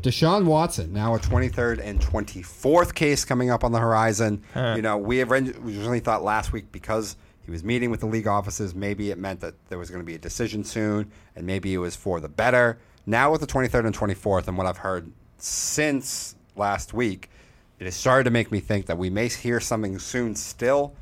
Deshaun 0.00 0.44
Watson. 0.46 0.92
now 0.92 1.14
a 1.14 1.18
23rd 1.18 1.80
and 1.80 2.00
24th 2.00 2.94
case 2.94 3.24
coming 3.24 3.50
up 3.50 3.62
on 3.64 3.72
the 3.72 3.78
horizon. 3.78 4.42
Huh. 4.52 4.74
You 4.76 4.82
know, 4.82 4.96
we 4.96 5.22
orig- 5.22 5.56
we 5.58 5.74
originally 5.76 6.00
thought 6.00 6.22
last 6.22 6.52
week 6.52 6.70
because 6.72 7.16
he 7.44 7.50
was 7.50 7.62
meeting 7.62 7.90
with 7.90 8.00
the 8.00 8.06
league 8.06 8.26
offices, 8.26 8.74
maybe 8.74 9.10
it 9.10 9.18
meant 9.18 9.40
that 9.40 9.54
there 9.68 9.78
was 9.78 9.88
going 9.90 10.00
to 10.00 10.06
be 10.06 10.14
a 10.14 10.18
decision 10.18 10.64
soon, 10.64 11.10
and 11.36 11.46
maybe 11.46 11.72
it 11.72 11.78
was 11.78 11.94
for 11.94 12.20
the 12.20 12.28
better. 12.28 12.78
Now 13.06 13.30
with 13.30 13.40
the 13.40 13.46
23rd 13.46 13.86
and 13.86 13.96
24th, 13.96 14.48
and 14.48 14.58
what 14.58 14.66
I've 14.66 14.78
heard 14.78 15.12
since 15.38 16.34
last 16.58 16.92
week, 16.92 17.30
it 17.78 17.84
has 17.84 17.94
started 17.94 18.24
to 18.24 18.30
make 18.30 18.50
me 18.50 18.60
think 18.60 18.86
that 18.86 18.98
we 18.98 19.10
may 19.10 19.28
hear 19.28 19.60
something 19.60 19.98
soon 19.98 20.34
still, 20.34 20.94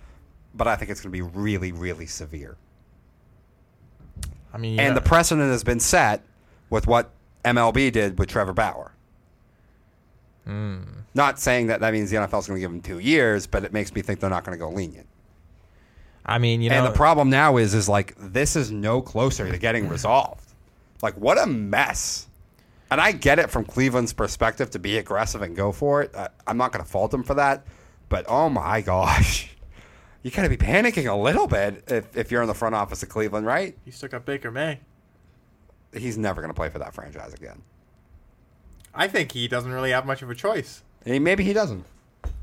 but 0.55 0.67
I 0.67 0.77
think 0.77 0.91
it's 0.91 1.01
going 1.01 1.13
to 1.13 1.17
be 1.17 1.23
really, 1.23 1.73
really 1.73 2.07
severe. 2.07 2.57
I 4.53 4.59
mean, 4.59 4.79
And 4.79 4.97
the 4.97 5.01
precedent 5.01 5.51
has 5.51 5.65
been 5.65 5.81
set 5.81 6.23
with 6.71 6.87
what 6.87 7.11
MLB 7.45 7.93
did 7.93 8.19
with 8.19 8.29
Trevor 8.29 8.53
Bauer. 8.53 8.93
Hmm. 10.45 10.83
Not 11.15 11.39
saying 11.39 11.69
that 11.69 11.81
that 11.81 11.93
means 11.93 12.11
the 12.11 12.17
NFL 12.17 12.41
is 12.41 12.47
going 12.47 12.57
to 12.57 12.61
give 12.61 12.71
him 12.71 12.81
two 12.81 12.99
years, 12.99 13.47
but 13.47 13.65
it 13.65 13.73
makes 13.73 13.95
me 13.95 14.03
think 14.03 14.21
they're 14.21 14.31
not 14.31 14.45
going 14.45 14.57
to 14.57 14.63
go 14.63 14.71
lenient. 14.71 15.07
I 16.27 16.39
mean, 16.39 16.63
you 16.63 16.71
know, 16.71 16.77
and 16.77 16.87
the 16.87 16.97
problem 16.97 17.31
now 17.31 17.57
is, 17.59 17.75
is 17.75 17.89
like 17.89 18.15
this 18.19 18.57
is 18.57 18.71
no 18.71 19.03
closer 19.03 19.51
to 19.51 19.59
getting 19.59 19.89
resolved. 19.89 20.45
Like 21.03 21.15
what 21.17 21.39
a 21.39 21.47
mess. 21.47 22.27
And 22.95 23.01
I 23.01 23.11
get 23.11 23.41
it 23.41 23.51
from 23.51 23.65
Cleveland's 23.65 24.13
perspective 24.13 24.71
to 24.71 24.79
be 24.79 24.99
aggressive 24.99 25.43
and 25.43 25.57
go 25.57 25.73
for 25.73 26.03
it. 26.03 26.15
I, 26.15 26.29
I'm 26.47 26.57
not 26.57 26.71
going 26.71 26.85
to 26.85 26.89
fault 26.89 27.11
them 27.11 27.25
for 27.25 27.35
that, 27.35 27.67
but 28.09 28.25
oh 28.29 28.49
my 28.49 28.83
gosh, 28.83 29.51
you 30.23 30.31
got 30.31 30.43
to 30.45 30.49
be 30.49 30.57
panicking 30.57 31.11
a 31.11 31.17
little 31.17 31.49
bit 31.49 31.83
if, 31.89 32.17
if 32.17 32.31
you're 32.31 32.43
in 32.43 32.47
the 32.47 32.55
front 32.55 32.77
office 32.77 33.03
of 33.03 33.09
Cleveland, 33.09 33.47
right? 33.47 33.77
he 33.85 33.91
stuck 33.91 34.15
up 34.15 34.25
Baker 34.25 34.53
May. 34.53 34.79
He's 35.93 36.17
never 36.17 36.41
going 36.41 36.51
to 36.51 36.55
play 36.55 36.69
for 36.69 36.79
that 36.79 36.95
franchise 36.95 37.35
again. 37.35 37.63
I 38.95 39.09
think 39.09 39.33
he 39.33 39.49
doesn't 39.49 39.73
really 39.73 39.91
have 39.91 40.07
much 40.07 40.23
of 40.23 40.31
a 40.31 40.35
choice. 40.37 40.85
Maybe 41.05 41.43
he 41.43 41.53
doesn't. 41.53 41.85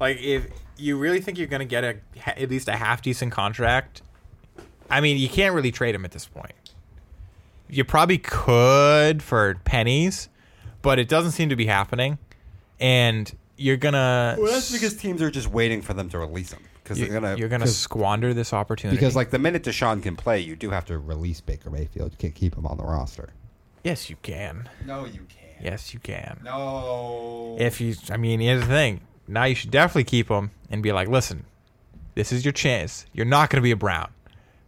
Like, 0.02 0.20
if 0.20 0.47
you 0.76 0.97
really 0.97 1.22
think 1.22 1.38
you're 1.38 1.47
going 1.47 1.62
to 1.62 1.66
get 1.66 1.86
a 1.86 1.95
at 2.28 2.49
least 2.49 2.68
a 2.68 2.76
half 2.76 3.02
decent 3.02 3.32
contract, 3.32 4.02
I 4.89 4.99
mean, 4.99 5.16
you 5.16 5.30
can't 5.30 5.56
really 5.56 5.72
trade 5.72 5.95
him 5.95 6.04
at 6.04 6.12
this 6.12 6.26
point. 6.26 6.74
You 7.70 7.86
probably 7.86 8.18
could 8.18 9.24
for 9.24 9.56
pennies, 9.64 10.28
but 10.82 10.99
it 10.99 11.07
doesn't 11.07 11.32
seem 11.32 11.49
to 11.49 11.55
be 11.55 11.65
happening. 11.65 12.17
And 12.79 13.32
you're 13.57 13.77
gonna 13.77 14.36
Well, 14.39 14.51
that's 14.51 14.71
because 14.71 14.95
teams 14.95 15.21
are 15.21 15.29
just 15.32 15.47
waiting 15.47 15.82
for 15.82 15.93
them 15.93 16.09
to 16.09 16.17
release 16.17 16.51
him 16.51 16.63
because 16.84 16.99
you, 16.99 17.05
they're 17.07 17.19
gonna. 17.19 17.36
you're 17.38 17.49
gonna 17.49 17.65
'cause- 17.65 17.77
squander 17.77 18.34
this 18.34 18.53
opportunity. 18.53 18.97
Because 18.97 19.15
like 19.15 19.29
the 19.29 19.39
minute 19.39 19.63
Deshaun 19.63 20.01
can 20.01 20.15
play, 20.15 20.39
you 20.39 20.55
do 20.55 20.71
have 20.71 20.86
to 20.86 20.97
release 20.97 21.41
Baker 21.41 21.69
Mayfield. 21.69 22.11
You 22.11 22.17
can't 22.17 22.36
keep 22.36 22.55
him 22.57 22.65
on 22.65 22.77
the 22.77 22.84
roster. 22.84 23.29
yes, 23.84 24.09
you 24.09 24.15
can. 24.23 24.69
No, 24.86 25.05
you 25.05 25.25
can't. 25.29 25.61
Yes, 25.63 25.93
you 25.93 25.99
can. 25.99 26.39
No. 26.43 27.55
If 27.59 27.79
you, 27.79 27.95
I 28.09 28.17
mean, 28.17 28.39
here's 28.39 28.61
the 28.61 28.67
thing. 28.67 29.01
Now 29.27 29.43
you 29.43 29.53
should 29.53 29.69
definitely 29.69 30.05
keep 30.05 30.27
him 30.27 30.49
and 30.71 30.82
be 30.82 30.91
like, 30.91 31.07
listen, 31.07 31.45
this 32.15 32.32
is 32.32 32.43
your 32.43 32.51
chance. 32.51 33.05
You're 33.13 33.27
not 33.27 33.51
going 33.51 33.57
to 33.59 33.63
be 33.63 33.69
a 33.69 33.75
Brown, 33.75 34.09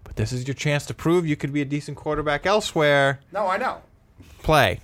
but 0.04 0.16
this 0.18 0.32
is 0.32 0.48
your 0.48 0.54
chance 0.54 0.86
to 0.86 0.94
prove 0.94 1.26
you 1.26 1.36
could 1.36 1.52
be 1.52 1.62
a 1.62 1.66
decent 1.66 1.98
quarterback 1.98 2.46
elsewhere. 2.46 3.20
no, 3.32 3.48
I 3.48 3.58
know. 3.58 3.82
Play. 4.44 4.82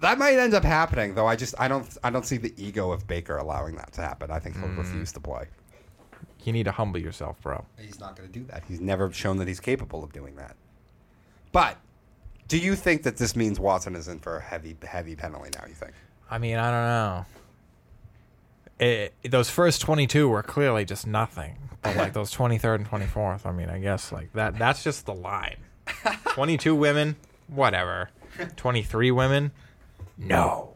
That 0.00 0.18
might 0.18 0.38
end 0.38 0.54
up 0.54 0.64
happening, 0.64 1.14
though. 1.14 1.26
I 1.26 1.36
just 1.36 1.54
I 1.58 1.68
don't 1.68 1.86
I 2.02 2.10
don't 2.10 2.24
see 2.24 2.38
the 2.38 2.54
ego 2.56 2.90
of 2.90 3.06
Baker 3.06 3.36
allowing 3.36 3.76
that 3.76 3.92
to 3.94 4.00
happen. 4.00 4.30
I 4.30 4.38
think 4.38 4.56
he'll 4.56 4.68
mm. 4.68 4.78
refuse 4.78 5.12
to 5.12 5.20
play. 5.20 5.46
You 6.44 6.52
need 6.52 6.64
to 6.64 6.72
humble 6.72 7.00
yourself, 7.00 7.40
bro. 7.42 7.64
He's 7.78 8.00
not 8.00 8.16
going 8.16 8.28
to 8.28 8.32
do 8.32 8.44
that. 8.46 8.64
He's 8.66 8.80
never 8.80 9.12
shown 9.12 9.36
that 9.38 9.48
he's 9.48 9.60
capable 9.60 10.02
of 10.02 10.12
doing 10.12 10.36
that. 10.36 10.56
But 11.52 11.76
do 12.48 12.56
you 12.56 12.74
think 12.76 13.02
that 13.02 13.18
this 13.18 13.36
means 13.36 13.60
Watson 13.60 13.94
is 13.94 14.08
in 14.08 14.18
for 14.20 14.38
a 14.38 14.40
heavy 14.40 14.76
heavy 14.82 15.16
penalty 15.16 15.50
now? 15.58 15.66
You 15.66 15.74
think? 15.74 15.92
I 16.30 16.38
mean, 16.38 16.56
I 16.56 16.70
don't 16.70 16.86
know. 16.86 17.26
It, 18.86 19.14
those 19.30 19.50
first 19.50 19.82
22 19.82 20.28
were 20.28 20.42
clearly 20.42 20.86
just 20.86 21.06
nothing. 21.06 21.58
But 21.82 21.96
like 21.96 22.12
those 22.12 22.34
23rd 22.34 22.74
and 22.76 22.90
24th, 22.90 23.46
I 23.46 23.52
mean, 23.52 23.68
I 23.68 23.78
guess 23.78 24.12
like 24.12 24.32
that 24.32 24.58
that's 24.58 24.82
just 24.82 25.06
the 25.06 25.14
line. 25.14 25.56
22 26.24 26.74
women, 26.74 27.16
whatever. 27.48 28.10
23 28.56 29.10
women, 29.10 29.52
no. 30.20 30.74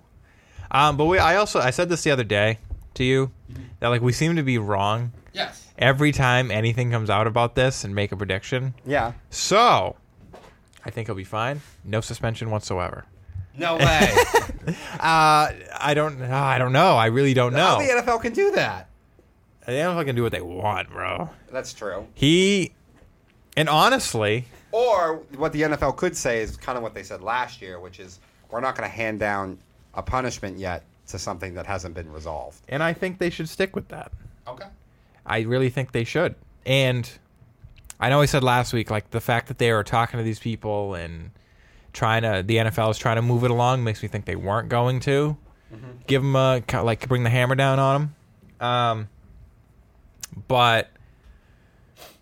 Um, 0.71 0.97
but 0.97 1.05
we, 1.05 1.19
I 1.19 1.37
also 1.37 1.61
I 1.61 1.71
said 1.71 1.89
this 1.89 2.03
the 2.03 2.11
other 2.11 2.25
day 2.25 2.59
to 2.95 3.05
you 3.05 3.31
that 3.79 3.89
like 3.89 4.01
we 4.03 4.13
seem 4.13 4.35
to 4.37 4.43
be 4.43 4.59
wrong 4.59 5.13
Yes. 5.33 5.67
every 5.79 6.11
time 6.11 6.51
anything 6.51 6.91
comes 6.91 7.11
out 7.11 7.27
about 7.29 7.55
this 7.55 7.85
and 7.85 7.95
make 7.95 8.11
a 8.11 8.17
prediction. 8.17 8.75
Yeah. 8.85 9.13
So, 9.31 9.95
I 10.85 10.91
think 10.91 11.07
he'll 11.09 11.15
be 11.15 11.23
fine. 11.25 11.61
No 11.85 12.01
suspension 12.01 12.51
whatsoever. 12.51 13.05
No 13.57 13.77
way. 13.77 14.13
Uh, 14.95 15.53
I 15.79 15.93
don't. 15.95 16.23
Uh, 16.23 16.35
I 16.35 16.57
don't 16.57 16.73
know. 16.73 16.97
I 16.97 17.07
really 17.07 17.35
don't 17.35 17.53
know. 17.53 17.59
How 17.59 17.79
the 17.79 18.03
NFL 18.03 18.23
can 18.23 18.33
do 18.33 18.53
that? 18.53 18.89
The 19.67 19.73
NFL 19.73 20.07
can 20.07 20.17
do 20.17 20.23
what 20.23 20.33
they 20.33 20.41
want, 20.41 20.89
bro. 20.89 21.29
That's 21.53 21.75
true. 21.75 22.07
He, 22.15 22.73
and 23.57 23.69
honestly, 23.69 24.47
Or 24.73 25.17
what 25.37 25.53
the 25.53 25.63
NFL 25.63 25.97
could 25.97 26.17
say 26.17 26.41
is 26.41 26.57
kind 26.57 26.79
of 26.79 26.83
what 26.83 26.95
they 26.95 27.03
said 27.03 27.21
last 27.21 27.61
year, 27.61 27.79
which 27.79 28.01
is 28.01 28.21
we're 28.51 28.61
not 28.61 28.77
going 28.77 28.89
to 28.89 28.95
hand 28.95 29.19
down 29.21 29.59
a 29.95 30.03
punishment 30.03 30.59
yet 30.59 30.83
to 31.09 31.19
something 31.19 31.55
that 31.55 31.67
hasn't 31.67 31.95
been 31.95 32.11
resolved. 32.13 32.61
and 32.69 32.83
I 32.83 32.93
think 32.93 33.19
they 33.19 33.31
should 33.31 33.49
stick 33.49 33.75
with 33.77 33.89
that. 33.89 34.11
Okay. 34.49 34.67
I 35.27 35.41
really 35.41 35.71
think 35.71 35.93
they 35.93 36.05
should. 36.05 36.35
And 36.67 37.11
I 38.01 38.09
know 38.11 38.21
I 38.21 38.27
said 38.27 38.43
last 38.43 38.73
week, 38.73 38.91
like 38.91 39.11
the 39.11 39.21
fact 39.21 39.49
that 39.49 39.59
they 39.59 39.73
were 39.73 39.85
talking 39.85 40.19
to 40.19 40.25
these 40.25 40.39
people 40.39 40.95
and 40.95 41.31
trying 41.93 42.23
to, 42.23 42.43
the 42.45 42.57
NFL 42.57 42.91
is 42.91 42.99
trying 42.99 43.17
to 43.17 43.23
move 43.23 43.45
it 43.45 43.51
along 43.51 43.85
makes 43.85 44.03
me 44.03 44.09
think 44.09 44.25
they 44.25 44.37
weren't 44.37 44.69
going 44.69 45.01
to 45.01 45.37
give 46.07 46.23
them 46.23 46.37
a 46.37 46.63
like 46.83 47.09
bring 47.09 47.23
the 47.25 47.31
hammer 47.31 47.55
down 47.55 47.79
on 47.79 48.13
them. 48.61 48.67
Um, 48.67 49.09
but 50.49 50.91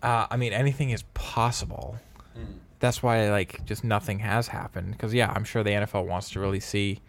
Uh, 0.01 0.27
I 0.29 0.37
mean, 0.37 0.53
anything 0.53 0.89
is 0.89 1.03
possible. 1.13 1.97
That's 2.83 3.01
why 3.01 3.29
like 3.29 3.63
just 3.63 3.85
nothing 3.85 4.19
has 4.19 4.49
happened. 4.49 4.91
Because 4.91 5.13
yeah, 5.13 5.31
I'm 5.33 5.45
sure 5.45 5.63
the 5.63 5.69
NFL 5.69 6.05
wants 6.05 6.31
to 6.31 6.41
really 6.41 6.59
see. 6.59 6.99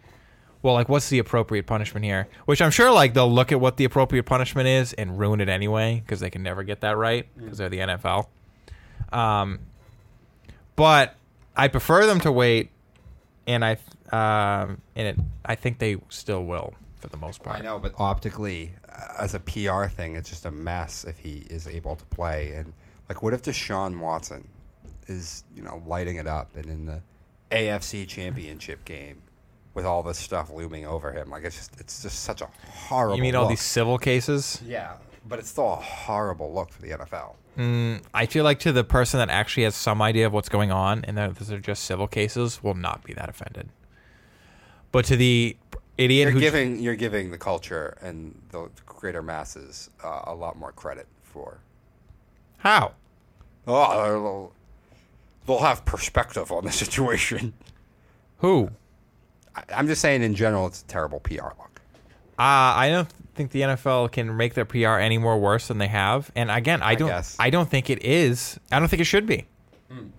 Well, 0.61 0.73
like, 0.73 0.87
what's 0.87 1.09
the 1.09 1.19
appropriate 1.19 1.67
punishment 1.67 2.05
here? 2.05 2.29
Which 2.45 2.61
I'm 2.61 2.71
sure, 2.71 2.93
like, 2.93 3.13
they'll 3.13 3.31
look 3.31 3.51
at 3.51 3.59
what 3.59 3.75
the 3.75 3.83
appropriate 3.83 4.23
punishment 4.23 4.69
is 4.69 4.93
and 4.93 5.19
ruin 5.19 5.41
it 5.41 5.49
anyway 5.49 6.01
because 6.03 6.21
they 6.21 6.29
can 6.29 6.43
never 6.43 6.63
get 6.63 6.79
that 6.79 6.95
right 6.95 7.27
because 7.37 7.57
they're 7.57 7.67
the 7.67 7.79
NFL. 7.79 8.27
Um, 9.11 9.59
but 10.77 11.15
I 11.57 11.67
prefer 11.67 12.05
them 12.05 12.21
to 12.21 12.31
wait, 12.31 12.71
and 13.45 13.63
I, 13.65 13.73
um, 14.13 14.81
and 14.95 15.07
it, 15.07 15.19
I 15.43 15.55
think 15.55 15.79
they 15.79 15.97
still 16.07 16.45
will 16.45 16.73
for 16.95 17.09
the 17.09 17.17
most 17.17 17.43
part. 17.43 17.59
I 17.59 17.61
know, 17.61 17.79
but 17.79 17.93
optically, 17.97 18.71
uh, 18.87 19.15
as 19.19 19.35
a 19.35 19.39
PR 19.41 19.87
thing, 19.87 20.15
it's 20.15 20.29
just 20.29 20.45
a 20.45 20.51
mess 20.51 21.03
if 21.03 21.19
he 21.19 21.45
is 21.49 21.67
able 21.67 21.97
to 21.97 22.05
play. 22.05 22.53
And 22.53 22.71
like, 23.09 23.21
what 23.21 23.33
if 23.33 23.43
Deshaun 23.43 23.99
Watson 23.99 24.47
is 25.07 25.43
you 25.55 25.63
know 25.63 25.81
lighting 25.85 26.17
it 26.17 26.27
up 26.27 26.55
and 26.55 26.65
in 26.65 26.85
the 26.85 27.01
AFC 27.51 28.07
Championship 28.07 28.83
game 28.85 29.21
with 29.73 29.85
all 29.85 30.03
this 30.03 30.17
stuff 30.17 30.49
looming 30.49 30.85
over 30.85 31.11
him? 31.11 31.29
Like, 31.29 31.43
it's 31.43 31.55
just 31.55 31.79
it's 31.79 32.01
just 32.01 32.23
such 32.23 32.41
a 32.41 32.49
horrible. 32.69 33.17
You 33.17 33.21
mean 33.21 33.35
all 33.35 33.47
these 33.47 33.61
civil 33.61 33.97
cases? 33.97 34.61
Yeah, 34.65 34.93
but 35.27 35.39
it's 35.39 35.49
still 35.49 35.73
a 35.73 35.77
horrible 35.77 36.53
look 36.53 36.71
for 36.71 36.81
the 36.81 36.89
NFL. 36.91 37.35
Mm, 37.57 38.01
I 38.13 38.25
feel 38.25 38.43
like 38.43 38.59
to 38.59 38.73
the 38.73 38.83
person 38.83 39.17
that 39.19 39.29
actually 39.29 39.63
has 39.63 39.75
some 39.75 40.01
idea 40.01 40.27
of 40.27 40.33
what's 40.33 40.49
going 40.49 40.71
on 40.71 41.05
and 41.05 41.17
that 41.17 41.35
these 41.37 41.51
are 41.51 41.59
just 41.59 41.83
civil 41.83 42.07
cases 42.07 42.61
will 42.61 42.73
not 42.73 43.03
be 43.03 43.13
that 43.13 43.29
offended. 43.29 43.69
But 44.91 45.05
to 45.05 45.15
the 45.15 45.55
idiot 45.97 46.25
You're 46.25 46.33
who 46.33 46.39
giving 46.39 46.79
you're 46.79 46.95
giving 46.95 47.31
the 47.31 47.37
culture 47.37 47.97
and 48.01 48.41
the 48.49 48.69
greater 48.85 49.21
masses 49.21 49.89
uh, 50.03 50.23
a 50.25 50.35
lot 50.35 50.57
more 50.57 50.73
credit 50.73 51.07
for. 51.23 51.59
how 52.57 52.93
Oh, 53.67 54.51
they'll, 55.45 55.59
have 55.59 55.85
perspective 55.85 56.51
on 56.51 56.65
the 56.65 56.71
situation. 56.71 57.53
who 58.37 58.69
I, 59.55 59.63
I'm 59.73 59.87
just 59.87 60.01
saying, 60.01 60.23
in 60.23 60.35
general, 60.35 60.67
it's 60.67 60.81
a 60.81 60.85
terrible 60.85 61.19
PR 61.19 61.43
look. 61.43 61.81
Uh, 62.37 62.75
I 62.75 62.89
don't 62.89 63.09
think 63.35 63.51
the 63.51 63.61
NFL 63.61 64.11
can 64.11 64.35
make 64.35 64.53
their 64.53 64.65
PR 64.65 64.99
any 64.99 65.17
more 65.17 65.37
worse 65.37 65.67
than 65.67 65.77
they 65.77 65.87
have. 65.87 66.31
And 66.35 66.51
again, 66.51 66.81
I 66.81 66.95
don't. 66.95 67.09
guess. 67.09 67.35
I 67.39 67.49
don't 67.49 67.69
think 67.69 67.89
it 67.89 68.03
is. 68.03 68.59
I 68.71 68.79
don't 68.79 68.89
think 68.89 69.01
it 69.01 69.05
should 69.05 69.25
be. 69.25 69.45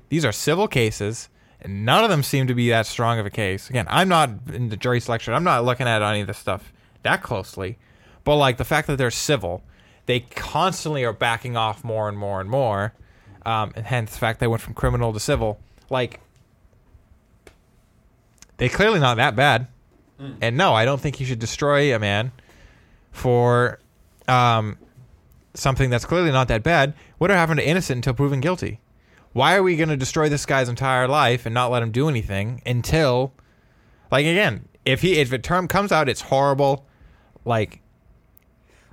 These 0.09 0.25
are 0.25 0.33
civil 0.33 0.69
cases, 0.69 1.29
and 1.61 1.85
none 1.85 2.05
of 2.05 2.11
them 2.11 2.23
seem 2.23 2.47
to 2.47 2.55
be 2.55 2.71
that 2.71 2.87
strong 2.87 3.19
of 3.19 3.27
a 3.27 3.31
case. 3.31 3.69
Again, 3.69 3.87
I'm 3.89 4.09
not 4.09 4.31
in 4.53 4.69
the 4.69 4.77
jury 4.77 5.01
selection. 5.01 5.35
I'm 5.35 5.45
not 5.45 5.65
looking 5.65 5.87
at 5.87 6.03
any 6.03 6.21
of 6.21 6.27
this 6.27 6.39
stuff 6.39 6.73
that 7.03 7.23
closely. 7.23 7.79
But 8.25 8.37
like 8.37 8.57
the 8.57 8.65
fact 8.65 8.87
that 8.89 8.97
they're 8.97 9.11
civil, 9.11 9.63
they 10.07 10.21
constantly 10.21 11.05
are 11.05 11.13
backing 11.13 11.57
off 11.57 11.85
more 11.85 12.09
and 12.09 12.17
more 12.19 12.41
and 12.41 12.51
more. 12.51 12.95
Um, 13.47 13.73
and 13.77 13.87
hence 13.87 14.13
the 14.13 14.19
fact 14.19 14.41
they 14.41 14.47
went 14.47 14.61
from 14.61 14.75
criminal 14.75 15.13
to 15.13 15.21
civil. 15.21 15.61
Like 15.89 16.21
they 18.57 18.69
clearly 18.69 19.01
not 19.01 19.17
that 19.17 19.37
bad. 19.37 19.69
And 20.41 20.57
no, 20.57 20.73
I 20.73 20.87
don't 20.87 21.01
think 21.01 21.21
you 21.21 21.27
should 21.27 21.39
destroy 21.39 21.95
a 21.95 21.99
man 21.99 22.33
for 23.13 23.79
um, 24.27 24.79
something 25.53 25.91
that's 25.91 26.07
clearly 26.07 26.33
not 26.33 26.49
that 26.49 26.63
bad. 26.63 26.95
What 27.19 27.31
happened 27.31 27.61
to 27.61 27.69
innocent 27.69 27.99
until 27.99 28.15
proven 28.15 28.41
guilty? 28.41 28.81
Why 29.35 29.57
are 29.57 29.63
we 29.63 29.77
going 29.77 29.91
to 29.91 29.97
destroy 29.97 30.31
this 30.31 30.47
guy's 30.47 30.71
entire 30.71 31.07
life 31.07 31.45
and 31.45 31.53
not 31.53 31.71
let 31.71 31.83
him 31.83 31.91
do 31.91 32.09
anything 32.09 32.63
until, 32.65 33.35
like, 34.11 34.25
again, 34.25 34.69
if 34.87 35.03
he 35.03 35.19
if 35.19 35.35
it 35.35 35.43
term 35.43 35.69
comes 35.69 35.93
out, 35.93 36.09
it's 36.09 36.23
horrible. 36.23 36.87
Like, 37.45 37.83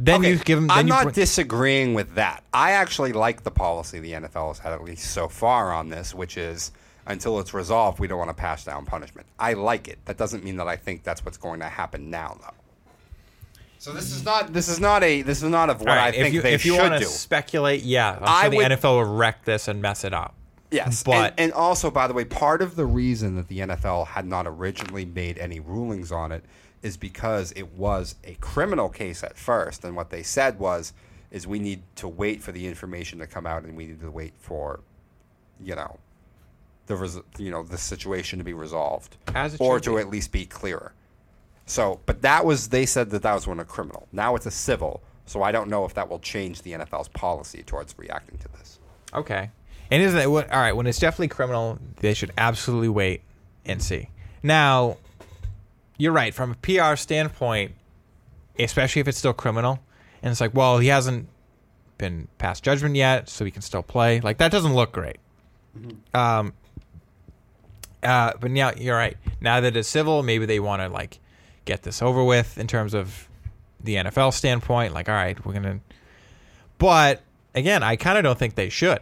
then 0.06 0.20
Okay, 0.22 0.32
you 0.32 0.38
give. 0.40 0.60
Then 0.60 0.72
I'm 0.72 0.86
not 0.86 1.04
bring- 1.04 1.16
disagreeing 1.16 1.94
with 1.94 2.16
that. 2.16 2.44
I 2.54 2.72
actually 2.72 3.14
like 3.14 3.44
the 3.44 3.52
policy 3.52 4.00
the 4.00 4.14
NFL 4.14 4.50
has 4.50 4.60
had 4.60 4.74
at 4.74 4.84
least 4.84 5.12
so 5.12 5.28
far 5.28 5.72
on 5.74 5.90
this, 5.90 6.14
which 6.14 6.38
is 6.38 6.72
until 7.06 7.40
it's 7.40 7.54
resolved, 7.54 8.00
we 8.00 8.08
don't 8.08 8.18
want 8.18 8.30
to 8.30 8.34
pass 8.34 8.64
down 8.64 8.86
punishment. 8.86 9.28
I 9.38 9.54
like 9.54 9.88
it. 9.88 10.00
That 10.06 10.18
doesn't 10.18 10.44
mean 10.44 10.58
that 10.58 10.68
I 10.68 10.76
think 10.78 11.04
that's 11.04 11.24
what's 11.26 11.38
going 11.38 11.60
to 11.60 11.68
happen 11.68 12.10
now, 12.10 12.38
though. 12.42 12.54
So 13.80 13.92
this 13.92 14.12
is 14.14 14.24
not 14.24 14.54
this 14.54 14.70
is 14.70 14.80
not 14.80 15.04
a 15.04 15.22
this 15.24 15.44
is 15.44 15.50
not 15.50 15.70
of 15.70 15.82
what 15.82 15.90
All 15.90 15.98
I 15.98 16.12
think 16.12 16.28
if 16.28 16.34
you, 16.34 16.42
they 16.42 16.54
if 16.54 16.66
you 16.66 16.76
should 16.76 16.82
want 16.90 16.94
do. 17.00 17.06
to 17.06 17.06
speculate, 17.12 17.84
yeah, 17.84 18.18
I 18.22 18.48
the 18.50 18.56
would- 18.58 18.72
NFL 18.72 18.96
will 18.98 19.04
wreck 19.16 19.44
this 19.46 19.68
and 19.68 19.82
mess 19.82 20.04
it 20.06 20.14
up. 20.14 20.36
Yes, 20.72 21.04
But- 21.04 21.32
and, 21.38 21.52
and 21.52 21.54
also, 21.54 21.92
by 21.92 22.08
the 22.08 22.14
way, 22.16 22.26
part 22.26 22.62
of 22.64 22.76
the 22.76 22.86
reason 22.86 23.36
that 23.36 23.48
the 23.48 23.60
NFL 23.60 24.08
had 24.08 24.26
not 24.26 24.48
originally 24.48 25.06
made 25.06 25.38
any 25.38 25.60
rulings 25.60 26.12
on 26.12 26.32
it 26.32 26.44
is 26.84 26.98
because 26.98 27.52
it 27.54 27.74
was 27.74 28.16
a 28.24 28.36
criminal 28.36 28.90
case 28.90 29.24
at 29.24 29.38
first, 29.38 29.84
and 29.84 29.96
what 29.96 30.12
they 30.12 30.22
said 30.22 30.60
was, 30.60 30.94
is 31.32 31.48
we 31.48 31.58
need 31.58 31.82
to 31.96 32.08
wait 32.08 32.44
for 32.44 32.52
the 32.52 32.68
information 32.68 33.18
to 33.20 33.26
come 33.26 33.48
out, 33.48 33.64
and 33.64 33.76
we 33.76 33.88
need 33.88 34.02
to 34.02 34.12
wait 34.12 34.34
for, 34.38 34.82
you 35.60 35.76
know, 35.76 35.98
the 36.86 36.96
res- 36.96 37.22
you 37.40 37.50
know 37.50 37.64
the 37.64 37.78
situation 37.78 38.38
to 38.40 38.46
be 38.46 38.54
resolved, 38.54 39.18
As 39.34 39.54
it 39.56 39.62
or 39.62 39.80
to 39.80 39.96
be. 39.96 40.02
at 40.02 40.10
least 40.10 40.32
be 40.32 40.46
clearer. 40.46 40.92
So, 41.66 42.02
but 42.06 42.22
that 42.24 42.46
was 42.46 42.68
they 42.70 42.86
said 42.86 43.10
that 43.12 43.22
that 43.24 43.34
was 43.34 43.48
when 43.48 43.60
a 43.60 43.66
criminal. 43.66 44.08
Now 44.12 44.36
it's 44.36 44.46
a 44.46 44.52
civil. 44.52 45.02
So 45.26 45.42
I 45.42 45.54
don't 45.54 45.70
know 45.70 45.86
if 45.86 45.94
that 45.94 46.10
will 46.10 46.20
change 46.20 46.62
the 46.64 46.74
NFL's 46.74 47.08
policy 47.08 47.64
towards 47.64 47.98
reacting 47.98 48.38
to 48.40 48.50
this. 48.50 48.80
Okay. 49.14 49.50
And 49.90 50.04
isn't 50.04 50.20
it 50.20 50.30
what? 50.30 50.52
All 50.52 50.60
right. 50.60 50.74
When 50.76 50.86
it's 50.86 51.00
definitely 51.00 51.30
criminal, 51.30 51.80
they 52.02 52.14
should 52.14 52.34
absolutely 52.38 52.90
wait 52.90 53.22
and 53.66 53.82
see. 53.82 54.10
Now, 54.44 54.98
you're 56.04 56.12
right. 56.12 56.34
From 56.34 56.52
a 56.52 56.56
PR 56.56 56.98
standpoint, 56.98 57.72
especially 58.60 59.00
if 59.00 59.08
it's 59.08 59.18
still 59.18 59.32
criminal, 59.32 59.80
and 60.22 60.32
it's 60.32 60.42
like, 60.42 60.54
well, 60.54 60.78
he 60.80 60.90
hasn't 60.90 61.30
been 61.98 62.28
passed 62.38 62.62
judgment 62.62 62.96
yet, 62.96 63.30
so 63.30 63.46
he 63.46 63.52
can 63.52 63.62
still 63.62 63.82
play. 63.84 64.20
Like 64.20 64.38
that 64.40 64.52
doesn't 64.52 64.76
look 64.76 64.92
great. 64.92 65.18
Um. 66.14 66.54
Uh, 68.04 68.34
but 68.38 68.52
now 68.52 68.74
you're 68.76 68.98
right. 68.98 69.16
Now 69.40 69.62
that 69.62 69.78
it's 69.78 69.88
civil, 69.88 70.24
maybe 70.24 70.46
they 70.46 70.60
want 70.60 70.82
to 70.82 70.90
like 70.90 71.20
get 71.64 71.84
this 71.84 72.02
over 72.02 72.22
with 72.22 72.58
in 72.58 72.68
terms 72.68 72.94
of 72.94 73.30
the 73.82 73.96
NFL 73.96 74.34
standpoint. 74.34 74.94
Like, 74.94 75.08
all 75.08 75.16
right, 75.16 75.44
we're 75.46 75.54
gonna. 75.54 75.80
But 76.80 77.22
again, 77.56 77.82
I 77.82 77.96
kind 77.96 78.18
of 78.18 78.26
don't 78.26 78.38
think 78.38 78.56
they 78.56 78.68
should. 78.68 79.00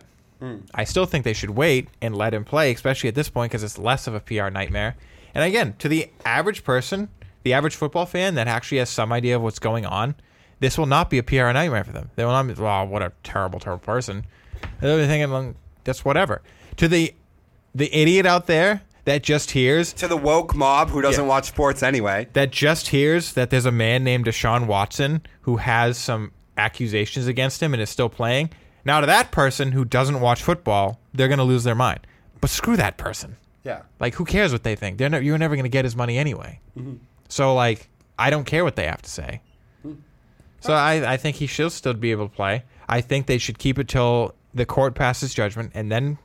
I 0.76 0.84
still 0.84 1.08
think 1.08 1.26
they 1.26 1.34
should 1.34 1.52
wait 1.52 1.88
and 2.00 2.16
let 2.16 2.32
him 2.36 2.46
play, 2.46 2.72
especially 2.72 3.08
at 3.10 3.16
this 3.16 3.30
point 3.30 3.52
because 3.52 3.64
it's 3.64 3.80
less 3.80 4.06
of 4.06 4.14
a 4.14 4.20
PR 4.20 4.50
nightmare. 4.50 4.96
And 5.34 5.44
again, 5.44 5.76
to 5.80 5.88
the 5.88 6.10
average 6.26 6.64
person, 6.64 7.10
the 7.44 7.54
average 7.54 7.76
football 7.76 8.06
fan 8.06 8.36
that 8.36 8.48
actually 8.48 8.78
has 8.80 8.90
some 8.90 9.12
idea 9.12 9.36
of 9.36 9.42
what's 9.42 9.60
going 9.60 9.86
on, 9.86 10.16
this 10.60 10.78
will 10.78 10.86
not 10.86 11.10
be 11.10 11.18
a 11.18 11.24
PR 11.24 11.52
nightmare 11.52 11.84
for 11.84 11.92
them. 11.92 12.10
They 12.16 12.24
will 12.26 12.32
not 12.34 12.48
be, 12.48 12.54
wow, 12.54 12.86
what 12.86 13.02
a 13.02 13.12
terrible, 13.24 13.60
terrible 13.60 13.84
person. 13.84 14.26
They'll 14.80 14.98
be 14.98 15.08
thinking, 15.08 15.56
that's 15.84 16.06
whatever. 16.06 16.42
To 16.78 16.88
the 16.88 17.14
the 17.74 17.94
idiot 17.96 18.26
out 18.26 18.48
there 18.48 18.82
that 19.06 19.24
just 19.24 19.52
hears 19.52 19.94
To 19.94 20.08
the 20.08 20.18
woke 20.18 20.54
mob 20.54 20.90
who 20.90 21.02
doesn't 21.02 21.24
Yeah. 21.24 21.30
watch 21.30 21.46
sports 21.48 21.82
anyway. 21.82 22.28
that 22.34 22.52
just 22.52 22.90
hears 22.90 23.34
that 23.34 23.50
there's 23.50 23.66
a 23.66 23.72
man 23.72 24.04
named 24.04 24.26
Deshaun 24.26 24.68
Watson 24.68 25.22
who 25.42 25.58
has 25.58 25.98
some 25.98 26.32
accusations 26.58 27.28
against 27.28 27.64
him 27.64 27.74
and 27.74 27.82
is 27.82 27.90
still 27.90 28.10
playing. 28.10 28.50
Now, 28.86 29.00
to 29.00 29.08
that 29.08 29.32
person 29.32 29.72
who 29.72 29.86
doesn't 29.86 30.20
watch 30.20 30.44
football, 30.44 31.00
they're 31.14 31.28
going 31.30 31.38
to 31.40 31.44
lose 31.44 31.64
their 31.64 31.76
mind. 31.76 32.02
But 32.42 32.50
screw 32.50 32.76
that 32.78 32.98
person. 32.98 33.38
Yeah. 33.64 33.82
Like, 34.00 34.16
who 34.16 34.26
cares 34.26 34.52
what 34.52 34.64
they 34.64 34.76
think? 34.76 34.98
They're 34.98 35.10
ne- 35.10 35.22
you're 35.22 35.38
never 35.38 35.56
going 35.56 35.64
to 35.66 35.70
get 35.70 35.86
his 35.86 35.96
money 35.96 36.18
anyway. 36.18 36.60
Mm-hmm. 36.78 36.96
So, 37.30 37.54
like, 37.54 37.90
I 38.18 38.30
don't 38.30 38.46
care 38.46 38.64
what 38.64 38.76
they 38.76 38.86
have 38.88 39.02
to 39.04 39.10
say. 39.10 39.42
Hmm. 39.84 39.94
So, 40.60 40.74
I, 40.74 41.14
I 41.14 41.18
think 41.18 41.38
he 41.38 41.48
should 41.48 41.72
still 41.72 41.94
be 41.94 42.12
able 42.12 42.28
to 42.28 42.36
play. 42.36 42.64
I 42.90 43.02
think 43.02 43.28
they 43.28 43.38
should 43.38 43.58
keep 43.60 43.78
it 43.80 43.88
till 43.88 44.34
the 44.54 44.66
court 44.66 44.96
passes 44.96 45.34
judgment 45.34 45.72
and 45.76 45.92
then 45.92 46.18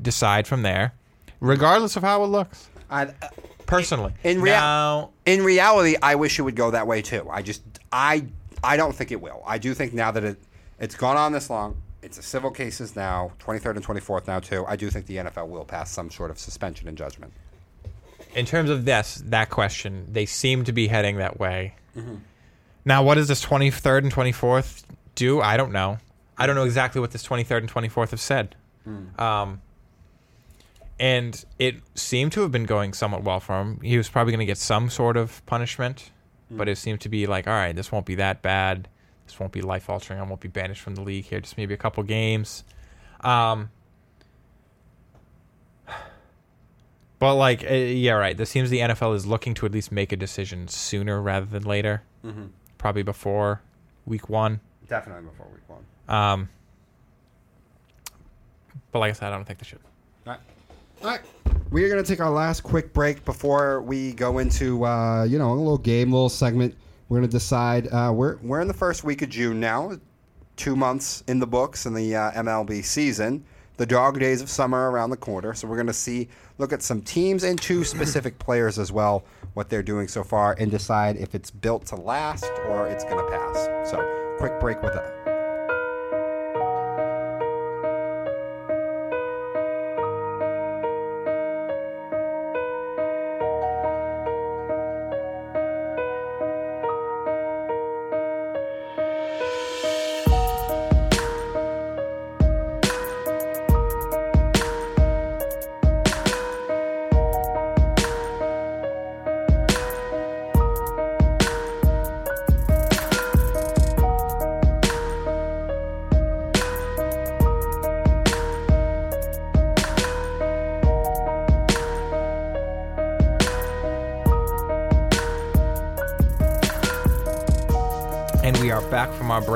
decide 0.00 0.46
from 0.46 0.62
there, 0.62 0.94
regardless 1.40 1.96
of 1.96 2.02
how 2.02 2.22
it 2.24 2.28
looks. 2.28 2.68
I, 2.90 3.06
uh, 3.06 3.12
Personally, 3.66 4.14
In 4.22 4.40
rea- 4.40 4.52
now, 4.52 5.10
in 5.24 5.42
reality, 5.42 5.96
I 6.00 6.14
wish 6.14 6.38
it 6.38 6.42
would 6.42 6.54
go 6.54 6.70
that 6.70 6.86
way 6.86 7.02
too. 7.02 7.26
I 7.28 7.42
just, 7.42 7.62
I, 7.90 8.26
I 8.62 8.76
don't 8.76 8.94
think 8.94 9.10
it 9.10 9.20
will. 9.20 9.42
I 9.44 9.58
do 9.58 9.74
think 9.74 9.92
now 9.92 10.12
that 10.12 10.22
it, 10.22 10.38
it's 10.78 10.94
gone 10.94 11.16
on 11.16 11.32
this 11.32 11.50
long, 11.50 11.76
it's 12.02 12.18
a 12.18 12.22
civil 12.22 12.50
cases 12.50 12.94
now, 12.94 13.32
23rd 13.40 13.76
and 13.76 13.84
24th 13.86 14.26
now 14.26 14.40
too. 14.40 14.64
I 14.66 14.76
do 14.76 14.90
think 14.90 15.06
the 15.06 15.16
NFL 15.16 15.48
will 15.48 15.64
pass 15.64 15.90
some 15.90 16.10
sort 16.10 16.30
of 16.30 16.38
suspension 16.38 16.88
and 16.88 16.96
judgment. 16.96 17.32
in 18.34 18.44
terms 18.46 18.70
of 18.70 18.84
this 18.84 19.22
that 19.26 19.50
question, 19.50 20.06
they 20.12 20.26
seem 20.26 20.64
to 20.64 20.72
be 20.72 20.86
heading 20.88 21.16
that 21.16 21.38
way. 21.40 21.74
Mm-hmm. 21.96 22.16
Now, 22.84 23.02
what 23.02 23.14
does 23.14 23.28
this 23.28 23.40
twenty 23.40 23.70
third 23.70 24.04
and 24.04 24.12
twenty 24.12 24.32
fourth 24.32 24.84
do? 25.14 25.40
I 25.40 25.56
don't 25.56 25.72
know. 25.72 25.98
I 26.38 26.46
don't 26.46 26.54
know 26.54 26.64
exactly 26.64 27.00
what 27.00 27.10
this 27.12 27.22
twenty 27.22 27.42
third 27.44 27.62
and 27.62 27.68
twenty 27.70 27.88
fourth 27.88 28.10
have 28.12 28.20
said. 28.20 28.54
Mm. 28.86 29.18
Um, 29.20 29.60
and 30.98 31.44
it 31.58 31.76
seemed 31.94 32.32
to 32.32 32.40
have 32.42 32.52
been 32.52 32.64
going 32.64 32.92
somewhat 32.94 33.22
well 33.22 33.40
for 33.40 33.60
him. 33.60 33.80
He 33.82 33.96
was 33.96 34.08
probably 34.08 34.32
going 34.32 34.40
to 34.40 34.46
get 34.46 34.58
some 34.58 34.88
sort 34.90 35.16
of 35.16 35.44
punishment, 35.46 36.10
Mm. 36.52 36.58
but 36.58 36.68
it 36.68 36.78
seemed 36.78 37.00
to 37.00 37.08
be 37.08 37.26
like, 37.26 37.48
all 37.48 37.52
right, 37.54 37.74
this 37.74 37.90
won't 37.90 38.06
be 38.06 38.14
that 38.14 38.40
bad. 38.40 38.86
This 39.26 39.38
won't 39.38 39.52
be 39.52 39.60
life 39.60 39.90
altering. 39.90 40.20
I 40.20 40.22
won't 40.22 40.40
be 40.40 40.48
banished 40.48 40.80
from 40.80 40.94
the 40.94 41.02
league 41.02 41.24
here. 41.24 41.40
Just 41.40 41.56
maybe 41.56 41.74
a 41.74 41.76
couple 41.76 42.02
games. 42.02 42.64
Um, 43.20 43.70
but 47.18 47.34
like, 47.34 47.64
uh, 47.68 47.74
yeah, 47.74 48.12
right. 48.12 48.36
This 48.36 48.50
seems 48.50 48.70
the 48.70 48.80
NFL 48.80 49.14
is 49.14 49.26
looking 49.26 49.54
to 49.54 49.66
at 49.66 49.72
least 49.72 49.90
make 49.90 50.12
a 50.12 50.16
decision 50.16 50.68
sooner 50.68 51.20
rather 51.20 51.46
than 51.46 51.64
later. 51.64 52.02
Mm-hmm. 52.24 52.46
Probably 52.78 53.02
before 53.02 53.62
week 54.04 54.28
one. 54.28 54.60
Definitely 54.88 55.28
before 55.28 55.46
week 55.52 55.68
one. 55.68 55.84
Um, 56.08 56.48
but 58.92 59.00
like 59.00 59.10
I 59.10 59.12
said, 59.12 59.32
I 59.32 59.36
don't 59.36 59.44
think 59.44 59.58
they 59.58 59.66
should. 59.66 59.80
All 60.26 60.32
right. 60.32 60.40
All 61.02 61.10
right. 61.10 61.20
We 61.70 61.84
are 61.84 61.88
going 61.88 62.02
to 62.02 62.08
take 62.08 62.20
our 62.20 62.30
last 62.30 62.62
quick 62.62 62.92
break 62.92 63.24
before 63.24 63.82
we 63.82 64.12
go 64.12 64.38
into, 64.38 64.84
uh, 64.84 65.24
you 65.24 65.38
know, 65.38 65.52
a 65.52 65.54
little 65.54 65.78
game, 65.78 66.12
little 66.12 66.28
segment. 66.28 66.76
We're 67.08 67.18
going 67.18 67.28
to 67.28 67.32
decide. 67.32 67.88
Uh, 67.92 68.12
we're, 68.14 68.36
we're 68.38 68.60
in 68.60 68.68
the 68.68 68.74
first 68.74 69.04
week 69.04 69.22
of 69.22 69.28
June 69.28 69.60
now, 69.60 69.92
two 70.56 70.74
months 70.74 71.22
in 71.28 71.38
the 71.38 71.46
books 71.46 71.86
in 71.86 71.94
the 71.94 72.16
uh, 72.16 72.32
MLB 72.32 72.84
season. 72.84 73.44
The 73.76 73.86
dog 73.86 74.18
days 74.18 74.40
of 74.40 74.48
summer 74.48 74.90
around 74.90 75.10
the 75.10 75.18
corner. 75.18 75.52
So 75.52 75.68
we're 75.68 75.76
going 75.76 75.86
to 75.86 75.92
see, 75.92 76.28
look 76.58 76.72
at 76.72 76.82
some 76.82 77.02
teams 77.02 77.44
and 77.44 77.60
two 77.60 77.84
specific 77.84 78.38
players 78.40 78.78
as 78.78 78.90
well, 78.90 79.24
what 79.52 79.68
they're 79.68 79.82
doing 79.82 80.08
so 80.08 80.24
far, 80.24 80.56
and 80.58 80.70
decide 80.70 81.16
if 81.16 81.34
it's 81.34 81.50
built 81.50 81.84
to 81.86 81.96
last 81.96 82.50
or 82.68 82.88
it's 82.88 83.04
going 83.04 83.18
to 83.18 83.30
pass. 83.30 83.90
So, 83.90 84.34
quick 84.38 84.58
break 84.58 84.82
with 84.82 84.94
that. 84.94 85.35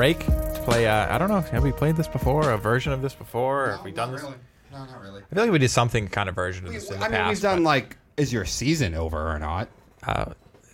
Break 0.01 0.17
to 0.25 0.61
play. 0.65 0.87
Uh, 0.87 1.13
I 1.13 1.19
don't 1.19 1.29
know. 1.29 1.41
Have 1.41 1.61
we 1.61 1.71
played 1.71 1.95
this 1.95 2.07
before? 2.07 2.49
A 2.49 2.57
version 2.57 2.91
of 2.91 3.03
this 3.03 3.13
before? 3.13 3.65
Or 3.67 3.71
have 3.73 3.85
we 3.85 3.91
done 3.91 4.11
this? 4.11 4.23
No, 4.23 4.33
not 4.71 4.99
really. 4.99 5.21
I 5.31 5.35
feel 5.35 5.43
like 5.43 5.51
we 5.51 5.59
did 5.59 5.69
something 5.69 6.07
kind 6.07 6.27
of 6.27 6.33
version 6.33 6.65
of 6.65 6.73
this 6.73 6.89
in 6.89 6.97
the 6.99 7.05
I 7.05 7.07
mean, 7.09 7.17
past. 7.17 7.29
we've 7.29 7.41
done 7.43 7.57
but, 7.59 7.65
like, 7.65 7.97
is 8.17 8.33
your 8.33 8.43
season 8.45 8.95
over 8.95 9.31
or 9.31 9.37
not? 9.37 9.67
uh, 10.01 10.25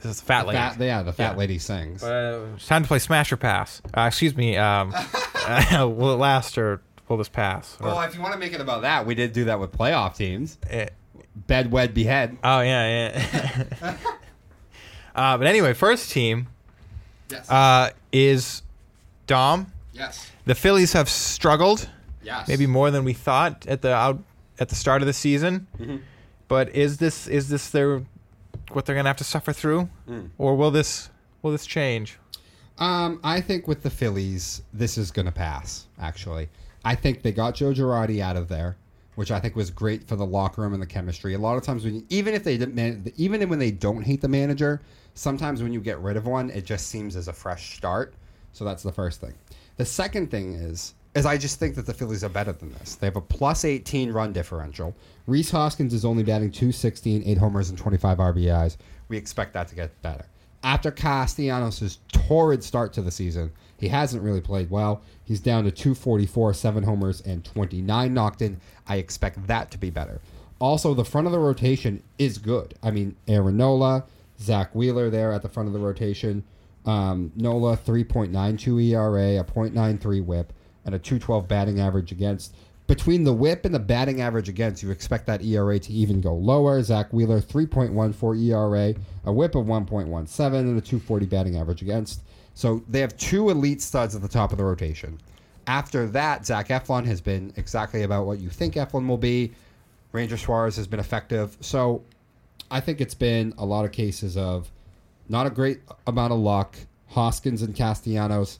this 0.01 0.05
is 0.15 0.21
fat 0.21 0.47
lady. 0.47 0.57
Fat, 0.57 0.79
yeah, 0.79 1.03
the 1.03 1.11
fat 1.11 1.33
Yeah. 1.33 1.37
lady 1.37 1.59
sings. 1.59 2.03
Uh, 2.03 2.45
it's 2.55 2.67
time 2.67 2.83
to 2.83 2.87
play 2.87 2.99
Smash 2.99 3.29
or 3.33 3.35
Pass. 3.35 3.81
Uh, 3.97 4.03
excuse 4.03 4.33
me. 4.33 4.55
Um, 4.55 4.93
will 5.73 6.13
it 6.13 6.19
last 6.19 6.57
or 6.57 6.79
will 7.09 7.17
this 7.17 7.27
pass? 7.27 7.75
Or, 7.81 7.87
Well, 7.87 8.01
if 8.03 8.15
you 8.15 8.21
want 8.21 8.31
to 8.31 8.39
make 8.39 8.53
it 8.53 8.61
about 8.61 8.83
that, 8.83 9.05
we 9.05 9.13
did 9.13 9.33
do 9.33 9.43
that 9.45 9.59
with 9.59 9.73
playoff 9.73 10.15
teams. 10.15 10.57
eh, 10.69 10.87
Bed, 11.35 11.69
wed, 11.69 11.93
behead. 11.93 12.37
oh 12.45 12.61
yeah, 12.61 13.11
yeah. 13.81 13.97
uh, 15.17 15.37
but 15.37 15.47
anyway, 15.47 15.73
first 15.73 16.11
team 16.11 16.47
Yes. 17.29 17.51
uh, 17.51 17.89
is 18.13 18.61
Dom. 19.27 19.71
yes. 19.93 20.31
The 20.45 20.55
Phillies 20.55 20.93
have 20.93 21.09
struggled, 21.09 21.89
Yes. 22.23 22.47
maybe 22.47 22.65
more 22.67 22.89
than 22.91 23.03
we 23.03 23.13
thought 23.13 23.67
at 23.67 23.81
the 23.81 23.93
out 23.93 24.19
at 24.59 24.69
the 24.69 24.75
start 24.75 25.01
of 25.01 25.05
the 25.05 25.13
season. 25.13 25.67
Mm-hmm. 25.77 25.97
But 26.47 26.75
is 26.75 26.97
this 26.97 27.27
is 27.27 27.49
this 27.49 27.69
their 27.69 28.03
what 28.71 28.85
they're 28.85 28.95
gonna 28.95 29.09
have 29.09 29.17
to 29.17 29.23
suffer 29.23 29.53
through, 29.53 29.89
Mm. 30.09 30.29
or 30.37 30.55
will 30.55 30.71
this 30.71 31.09
will 31.41 31.51
this 31.51 31.65
change? 31.65 32.17
Um, 32.79 33.19
I 33.23 33.41
think 33.41 33.67
with 33.67 33.81
the 33.83 33.89
Phillies, 33.89 34.61
this 34.71 34.97
is 34.99 35.09
going 35.11 35.25
to 35.25 35.31
pass. 35.31 35.87
Actually, 35.99 36.47
I 36.85 36.93
think 36.93 37.23
they 37.23 37.31
got 37.31 37.55
Joe 37.55 37.73
Girardi 37.73 38.19
out 38.21 38.37
of 38.37 38.49
there, 38.49 38.77
which 39.15 39.31
I 39.31 39.39
think 39.39 39.55
was 39.55 39.71
great 39.71 40.07
for 40.07 40.15
the 40.15 40.25
locker 40.27 40.61
room 40.61 40.73
and 40.73 40.81
the 40.81 40.85
chemistry. 40.87 41.33
A 41.33 41.39
lot 41.39 41.57
of 41.57 41.63
times, 41.63 41.83
when 41.85 41.95
you, 41.95 42.03
even 42.09 42.35
if 42.35 42.43
they 42.43 42.55
didn't, 42.55 42.75
man, 42.75 43.11
even 43.17 43.49
when 43.49 43.57
they 43.57 43.71
don't 43.71 44.03
hate 44.03 44.21
the 44.21 44.27
manager, 44.27 44.79
sometimes 45.15 45.63
when 45.63 45.73
you 45.73 45.81
get 45.81 45.99
rid 46.01 46.17
of 46.17 46.27
one, 46.27 46.51
it 46.51 46.65
just 46.65 46.87
seems 46.87 47.15
as 47.15 47.27
a 47.27 47.33
fresh 47.33 47.75
start. 47.75 48.13
So 48.53 48.65
that's 48.65 48.83
the 48.83 48.91
first 48.91 49.21
thing. 49.21 49.33
The 49.77 49.85
second 49.85 50.31
thing 50.31 50.53
is, 50.53 50.95
is 51.15 51.25
I 51.25 51.37
just 51.37 51.59
think 51.59 51.75
that 51.75 51.85
the 51.85 51.93
Phillies 51.93 52.23
are 52.23 52.29
better 52.29 52.51
than 52.53 52.71
this. 52.73 52.95
They 52.95 53.07
have 53.07 53.15
a 53.15 53.21
plus 53.21 53.65
18 53.65 54.11
run 54.11 54.33
differential. 54.33 54.95
Rhys 55.25 55.51
Hoskins 55.51 55.93
is 55.93 56.05
only 56.05 56.23
batting 56.23 56.51
216, 56.51 57.23
8 57.25 57.37
homers, 57.37 57.69
and 57.69 57.77
25 57.77 58.17
RBIs. 58.17 58.77
We 59.09 59.17
expect 59.17 59.53
that 59.53 59.67
to 59.69 59.75
get 59.75 59.99
better. 60.01 60.25
After 60.63 60.91
Castellanos' 60.91 61.99
torrid 62.11 62.63
start 62.63 62.93
to 62.93 63.01
the 63.01 63.11
season, 63.11 63.51
he 63.77 63.87
hasn't 63.87 64.23
really 64.23 64.41
played 64.41 64.69
well. 64.69 65.01
He's 65.23 65.39
down 65.39 65.63
to 65.65 65.71
244, 65.71 66.53
7 66.53 66.83
homers, 66.83 67.21
and 67.21 67.43
29 67.45 68.13
knocked 68.13 68.41
in. 68.41 68.59
I 68.87 68.97
expect 68.97 69.45
that 69.47 69.71
to 69.71 69.77
be 69.77 69.89
better. 69.89 70.19
Also, 70.59 70.93
the 70.93 71.05
front 71.05 71.27
of 71.27 71.33
the 71.33 71.39
rotation 71.39 72.01
is 72.17 72.37
good. 72.39 72.73
I 72.81 72.91
mean, 72.91 73.15
Aaron 73.27 73.57
Nola, 73.57 74.05
Zack 74.39 74.73
Wheeler 74.73 75.09
there 75.09 75.31
at 75.31 75.43
the 75.43 75.49
front 75.49 75.67
of 75.67 75.73
the 75.73 75.79
rotation. 75.79 76.43
Um, 76.87 77.31
Nola, 77.35 77.77
3.92 77.77 78.91
ERA, 78.91 79.41
a 79.41 79.43
.93 79.43 80.25
whip, 80.25 80.53
and 80.85 80.95
a 80.95 80.99
212 80.99 81.47
batting 81.47 81.79
average 81.79 82.11
against. 82.11 82.55
Between 82.87 83.25
the 83.25 83.33
whip 83.33 83.65
and 83.65 83.75
the 83.75 83.79
batting 83.79 84.21
average 84.21 84.47
against, 84.47 84.81
you 84.81 84.89
expect 84.91 85.25
that 85.27 85.43
ERA 85.43 85.77
to 85.77 85.91
even 85.91 86.21
go 86.21 86.33
lower. 86.33 86.81
Zack 86.81 87.11
Wheeler, 87.11 87.41
3.14 87.41 88.45
ERA, 88.45 88.95
a 89.25 89.31
whip 89.31 89.55
of 89.55 89.65
1.17, 89.65 90.05
and 90.55 90.77
a 90.77 90.81
240 90.81 91.25
batting 91.25 91.57
average 91.57 91.81
against. 91.81 92.21
So 92.53 92.81
they 92.87 93.01
have 93.01 93.15
two 93.17 93.49
elite 93.49 93.81
studs 93.81 94.15
at 94.15 94.21
the 94.21 94.27
top 94.29 94.53
of 94.53 94.57
the 94.57 94.63
rotation. 94.63 95.19
After 95.67 96.07
that, 96.07 96.45
Zach 96.45 96.69
Eflin 96.69 97.05
has 97.05 97.19
been 97.19 97.51
exactly 97.57 98.03
about 98.03 98.25
what 98.25 98.39
you 98.39 98.49
think 98.49 98.75
Eflin 98.75 99.05
will 99.05 99.17
be. 99.17 99.51
Ranger 100.13 100.37
Suarez 100.37 100.77
has 100.77 100.87
been 100.87 101.01
effective. 101.01 101.57
So 101.59 102.03
I 102.71 102.79
think 102.79 103.01
it's 103.01 103.13
been 103.13 103.53
a 103.57 103.65
lot 103.65 103.83
of 103.83 103.91
cases 103.91 104.37
of 104.37 104.71
not 105.29 105.47
a 105.47 105.49
great 105.49 105.81
amount 106.05 106.33
of 106.33 106.39
luck. 106.39 106.75
Hoskins 107.07 107.61
and 107.61 107.75
Castellanos, 107.75 108.59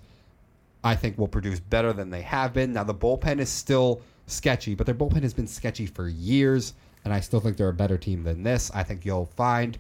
I 0.84 0.96
think, 0.96 1.18
will 1.18 1.28
produce 1.28 1.60
better 1.60 1.94
than 1.94 2.10
they 2.10 2.22
have 2.22 2.54
been. 2.54 2.74
Now, 2.74 2.84
the 2.84 2.96
bullpen 2.96 3.40
is 3.40 3.50
still 3.50 4.02
sketchy, 4.26 4.76
but 4.76 4.86
their 4.86 4.96
bullpen 4.96 5.24
has 5.24 5.34
been 5.34 5.48
sketchy 5.48 5.86
for 5.86 6.08
years, 6.08 6.74
and 7.04 7.14
I 7.14 7.20
still 7.20 7.40
think 7.40 7.58
they're 7.58 7.70
a 7.70 7.74
better 7.74 7.98
team 7.98 8.24
than 8.24 8.44
this. 8.44 8.72
I 8.74 8.84
think 8.84 9.06
you'll 9.06 9.26
find 9.26 9.78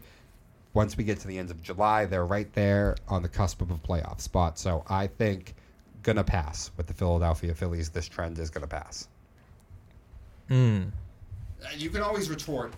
once 0.73 0.95
we 0.95 1.03
get 1.03 1.19
to 1.19 1.27
the 1.27 1.37
end 1.37 1.49
of 1.49 1.61
July, 1.63 2.05
they're 2.05 2.25
right 2.25 2.51
there 2.53 2.95
on 3.07 3.23
the 3.23 3.27
cusp 3.29 3.61
of 3.61 3.71
a 3.71 3.75
playoff 3.75 4.21
spot. 4.21 4.59
So 4.59 4.83
I 4.87 5.07
think 5.07 5.55
gonna 6.03 6.23
pass 6.23 6.71
with 6.77 6.87
the 6.87 6.93
Philadelphia 6.93 7.53
Phillies. 7.53 7.89
This 7.89 8.07
trend 8.07 8.37
is 8.37 8.49
gonna 8.49 8.67
pass. 8.67 9.07
Mm. 10.49 10.91
You 11.75 11.89
can 11.89 12.01
always 12.01 12.29
retort. 12.29 12.73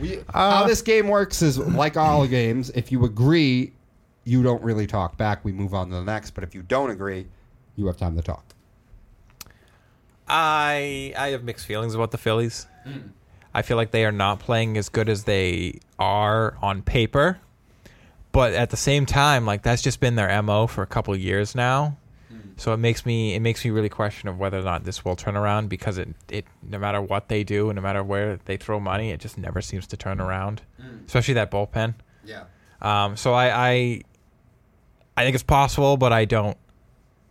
We, 0.00 0.18
Uh, 0.18 0.22
how 0.60 0.66
this 0.66 0.82
game 0.82 1.08
works 1.08 1.42
is 1.42 1.58
like 1.58 1.96
all 1.96 2.26
games. 2.40 2.70
If 2.70 2.92
you 2.92 3.04
agree, 3.04 3.72
you 4.24 4.42
don't 4.42 4.62
really 4.62 4.86
talk 4.86 5.16
back. 5.16 5.44
We 5.44 5.52
move 5.52 5.74
on 5.74 5.88
to 5.90 5.96
the 5.96 6.04
next. 6.04 6.32
But 6.32 6.44
if 6.44 6.54
you 6.54 6.62
don't 6.62 6.90
agree, 6.90 7.26
you 7.76 7.86
have 7.86 7.96
time 7.96 8.16
to 8.16 8.22
talk. 8.22 8.44
I 10.28 11.14
I 11.16 11.28
have 11.28 11.42
mixed 11.44 11.66
feelings 11.66 11.94
about 11.94 12.10
the 12.10 12.18
Phillies. 12.18 12.66
I 13.54 13.62
feel 13.62 13.76
like 13.76 13.90
they 13.90 14.04
are 14.04 14.12
not 14.12 14.40
playing 14.40 14.76
as 14.76 14.88
good 14.88 15.08
as 15.08 15.24
they 15.24 15.80
are 15.98 16.56
on 16.62 16.82
paper, 16.82 17.38
but 18.30 18.52
at 18.52 18.70
the 18.70 18.76
same 18.76 19.06
time, 19.06 19.46
like 19.46 19.62
that's 19.62 19.82
just 19.82 20.00
been 20.00 20.16
their 20.16 20.42
mo 20.42 20.66
for 20.66 20.82
a 20.82 20.86
couple 20.86 21.14
of 21.14 21.20
years 21.20 21.54
now. 21.54 21.96
So 22.58 22.72
it 22.74 22.78
makes 22.78 23.06
me 23.06 23.34
it 23.34 23.40
makes 23.40 23.64
me 23.64 23.70
really 23.70 23.88
question 23.88 24.28
of 24.28 24.38
whether 24.38 24.58
or 24.58 24.62
not 24.62 24.84
this 24.84 25.04
will 25.04 25.14
turn 25.16 25.36
around 25.36 25.68
because 25.68 25.96
it 25.96 26.08
it 26.28 26.44
no 26.62 26.78
matter 26.78 27.00
what 27.00 27.28
they 27.28 27.44
do 27.44 27.70
and 27.70 27.76
no 27.76 27.82
matter 27.82 28.02
where 28.02 28.38
they 28.44 28.56
throw 28.56 28.80
money, 28.80 29.10
it 29.10 29.20
just 29.20 29.38
never 29.38 29.62
seems 29.62 29.86
to 29.86 29.96
turn 29.96 30.20
around. 30.20 30.62
Especially 31.06 31.34
that 31.34 31.50
bullpen. 31.50 31.94
Yeah. 32.24 32.44
Um, 32.82 33.16
so 33.16 33.32
I, 33.32 33.70
I 33.70 34.02
I 35.16 35.24
think 35.24 35.34
it's 35.34 35.44
possible, 35.44 35.96
but 35.96 36.12
I 36.12 36.24
don't 36.24 36.58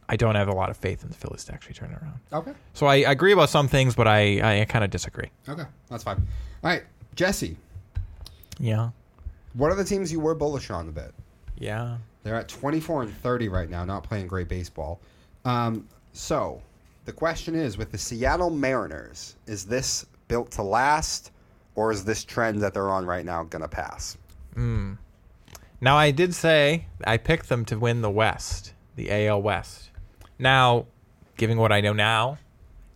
I 0.10 0.16
don't 0.16 0.36
have 0.36 0.48
a 0.48 0.54
lot 0.54 0.70
of 0.70 0.78
faith 0.78 1.04
in 1.04 1.10
the 1.10 1.16
Phillies 1.16 1.44
to 1.46 1.54
actually 1.54 1.74
turn 1.74 1.92
it 1.92 2.02
around. 2.02 2.20
Okay. 2.32 2.54
So 2.74 2.86
I, 2.86 2.96
I 2.96 3.12
agree 3.12 3.34
about 3.34 3.50
some 3.50 3.68
things, 3.68 3.96
but 3.96 4.08
I, 4.08 4.62
I 4.62 4.66
kind 4.66 4.86
of 4.86 4.90
disagree. 4.90 5.30
Okay. 5.50 5.66
That's 5.90 6.04
fine. 6.04 6.26
All 6.64 6.70
right, 6.70 6.84
Jesse. 7.16 7.58
Yeah. 8.60 8.92
What 9.54 9.72
are 9.72 9.76
the 9.76 9.84
teams 9.84 10.12
you 10.12 10.22
were 10.22 10.36
bullish 10.36 10.70
on 10.70 10.88
a 10.88 10.92
bit? 10.92 11.14
Yeah. 11.58 11.98
They're 12.24 12.36
at 12.36 12.48
24 12.48 13.04
and 13.04 13.18
30 13.18 13.50
right 13.50 13.70
now, 13.70 13.84
not 13.86 14.04
playing 14.04 14.28
great 14.28 14.48
baseball. 14.48 15.00
Um, 15.46 15.88
so, 16.14 16.62
the 17.06 17.14
question 17.14 17.56
is 17.56 17.78
with 17.78 17.92
the 17.92 17.98
Seattle 17.98 18.50
Mariners, 18.50 19.36
is 19.46 19.66
this 19.66 20.06
built 20.28 20.52
to 20.52 20.64
last, 20.64 21.32
or 21.76 21.92
is 21.92 22.04
this 22.04 22.24
trend 22.24 22.62
that 22.62 22.74
they're 22.74 22.90
on 22.90 23.06
right 23.06 23.26
now 23.26 23.44
going 23.44 23.62
to 23.62 23.68
pass? 23.68 24.18
Mm. 24.56 24.98
Now 25.80 25.96
I 25.96 26.12
did 26.12 26.34
say 26.34 26.88
I 27.06 27.18
picked 27.18 27.50
them 27.50 27.64
to 27.66 27.78
win 27.78 28.02
the 28.02 28.10
West, 28.10 28.74
the 28.96 29.28
AL 29.28 29.42
West. 29.42 29.92
Now, 30.40 30.88
given 31.38 31.58
what 31.58 31.72
I 31.72 31.82
know 31.82 31.94
now, 31.94 32.40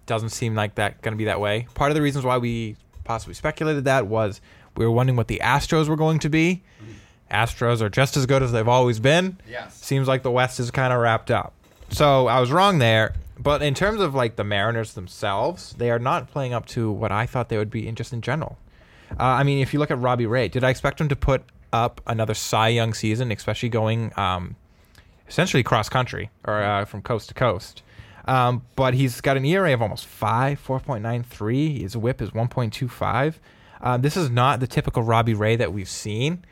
doesn't 0.07 0.29
seem 0.29 0.55
like 0.55 0.75
that 0.75 1.01
going 1.01 1.13
to 1.13 1.17
be 1.17 1.25
that 1.25 1.39
way. 1.39 1.67
Part 1.75 1.91
of 1.91 1.95
the 1.95 2.01
reasons 2.01 2.25
why 2.25 2.37
we 2.37 2.75
possibly 3.03 3.33
speculated 3.33 3.85
that 3.85 4.07
was 4.07 4.41
we 4.75 4.85
were 4.85 4.91
wondering 4.91 5.15
what 5.15 5.27
the 5.27 5.41
Astros 5.43 5.87
were 5.87 5.95
going 5.95 6.19
to 6.19 6.29
be. 6.29 6.63
Astros 7.31 7.81
are 7.81 7.89
just 7.89 8.17
as 8.17 8.25
good 8.25 8.43
as 8.43 8.51
they've 8.51 8.67
always 8.67 8.99
been. 8.99 9.37
Yes. 9.47 9.77
Seems 9.77 10.07
like 10.07 10.23
the 10.23 10.31
West 10.31 10.59
is 10.59 10.69
kind 10.69 10.91
of 10.91 10.99
wrapped 10.99 11.31
up. 11.31 11.53
So 11.91 12.27
I 12.27 12.39
was 12.39 12.51
wrong 12.51 12.79
there, 12.79 13.13
but 13.37 13.61
in 13.61 13.73
terms 13.73 13.99
of 13.99 14.15
like 14.15 14.37
the 14.37 14.45
Mariners 14.45 14.93
themselves, 14.93 15.73
they 15.77 15.91
are 15.91 15.99
not 15.99 16.31
playing 16.31 16.53
up 16.53 16.65
to 16.67 16.89
what 16.89 17.11
I 17.11 17.25
thought 17.25 17.49
they 17.49 17.57
would 17.57 17.69
be 17.69 17.87
in 17.87 17.95
just 17.95 18.13
in 18.13 18.21
general. 18.21 18.57
Uh, 19.11 19.23
I 19.23 19.43
mean, 19.43 19.59
if 19.59 19.73
you 19.73 19.79
look 19.79 19.91
at 19.91 19.99
Robbie 19.99 20.25
Ray, 20.25 20.47
did 20.47 20.63
I 20.63 20.69
expect 20.69 21.01
him 21.01 21.09
to 21.09 21.17
put 21.17 21.43
up 21.73 21.99
another 22.07 22.33
Cy 22.33 22.69
Young 22.69 22.93
season, 22.93 23.29
especially 23.31 23.67
going 23.67 24.13
um, 24.15 24.55
essentially 25.27 25.63
cross 25.63 25.89
country 25.89 26.29
or 26.45 26.61
uh, 26.61 26.85
from 26.85 27.01
coast 27.01 27.27
to 27.27 27.33
coast? 27.33 27.83
Um, 28.25 28.65
but 28.75 28.93
he's 28.93 29.19
got 29.19 29.35
an 29.35 29.43
ERA 29.43 29.73
of 29.73 29.81
almost 29.81 30.05
five, 30.05 30.63
4.93. 30.65 31.81
His 31.81 31.97
whip 31.97 32.21
is 32.21 32.29
1.25. 32.29 33.35
Uh, 33.81 33.97
this 33.97 34.15
is 34.15 34.29
not 34.29 34.59
the 34.59 34.67
typical 34.67 35.03
Robbie 35.03 35.33
Ray 35.33 35.57
that 35.57 35.73
we've 35.73 35.89
seen. 35.89 36.45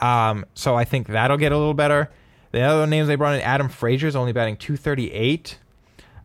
Um, 0.00 0.46
so 0.54 0.76
I 0.76 0.84
think 0.84 1.08
that'll 1.08 1.36
get 1.36 1.52
a 1.52 1.58
little 1.58 1.74
better. 1.74 2.08
The 2.50 2.60
other 2.60 2.86
names 2.86 3.08
they 3.08 3.16
brought 3.16 3.34
in, 3.34 3.40
Adam 3.42 3.68
Frazier 3.68 4.06
is 4.06 4.16
only 4.16 4.32
batting 4.32 4.56
238. 4.56 5.58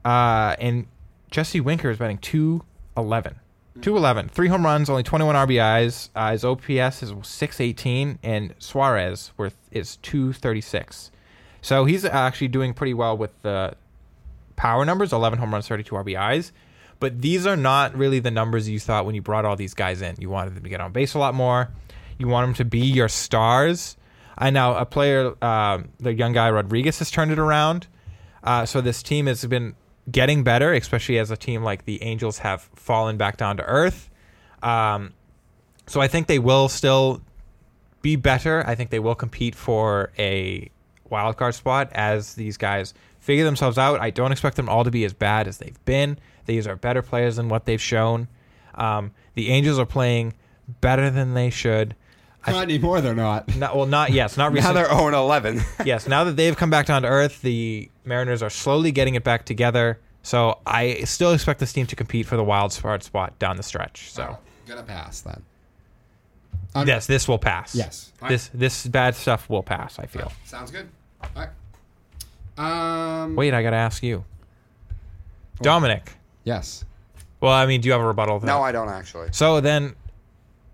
Uh, 0.06 0.56
and 0.60 0.88
Jesse 1.32 1.60
Winker 1.60 1.90
is 1.90 1.98
batting 1.98 2.18
211. 2.20 3.36
211. 3.82 4.30
Three 4.30 4.48
home 4.48 4.66
runs, 4.66 4.90
only 4.90 5.04
21 5.04 5.36
RBIs. 5.36 6.10
Uh, 6.16 6.32
his 6.32 6.46
OPS 6.46 7.04
is 7.04 7.14
618, 7.24 8.20
and 8.22 8.54
Suarez 8.60 9.32
worth 9.36 9.58
is 9.72 9.98
236. 9.98 11.12
So 11.62 11.86
he's 11.86 12.06
actually 12.06 12.50
doing 12.50 12.74
pretty 12.74 12.94
well 12.94 13.18
with 13.18 13.32
the 13.42 13.76
power 14.56 14.86
numbers 14.86 15.12
11 15.12 15.40
home 15.40 15.52
runs, 15.52 15.68
32 15.68 15.96
RBIs. 15.96 16.52
But 17.00 17.22
these 17.22 17.46
are 17.48 17.58
not 17.58 17.98
really 17.98 18.20
the 18.20 18.32
numbers 18.32 18.70
you 18.70 18.80
thought 18.80 19.06
when 19.06 19.16
you 19.16 19.22
brought 19.22 19.44
all 19.44 19.56
these 19.56 19.74
guys 19.74 20.02
in. 20.02 20.16
You 20.20 20.30
wanted 20.30 20.56
them 20.56 20.64
to 20.64 20.70
get 20.70 20.80
on 20.80 20.92
base 20.92 21.16
a 21.16 21.20
lot 21.20 21.34
more. 21.34 21.70
You 22.18 22.28
want 22.28 22.48
them 22.48 22.54
to 22.56 22.66
be 22.66 22.80
your 22.80 23.10
stars. 23.10 23.98
I 24.38 24.50
know 24.50 24.76
a 24.76 24.86
player, 24.86 25.34
uh, 25.42 25.80
the 26.00 26.14
young 26.14 26.34
guy 26.34 26.50
Rodriguez, 26.50 27.00
has 27.00 27.12
turned 27.12 27.32
it 27.32 27.40
around. 27.40 27.88
Uh, 28.44 28.66
so 28.66 28.82
this 28.82 29.04
team 29.04 29.28
has 29.28 29.46
been 29.46 29.76
getting 30.12 30.44
better, 30.44 30.74
especially 30.74 31.18
as 31.20 31.32
a 31.32 31.38
team 31.38 31.64
like 31.64 31.86
the 31.86 32.02
Angels 32.04 32.40
have 32.40 32.62
fallen 32.76 33.18
back 33.18 33.38
down 33.38 33.58
to 33.58 33.64
earth. 33.64 34.10
Um, 34.62 35.14
so 35.88 36.02
I 36.02 36.08
think 36.08 36.28
they 36.28 36.40
will 36.40 36.68
still 36.70 37.22
be 38.02 38.16
better. 38.16 38.64
I 38.68 38.76
think 38.76 38.90
they 38.90 39.00
will 39.00 39.16
compete 39.16 39.56
for 39.56 40.12
a 40.18 40.70
wild 41.10 41.38
card 41.38 41.56
spot 41.56 41.90
as 41.94 42.36
these 42.36 42.58
guys 42.58 42.94
figure 43.20 43.46
themselves 43.46 43.78
out. 43.78 44.02
I 44.02 44.10
don't 44.10 44.32
expect 44.32 44.58
them 44.58 44.68
all 44.68 44.84
to 44.84 44.92
be 44.92 45.06
as 45.06 45.14
bad 45.14 45.48
as 45.48 45.58
they've 45.58 45.86
been. 45.86 46.18
These 46.46 46.68
are 46.68 46.76
better 46.76 47.02
players 47.02 47.38
than 47.38 47.48
what 47.48 47.66
they've 47.66 47.82
shown. 47.82 48.28
Um, 48.76 49.12
the 49.36 49.50
Angels 49.50 49.80
are 49.80 49.86
playing 49.86 50.34
better 50.82 51.10
than 51.10 51.34
they 51.34 51.50
should. 51.50 51.96
Not 52.48 52.64
anymore. 52.64 53.02
They're 53.02 53.16
not. 53.16 53.56
Not, 53.56 53.76
well, 53.76 53.86
not 53.86 54.12
yes, 54.12 54.36
not 54.38 54.52
recently. 54.52 54.74
Now 54.82 54.82
recently. 54.82 54.98
they're 54.98 55.12
0 55.12 55.24
11. 55.24 55.62
yes, 55.86 56.08
now 56.08 56.24
that 56.26 56.36
they've 56.36 56.56
come 56.56 56.70
back 56.70 56.88
down 56.88 57.04
to 57.04 57.08
earth, 57.08 57.42
the 57.42 57.90
Mariners 58.04 58.44
are 58.44 58.50
slowly 58.50 58.92
getting 58.92 59.16
it 59.16 59.24
back 59.24 59.46
together. 59.46 60.00
So 60.24 60.60
I 60.66 61.04
still 61.04 61.34
expect 61.34 61.60
this 61.60 61.74
team 61.74 61.86
to 61.88 61.96
compete 61.96 62.26
for 62.26 62.36
the 62.38 62.44
wild 62.44 62.78
card 62.82 63.04
spot 63.04 63.38
down 63.40 63.58
the 63.58 63.64
stretch. 63.64 64.12
So 64.12 64.38
gonna 64.68 64.84
pass 64.84 65.22
then. 65.22 65.44
yes, 66.88 67.08
this 67.08 67.28
will 67.28 67.40
pass. 67.40 67.76
Yes. 67.76 68.12
this 68.28 68.50
this 68.54 68.88
bad 68.88 69.16
stuff 69.16 69.50
will 69.50 69.64
pass. 69.64 70.00
I 70.00 70.06
feel. 70.06 70.32
Sounds 70.46 70.72
good. 70.72 70.90
All 71.22 71.30
right. 71.36 71.50
Um. 72.58 73.36
Wait, 73.36 73.54
I 73.54 73.64
gotta 73.64 73.78
ask 73.78 74.04
you, 74.04 74.24
Dominic. 75.62 76.12
Yes. 76.44 76.86
Well, 77.40 77.52
I 77.52 77.66
mean, 77.66 77.82
do 77.82 77.88
you 77.88 77.92
have 77.92 78.02
a 78.02 78.08
rebuttal? 78.08 78.40
to 78.40 78.46
no, 78.46 78.60
that? 78.60 78.62
I 78.62 78.72
don't 78.72 78.88
actually. 78.88 79.28
So 79.32 79.60
then, 79.60 79.96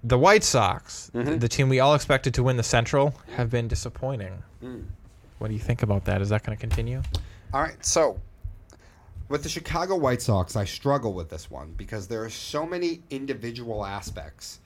the 0.03 0.17
White 0.17 0.43
Sox, 0.43 1.11
Mm-hmm. 1.13 1.37
the 1.39 1.47
team 1.47 1.69
we 1.69 1.79
all 1.79 1.95
expected 1.95 2.33
to 2.35 2.43
win 2.43 2.57
the 2.57 2.63
Central, 2.63 3.13
have 3.35 3.49
been 3.49 3.67
disappointing. 3.67 4.41
Mm. 4.63 4.85
What 5.39 5.47
do 5.49 5.53
you 5.53 5.59
think 5.59 5.83
about 5.83 6.05
that? 6.05 6.21
Is 6.21 6.29
that 6.29 6.43
going 6.43 6.57
to 6.57 6.59
continue? 6.59 7.01
All 7.53 7.61
right, 7.61 7.83
so 7.85 8.19
With 9.29 9.43
the 9.43 9.49
Chicago 9.49 9.95
White 9.95 10.21
Sox, 10.21 10.55
I 10.55 10.65
struggle 10.65 11.13
with 11.13 11.29
this 11.29 11.49
one 11.51 11.73
because 11.77 12.07
there 12.07 12.23
are 12.23 12.29
so 12.29 12.65
many 12.65 13.01
individual 13.09 13.85
aspects 13.85 14.59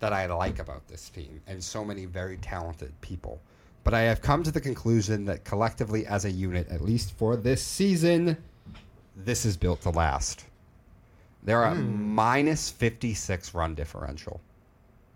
that 0.00 0.12
I 0.12 0.26
like 0.26 0.58
about 0.60 0.86
this 0.88 1.08
team 1.08 1.40
and 1.46 1.62
so 1.62 1.84
many 1.84 2.04
very 2.04 2.36
talented 2.38 2.92
people. 3.00 3.40
But 3.84 3.92
I 3.94 4.00
have 4.02 4.22
come 4.22 4.42
to 4.44 4.50
the 4.50 4.60
conclusion 4.60 5.24
that 5.26 5.44
collectively 5.44 6.06
as 6.06 6.24
a 6.24 6.30
unit, 6.30 6.68
at 6.70 6.80
least 6.80 7.12
for 7.18 7.36
this 7.36 7.62
season, 7.62 8.36
this 9.16 9.44
is 9.44 9.56
built 9.56 9.82
to 9.82 9.90
last. 9.90 10.44
They're 11.42 11.64
a 11.64 11.74
minus 11.74 12.70
56 12.70 13.52
run 13.54 13.74
differential. 13.74 14.40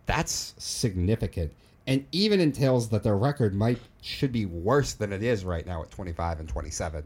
That's 0.08 0.54
significant. 0.56 1.52
And 1.86 2.04
even 2.12 2.40
entails 2.40 2.88
that 2.88 3.02
their 3.02 3.16
record 3.16 3.54
might 3.54 3.78
should 4.00 4.32
be 4.32 4.46
worse 4.46 4.94
than 4.94 5.12
it 5.12 5.22
is 5.22 5.44
right 5.44 5.66
now 5.66 5.82
at 5.82 5.90
25 5.90 6.40
and 6.40 6.48
27. 6.48 7.04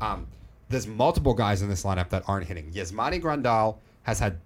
Um, 0.00 0.26
there's 0.68 0.88
multiple 0.88 1.34
guys 1.34 1.62
in 1.62 1.68
this 1.68 1.84
lineup 1.84 2.08
that 2.10 2.24
aren't 2.26 2.46
hitting. 2.46 2.70
Yasmani 2.72 3.22
Grandal 3.22 3.78
has 4.02 4.18
had 4.18 4.38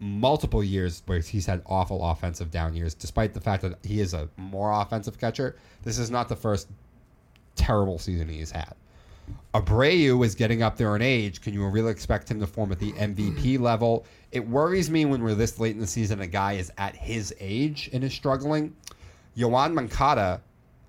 multiple 0.00 0.64
years 0.64 1.02
where 1.06 1.20
he's 1.20 1.46
had 1.46 1.62
awful 1.66 2.04
offensive 2.04 2.50
down 2.50 2.74
years, 2.74 2.92
despite 2.92 3.34
the 3.34 3.40
fact 3.40 3.62
that 3.62 3.78
he 3.84 4.00
is 4.00 4.14
a 4.14 4.28
more 4.36 4.72
offensive 4.72 5.18
catcher. 5.18 5.56
This 5.82 5.98
is 5.98 6.10
not 6.10 6.28
the 6.28 6.36
first 6.36 6.68
terrible 7.54 8.00
season 8.00 8.28
he's 8.28 8.50
had. 8.50 8.74
Abreu 9.54 10.24
is 10.24 10.34
getting 10.34 10.62
up 10.62 10.76
there 10.76 10.96
in 10.96 11.02
age. 11.02 11.40
Can 11.40 11.54
you 11.54 11.66
really 11.68 11.92
expect 11.92 12.30
him 12.30 12.40
to 12.40 12.46
form 12.46 12.72
at 12.72 12.78
the 12.78 12.92
MVP 12.92 13.58
mm. 13.58 13.60
level? 13.60 14.04
It 14.32 14.46
worries 14.46 14.90
me 14.90 15.04
when 15.04 15.22
we're 15.22 15.34
this 15.34 15.60
late 15.60 15.74
in 15.74 15.80
the 15.80 15.86
season. 15.86 16.20
A 16.20 16.26
guy 16.26 16.54
is 16.54 16.72
at 16.76 16.96
his 16.96 17.32
age 17.38 17.88
and 17.92 18.02
is 18.02 18.12
struggling. 18.12 18.74
Yoan 19.36 19.74
Moncada 19.74 20.40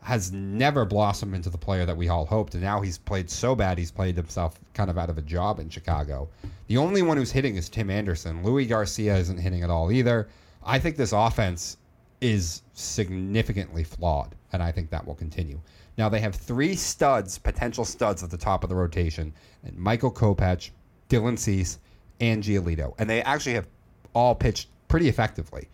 has 0.01 0.31
never 0.31 0.85
blossomed 0.85 1.33
into 1.33 1.49
the 1.49 1.57
player 1.57 1.85
that 1.85 1.97
we 1.97 2.09
all 2.09 2.25
hoped, 2.25 2.53
and 2.53 2.61
now 2.61 2.79
he's 2.79 2.97
played 2.97 3.27
so 3.27 3.55
bad 3.55 3.77
he's 3.77 3.91
played 3.91 4.15
himself 4.15 4.59
kind 4.75 4.89
of 4.89 4.99
out 4.99 5.09
of 5.09 5.17
a 5.17 5.21
job 5.21 5.59
in 5.59 5.67
Chicago. 5.67 6.29
The 6.67 6.77
only 6.77 7.01
one 7.01 7.17
who's 7.17 7.31
hitting 7.31 7.55
is 7.55 7.69
Tim 7.69 7.89
Anderson. 7.89 8.43
Leury 8.43 8.69
Garcia 8.69 9.15
isn't 9.17 9.39
hitting 9.39 9.63
at 9.63 9.71
all 9.71 9.91
either. 9.91 10.27
I 10.63 10.77
think 10.77 10.95
this 10.95 11.11
offense 11.11 11.77
is 12.21 12.61
significantly 12.73 13.83
flawed, 13.83 14.35
and 14.53 14.61
I 14.61 14.71
think 14.71 14.91
that 14.91 15.05
will 15.05 15.15
continue. 15.15 15.59
Now 15.97 16.09
they 16.09 16.19
have 16.19 16.35
three 16.35 16.76
studs, 16.76 17.38
potential 17.38 17.85
studs 17.85 18.23
at 18.23 18.30
the 18.30 18.38
top 18.38 18.63
of 18.63 18.69
the 18.69 18.76
rotation, 18.76 19.34
and 19.63 19.77
Michael 19.77 20.11
Kopech, 20.11 20.72
Dylan 21.09 21.38
Cease, 21.38 21.80
and 22.19 22.43
Giolito, 22.43 22.93
and 22.97 23.09
they 23.09 23.22
actually 23.22 23.55
have 23.55 23.67
all 24.13 24.35
pitched 24.35 24.69
pretty 24.88 25.09
effectively, 25.09 25.67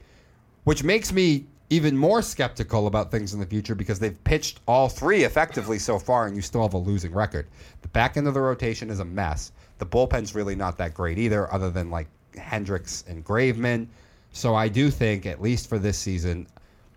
which 0.63 0.83
makes 0.83 1.11
me 1.11 1.45
even 1.69 1.97
more 1.97 2.21
skeptical 2.21 2.87
about 2.87 3.11
things 3.11 3.33
in 3.33 3.39
the 3.39 3.45
future 3.45 3.75
because 3.75 3.97
they've 3.97 4.21
pitched 4.25 4.59
all 4.67 4.89
three 4.89 5.23
effectively 5.23 5.79
so 5.79 5.97
far, 5.97 6.27
and 6.27 6.35
you 6.35 6.41
still 6.41 6.61
have 6.61 6.73
a 6.73 6.77
losing 6.77 7.13
record. 7.13 7.47
The 7.81 7.87
back 7.89 8.17
end 8.17 8.27
of 8.27 8.33
the 8.33 8.41
rotation 8.41 8.89
is 8.89 8.99
a 8.99 9.05
mess. 9.05 9.53
The 9.77 9.85
bullpen's 9.85 10.35
really 10.35 10.55
not 10.55 10.77
that 10.79 10.93
great 10.93 11.17
either, 11.17 11.51
other 11.53 11.69
than 11.71 11.89
like 11.89 12.07
Hendriks 12.35 13.07
and 13.07 13.23
Graveman. 13.23 13.87
So 14.33 14.53
I 14.53 14.67
do 14.67 14.89
think, 14.89 15.25
at 15.25 15.41
least 15.41 15.69
for 15.69 15.79
this 15.79 15.97
season, 15.97 16.47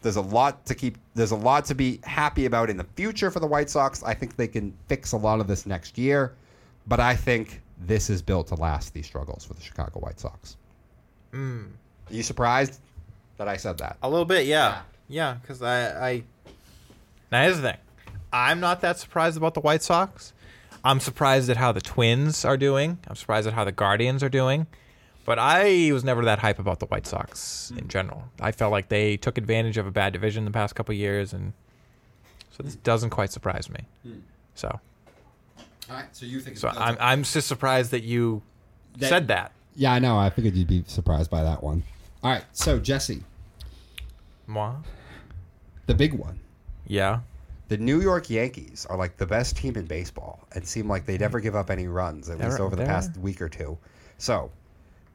there's 0.05 0.17
a 0.17 0.21
lot 0.21 0.67
to 0.67 0.75
keep. 0.75 0.99
There's 1.15 1.33
a 1.33 1.37
lot 1.37 1.65
to 1.65 1.75
be 1.75 1.99
happy 2.05 2.45
about 2.45 2.69
in 2.71 2.77
the 2.77 2.87
future 2.95 3.31
for 3.31 3.41
the 3.41 3.47
White 3.47 3.71
Sox. 3.71 4.03
I 4.05 4.15
think 4.15 4.37
they 4.37 4.47
can 4.47 4.73
fix 4.87 5.13
a 5.13 5.17
lot 5.17 5.41
of 5.41 5.49
this 5.49 5.65
next 5.65 5.97
year, 5.99 6.35
but 6.87 7.01
I 7.01 7.17
think 7.17 7.63
this 7.81 8.11
is 8.11 8.21
built 8.21 8.49
to 8.49 8.55
last. 8.55 8.93
These 8.93 9.07
struggles 9.07 9.45
for 9.45 9.55
the 9.55 9.63
Chicago 9.63 10.01
White 10.01 10.21
Sox. 10.21 10.59
Hmm. 11.33 11.65
Are 12.11 12.15
you 12.15 12.23
surprised 12.23 12.81
that 13.39 13.49
I 13.49 13.57
said 13.57 13.79
that? 13.79 13.97
A 14.03 14.09
little 14.09 14.27
bit, 14.27 14.47
yeah, 14.47 14.83
yeah. 15.09 15.39
Because 15.41 15.63
I, 15.63 16.11
I. 16.11 16.23
Now 17.33 17.43
here's 17.43 17.57
the 17.57 17.71
thing, 17.71 17.79
I'm 18.31 18.61
not 18.61 18.83
that 18.83 18.99
surprised 18.99 19.39
about 19.39 19.55
the 19.55 19.61
White 19.61 19.83
Sox. 19.83 20.35
I'm 20.85 21.01
surprised 21.01 21.49
at 21.49 21.57
how 21.57 21.73
the 21.73 21.81
Twins 21.81 22.45
are 22.45 22.59
doing. 22.59 22.99
I'm 23.09 23.17
surprised 23.17 23.49
at 23.49 23.55
how 23.55 23.65
the 23.65 23.73
Guardians 23.73 24.23
are 24.23 24.29
doing. 24.29 24.67
But 25.25 25.39
I 25.39 25.91
was 25.93 26.05
never 26.05 26.25
that 26.27 26.39
hype 26.41 26.59
about 26.59 26.81
the 26.81 26.87
White 26.87 27.07
Sox 27.07 27.73
in 27.77 27.89
general. 27.89 28.25
I 28.41 28.53
felt 28.53 28.73
like 28.73 28.89
they 28.91 29.17
took 29.17 29.39
advantage 29.39 29.79
of 29.79 29.87
a 29.87 29.91
bad 29.91 30.13
division 30.13 30.45
the 30.45 30.51
past 30.51 30.75
couple 30.75 30.93
of 30.93 30.99
years, 30.99 31.33
and 31.33 31.55
so 32.51 32.63
this 32.63 32.75
doesn't 32.77 33.11
quite 33.11 33.33
surprise 33.33 33.71
me. 33.71 33.81
Hmm. 34.03 34.19
So, 34.55 34.81
All 35.91 35.97
right. 35.97 36.15
So 36.15 36.27
you 36.27 36.41
think? 36.41 36.59
so 36.59 36.69
I'm 36.69 36.97
I'm 37.01 37.23
just 37.23 37.49
surprised 37.49 37.91
that 37.93 38.03
you 38.03 38.43
That- 38.99 39.09
said 39.09 39.29
that. 39.29 39.53
yeah, 39.75 39.93
I 39.93 39.99
know. 39.99 40.19
I 40.19 40.29
figured 40.31 40.55
you'd 40.55 40.69
be 40.69 40.85
surprised 40.87 41.31
by 41.31 41.43
that 41.43 41.63
one. 41.63 41.83
All 42.23 42.31
right. 42.31 42.45
So 42.53 42.79
Jesse, 42.79 43.23
Moi? 44.47 44.75
the 45.87 45.95
big 45.95 46.13
one. 46.13 46.39
Yeah. 46.87 47.21
The 47.69 47.79
New 47.79 48.03
York 48.03 48.29
Yankees 48.29 48.87
are 48.91 48.97
like 48.99 49.17
the 49.17 49.27
best 49.27 49.57
team 49.57 49.75
in 49.77 49.87
baseball 49.87 50.47
and 50.55 50.67
seem 50.67 50.87
like 50.87 51.07
they 51.07 51.17
hmm. 51.17 51.23
never 51.23 51.41
give 51.41 51.57
up 51.57 51.71
any 51.71 51.89
runs, 51.89 52.29
at 52.29 52.39
least 52.39 52.59
They're- 52.59 52.61
over 52.67 52.77
the 52.77 52.83
they're- 52.83 52.93
past 52.93 53.17
week 53.17 53.41
or 53.41 53.49
two. 53.49 53.79
So, 54.19 54.51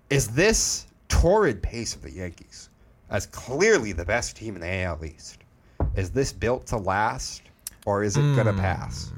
is 0.10 0.27
this 0.30 0.88
torrid 1.07 1.61
pace 1.61 1.95
of 1.95 2.02
the 2.02 2.11
Yankees, 2.11 2.69
as 3.10 3.26
clearly 3.26 3.91
the 3.91 4.06
best 4.06 4.36
team 4.36 4.56
in 4.56 4.61
the 4.61 4.84
AL 4.84 5.03
East, 5.06 5.40
is 5.95 6.11
this 6.11 6.31
built 6.31 6.68
to 6.68 6.77
last, 6.77 7.44
or 7.86 8.03
is 8.03 8.18
it 8.18 8.22
going 8.22 8.45
to 8.45 8.53
hmm. 8.53 8.60
pass? 8.60 9.11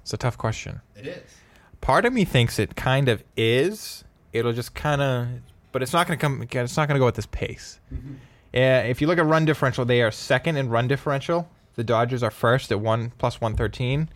It's 0.00 0.12
a 0.12 0.16
tough 0.16 0.38
question. 0.38 0.80
It 0.96 1.06
is. 1.06 1.34
part 1.80 2.04
of 2.04 2.12
me 2.12 2.24
thinks 2.24 2.58
it 2.58 2.76
kind 2.76 3.08
of 3.08 3.22
is. 3.36 4.04
It'll 4.32 4.52
just 4.52 4.74
kind 4.74 5.00
of, 5.00 5.28
but 5.72 5.82
it's 5.82 5.92
not 5.92 6.06
going 6.06 6.18
to 6.18 6.22
come. 6.22 6.42
It's 6.42 6.76
not 6.76 6.88
going 6.88 6.96
to 6.96 7.00
go 7.00 7.08
at 7.08 7.14
this 7.14 7.26
pace. 7.26 7.80
Mm-hmm. 7.92 8.14
Yeah, 8.52 8.80
if 8.80 9.00
you 9.00 9.06
look 9.06 9.18
at 9.18 9.26
run 9.26 9.44
differential, 9.44 9.84
they 9.84 10.02
are 10.02 10.10
second 10.10 10.56
in 10.56 10.68
run 10.68 10.88
differential. 10.88 11.48
The 11.76 11.84
Dodgers 11.84 12.22
are 12.22 12.30
first 12.30 12.72
at 12.72 12.80
one 12.80 13.12
plus 13.18 13.40
one 13.40 13.56
thirteen. 13.56 14.08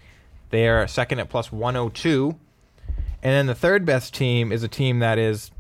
They 0.51 0.69
are 0.69 0.87
second 0.87 1.21
at 1.21 1.29
plus 1.29 1.53
one 1.53 1.75
hundred 1.75 1.95
two, 1.95 2.39
And 3.23 3.33
then 3.33 3.47
the 3.47 3.55
third 3.55 3.85
best 3.85 4.15
team 4.15 4.53
is 4.53 4.63
a 4.63 4.69
team 4.69 4.99
that 4.99 5.19
is 5.19 5.51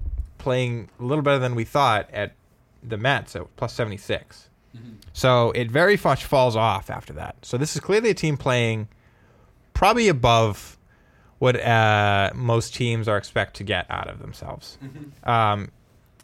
playing 0.44 0.88
a 1.00 1.04
little 1.04 1.22
better 1.22 1.38
than 1.38 1.54
we 1.54 1.64
thought 1.64 2.08
at 2.12 2.34
the 2.82 2.96
Mets 2.96 3.34
at 3.34 3.42
plus 3.56 3.72
76. 3.72 4.50
So 5.12 5.52
it 5.52 5.70
very 5.70 5.96
much 6.04 6.24
falls 6.24 6.56
off 6.56 6.90
after 6.90 7.12
that. 7.14 7.36
So 7.42 7.56
this 7.56 7.74
is 7.76 7.80
clearly 7.80 8.10
a 8.10 8.14
team 8.14 8.36
playing 8.36 8.88
probably 9.72 10.08
above 10.08 10.76
what 11.38 11.54
uh, 11.60 12.30
most 12.34 12.74
teams 12.74 13.06
are 13.08 13.16
expect 13.16 13.54
to 13.56 13.64
get 13.64 13.86
out 13.88 14.08
of 14.08 14.18
themselves. 14.18 14.78
Um, 15.22 15.70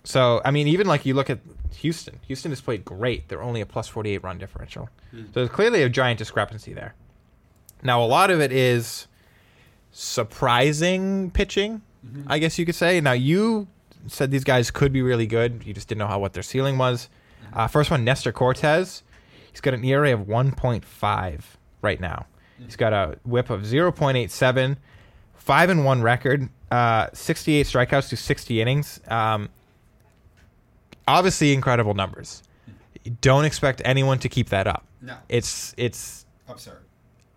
so 0.04 0.40
I 0.44 0.50
mean, 0.50 0.66
even 0.68 0.86
like 0.88 1.06
you 1.06 1.14
look 1.14 1.30
at 1.30 1.38
Houston. 1.76 2.18
Houston 2.26 2.50
has 2.50 2.60
played 2.60 2.84
great. 2.84 3.28
They're 3.28 3.42
only 3.42 3.60
a 3.60 3.66
plus 3.66 3.86
48 3.88 4.22
run 4.24 4.38
differential. 4.38 4.88
So 5.12 5.18
there's 5.32 5.48
clearly 5.50 5.82
a 5.82 5.88
giant 5.88 6.18
discrepancy 6.18 6.72
there. 6.74 6.94
Now 7.82 8.02
a 8.02 8.06
lot 8.06 8.30
of 8.30 8.40
it 8.40 8.50
is 8.52 9.06
surprising 9.92 11.30
pitching, 11.30 11.82
I 12.26 12.38
guess 12.38 12.58
you 12.58 12.66
could 12.66 12.74
say. 12.74 13.00
Now 13.00 13.12
you 13.12 13.68
said 14.06 14.30
these 14.30 14.44
guys 14.44 14.70
could 14.70 14.92
be 14.92 15.02
really 15.02 15.26
good. 15.26 15.62
You 15.64 15.74
just 15.74 15.88
didn't 15.88 15.98
know 16.00 16.06
how 16.06 16.18
what 16.18 16.32
their 16.32 16.42
ceiling 16.42 16.78
was. 16.78 17.08
Uh, 17.52 17.66
first 17.66 17.90
one, 17.90 18.04
Nestor 18.04 18.32
Cortes. 18.32 19.02
He's 19.50 19.60
got 19.60 19.74
an 19.74 19.84
ERA 19.84 20.12
of 20.12 20.20
1.5 20.20 21.40
right 21.82 22.00
now. 22.00 22.26
He's 22.58 22.76
got 22.76 22.92
a 22.92 23.18
WHIP 23.24 23.50
of 23.50 23.62
0.87, 23.62 24.76
five 25.34 25.70
and 25.70 25.84
one 25.84 26.02
record, 26.02 26.48
uh, 26.70 27.08
68 27.12 27.66
strikeouts 27.66 28.10
to 28.10 28.16
60 28.16 28.60
innings. 28.60 29.00
Um, 29.08 29.48
obviously, 31.08 31.52
incredible 31.52 31.94
numbers. 31.94 32.42
Don't 33.22 33.46
expect 33.46 33.80
anyone 33.84 34.18
to 34.18 34.28
keep 34.28 34.50
that 34.50 34.66
up. 34.66 34.84
No. 35.00 35.16
It's 35.28 35.74
it's 35.78 36.26
Absurd. 36.46 36.80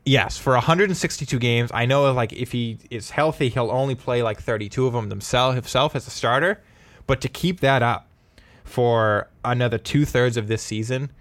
Yes 0.06 0.38
for 0.38 0.54
162 0.54 1.40
games. 1.40 1.72
I 1.74 1.86
know 1.86 2.12
like 2.14 2.34
if 2.34 2.52
he 2.52 2.78
is 2.90 3.10
healthy, 3.10 3.50
he'll 3.50 3.72
only 3.72 3.96
play 3.96 4.24
like 4.24 4.42
32 4.42 4.88
of 4.88 4.94
them 4.94 5.10
himself 5.10 5.56
himself 5.56 5.96
as 5.96 6.08
a 6.08 6.12
starter. 6.12 6.62
But 7.08 7.22
to 7.22 7.30
keep 7.30 7.60
that 7.62 7.82
up 7.82 8.08
for 8.64 9.30
another 9.44 9.78
two 9.78 10.06
thirds 10.06 10.38
of 10.38 10.48
this 10.48 10.62
season 10.62 11.12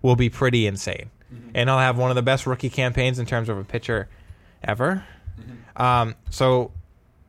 will 0.00 0.16
be 0.16 0.28
pretty 0.28 0.66
insane. 0.66 1.10
And 1.54 1.68
he'll 1.68 1.78
have 1.78 1.96
one 1.96 2.10
of 2.10 2.14
the 2.14 2.22
best 2.22 2.46
rookie 2.46 2.70
campaigns 2.70 3.18
in 3.18 3.26
terms 3.26 3.48
of 3.48 3.58
a 3.58 3.64
pitcher 3.64 4.08
ever. 4.62 5.04
Um, 5.76 6.14
so 6.30 6.72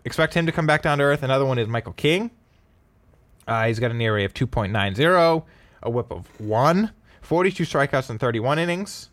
expect 0.05 0.33
him 0.33 0.45
to 0.45 0.51
come 0.51 0.67
back 0.67 0.81
down 0.81 0.97
to 0.97 1.05
earth. 1.05 1.23
Another 1.23 1.45
one 1.45 1.57
is 1.57 1.67
Michael 1.67 1.93
King. 1.93 2.31
Uh, 3.47 3.67
he's 3.67 3.79
got 3.79 3.91
an 3.91 4.01
ERA 4.01 4.25
of 4.25 4.33
2.90, 4.33 5.43
a 5.83 5.89
whip 5.89 6.11
of 6.11 6.27
1, 6.39 6.91
42 7.21 7.63
strikeouts 7.63 8.09
in 8.09 8.17
31 8.17 8.59
innings. 8.59 9.09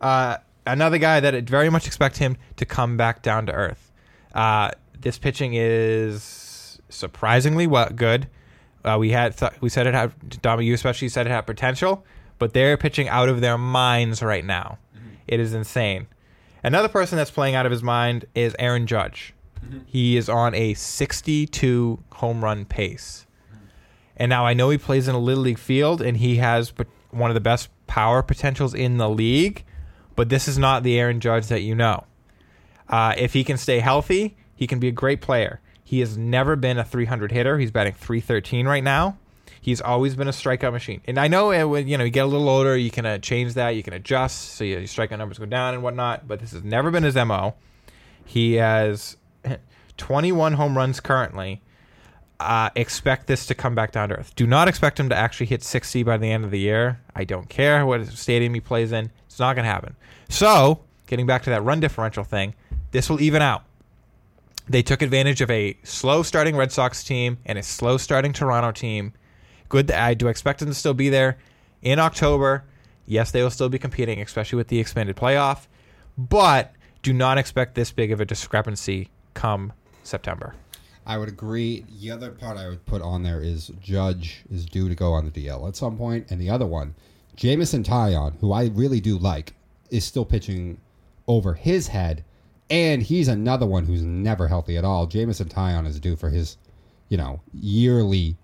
Uh, 0.00 0.36
another 0.66 0.98
guy 0.98 1.20
that 1.20 1.34
I 1.34 1.40
very 1.40 1.70
much 1.70 1.86
expect 1.86 2.16
him 2.18 2.36
to 2.56 2.64
come 2.64 2.96
back 2.96 3.22
down 3.22 3.46
to 3.46 3.52
earth. 3.52 3.92
Uh, 4.34 4.70
this 5.00 5.18
pitching 5.18 5.52
is 5.54 6.80
surprisingly 6.88 7.66
well, 7.66 7.90
good. 7.94 8.28
Uh, 8.84 8.96
we 8.98 9.10
had 9.10 9.36
th- 9.36 9.52
we 9.60 9.68
said 9.68 9.86
it 9.86 9.94
had 9.94 10.12
Dama, 10.42 10.62
you 10.62 10.74
especially 10.74 11.08
said 11.08 11.26
it 11.26 11.30
had 11.30 11.42
potential, 11.42 12.04
but 12.38 12.52
they're 12.52 12.76
pitching 12.76 13.08
out 13.08 13.28
of 13.28 13.40
their 13.40 13.58
minds 13.58 14.22
right 14.22 14.44
now. 14.44 14.78
It 15.26 15.40
is 15.40 15.54
insane. 15.54 16.06
Another 16.62 16.88
person 16.88 17.16
that's 17.16 17.30
playing 17.30 17.54
out 17.54 17.66
of 17.66 17.72
his 17.72 17.82
mind 17.82 18.26
is 18.34 18.54
Aaron 18.58 18.86
Judge. 18.86 19.34
He 19.84 20.16
is 20.16 20.28
on 20.28 20.54
a 20.54 20.74
62 20.74 22.02
home 22.12 22.44
run 22.44 22.64
pace. 22.64 23.26
And 24.16 24.30
now 24.30 24.46
I 24.46 24.54
know 24.54 24.70
he 24.70 24.78
plays 24.78 25.08
in 25.08 25.14
a 25.14 25.18
little 25.18 25.42
league 25.42 25.58
field 25.58 26.00
and 26.00 26.16
he 26.16 26.36
has 26.36 26.72
one 27.10 27.30
of 27.30 27.34
the 27.34 27.40
best 27.40 27.68
power 27.86 28.22
potentials 28.22 28.74
in 28.74 28.98
the 28.98 29.08
league, 29.08 29.64
but 30.16 30.28
this 30.28 30.48
is 30.48 30.58
not 30.58 30.82
the 30.82 30.98
Aaron 30.98 31.20
Judge 31.20 31.46
that 31.46 31.62
you 31.62 31.74
know. 31.74 32.04
Uh, 32.88 33.14
if 33.16 33.32
he 33.32 33.44
can 33.44 33.56
stay 33.56 33.80
healthy, 33.80 34.36
he 34.54 34.66
can 34.66 34.80
be 34.80 34.88
a 34.88 34.92
great 34.92 35.20
player. 35.20 35.60
He 35.84 36.00
has 36.00 36.16
never 36.16 36.56
been 36.56 36.78
a 36.78 36.84
300 36.84 37.30
hitter. 37.30 37.58
He's 37.58 37.70
batting 37.70 37.92
313 37.94 38.66
right 38.66 38.82
now. 38.82 39.18
He's 39.60 39.80
always 39.80 40.14
been 40.14 40.28
a 40.28 40.32
strikeout 40.32 40.72
machine. 40.72 41.00
And 41.06 41.18
I 41.18 41.28
know 41.28 41.52
uh, 41.52 41.66
when 41.66 41.88
you 41.88 41.98
know 41.98 42.04
you 42.04 42.10
get 42.10 42.24
a 42.24 42.28
little 42.28 42.48
older, 42.48 42.76
you 42.76 42.90
can 42.90 43.04
uh, 43.04 43.18
change 43.18 43.54
that, 43.54 43.70
you 43.70 43.82
can 43.82 43.92
adjust, 43.92 44.54
so 44.54 44.64
your, 44.64 44.82
strikeout 44.82 45.18
numbers 45.18 45.38
go 45.38 45.46
down 45.46 45.74
and 45.74 45.82
whatnot. 45.82 46.28
But 46.28 46.40
this 46.40 46.52
has 46.52 46.62
never 46.62 46.90
been 46.90 47.02
his 47.02 47.16
mo. 47.16 47.54
He 48.24 48.54
has 48.54 49.16
21 49.96 50.54
home 50.54 50.76
runs 50.76 51.00
currently. 51.00 51.62
Uh, 52.38 52.70
expect 52.76 53.26
this 53.28 53.46
to 53.46 53.54
come 53.54 53.74
back 53.74 53.92
down 53.92 54.10
to 54.10 54.16
earth. 54.16 54.34
Do 54.36 54.46
not 54.46 54.68
expect 54.68 55.00
him 55.00 55.08
to 55.08 55.16
actually 55.16 55.46
hit 55.46 55.62
60 55.62 56.02
by 56.02 56.16
the 56.16 56.30
end 56.30 56.44
of 56.44 56.50
the 56.50 56.60
year. 56.60 57.00
I 57.14 57.24
don't 57.24 57.48
care 57.48 57.86
what 57.86 58.06
stadium 58.08 58.54
he 58.54 58.60
plays 58.60 58.92
in. 58.92 59.10
It's 59.36 59.40
not 59.40 59.54
going 59.54 59.66
to 59.66 59.70
happen. 59.70 59.94
So, 60.30 60.80
getting 61.06 61.26
back 61.26 61.42
to 61.42 61.50
that 61.50 61.62
run 61.62 61.78
differential 61.78 62.24
thing, 62.24 62.54
this 62.92 63.10
will 63.10 63.20
even 63.20 63.42
out. 63.42 63.64
They 64.66 64.82
took 64.82 65.02
advantage 65.02 65.42
of 65.42 65.50
a 65.50 65.76
slow 65.82 66.22
starting 66.22 66.56
Red 66.56 66.72
Sox 66.72 67.04
team 67.04 67.36
and 67.44 67.58
a 67.58 67.62
slow 67.62 67.98
starting 67.98 68.32
Toronto 68.32 68.72
team. 68.72 69.12
Good. 69.68 69.90
I 69.90 70.14
do 70.14 70.28
expect 70.28 70.60
them 70.60 70.70
to 70.70 70.74
still 70.74 70.94
be 70.94 71.10
there 71.10 71.36
in 71.82 71.98
October. 71.98 72.64
Yes, 73.04 73.30
they 73.30 73.42
will 73.42 73.50
still 73.50 73.68
be 73.68 73.78
competing, 73.78 74.22
especially 74.22 74.56
with 74.56 74.68
the 74.68 74.78
expanded 74.78 75.16
playoff. 75.16 75.66
But 76.16 76.72
do 77.02 77.12
not 77.12 77.36
expect 77.36 77.74
this 77.74 77.92
big 77.92 78.12
of 78.12 78.22
a 78.22 78.24
discrepancy 78.24 79.10
come 79.34 79.74
September. 80.02 80.54
I 81.04 81.18
would 81.18 81.28
agree. 81.28 81.84
The 82.00 82.10
other 82.10 82.30
part 82.30 82.56
I 82.56 82.70
would 82.70 82.86
put 82.86 83.02
on 83.02 83.22
there 83.22 83.42
is 83.42 83.70
Judge 83.82 84.44
is 84.50 84.64
due 84.64 84.88
to 84.88 84.94
go 84.94 85.12
on 85.12 85.30
the 85.30 85.30
DL 85.30 85.68
at 85.68 85.76
some 85.76 85.98
point, 85.98 86.30
and 86.30 86.40
the 86.40 86.48
other 86.48 86.64
one, 86.64 86.94
Jameson 87.36 87.84
Taillon, 87.84 88.34
who 88.40 88.52
I 88.52 88.66
really 88.66 89.00
do 89.00 89.18
like, 89.18 89.54
is 89.90 90.04
still 90.04 90.24
pitching 90.24 90.78
over 91.28 91.54
his 91.54 91.88
head, 91.88 92.24
and 92.70 93.02
he's 93.02 93.28
another 93.28 93.66
one 93.66 93.84
who's 93.84 94.02
never 94.02 94.48
healthy 94.48 94.76
at 94.76 94.84
all. 94.84 95.06
Jameson 95.06 95.48
Taillon 95.48 95.86
is 95.86 96.00
due 96.00 96.16
for 96.16 96.30
his, 96.30 96.56
you 97.08 97.16
know, 97.16 97.40
yearly 97.52 98.36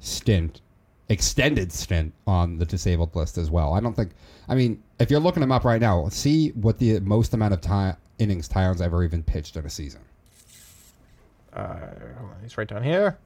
stint, 0.00 0.60
extended 1.08 1.72
stint 1.72 2.12
on 2.26 2.58
the 2.58 2.66
disabled 2.66 3.14
list 3.14 3.38
as 3.38 3.50
well. 3.50 3.74
I 3.74 3.80
don't 3.80 3.94
think. 3.94 4.10
I 4.48 4.54
mean, 4.54 4.82
if 4.98 5.10
you're 5.10 5.20
looking 5.20 5.42
him 5.42 5.52
up 5.52 5.64
right 5.64 5.80
now, 5.80 6.08
see 6.08 6.50
what 6.50 6.78
the 6.78 7.00
most 7.00 7.32
amount 7.34 7.54
of 7.54 7.60
time 7.60 7.96
innings 8.18 8.48
Taillon's 8.48 8.82
ever 8.82 9.04
even 9.04 9.22
pitched 9.22 9.56
in 9.56 9.64
a 9.64 9.70
season. 9.70 10.00
Uh, 11.52 11.76
hold 12.18 12.30
on, 12.30 12.36
he's 12.42 12.56
right 12.56 12.68
down 12.68 12.82
here. 12.82 13.18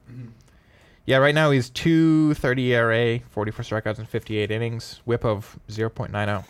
Yeah, 1.07 1.19
right 1.19 1.35
now 1.35 1.53
he's 1.53 1.71
230 1.71 2.75
ERA, 2.75 3.21
44 3.31 3.65
strikeouts 3.65 3.99
in 4.01 4.07
58 4.07 4.51
innings, 4.51 5.01
whip 5.05 5.25
of 5.25 5.59
0.90. 5.69 6.45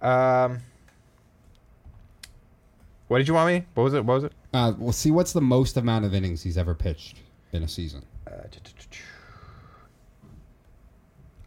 Um, 0.00 0.60
what 3.08 3.18
did 3.18 3.26
you 3.26 3.34
want 3.34 3.48
me? 3.52 3.66
What 3.74 3.84
was 3.84 3.94
it? 3.94 4.04
What 4.04 4.14
was 4.14 4.24
it? 4.24 4.32
Uh, 4.54 4.72
we'll 4.78 4.92
see 4.92 5.10
what's 5.10 5.32
the 5.32 5.40
most 5.40 5.76
amount 5.76 6.04
of 6.04 6.14
innings 6.14 6.42
he's 6.42 6.56
ever 6.56 6.74
pitched 6.74 7.18
in 7.52 7.64
a 7.64 7.68
season. 7.68 8.04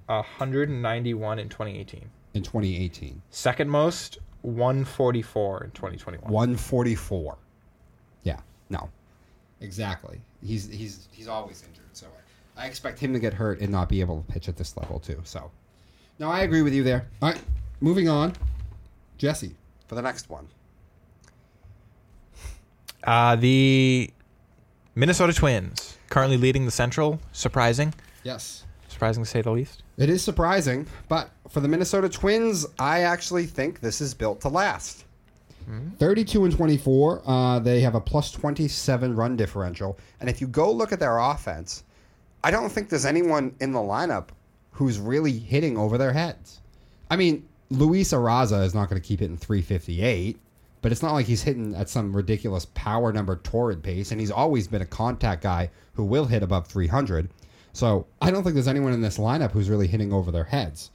Uh, 0.09 0.21
191 0.21 1.39
in 1.39 1.49
2018. 1.49 2.09
In 2.34 2.43
2018. 2.43 3.21
Second 3.30 3.69
most, 3.69 4.19
144 4.41 5.63
in 5.63 5.71
2021. 5.71 6.31
144. 6.31 7.38
Yeah, 8.23 8.39
no, 8.69 8.89
exactly. 9.61 10.21
He's 10.45 10.69
he's 10.69 11.07
he's 11.11 11.27
always 11.27 11.63
injured, 11.63 11.82
I 12.57 12.67
expect 12.67 12.99
him 12.99 13.13
to 13.13 13.19
get 13.19 13.34
hurt 13.34 13.59
and 13.61 13.71
not 13.71 13.89
be 13.89 13.99
able 14.01 14.21
to 14.21 14.31
pitch 14.31 14.47
at 14.49 14.57
this 14.57 14.77
level 14.77 14.99
too. 14.99 15.19
So, 15.23 15.51
no, 16.19 16.30
I 16.30 16.41
agree 16.41 16.61
with 16.61 16.73
you 16.73 16.84
there. 16.84 17.07
All 17.21 17.30
right, 17.31 17.41
moving 17.81 18.07
on. 18.09 18.34
Jesse, 19.17 19.55
For 19.88 19.95
the 19.95 20.01
next 20.01 20.30
one, 20.30 20.47
Uh, 23.03 23.35
the 23.35 24.09
Minnesota 24.95 25.34
Twins 25.34 25.97
currently 26.09 26.38
leading 26.38 26.65
the 26.65 26.71
Central. 26.71 27.19
Surprising, 27.31 27.93
yes, 28.23 28.63
surprising 28.88 29.23
to 29.23 29.30
say 29.30 29.41
the 29.41 29.51
least. 29.51 29.84
it 29.97 30.09
is 30.09 30.23
surprising, 30.23 30.85
but 31.09 31.30
for 31.49 31.59
the 31.59 31.67
Minnesota 31.67 32.07
Twins, 32.09 32.65
I 32.80 33.01
actually 33.01 33.45
think 33.45 33.80
this 33.81 33.99
is 34.01 34.13
built 34.13 34.41
to 34.41 34.49
last. 34.49 35.05
32 35.97 36.43
and 36.43 36.53
24. 36.53 37.21
Uh, 37.25 37.59
they 37.59 37.80
have 37.80 37.95
a 37.95 38.01
plus 38.01 38.31
27 38.31 39.15
run 39.15 39.38
differential. 39.38 39.97
And 40.19 40.30
if 40.30 40.41
you 40.41 40.47
go 40.47 40.69
look 40.69 40.91
at 40.91 40.99
their 40.99 41.19
offense, 41.19 41.84
I 42.44 42.52
don't 42.52 42.70
think 42.70 42.90
there's 42.90 43.06
anyone 43.06 43.56
in 43.60 43.72
the 43.72 43.80
lineup 43.80 44.30
who's 44.72 44.99
really 44.99 45.38
hitting 45.38 45.78
over 45.78 45.98
their 45.98 46.14
heads. 46.14 46.60
I 47.10 47.15
mean, 47.15 47.48
Luis 47.70 48.11
Arraez 48.11 48.52
is 48.64 48.74
not 48.74 48.90
going 48.90 49.02
to 49.02 49.07
keep 49.07 49.22
it 49.22 49.26
in 49.26 49.38
358, 49.38 50.38
but 50.82 50.91
it's 50.91 51.02
not 51.02 51.14
like 51.14 51.26
he's 51.26 51.44
hitting 51.44 51.74
at 51.76 51.90
some 51.90 52.15
ridiculous 52.15 52.65
power 52.74 53.14
number 53.14 53.38
torrid 53.38 53.82
pace, 53.82 54.11
and 54.11 54.20
he's 54.20 54.32
always 54.32 54.68
been 54.68 54.82
a 54.82 54.86
contact 54.86 55.44
guy 55.44 55.70
who 55.94 56.03
will 56.03 56.26
hit 56.26 56.44
above 56.44 56.68
300. 56.68 57.30
So 57.72 58.06
I 58.22 58.30
don't 58.30 58.44
think 58.44 58.56
there's 58.56 58.68
anyone 58.68 58.94
in 58.94 59.02
this 59.02 59.18
lineup 59.18 59.52
who's 59.52 59.70
really 59.70 59.88
hitting 59.88 60.11
over 60.11 60.32
their 60.32 60.44
heads. 60.44 60.91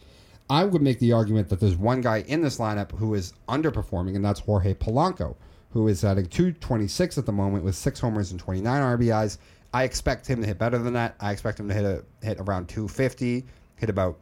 I 0.50 0.64
would 0.64 0.82
make 0.82 0.98
the 0.98 1.12
argument 1.12 1.48
that 1.48 1.60
there's 1.60 1.76
one 1.76 2.00
guy 2.00 2.18
in 2.28 2.42
this 2.42 2.58
lineup 2.58 2.92
who 2.92 3.14
is 3.14 3.32
underperforming, 3.48 4.16
and 4.16 4.24
that's 4.24 4.40
Jorge 4.40 4.74
Polanco, 4.74 5.34
who 5.70 5.88
is 5.88 6.04
at 6.04 6.18
a 6.18 6.22
226 6.22 7.18
at 7.18 7.26
the 7.26 7.32
moment 7.32 7.64
with 7.64 7.74
six 7.74 8.00
homers 8.00 8.30
and 8.30 8.40
29 8.40 8.98
RBIs. 8.98 9.38
I 9.72 9.84
expect 9.84 10.26
him 10.26 10.40
to 10.40 10.46
hit 10.46 10.58
better 10.58 10.78
than 10.78 10.94
that. 10.94 11.14
I 11.20 11.32
expect 11.32 11.60
him 11.60 11.68
to 11.68 11.74
hit 11.74 11.84
a 11.84 12.02
hit 12.22 12.38
around 12.40 12.68
250, 12.68 13.44
hit 13.76 13.90
about 13.90 14.18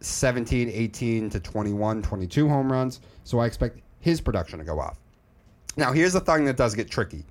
17, 0.00 0.70
18 0.70 1.30
to 1.30 1.40
21, 1.40 2.02
22 2.02 2.48
home 2.48 2.72
runs. 2.72 3.00
So 3.24 3.38
I 3.38 3.46
expect 3.46 3.80
his 4.00 4.20
production 4.20 4.58
to 4.58 4.64
go 4.64 4.80
off. 4.80 4.98
Now, 5.76 5.92
here's 5.92 6.12
the 6.12 6.20
thing 6.20 6.44
that 6.46 6.56
does 6.56 6.74
get 6.74 6.90
tricky. 6.90 7.24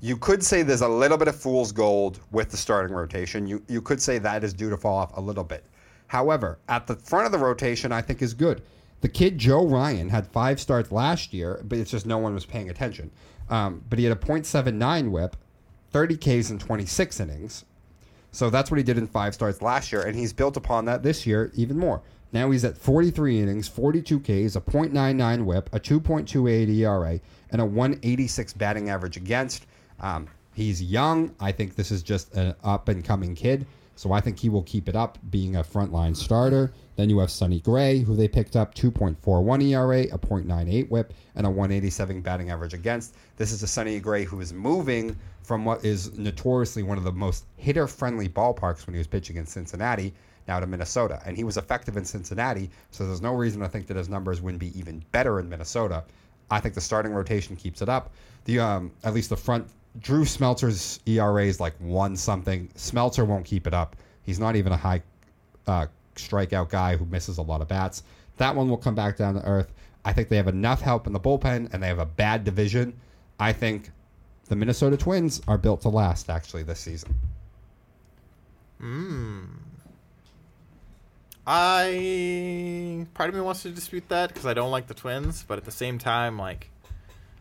You 0.00 0.16
could 0.16 0.44
say 0.44 0.62
there's 0.62 0.82
a 0.82 0.88
little 0.88 1.18
bit 1.18 1.28
of 1.28 1.36
fool's 1.36 1.72
gold 1.72 2.20
with 2.30 2.50
the 2.50 2.56
starting 2.56 2.94
rotation. 2.94 3.46
You 3.46 3.62
you 3.68 3.82
could 3.82 4.00
say 4.00 4.18
that 4.18 4.44
is 4.44 4.54
due 4.54 4.70
to 4.70 4.76
fall 4.76 4.96
off 4.96 5.16
a 5.16 5.20
little 5.20 5.44
bit. 5.44 5.64
However, 6.06 6.58
at 6.68 6.86
the 6.86 6.94
front 6.94 7.26
of 7.26 7.32
the 7.32 7.38
rotation, 7.38 7.92
I 7.92 8.00
think 8.00 8.22
is 8.22 8.32
good. 8.32 8.62
The 9.00 9.08
kid 9.08 9.38
Joe 9.38 9.66
Ryan 9.66 10.08
had 10.08 10.26
five 10.26 10.60
starts 10.60 10.90
last 10.90 11.32
year, 11.32 11.60
but 11.64 11.78
it's 11.78 11.90
just 11.90 12.06
no 12.06 12.18
one 12.18 12.34
was 12.34 12.46
paying 12.46 12.70
attention. 12.70 13.10
Um, 13.50 13.84
but 13.88 13.98
he 13.98 14.04
had 14.04 14.16
a 14.16 14.20
.79 14.20 15.10
WHIP, 15.10 15.36
30 15.92 16.16
Ks 16.16 16.50
in 16.50 16.58
26 16.58 17.20
innings. 17.20 17.64
So 18.30 18.50
that's 18.50 18.70
what 18.70 18.76
he 18.76 18.82
did 18.82 18.98
in 18.98 19.06
five 19.06 19.34
starts 19.34 19.62
last 19.62 19.90
year, 19.90 20.02
and 20.02 20.14
he's 20.14 20.32
built 20.32 20.56
upon 20.56 20.84
that 20.84 21.02
this 21.02 21.26
year 21.26 21.50
even 21.54 21.78
more. 21.78 22.02
Now 22.32 22.50
he's 22.50 22.64
at 22.64 22.76
43 22.76 23.40
innings, 23.40 23.68
42 23.68 24.20
Ks, 24.20 24.54
a 24.54 24.60
.99 24.60 25.44
WHIP, 25.44 25.74
a 25.74 25.80
2.28 25.80 26.68
ERA, 26.76 27.20
and 27.50 27.60
a 27.60 27.64
186 27.64 28.52
batting 28.52 28.90
average 28.90 29.16
against. 29.16 29.66
Um, 30.00 30.28
he's 30.54 30.82
young. 30.82 31.34
I 31.40 31.52
think 31.52 31.74
this 31.74 31.90
is 31.90 32.02
just 32.02 32.34
an 32.34 32.54
up 32.62 32.88
and 32.88 33.02
coming 33.02 33.34
kid. 33.34 33.66
So 33.96 34.12
I 34.12 34.20
think 34.20 34.38
he 34.38 34.48
will 34.48 34.62
keep 34.62 34.88
it 34.88 34.94
up, 34.94 35.18
being 35.30 35.56
a 35.56 35.64
frontline 35.64 36.14
starter. 36.14 36.72
Then 36.94 37.10
you 37.10 37.18
have 37.18 37.32
Sonny 37.32 37.58
Gray, 37.58 37.98
who 37.98 38.14
they 38.14 38.28
picked 38.28 38.54
up 38.54 38.74
2.41 38.74 39.64
ERA, 39.64 40.02
a 40.02 40.18
.98 40.18 40.88
WHIP, 40.88 41.14
and 41.34 41.46
a 41.46 41.50
187 41.50 42.20
batting 42.20 42.50
average 42.50 42.74
against. 42.74 43.16
This 43.38 43.50
is 43.50 43.64
a 43.64 43.66
Sonny 43.66 43.98
Gray 43.98 44.22
who 44.22 44.40
is 44.40 44.52
moving 44.52 45.16
from 45.48 45.64
what 45.64 45.82
is 45.82 46.12
notoriously 46.18 46.82
one 46.82 46.98
of 46.98 47.04
the 47.04 47.12
most 47.12 47.46
hitter-friendly 47.56 48.28
ballparks 48.28 48.86
when 48.86 48.92
he 48.92 48.98
was 48.98 49.06
pitching 49.06 49.36
in 49.36 49.46
Cincinnati 49.46 50.12
now 50.46 50.60
to 50.60 50.66
Minnesota, 50.66 51.22
and 51.24 51.38
he 51.38 51.42
was 51.42 51.56
effective 51.56 51.96
in 51.96 52.04
Cincinnati. 52.04 52.68
So 52.90 53.06
there's 53.06 53.22
no 53.22 53.32
reason 53.32 53.62
to 53.62 53.68
think 53.68 53.86
that 53.86 53.96
his 53.96 54.10
numbers 54.10 54.42
wouldn't 54.42 54.60
be 54.60 54.78
even 54.78 55.02
better 55.10 55.40
in 55.40 55.48
Minnesota. 55.48 56.04
I 56.50 56.60
think 56.60 56.74
the 56.74 56.82
starting 56.82 57.14
rotation 57.14 57.56
keeps 57.56 57.80
it 57.80 57.88
up. 57.88 58.12
The 58.44 58.60
um, 58.60 58.92
at 59.04 59.14
least 59.14 59.30
the 59.30 59.38
front 59.38 59.66
Drew 60.00 60.26
Smeltzer's 60.26 61.00
ERA 61.06 61.46
is 61.46 61.60
like 61.60 61.74
one 61.78 62.14
something. 62.14 62.68
Smelter 62.74 63.24
won't 63.24 63.46
keep 63.46 63.66
it 63.66 63.72
up. 63.72 63.96
He's 64.24 64.38
not 64.38 64.54
even 64.54 64.72
a 64.72 64.76
high 64.76 65.02
uh, 65.66 65.86
strikeout 66.14 66.68
guy 66.68 66.94
who 66.96 67.06
misses 67.06 67.38
a 67.38 67.42
lot 67.42 67.62
of 67.62 67.68
bats. 67.68 68.02
That 68.36 68.54
one 68.54 68.68
will 68.68 68.76
come 68.76 68.94
back 68.94 69.16
down 69.16 69.32
to 69.32 69.44
earth. 69.46 69.72
I 70.04 70.12
think 70.12 70.28
they 70.28 70.36
have 70.36 70.48
enough 70.48 70.82
help 70.82 71.06
in 71.06 71.14
the 71.14 71.20
bullpen 71.20 71.72
and 71.72 71.82
they 71.82 71.88
have 71.88 72.00
a 72.00 72.06
bad 72.06 72.44
division. 72.44 72.92
I 73.40 73.54
think 73.54 73.90
the 74.48 74.56
Minnesota 74.56 74.96
Twins 74.96 75.40
are 75.48 75.58
built 75.58 75.82
to 75.82 75.88
last 75.88 76.30
actually 76.30 76.62
this 76.62 76.80
season. 76.80 77.14
Hmm. 78.80 79.44
I 81.46 83.06
part 83.14 83.30
of 83.30 83.34
me 83.34 83.40
wants 83.40 83.62
to 83.62 83.70
dispute 83.70 84.08
that 84.10 84.28
because 84.28 84.44
I 84.44 84.54
don't 84.54 84.70
like 84.70 84.86
the 84.86 84.94
Twins, 84.94 85.44
but 85.48 85.58
at 85.58 85.64
the 85.64 85.70
same 85.70 85.98
time, 85.98 86.38
like 86.38 86.70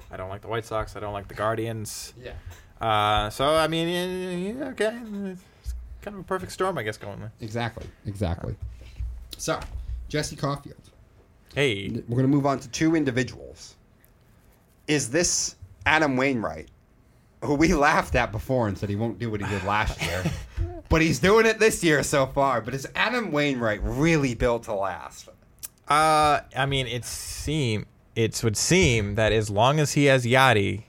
I 0.10 0.18
don't 0.18 0.30
like 0.30 0.42
the 0.42 0.48
White 0.48 0.66
Sox, 0.66 0.96
I 0.96 1.00
don't 1.00 1.14
like 1.14 1.28
the 1.28 1.34
Guardians. 1.34 2.14
Yeah. 2.22 2.34
Uh, 2.80 3.30
so 3.30 3.56
I 3.56 3.68
mean, 3.68 4.58
yeah, 4.58 4.66
okay, 4.70 4.98
it's 5.32 5.74
kind 6.02 6.16
of 6.16 6.22
a 6.22 6.24
perfect 6.24 6.52
storm, 6.54 6.78
I 6.78 6.84
guess, 6.84 6.98
going 6.98 7.20
there. 7.20 7.32
Exactly. 7.42 7.86
Exactly. 8.06 8.56
So, 9.38 9.60
Jesse 10.08 10.36
Caulfield. 10.36 10.90
Hey, 11.54 11.90
We're 11.90 12.16
going 12.16 12.30
to 12.30 12.36
move 12.36 12.46
on 12.46 12.60
to 12.60 12.70
two 12.70 12.96
individuals. 12.96 13.76
Is 14.88 15.10
this 15.10 15.56
Adam 15.86 16.16
Wainwright, 16.16 16.70
who 17.43 17.53
we 17.55 17.73
laughed 17.73 18.15
at 18.15 18.31
before 18.31 18.68
and 18.68 18.77
said 18.77 18.89
he 18.89 18.95
won't 18.95 19.19
do 19.19 19.30
what 19.30 19.41
he 19.41 19.47
did 19.47 19.64
last 19.64 20.01
year, 20.05 20.23
but 20.89 21.01
he's 21.01 21.19
doing 21.19 21.45
it 21.45 21.59
this 21.59 21.84
year 21.84 22.03
so 22.03 22.26
far? 22.26 22.61
But 22.61 22.73
is 22.73 22.88
Adam 22.95 23.31
Wainwright 23.31 23.81
really 23.84 24.34
built 24.35 24.64
to 24.64 24.73
last? 24.73 25.30
uh, 25.88 26.41
I 26.55 26.65
mean, 26.65 26.88
it 26.88 27.05
seem 27.05 27.85
it 28.15 28.41
would 28.43 28.57
seem 28.57 29.15
that 29.15 29.31
as 29.31 29.49
long 29.49 29.80
as 29.80 29.93
he 29.93 30.05
has 30.05 30.26
Yadi, 30.26 30.84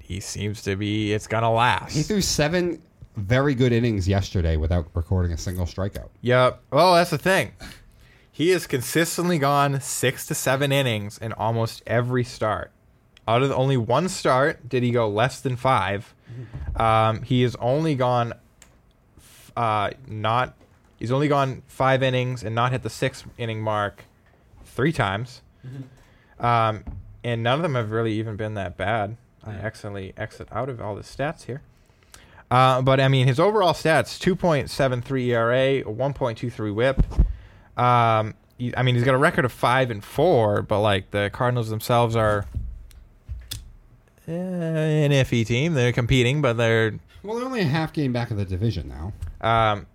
he 0.00 0.20
seems 0.20 0.62
to 0.62 0.76
be. 0.76 1.12
It's 1.12 1.26
gonna 1.26 1.52
last. 1.52 1.94
He 1.94 2.02
threw 2.02 2.20
seven 2.20 2.82
very 3.16 3.54
good 3.54 3.72
innings 3.72 4.06
yesterday 4.08 4.56
without 4.56 4.86
recording 4.94 5.32
a 5.32 5.36
single 5.38 5.66
strikeout. 5.66 6.08
Yep. 6.20 6.60
Well, 6.72 6.94
that's 6.94 7.10
the 7.10 7.18
thing. 7.18 7.52
He 8.30 8.50
has 8.50 8.66
consistently 8.66 9.38
gone 9.38 9.80
six 9.80 10.26
to 10.26 10.34
seven 10.34 10.70
innings 10.70 11.18
in 11.18 11.32
almost 11.32 11.82
every 11.86 12.22
start. 12.22 12.70
Out 13.28 13.42
of 13.42 13.50
the, 13.50 13.54
only 13.54 13.76
one 13.76 14.08
start 14.08 14.68
did 14.68 14.82
he 14.82 14.90
go 14.90 15.08
less 15.08 15.40
than 15.40 15.56
five. 15.56 16.14
Um, 16.76 17.22
he 17.22 17.42
has 17.42 17.54
only 17.56 17.94
gone, 17.94 18.32
uh, 19.56 19.90
not. 20.06 20.54
He's 20.98 21.12
only 21.12 21.28
gone 21.28 21.62
five 21.68 22.02
innings 22.02 22.42
and 22.42 22.54
not 22.54 22.72
hit 22.72 22.82
the 22.82 22.90
six 22.90 23.24
inning 23.36 23.60
mark 23.60 24.04
three 24.64 24.92
times. 24.92 25.42
Um, 26.40 26.84
and 27.24 27.42
none 27.42 27.54
of 27.58 27.62
them 27.62 27.74
have 27.74 27.90
really 27.90 28.12
even 28.14 28.36
been 28.36 28.54
that 28.54 28.76
bad. 28.76 29.16
I 29.44 29.52
accidentally 29.52 30.12
exit 30.16 30.48
out 30.52 30.68
of 30.68 30.80
all 30.80 30.94
the 30.94 31.02
stats 31.02 31.44
here. 31.44 31.62
Uh, 32.50 32.80
but 32.82 32.98
I 33.00 33.08
mean, 33.08 33.26
his 33.26 33.38
overall 33.38 33.72
stats: 33.74 34.18
two 34.18 34.34
point 34.34 34.70
seven 34.70 35.02
three 35.02 35.30
ERA, 35.32 35.80
one 35.80 36.14
point 36.14 36.38
two 36.38 36.50
three 36.50 36.70
WHIP. 36.70 37.04
Um, 37.76 38.34
he- 38.56 38.74
I 38.76 38.82
mean, 38.82 38.94
he's 38.94 39.04
got 39.04 39.14
a 39.14 39.18
record 39.18 39.44
of 39.44 39.52
five 39.52 39.90
and 39.90 40.02
four, 40.02 40.62
but 40.62 40.80
like 40.80 41.10
the 41.10 41.30
Cardinals 41.32 41.68
themselves 41.68 42.16
are 42.16 42.46
eh, 44.28 45.04
an 45.04 45.10
iffy 45.12 45.46
team. 45.46 45.74
They're 45.74 45.92
competing, 45.92 46.40
but 46.42 46.56
they're 46.56 46.98
Well, 47.22 47.36
they're 47.36 47.46
only 47.46 47.60
a 47.60 47.64
half 47.64 47.92
game 47.92 48.12
back 48.12 48.30
of 48.30 48.36
the 48.36 48.44
division 48.44 48.88
now. 48.88 49.12
um, 49.40 49.86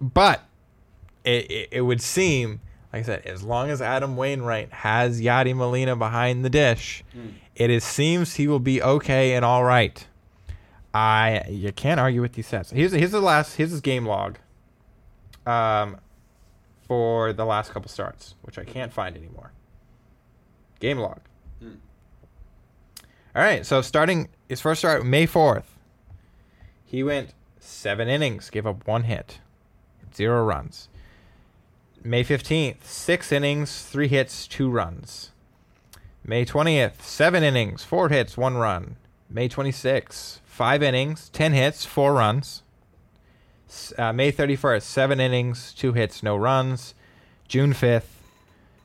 but 0.00 0.44
it, 1.24 1.50
it, 1.50 1.68
it 1.72 1.80
would 1.80 2.00
seem, 2.00 2.60
like 2.92 3.02
I 3.02 3.04
said, 3.04 3.26
as 3.26 3.42
long 3.42 3.70
as 3.70 3.82
Adam 3.82 4.16
Wainwright 4.16 4.72
has 4.72 5.20
Yadi 5.20 5.54
Molina 5.56 5.96
behind 5.96 6.44
the 6.44 6.50
dish, 6.50 7.02
it 7.56 7.70
is 7.70 7.82
seems 7.82 8.36
he 8.36 8.46
will 8.46 8.60
be 8.60 8.80
okay 8.80 9.34
and 9.34 9.44
all 9.44 9.64
right. 9.64 10.06
I 10.94 11.44
you 11.48 11.72
can't 11.72 11.98
argue 12.00 12.20
with 12.22 12.32
these 12.34 12.50
stats. 12.50 12.72
Here's 12.72 12.92
here's 12.92 13.10
the 13.10 13.20
last 13.20 13.56
here's 13.56 13.70
his 13.72 13.80
game 13.80 14.06
log. 14.06 14.38
Um, 15.46 15.98
for 16.86 17.32
the 17.32 17.44
last 17.44 17.72
couple 17.72 17.88
starts, 17.90 18.34
which 18.42 18.58
I 18.58 18.64
can't 18.64 18.92
find 18.92 19.16
anymore. 19.16 19.52
Game 20.80 20.98
log. 20.98 21.20
All 23.34 23.42
right, 23.42 23.64
so 23.64 23.82
starting 23.82 24.28
his 24.48 24.60
first 24.60 24.80
start 24.80 25.04
May 25.04 25.26
fourth, 25.26 25.76
he 26.84 27.02
went 27.02 27.34
seven 27.60 28.08
innings, 28.08 28.50
gave 28.50 28.66
up 28.66 28.86
one 28.86 29.04
hit, 29.04 29.38
zero 30.14 30.42
runs. 30.44 30.88
May 32.02 32.24
15th, 32.24 32.84
six 32.84 33.32
innings, 33.32 33.82
three 33.84 34.08
hits, 34.08 34.46
two 34.46 34.70
runs. 34.70 35.32
May 36.24 36.44
20th, 36.44 37.02
seven 37.02 37.42
innings, 37.42 37.84
four 37.84 38.08
hits, 38.08 38.36
one 38.36 38.56
run. 38.56 38.96
May 39.28 39.48
26th, 39.48 40.40
five 40.44 40.82
innings, 40.82 41.28
10 41.30 41.52
hits, 41.52 41.84
four 41.84 42.14
runs. 42.14 42.62
Uh, 43.98 44.12
May 44.12 44.32
31st, 44.32 44.82
seven 44.82 45.20
innings, 45.20 45.74
two 45.74 45.92
hits, 45.92 46.22
no 46.22 46.36
runs. 46.36 46.94
June 47.46 47.72
5th, 47.72 48.04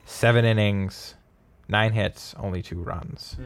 seven 0.04 0.44
innings, 0.44 1.14
nine 1.68 1.92
hits, 1.92 2.34
only 2.38 2.62
two 2.62 2.82
runs. 2.82 3.36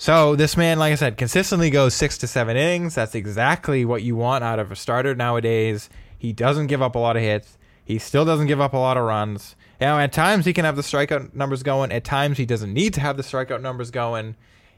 So 0.00 0.34
this 0.34 0.56
man, 0.56 0.78
like 0.78 0.92
I 0.92 0.94
said, 0.94 1.18
consistently 1.18 1.68
goes 1.68 1.92
six 1.92 2.16
to 2.16 2.26
seven 2.26 2.56
innings. 2.56 2.94
That's 2.94 3.14
exactly 3.14 3.84
what 3.84 4.02
you 4.02 4.16
want 4.16 4.42
out 4.42 4.58
of 4.58 4.72
a 4.72 4.74
starter 4.74 5.14
nowadays. 5.14 5.90
He 6.16 6.32
doesn't 6.32 6.68
give 6.68 6.80
up 6.80 6.94
a 6.94 6.98
lot 6.98 7.18
of 7.18 7.22
hits. 7.22 7.58
He 7.84 7.98
still 7.98 8.24
doesn't 8.24 8.46
give 8.46 8.62
up 8.62 8.72
a 8.72 8.78
lot 8.78 8.96
of 8.96 9.04
runs. 9.04 9.56
Now, 9.78 9.98
at 9.98 10.10
times 10.10 10.46
he 10.46 10.54
can 10.54 10.64
have 10.64 10.76
the 10.76 10.80
strikeout 10.80 11.34
numbers 11.34 11.62
going. 11.62 11.92
At 11.92 12.04
times 12.04 12.38
he 12.38 12.46
doesn't 12.46 12.72
need 12.72 12.94
to 12.94 13.02
have 13.02 13.18
the 13.18 13.22
strikeout 13.22 13.60
numbers 13.60 13.90
going. 13.90 14.36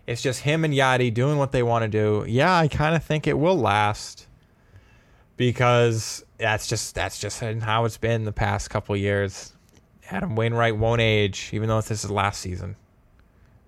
It's 0.08 0.22
just 0.22 0.40
him 0.40 0.64
and 0.64 0.74
Yadi 0.74 1.14
doing 1.14 1.38
what 1.38 1.52
they 1.52 1.62
want 1.62 1.84
to 1.84 1.88
do. 1.88 2.24
Yeah, 2.26 2.58
I 2.58 2.66
kind 2.66 2.96
of 2.96 3.04
think 3.04 3.28
it 3.28 3.38
will 3.38 3.56
last 3.56 4.26
because 5.36 6.24
that's 6.38 6.66
just 6.66 6.96
that's 6.96 7.20
just 7.20 7.38
how 7.38 7.84
it's 7.84 7.96
been 7.96 8.24
the 8.24 8.32
past 8.32 8.70
couple 8.70 8.96
years. 8.96 9.52
Adam 10.10 10.34
Wainwright 10.34 10.76
won't 10.76 11.00
age, 11.00 11.50
even 11.52 11.68
though 11.68 11.80
this 11.80 12.02
is 12.02 12.10
last 12.10 12.40
season. 12.40 12.74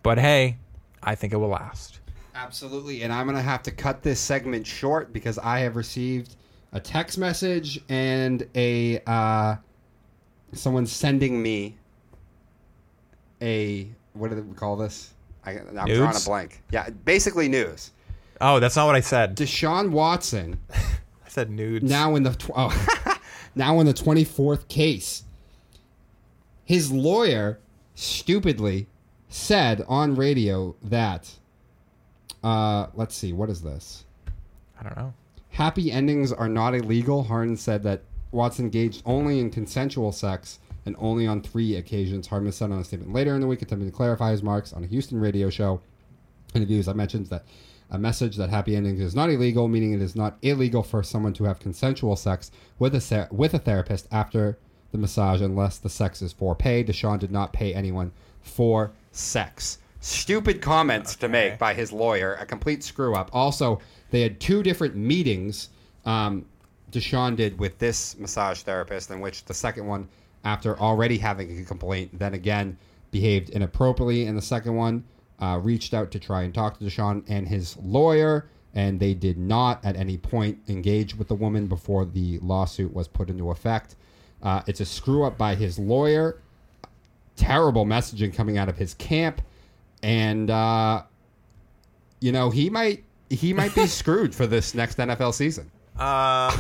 But 0.03 0.19
hey, 0.19 0.59
I 1.05 1.15
think 1.15 1.33
it 1.33 1.37
will 1.37 1.49
last. 1.49 2.01
Absolutely. 2.35 3.03
And 3.03 3.13
I'm 3.13 3.27
going 3.27 3.37
to 3.37 3.43
have 3.43 3.63
to 3.65 3.71
cut 3.71 4.03
this 4.03 4.19
segment 4.19 4.67
short 4.67 5.13
because 5.13 5.39
I 5.39 5.61
have 5.61 5.77
received 5.77 6.37
a 6.73 6.81
text 6.81 7.17
message 7.19 7.81
and 7.89 8.47
a 8.57 9.01
uh, 9.07 9.57
someone 10.53 10.87
sending 10.87 11.41
me 11.41 11.77
a 13.41 13.89
what 14.15 14.31
do 14.31 14.43
we 14.43 14.55
call 14.55 14.77
this? 14.77 15.11
I, 15.45 15.53
I'm 15.53 15.75
Nudes? 15.87 15.99
drawing 15.99 16.17
a 16.17 16.21
blank. 16.21 16.63
Yeah, 16.73 16.89
basically 17.05 17.49
news. 17.49 17.93
Oh, 18.41 18.59
that's 18.59 18.77
not 18.77 18.87
what 18.87 18.95
I 18.97 19.01
said. 19.01 19.37
Deshaun 19.37 19.91
Watson 19.91 20.59
I 20.73 21.29
said 21.29 21.51
nudes. 21.51 21.89
now 21.89 22.15
in 22.17 22.23
the 22.23 22.33
tw- 22.33 22.51
oh, 22.57 23.17
now 23.55 23.79
in 23.81 23.87
the 23.87 23.95
24th 23.95 24.67
case. 24.69 25.25
His 26.65 26.91
lawyer 26.91 27.61
stupidly 27.95 28.89
said 29.35 29.85
on 29.89 30.15
radio 30.15 30.77
that 30.81 31.29
uh, 32.45 32.87
let's 32.95 33.17
see 33.17 33.33
what 33.33 33.51
is 33.51 33.63
this? 33.63 34.05
I 34.79 34.85
don't 34.85 34.97
know. 34.97 35.13
Happy 35.51 35.91
endings 35.91 36.33
are 36.33 36.49
not 36.49 36.73
illegal. 36.75 37.25
Hardin 37.25 37.57
said 37.57 37.83
that 37.83 38.03
Watson 38.31 38.67
engaged 38.67 39.03
only 39.05 39.41
in 39.41 39.51
consensual 39.51 40.13
sex 40.13 40.61
and 40.87 40.95
only 41.01 41.27
on 41.27 41.43
three 41.43 41.75
occasions. 41.75 42.29
Hardin 42.29 42.53
said 42.53 42.71
on 42.71 42.79
a 42.79 42.85
statement 42.85 43.13
later 43.13 43.35
in 43.35 43.41
the 43.41 43.49
week, 43.49 43.61
attempting 43.61 43.91
to 43.91 43.97
clarify 43.97 44.31
his 44.31 44.43
marks 44.43 44.73
on 44.73 44.85
a 44.85 44.87
Houston 44.87 45.19
radio 45.21 45.51
show. 45.51 45.81
In 46.55 46.61
the 46.61 46.67
views, 46.67 46.87
I 46.87 46.93
mentioned 46.93 47.27
that 47.27 47.45
a 47.91 47.99
message 47.99 48.37
that 48.37 48.51
happy 48.51 48.77
endings 48.77 49.01
is 49.01 49.17
not 49.17 49.31
illegal, 49.31 49.67
meaning 49.67 49.93
it 49.93 50.01
is 50.01 50.15
not 50.15 50.39
illegal 50.43 50.85
for 50.85 51.03
someone 51.03 51.33
to 51.35 51.45
have 51.45 51.59
consensual 51.59 52.15
sex 52.15 52.53
with 52.79 52.95
a 52.95 53.01
ser- 53.01 53.29
with 53.33 53.53
a 53.53 53.59
therapist 53.59 54.07
after 54.13 54.59
the 54.93 54.99
massage, 54.99 55.41
unless 55.41 55.77
the 55.79 55.89
sex 55.89 56.23
is 56.23 56.33
for 56.33 56.55
pay. 56.55 56.85
Deshaun 56.85 57.19
did 57.19 57.33
not 57.33 57.53
pay 57.53 57.75
anyone 57.75 58.13
for 58.41 58.93
sex. 59.15 59.79
Stupid 60.01 60.61
comments 60.61 61.17
to 61.17 61.29
make 61.29 61.59
by 61.59 61.73
his 61.73 61.93
lawyer. 61.93 62.35
A 62.35 62.45
complete 62.45 62.85
screw 62.85 63.15
up. 63.15 63.31
Also, 63.33 63.81
they 64.11 64.21
had 64.21 64.39
two 64.39 64.63
different 64.63 64.95
meetings. 64.95 65.71
Um, 66.05 66.45
Deshaun 66.93 67.37
did 67.37 67.59
with 67.59 67.79
this 67.79 68.19
massage 68.19 68.63
therapist, 68.63 69.11
in 69.11 69.21
which 69.21 69.45
the 69.47 69.55
second 69.55 69.87
one, 69.87 70.09
after 70.45 70.79
already 70.79 71.19
having 71.19 71.59
a 71.59 71.65
complaint, 71.65 72.19
then 72.19 72.35
again 72.35 72.77
behaved 73.11 73.51
inappropriately 73.51 74.27
in 74.27 74.37
the 74.37 74.43
second 74.43 74.77
one. 74.77 75.05
Uh, 75.41 75.59
reached 75.63 75.95
out 75.95 76.11
to 76.13 76.19
try 76.19 76.43
and 76.43 76.55
talk 76.55 76.79
to 76.79 76.85
Deshaun 76.85 77.25
and 77.27 77.49
his 77.49 77.77
lawyer, 77.79 78.47
and 78.75 79.01
they 79.01 79.15
did 79.15 79.37
not 79.39 79.85
at 79.85 79.97
any 79.97 80.17
point 80.17 80.59
engage 80.69 81.17
with 81.17 81.29
the 81.29 81.35
woman 81.35 81.67
before 81.67 82.05
the 82.05 82.39
lawsuit 82.41 82.93
was 82.93 83.09
put 83.09 83.29
into 83.29 83.51
effect. 83.51 83.97
Uh, 84.43 84.63
it's 84.67 84.81
a 84.81 84.85
screw 84.85 85.25
up 85.25 85.37
by 85.39 85.55
his 85.55 85.79
lawyer. 85.79 86.37
Terrible 87.37 87.85
messaging 87.85 88.33
coming 88.35 88.59
out 88.59 88.69
of 88.69 88.77
his 88.77 88.95
camp, 88.95 89.43
and 90.03 90.51
uh, 90.51 91.03
you 92.21 92.33
know 92.33 92.51
he 92.51 92.71
might 92.71 93.05
he 93.31 93.53
might 93.53 93.75
be 93.75 93.87
screwed 93.89 94.35
for 94.35 94.47
this 94.47 94.75
next 94.75 94.99
NFL 94.99 95.35
season. 95.35 95.71
Uh, 95.99 96.57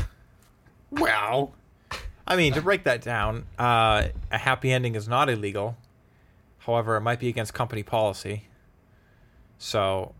well, 0.90 1.52
I 2.26 2.36
mean, 2.36 2.52
to 2.54 2.62
break 2.62 2.84
that 2.84 3.02
down, 3.02 3.46
uh, 3.58 4.08
a 4.30 4.38
happy 4.38 4.72
ending 4.72 4.94
is 4.94 5.08
not 5.08 5.28
illegal. 5.28 5.76
However, 6.58 6.96
it 6.96 7.02
might 7.02 7.20
be 7.20 7.28
against 7.28 7.52
company 7.52 7.82
policy. 7.82 8.44
So 9.58 10.14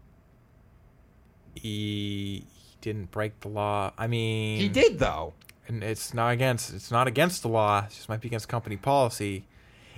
he, 1.55 2.45
he 2.47 2.77
didn't 2.81 3.11
break 3.11 3.41
the 3.41 3.49
law. 3.49 3.93
I 3.97 4.07
mean, 4.07 4.59
he 4.61 4.69
did 4.69 4.99
though. 4.99 5.35
and 5.67 5.83
it's 5.83 6.13
not 6.15 6.31
against 6.33 6.73
it's 6.75 6.91
not 6.91 7.07
against 7.09 7.43
the 7.43 7.49
law. 7.49 7.85
It 7.87 7.91
just 7.91 8.09
might 8.09 8.21
be 8.21 8.29
against 8.29 8.49
company 8.49 8.77
policy. 8.77 9.45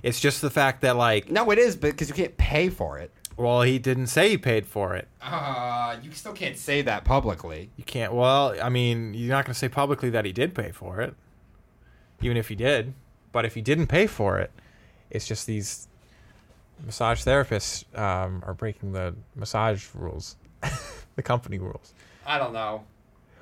It's 0.06 0.20
just 0.20 0.40
the 0.40 0.50
fact 0.50 0.82
that 0.82 0.96
like, 0.96 1.28
No, 1.32 1.50
it 1.50 1.58
is 1.58 1.74
but 1.74 1.90
because 1.90 2.08
you 2.08 2.14
can't 2.14 2.36
pay 2.36 2.68
for 2.68 2.96
it. 2.98 3.10
well, 3.36 3.62
he 3.62 3.80
didn't 3.80 4.06
say 4.06 4.28
he 4.30 4.38
paid 4.38 4.64
for 4.64 4.94
it. 4.94 5.08
Uh, 5.20 5.96
you 6.00 6.12
still 6.12 6.32
can't 6.32 6.56
say 6.56 6.80
that 6.82 7.04
publicly. 7.04 7.70
You 7.76 7.82
can't. 7.82 8.12
Well, 8.14 8.54
I 8.62 8.68
mean, 8.68 9.14
you're 9.14 9.30
not 9.30 9.44
going 9.44 9.52
to 9.54 9.58
say 9.58 9.68
publicly 9.68 10.10
that 10.10 10.24
he 10.24 10.30
did 10.32 10.54
pay 10.54 10.70
for 10.70 11.00
it, 11.00 11.14
even 12.22 12.36
if 12.36 12.46
he 12.48 12.54
did. 12.54 12.94
But 13.32 13.44
if 13.44 13.54
he 13.54 13.60
didn't 13.62 13.88
pay 13.88 14.06
for 14.06 14.38
it, 14.38 14.52
it's 15.10 15.26
just 15.26 15.44
these 15.48 15.88
massage 16.84 17.24
therapists 17.24 17.84
um, 17.98 18.44
are 18.46 18.54
breaking 18.54 18.92
the 18.92 19.12
massage 19.34 19.86
rules, 19.92 20.36
the 21.16 21.22
company 21.22 21.58
rules. 21.58 21.94
I 22.24 22.38
don't 22.38 22.52
know. 22.52 22.84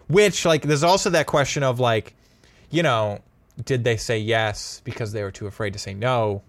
Which, 0.08 0.46
like, 0.46 0.62
there's 0.62 0.82
also 0.82 1.10
that 1.10 1.26
question 1.26 1.62
of 1.62 1.78
like, 1.78 2.14
you 2.70 2.82
know, 2.82 3.18
did 3.62 3.84
they 3.84 3.98
say 3.98 4.18
yes 4.18 4.80
because 4.82 5.12
they 5.12 5.22
were 5.22 5.30
too 5.30 5.46
afraid 5.46 5.74
to 5.74 5.78
say 5.78 5.92
no? 5.92 6.42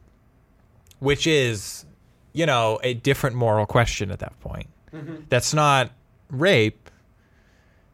Which 1.00 1.28
is, 1.28 1.86
you 2.34 2.46
know, 2.46 2.80
a 2.84 2.94
different 2.94 3.36
moral 3.36 3.66
question 3.66 4.12
at 4.12 4.20
that 4.20 4.40
point. 4.40 4.68
Mm-hmm. 4.94 5.16
That's 5.30 5.54
not 5.54 5.92
rape. 6.30 6.90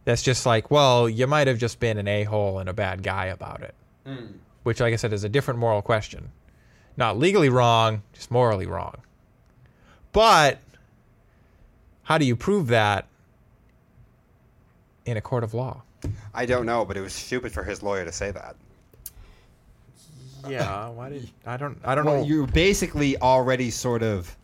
That's 0.05 0.23
just 0.23 0.45
like, 0.45 0.71
well, 0.71 1.07
you 1.09 1.27
might 1.27 1.47
have 1.47 1.57
just 1.57 1.79
been 1.79 1.97
an 1.97 2.07
a 2.07 2.23
hole 2.23 2.59
and 2.59 2.69
a 2.69 2.73
bad 2.73 3.03
guy 3.03 3.25
about 3.25 3.61
it. 3.61 3.75
Mm. 4.05 4.33
Which, 4.63 4.79
like 4.79 4.93
I 4.93 4.95
said, 4.95 5.13
is 5.13 5.23
a 5.23 5.29
different 5.29 5.59
moral 5.59 5.81
question. 5.81 6.31
Not 6.97 7.17
legally 7.17 7.49
wrong, 7.49 8.03
just 8.13 8.31
morally 8.31 8.65
wrong. 8.65 8.97
But 10.11 10.59
how 12.03 12.17
do 12.17 12.25
you 12.25 12.35
prove 12.35 12.67
that 12.67 13.07
in 15.05 15.17
a 15.17 15.21
court 15.21 15.43
of 15.43 15.53
law? 15.53 15.83
I 16.33 16.45
don't 16.45 16.65
know, 16.65 16.83
but 16.83 16.97
it 16.97 17.01
was 17.01 17.13
stupid 17.13 17.51
for 17.51 17.63
his 17.63 17.83
lawyer 17.83 18.05
to 18.05 18.11
say 18.11 18.31
that. 18.31 18.55
Yeah, 20.49 20.89
why 20.89 21.09
did 21.09 21.29
I 21.45 21.57
don't 21.57 21.77
I 21.83 21.95
don't 21.95 22.05
Well, 22.05 22.17
know. 22.17 22.23
you're 22.25 22.47
basically 22.47 23.17
already 23.17 23.69
sort 23.71 24.03
of 24.03 24.35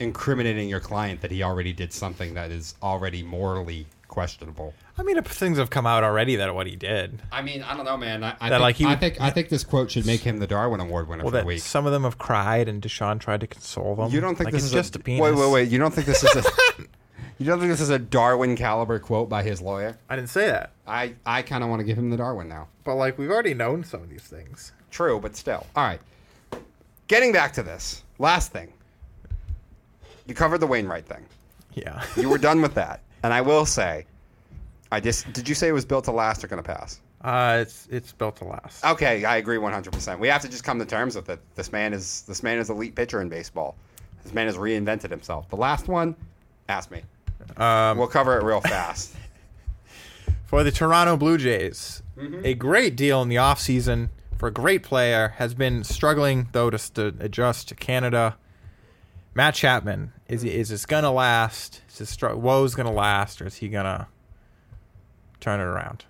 incriminating 0.00 0.68
your 0.68 0.80
client 0.80 1.20
that 1.22 1.30
he 1.30 1.42
already 1.42 1.72
did 1.72 1.92
something 1.92 2.34
that 2.34 2.50
is 2.50 2.74
already 2.82 3.22
morally 3.22 3.86
questionable. 4.06 4.72
I 4.96 5.02
mean, 5.02 5.20
things 5.22 5.58
have 5.58 5.70
come 5.70 5.86
out 5.86 6.02
already 6.02 6.36
that 6.36 6.54
what 6.54 6.66
he 6.66 6.76
did. 6.76 7.20
I 7.30 7.42
mean, 7.42 7.62
I 7.62 7.76
don't 7.76 7.84
know, 7.84 7.96
man. 7.96 8.24
I, 8.24 8.34
I 8.40 8.48
That, 8.48 8.56
think, 8.56 8.60
like, 8.62 8.76
he 8.76 8.84
I 8.86 8.96
think 8.96 9.20
I 9.20 9.30
think 9.30 9.48
this 9.48 9.64
quote 9.64 9.90
should 9.90 10.06
make 10.06 10.20
him 10.22 10.38
the 10.38 10.46
Darwin 10.46 10.80
Award 10.80 11.08
winner 11.08 11.24
Well, 11.24 11.32
for 11.32 11.40
the 11.40 11.46
week. 11.46 11.60
some 11.60 11.86
of 11.86 11.92
them 11.92 12.02
have 12.04 12.18
cried, 12.18 12.68
and 12.68 12.82
Deshaun 12.82 13.20
tried 13.20 13.40
to 13.42 13.46
console 13.46 13.94
them. 13.96 14.10
You 14.10 14.20
don't 14.20 14.34
think 14.36 14.46
like, 14.46 14.54
this 14.54 14.64
is 14.64 14.72
just 14.72 14.96
a, 14.96 14.98
penis? 14.98 15.20
Wait, 15.20 15.34
wait, 15.34 15.50
wait. 15.52 15.68
You 15.68 15.78
don't 15.78 15.92
think 15.94 16.06
this 16.06 16.22
is 16.24 16.34
a 16.36 16.42
You 17.40 17.46
don't 17.46 17.60
think 17.60 17.70
this 17.70 17.80
is 17.80 17.90
a 17.90 18.00
Darwin 18.00 18.56
caliber 18.56 18.98
quote 18.98 19.28
by 19.28 19.44
his 19.44 19.60
lawyer? 19.60 19.96
I 20.08 20.16
didn't 20.16 20.30
say 20.30 20.46
that, 20.48 20.72
I 20.86 21.14
I 21.24 21.42
kind 21.42 21.62
of 21.62 21.70
want 21.70 21.78
to 21.80 21.84
give 21.84 21.96
him 21.98 22.10
the 22.10 22.16
Darwin 22.16 22.48
now. 22.48 22.66
but 22.84 22.96
like 22.96 23.18
we've 23.18 23.30
already 23.30 23.54
known 23.54 23.84
some 23.84 24.02
of 24.02 24.08
these 24.08 24.22
things. 24.22 24.72
True, 24.90 25.18
but 25.20 25.36
still. 25.36 25.66
All 25.76 25.84
right. 25.84 26.00
Getting 27.08 27.32
back 27.32 27.52
to 27.54 27.62
this. 27.62 28.02
Last 28.18 28.52
thing. 28.52 28.72
You 30.26 30.34
covered 30.34 30.58
the 30.58 30.66
Wainwright 30.66 31.06
thing. 31.06 31.24
Yeah. 31.74 32.04
You 32.16 32.28
were 32.28 32.38
done 32.38 32.60
with 32.60 32.74
that. 32.82 33.00
And 33.22 33.32
I 33.32 33.40
will 33.40 33.66
say, 33.66 34.06
I 34.92 35.00
just 35.00 35.32
did 35.32 35.48
you 35.48 35.54
say 35.54 35.68
it 35.68 35.72
was 35.72 35.84
built 35.84 36.04
to 36.06 36.12
last 36.12 36.42
or 36.44 36.48
going 36.48 36.62
to 36.62 36.66
pass? 36.66 37.00
Uh, 37.22 37.58
it's 37.62 37.88
it's 37.90 38.12
built 38.12 38.36
to 38.36 38.44
last. 38.44 38.84
Okay, 38.84 39.24
I 39.24 39.38
agree 39.38 39.56
100%. 39.58 40.18
We 40.20 40.28
have 40.28 40.40
to 40.42 40.48
just 40.48 40.62
come 40.62 40.78
to 40.78 40.84
terms 40.86 41.16
with 41.16 41.28
it. 41.30 41.40
This 41.56 41.72
man 41.72 41.92
is 41.92 42.22
this 42.22 42.42
man 42.44 42.58
is 42.58 42.70
elite 42.70 42.94
pitcher 42.94 43.20
in 43.20 43.28
baseball. 43.28 43.74
This 44.22 44.32
man 44.32 44.46
has 44.46 44.56
reinvented 44.56 45.10
himself. 45.10 45.48
The 45.50 45.56
last 45.56 45.88
one, 45.88 46.14
ask 46.68 46.90
me. 46.90 47.02
Um, 47.56 47.98
We'll 47.98 48.06
cover 48.06 48.38
it 48.38 48.44
real 48.44 48.60
fast. 48.60 49.14
for 50.46 50.62
the 50.62 50.70
Toronto 50.70 51.16
Blue 51.16 51.38
Jays, 51.38 52.02
Mm-hmm. 52.16 52.40
a 52.44 52.54
great 52.54 52.96
deal 52.96 53.22
in 53.22 53.28
the 53.28 53.36
offseason 53.36 54.08
for 54.38 54.46
a 54.46 54.52
great 54.52 54.82
player 54.82 55.34
has 55.36 55.52
been 55.52 55.84
struggling 55.84 56.48
though 56.52 56.70
to, 56.70 56.92
to 56.94 57.14
adjust 57.20 57.68
to 57.68 57.74
Canada. 57.74 58.36
Matt 59.34 59.54
Chapman 59.54 60.12
is 60.28 60.44
is 60.44 60.70
this 60.70 60.86
gonna 60.86 61.12
last? 61.12 61.82
Is 61.90 61.98
his 61.98 62.08
str- 62.08 62.34
woes 62.34 62.74
gonna 62.74 62.92
last, 62.92 63.42
or 63.42 63.46
is 63.46 63.56
he 63.56 63.68
gonna 63.68 64.08
turn 65.40 65.60
it 65.60 65.64
around? 65.64 66.04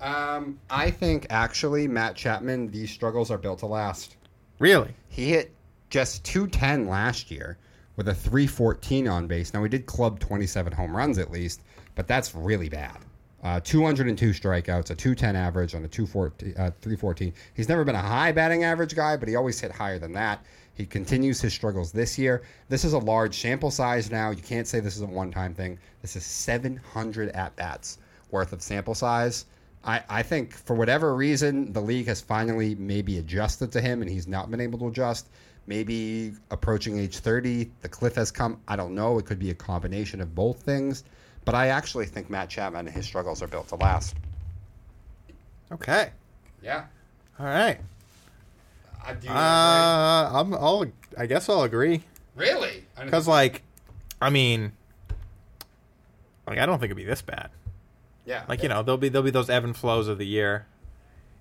Um, 0.00 0.58
I 0.70 0.90
think 0.90 1.26
actually 1.30 1.88
Matt 1.88 2.14
Chapman, 2.16 2.70
these 2.70 2.90
struggles 2.90 3.30
are 3.30 3.38
built 3.38 3.60
to 3.60 3.66
last. 3.66 4.16
Really? 4.58 4.94
He 5.08 5.30
hit 5.30 5.54
just 5.90 6.24
210 6.24 6.88
last 6.88 7.30
year 7.30 7.58
with 7.96 8.08
a 8.08 8.14
314 8.14 9.08
on 9.08 9.26
base. 9.26 9.52
Now, 9.52 9.62
he 9.62 9.68
did 9.68 9.86
club 9.86 10.20
27 10.20 10.72
home 10.72 10.96
runs 10.96 11.18
at 11.18 11.30
least, 11.30 11.62
but 11.96 12.06
that's 12.06 12.34
really 12.34 12.68
bad. 12.68 12.96
Uh, 13.42 13.60
202 13.60 14.30
strikeouts, 14.30 14.90
a 14.90 14.94
210 14.94 15.36
average 15.36 15.74
on 15.74 15.84
a 15.84 15.88
214, 15.88 16.54
uh, 16.56 16.70
314. 16.80 17.32
He's 17.54 17.68
never 17.68 17.84
been 17.84 17.94
a 17.94 18.02
high 18.02 18.32
batting 18.32 18.64
average 18.64 18.96
guy, 18.96 19.16
but 19.16 19.28
he 19.28 19.36
always 19.36 19.60
hit 19.60 19.70
higher 19.70 19.98
than 19.98 20.12
that. 20.12 20.44
He 20.74 20.86
continues 20.86 21.40
his 21.40 21.52
struggles 21.52 21.92
this 21.92 22.18
year. 22.18 22.42
This 22.68 22.84
is 22.84 22.92
a 22.92 22.98
large 22.98 23.36
sample 23.36 23.70
size 23.70 24.10
now. 24.10 24.30
You 24.30 24.42
can't 24.42 24.66
say 24.66 24.80
this 24.80 24.96
is 24.96 25.02
a 25.02 25.06
one 25.06 25.30
time 25.30 25.54
thing. 25.54 25.78
This 26.02 26.16
is 26.16 26.24
700 26.24 27.30
at 27.30 27.54
bats 27.56 27.98
worth 28.30 28.52
of 28.52 28.62
sample 28.62 28.94
size. 28.94 29.46
I, 29.84 30.02
I 30.08 30.22
think 30.22 30.52
for 30.52 30.74
whatever 30.74 31.14
reason, 31.14 31.72
the 31.72 31.80
league 31.80 32.06
has 32.06 32.20
finally 32.20 32.74
maybe 32.74 33.18
adjusted 33.18 33.72
to 33.72 33.80
him 33.80 34.02
and 34.02 34.10
he's 34.10 34.26
not 34.26 34.50
been 34.50 34.60
able 34.60 34.78
to 34.80 34.88
adjust. 34.88 35.28
Maybe 35.66 36.32
approaching 36.50 36.98
age 36.98 37.18
30, 37.18 37.70
the 37.82 37.88
cliff 37.88 38.14
has 38.14 38.30
come. 38.30 38.60
I 38.66 38.76
don't 38.76 38.94
know. 38.94 39.18
It 39.18 39.26
could 39.26 39.38
be 39.38 39.50
a 39.50 39.54
combination 39.54 40.20
of 40.20 40.34
both 40.34 40.62
things. 40.62 41.04
But 41.48 41.54
I 41.54 41.68
actually 41.68 42.04
think 42.04 42.28
Matt 42.28 42.50
Chapman 42.50 42.86
and 42.88 42.94
his 42.94 43.06
struggles 43.06 43.42
are 43.42 43.46
built 43.46 43.68
to 43.68 43.76
last. 43.76 44.14
Okay. 45.72 46.10
Yeah. 46.62 46.84
All 47.40 47.46
right. 47.46 47.78
I 49.02 49.14
do. 49.14 49.30
Uh, 49.30 50.30
I'm. 50.30 50.52
I'll. 50.52 50.84
I 51.16 51.24
guess 51.24 51.48
I'll 51.48 51.62
agree. 51.62 52.02
really? 52.36 52.84
Because 53.02 53.26
like, 53.26 53.62
I 54.20 54.28
mean, 54.28 54.72
like 56.46 56.58
I 56.58 56.66
don't 56.66 56.80
think 56.80 56.90
it'd 56.90 56.98
be 56.98 57.04
this 57.04 57.22
bad. 57.22 57.48
yeah. 58.26 58.44
Like 58.46 58.62
you 58.62 58.68
know, 58.68 58.82
there'll 58.82 58.98
be 58.98 59.08
there'll 59.08 59.24
be 59.24 59.30
those 59.30 59.48
ebb 59.48 59.64
and 59.64 59.74
flows 59.74 60.06
of 60.06 60.18
the 60.18 60.26
year, 60.26 60.66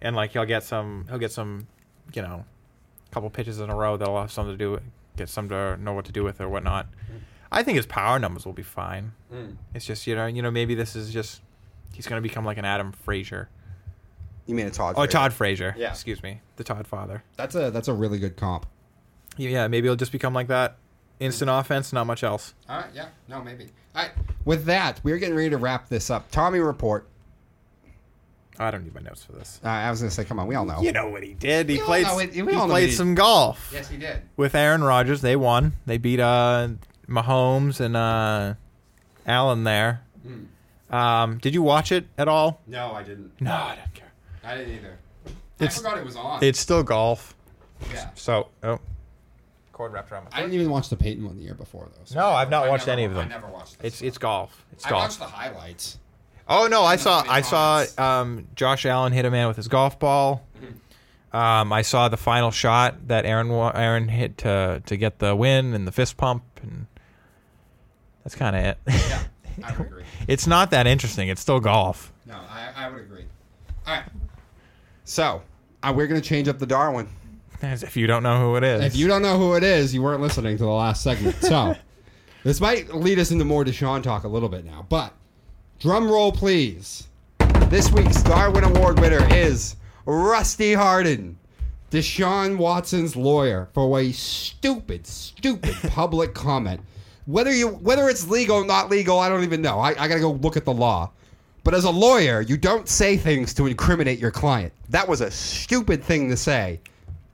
and 0.01 0.15
like 0.15 0.31
he'll 0.31 0.45
get 0.45 0.63
some 0.63 1.03
he'll 1.09 1.19
get 1.19 1.33
some, 1.33 1.67
you 2.13 2.21
know, 2.21 2.45
couple 3.11 3.29
pitches 3.29 3.59
in 3.59 3.69
a 3.69 3.75
row 3.75 3.97
that'll 3.97 4.21
have 4.21 4.31
something 4.31 4.57
to 4.57 4.57
do 4.57 4.79
get 5.17 5.27
some 5.27 5.49
to 5.49 5.75
know 5.75 5.91
what 5.91 6.05
to 6.05 6.13
do 6.13 6.23
with 6.23 6.39
or 6.39 6.47
whatnot. 6.47 6.87
I 7.51 7.63
think 7.63 7.77
his 7.77 7.85
power 7.85 8.19
numbers 8.19 8.45
will 8.45 8.53
be 8.53 8.63
fine. 8.63 9.13
Mm. 9.33 9.55
It's 9.73 9.85
just 9.85 10.05
you 10.07 10.15
know 10.15 10.25
you 10.27 10.41
know 10.41 10.51
maybe 10.51 10.75
this 10.75 10.95
is 10.95 11.11
just 11.11 11.41
he's 11.93 12.07
gonna 12.07 12.21
become 12.21 12.45
like 12.45 12.57
an 12.57 12.65
Adam 12.65 12.91
Frazier. 12.91 13.49
You 14.45 14.55
mean 14.55 14.67
a 14.67 14.71
Todd? 14.71 14.95
Oh, 14.95 15.01
Frazier. 15.01 15.11
Todd 15.11 15.33
Frazier. 15.33 15.75
Yeah. 15.77 15.89
Excuse 15.91 16.23
me, 16.23 16.41
the 16.55 16.63
Todd 16.63 16.87
father. 16.87 17.23
That's 17.35 17.55
a 17.55 17.71
that's 17.71 17.87
a 17.87 17.93
really 17.93 18.19
good 18.19 18.37
comp. 18.37 18.65
Yeah, 19.37 19.49
yeah, 19.49 19.67
maybe 19.67 19.87
he'll 19.87 19.95
just 19.95 20.11
become 20.11 20.33
like 20.33 20.47
that. 20.47 20.77
Instant 21.19 21.49
offense, 21.49 21.91
not 21.93 22.05
much 22.07 22.23
else. 22.23 22.53
All 22.69 22.77
right. 22.79 22.89
Yeah. 22.93 23.07
No, 23.27 23.41
maybe. 23.43 23.67
All 23.95 24.03
right. 24.03 24.11
With 24.45 24.65
that, 24.65 24.99
we're 25.03 25.17
getting 25.17 25.35
ready 25.35 25.49
to 25.49 25.57
wrap 25.57 25.89
this 25.89 26.09
up. 26.09 26.29
Tommy 26.31 26.59
report. 26.59 27.07
I 28.59 28.71
don't 28.71 28.83
need 28.83 28.95
my 28.95 29.01
notes 29.01 29.23
for 29.23 29.33
this. 29.33 29.59
Uh, 29.63 29.67
I 29.67 29.91
was 29.91 29.99
going 29.99 30.09
to 30.09 30.15
say, 30.15 30.25
come 30.25 30.39
on, 30.39 30.47
we 30.47 30.55
all 30.55 30.65
know. 30.65 30.81
You 30.81 30.91
know 30.91 31.09
what 31.09 31.21
he 31.23 31.33
did. 31.33 31.69
He 31.69 31.75
We 31.75 31.81
all 31.81 31.87
played. 31.87 32.05
know 32.07 32.19
it- 32.19 32.31
we 32.45 32.53
he 32.53 32.57
all 32.57 32.67
know 32.67 32.73
played 32.73 32.89
he- 32.89 32.95
some 32.95 33.13
golf 33.13 33.69
Yes, 33.73 33.87
he 33.89 33.97
did. 33.97 34.21
with 34.35 34.55
Aaron 34.55 34.83
Rodgers. 34.83 35.21
They 35.21 35.35
won. 35.35 35.73
They 35.85 35.97
beat 35.99 36.19
uh, 36.19 36.69
Mahomes 37.09 37.79
and 37.79 37.95
uh, 37.95 38.53
Allen 39.25 39.63
there 39.63 40.01
Um, 40.89 41.37
did 41.39 41.53
you 41.53 41.61
watch 41.61 41.91
it 41.91 42.07
at 42.17 42.27
all? 42.27 42.61
No, 42.67 42.91
I 42.93 43.03
didn't. 43.03 43.39
No, 43.41 43.51
I 43.53 43.75
didn't 43.75 43.93
care. 43.93 44.11
I 44.43 44.57
didn't 44.57 44.73
either. 44.75 44.97
It's- 45.59 45.77
I 45.77 45.81
forgot 45.81 45.97
it 45.97 46.05
was 46.05 46.15
on. 46.15 46.43
It's 46.43 46.59
still 46.59 46.83
golf. 46.83 47.35
yeah. 47.93 48.09
So, 48.15 48.47
oh, 48.63 48.79
cord 49.73 49.91
wrapped 49.93 50.11
around 50.11 50.25
my 50.25 50.29
I 50.33 50.41
didn't 50.41 50.53
even 50.55 50.69
watch 50.69 50.89
the 50.89 50.95
Peyton 50.95 51.25
one 51.25 51.37
the 51.37 51.43
year 51.43 51.53
before 51.53 51.87
though. 51.93 52.01
so- 52.05 52.15
No, 52.19 52.27
I've 52.29 52.49
not 52.49 52.65
I 52.65 52.69
watched 52.69 52.87
never- 52.87 52.93
any 52.99 53.03
of 53.05 53.13
them. 53.13 53.25
I 53.25 53.27
never 53.27 53.47
watched 53.47 53.77
It's 53.83 54.01
it's 54.01 54.17
golf. 54.17 54.65
It's 54.71 54.85
I 54.85 54.89
golf. 54.89 55.03
watched 55.03 55.19
the 55.19 55.25
highlights. 55.25 55.97
Oh 56.49 56.67
no, 56.67 56.83
I 56.83 56.95
saw 56.95 57.23
I 57.27 57.41
saw 57.41 57.83
um, 57.97 58.47
Josh 58.55 58.85
Allen 58.85 59.11
hit 59.11 59.25
a 59.25 59.31
man 59.31 59.47
with 59.47 59.57
his 59.57 59.67
golf 59.67 59.99
ball. 59.99 60.43
Um, 61.33 61.73
I 61.73 61.81
saw 61.81 62.07
the 62.07 62.15
final 62.17 62.51
shot 62.51 63.09
that 63.09 63.25
Aaron 63.25 63.51
Aaron 63.51 64.07
hit 64.07 64.37
to 64.39 64.81
to 64.85 64.95
get 64.97 65.19
the 65.19 65.35
win 65.35 65.73
and 65.73 65.85
the 65.85 65.91
fist 65.91 66.15
pump, 66.15 66.43
and 66.63 66.87
that's 68.27 68.35
kind 68.35 68.57
of 68.57 68.61
it. 68.65 68.77
Yeah, 68.87 69.23
I 69.63 69.71
would 69.77 69.87
agree. 69.87 70.03
it's 70.27 70.47
not 70.47 70.71
that 70.71 70.85
interesting. 70.85 71.29
It's 71.29 71.39
still 71.39 71.61
golf. 71.61 72.11
No, 72.25 72.35
I, 72.35 72.71
I 72.75 72.89
would 72.89 72.99
agree. 72.99 73.23
All 73.87 73.93
right. 73.93 74.03
So 75.05 75.41
uh, 75.81 75.93
we're 75.95 76.07
gonna 76.07 76.19
change 76.19 76.49
up 76.49 76.59
the 76.59 76.65
Darwin. 76.65 77.07
As 77.61 77.83
if 77.83 77.95
you 77.95 78.05
don't 78.05 78.23
know 78.23 78.37
who 78.41 78.57
it 78.57 78.65
is. 78.65 78.83
If 78.83 78.97
you 78.97 79.07
don't 79.07 79.21
know 79.21 79.37
who 79.37 79.53
it 79.55 79.63
is, 79.63 79.93
you 79.93 80.03
weren't 80.03 80.21
listening 80.21 80.57
to 80.57 80.63
the 80.63 80.69
last 80.69 81.03
segment. 81.03 81.37
So 81.41 81.77
this 82.43 82.59
might 82.59 82.93
lead 82.93 83.17
us 83.17 83.31
into 83.31 83.45
more 83.45 83.63
Deshaun 83.63 84.03
talk 84.03 84.25
a 84.25 84.27
little 84.27 84.49
bit 84.49 84.65
now. 84.65 84.85
But 84.89 85.13
drum 85.79 86.11
roll, 86.11 86.33
please. 86.33 87.07
This 87.69 87.89
week's 87.93 88.21
Darwin 88.23 88.65
Award 88.65 88.99
winner 88.99 89.25
is 89.33 89.77
Rusty 90.05 90.73
Hardin. 90.73 91.37
Deshaun 91.91 92.57
Watson's 92.57 93.15
lawyer 93.15 93.69
for 93.73 93.97
a 93.97 94.11
stupid, 94.11 95.07
stupid 95.07 95.75
public 95.87 96.33
comment. 96.33 96.81
Whether 97.27 97.53
you 97.53 97.67
whether 97.67 98.09
it's 98.09 98.27
legal 98.27 98.57
or 98.57 98.65
not 98.65 98.89
legal, 98.89 99.19
I 99.19 99.29
don't 99.29 99.43
even 99.43 99.61
know. 99.61 99.79
I, 99.79 99.89
I 99.89 100.07
gotta 100.07 100.19
go 100.19 100.31
look 100.31 100.57
at 100.57 100.65
the 100.65 100.73
law. 100.73 101.11
But 101.63 101.73
as 101.73 101.83
a 101.83 101.91
lawyer, 101.91 102.39
you 102.39 102.55
don't 102.55 102.87
say 102.87 103.17
things 103.17 103.53
to 103.55 103.67
incriminate 103.67 104.19
your 104.19 104.31
client. 104.31 104.71
That 104.87 105.07
was 105.07 105.19
a 105.19 105.29
stupid 105.29 106.01
thing 106.01 106.29
to 106.29 106.37
say. 106.37 106.79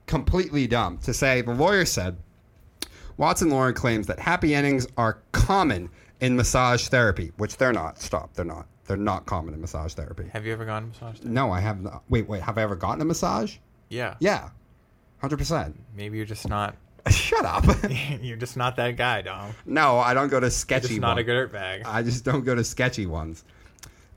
Completely 0.06 0.66
dumb. 0.66 0.98
To 0.98 1.14
say 1.14 1.40
the 1.40 1.54
lawyer 1.54 1.84
said 1.84 2.16
Watson 3.16 3.48
Lauren 3.50 3.74
claims 3.74 4.08
that 4.08 4.18
happy 4.18 4.54
endings 4.54 4.88
are 4.96 5.18
common 5.30 5.88
in 6.20 6.34
massage 6.34 6.88
therapy, 6.88 7.30
which 7.36 7.56
they're 7.56 7.72
not. 7.72 8.00
Stop, 8.00 8.34
they're 8.34 8.44
not. 8.44 8.66
They're 8.86 8.96
not 8.96 9.24
common 9.26 9.54
in 9.54 9.60
massage 9.60 9.94
therapy. 9.94 10.28
Have 10.32 10.44
you 10.44 10.52
ever 10.52 10.64
gone 10.64 10.82
to 10.82 10.88
massage? 10.88 11.18
therapy? 11.18 11.28
No, 11.28 11.52
I 11.52 11.60
have 11.60 11.80
not. 11.80 12.02
Wait, 12.08 12.28
wait, 12.28 12.42
have 12.42 12.58
I 12.58 12.62
ever 12.62 12.74
gotten 12.76 13.00
a 13.00 13.04
massage? 13.04 13.56
Yeah. 13.88 14.16
Yeah. 14.18 14.50
100%. 15.22 15.74
Maybe 15.96 16.16
you're 16.16 16.26
just 16.26 16.48
not. 16.48 16.76
Shut 17.10 17.44
up. 17.44 17.64
you're 18.22 18.36
just 18.36 18.56
not 18.56 18.76
that 18.76 18.96
guy, 18.96 19.22
Dom. 19.22 19.52
no, 19.66 19.98
I 19.98 20.14
don't 20.14 20.28
go 20.28 20.40
to 20.40 20.46
You're 20.46 20.50
sketchy 20.50 20.88
just 20.88 21.00
not 21.00 21.16
ones. 21.16 21.20
a 21.20 21.24
good 21.24 21.52
bag. 21.52 21.82
I 21.84 22.02
just 22.02 22.24
don't 22.24 22.44
go 22.44 22.54
to 22.54 22.64
sketchy 22.64 23.06
ones. 23.06 23.44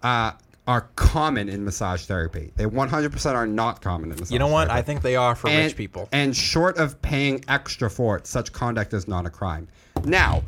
Uh, 0.02 0.32
are 0.68 0.90
common 0.96 1.48
in 1.48 1.64
massage 1.64 2.06
therapy. 2.06 2.52
They 2.58 2.66
100% 2.66 3.34
are 3.34 3.48
not 3.48 3.82
common 3.82 4.12
in 4.12 4.18
massage 4.18 4.32
You 4.32 4.40
know 4.40 4.48
what? 4.48 4.70
I 4.70 4.82
think 4.82 5.02
they 5.02 5.16
are 5.16 5.34
for 5.34 5.50
and, 5.50 5.66
rich 5.66 5.78
people. 5.78 6.10
And 6.12 6.36
short 6.36 6.78
of 6.78 7.02
paying 7.02 7.44
extra 7.48 7.90
for 7.90 8.18
it, 8.18 8.28
such 8.28 8.52
conduct 8.52 8.94
is 8.94 9.08
not 9.08 9.26
a 9.26 9.30
crime. 9.30 9.68
Now, 10.04 10.44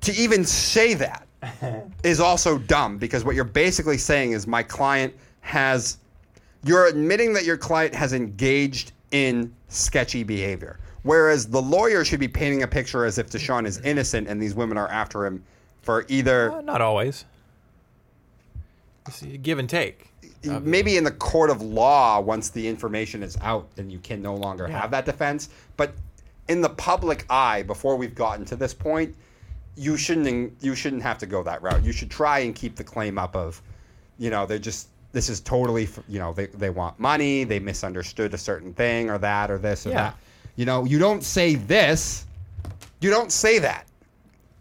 to 0.00 0.12
even 0.14 0.44
say 0.44 0.94
that 0.94 1.26
is 2.04 2.18
also 2.18 2.58
dumb 2.58 2.96
because 2.96 3.24
what 3.24 3.34
you're 3.34 3.44
basically 3.44 3.98
saying 3.98 4.32
is 4.32 4.46
my 4.46 4.62
client 4.62 5.14
has 5.40 5.98
you're 6.64 6.86
admitting 6.86 7.32
that 7.34 7.44
your 7.44 7.56
client 7.56 7.94
has 7.94 8.12
engaged 8.12 8.92
in 9.10 9.54
sketchy 9.68 10.22
behavior. 10.24 10.78
Whereas 11.02 11.46
the 11.46 11.62
lawyer 11.62 12.04
should 12.04 12.18
be 12.20 12.28
painting 12.28 12.62
a 12.64 12.66
picture 12.66 13.04
as 13.04 13.18
if 13.18 13.30
Deshaun 13.30 13.66
is 13.66 13.78
innocent 13.82 14.26
and 14.28 14.42
these 14.42 14.54
women 14.54 14.76
are 14.76 14.88
after 14.88 15.24
him 15.24 15.44
for 15.82 16.04
either 16.08 16.52
Uh, 16.52 16.60
not 16.62 16.80
always. 16.80 17.24
It's 19.06 19.22
give 19.42 19.58
and 19.58 19.68
take. 19.70 20.10
maybe 20.62 20.96
in 20.96 21.04
the 21.04 21.10
court 21.12 21.50
of 21.50 21.62
law 21.62 22.20
once 22.20 22.50
the 22.50 22.66
information 22.66 23.22
is 23.22 23.36
out 23.40 23.68
then 23.76 23.88
you 23.90 23.98
can 24.00 24.20
no 24.22 24.34
longer 24.34 24.66
Yeah. 24.68 24.80
have 24.80 24.90
that 24.92 25.04
defense 25.06 25.48
but 25.76 25.92
in 26.48 26.60
the 26.60 26.68
public 26.68 27.24
eye 27.30 27.62
before 27.62 27.96
we've 27.96 28.14
gotten 28.14 28.44
to 28.46 28.56
this 28.56 28.72
point 28.74 29.14
you 29.76 29.96
shouldn't 29.96 30.52
you 30.60 30.74
shouldn't 30.76 31.02
have 31.02 31.18
to 31.18 31.26
go 31.26 31.42
that 31.42 31.62
route 31.62 31.82
you 31.84 31.92
should 31.92 32.10
try 32.10 32.40
and 32.40 32.54
keep 32.54 32.76
the 32.76 32.84
claim 32.84 33.18
up 33.18 33.34
of 33.34 33.60
you 34.18 34.30
know 34.30 34.46
they're 34.46 34.58
just 34.58 34.88
this 35.16 35.30
is 35.30 35.40
totally 35.40 35.88
you 36.08 36.18
know 36.18 36.34
they, 36.34 36.44
they 36.48 36.68
want 36.68 37.00
money 37.00 37.42
they 37.42 37.58
misunderstood 37.58 38.34
a 38.34 38.38
certain 38.38 38.74
thing 38.74 39.08
or 39.08 39.16
that 39.16 39.50
or 39.50 39.56
this 39.56 39.86
or 39.86 39.88
Yeah. 39.88 39.94
that 39.96 40.16
you 40.56 40.66
know 40.66 40.84
you 40.84 40.98
don't 40.98 41.24
say 41.24 41.54
this 41.54 42.26
you 43.00 43.08
don't 43.08 43.32
say 43.32 43.58
that 43.60 43.86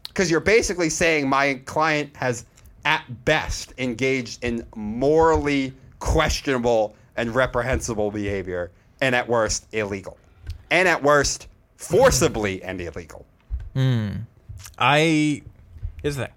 because 0.08 0.32
you're 0.32 0.40
basically 0.40 0.90
saying 0.90 1.28
my 1.28 1.56
client 1.66 2.16
has 2.16 2.46
at 2.86 3.04
best 3.26 3.74
engaged 3.80 4.46
in 4.46 4.66
morally 4.78 5.74
questionable 6.00 6.96
and 7.18 7.36
reprehensible 7.36 8.10
behavior 8.10 8.72
and 9.02 9.14
at 9.14 9.28
worst 9.28 9.68
illegal 9.74 10.18
and 10.72 10.88
at 10.88 11.04
worst 11.04 11.48
forcibly 11.76 12.64
and 12.64 12.80
illegal 12.80 13.26
Hmm. 13.74 14.10
I 14.80 15.42
is 16.02 16.16
that 16.16 16.32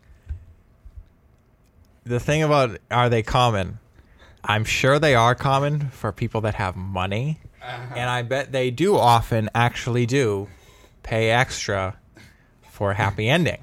the 2.04 2.18
thing 2.18 2.42
about 2.42 2.78
are 2.90 3.08
they 3.08 3.22
common? 3.22 3.78
I'm 4.44 4.64
sure 4.64 4.98
they 4.98 5.14
are 5.14 5.34
common 5.34 5.90
for 5.90 6.12
people 6.12 6.40
that 6.42 6.54
have 6.54 6.76
money, 6.76 7.40
and 7.62 8.08
I 8.08 8.22
bet 8.22 8.52
they 8.52 8.70
do 8.70 8.96
often 8.96 9.50
actually 9.54 10.06
do 10.06 10.48
pay 11.02 11.30
extra 11.30 11.96
for 12.70 12.92
a 12.92 12.94
happy 12.94 13.28
ending. 13.38 13.62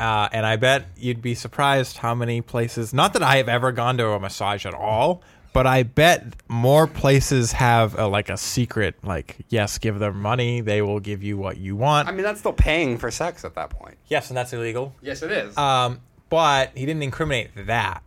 Uh, 0.00 0.28
and 0.32 0.46
I 0.46 0.56
bet 0.56 0.86
you'd 0.96 1.20
be 1.20 1.34
surprised 1.34 1.98
how 1.98 2.14
many 2.14 2.40
places. 2.40 2.94
Not 2.94 3.12
that 3.14 3.22
I 3.22 3.36
have 3.38 3.48
ever 3.48 3.72
gone 3.72 3.96
to 3.98 4.10
a 4.10 4.20
massage 4.20 4.64
at 4.64 4.72
all, 4.74 5.22
but 5.52 5.66
I 5.66 5.82
bet 5.82 6.24
more 6.46 6.86
places 6.86 7.50
have 7.52 7.98
a, 7.98 8.06
like 8.06 8.28
a 8.28 8.36
secret. 8.36 8.94
Like, 9.02 9.38
yes, 9.48 9.76
give 9.78 9.98
them 9.98 10.22
money; 10.22 10.60
they 10.60 10.82
will 10.82 11.00
give 11.00 11.24
you 11.24 11.36
what 11.36 11.56
you 11.56 11.74
want. 11.74 12.06
i 12.08 12.12
mean 12.12 12.22
that's 12.22 12.38
still 12.38 12.52
paying 12.52 12.96
for 12.96 13.10
sex 13.10 13.44
at 13.44 13.54
that 13.56 13.70
point 13.70 13.96
yes, 14.06 14.28
and 14.30 14.36
that's 14.36 14.52
illegal. 14.52 14.94
yes 15.02 15.22
it 15.24 15.32
is 15.32 15.56
Um, 15.58 16.00
but 16.28 16.70
he 16.76 16.86
didn't 16.86 17.02
incriminate 17.02 17.50
that. 17.66 18.02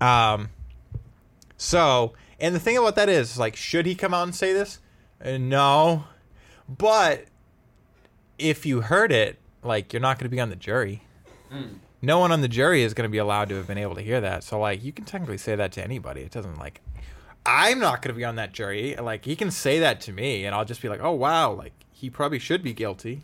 Um, 0.00 0.48
so, 1.58 2.14
and 2.40 2.54
the 2.54 2.60
thing 2.60 2.78
about 2.78 2.96
that 2.96 3.10
is, 3.10 3.38
like, 3.38 3.56
should 3.56 3.84
he 3.84 3.94
come 3.94 4.14
out 4.14 4.22
and 4.22 4.34
say 4.34 4.54
this? 4.54 4.78
Uh, 5.22 5.36
no. 5.36 6.04
But 6.66 7.26
if 8.38 8.64
you 8.64 8.80
heard 8.80 9.12
it, 9.12 9.38
like, 9.62 9.92
you're 9.92 10.00
not 10.00 10.18
going 10.18 10.30
to 10.30 10.34
be 10.34 10.40
on 10.40 10.48
the 10.48 10.56
jury. 10.56 11.02
No 12.00 12.20
one 12.20 12.30
on 12.30 12.40
the 12.40 12.48
jury 12.48 12.82
is 12.82 12.94
going 12.94 13.08
to 13.08 13.12
be 13.12 13.18
allowed 13.18 13.48
to 13.48 13.56
have 13.56 13.66
been 13.66 13.78
able 13.78 13.96
to 13.96 14.00
hear 14.00 14.20
that. 14.20 14.44
So, 14.44 14.60
like, 14.60 14.84
you 14.84 14.92
can 14.92 15.04
technically 15.04 15.38
say 15.38 15.56
that 15.56 15.72
to 15.72 15.82
anybody. 15.82 16.20
It 16.20 16.30
doesn't, 16.30 16.58
like, 16.58 16.80
I'm 17.44 17.80
not 17.80 18.02
going 18.02 18.14
to 18.14 18.18
be 18.18 18.24
on 18.24 18.36
that 18.36 18.52
jury. 18.52 18.94
Like, 18.94 19.24
he 19.24 19.34
can 19.34 19.50
say 19.50 19.80
that 19.80 20.00
to 20.02 20.12
me, 20.12 20.44
and 20.44 20.54
I'll 20.54 20.64
just 20.64 20.80
be 20.80 20.88
like, 20.88 21.02
oh, 21.02 21.12
wow, 21.12 21.50
like, 21.52 21.72
he 21.90 22.08
probably 22.08 22.38
should 22.38 22.62
be 22.62 22.72
guilty 22.72 23.22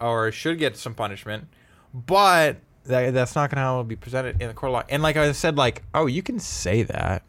or 0.00 0.32
should 0.32 0.58
get 0.58 0.76
some 0.76 0.94
punishment. 0.94 1.48
But 1.92 2.56
that, 2.84 3.14
that's 3.14 3.34
not 3.34 3.50
going 3.50 3.56
to 3.56 3.62
how 3.62 3.72
it'll 3.74 3.84
be 3.84 3.96
presented 3.96 4.40
in 4.40 4.48
the 4.48 4.54
court 4.54 4.70
of 4.70 4.74
law. 4.74 4.82
And 4.88 5.02
like 5.02 5.16
I 5.16 5.32
said, 5.32 5.56
like, 5.56 5.82
oh, 5.94 6.06
you 6.06 6.22
can 6.22 6.38
say 6.38 6.82
that. 6.84 7.22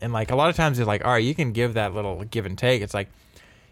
And 0.00 0.12
like 0.12 0.30
a 0.30 0.36
lot 0.36 0.48
of 0.50 0.56
times 0.56 0.78
it's 0.78 0.86
like, 0.86 1.04
all 1.04 1.12
right, 1.12 1.24
you 1.24 1.34
can 1.34 1.52
give 1.52 1.74
that 1.74 1.94
little 1.94 2.24
give 2.24 2.46
and 2.46 2.56
take. 2.56 2.82
It's 2.82 2.94
like, 2.94 3.08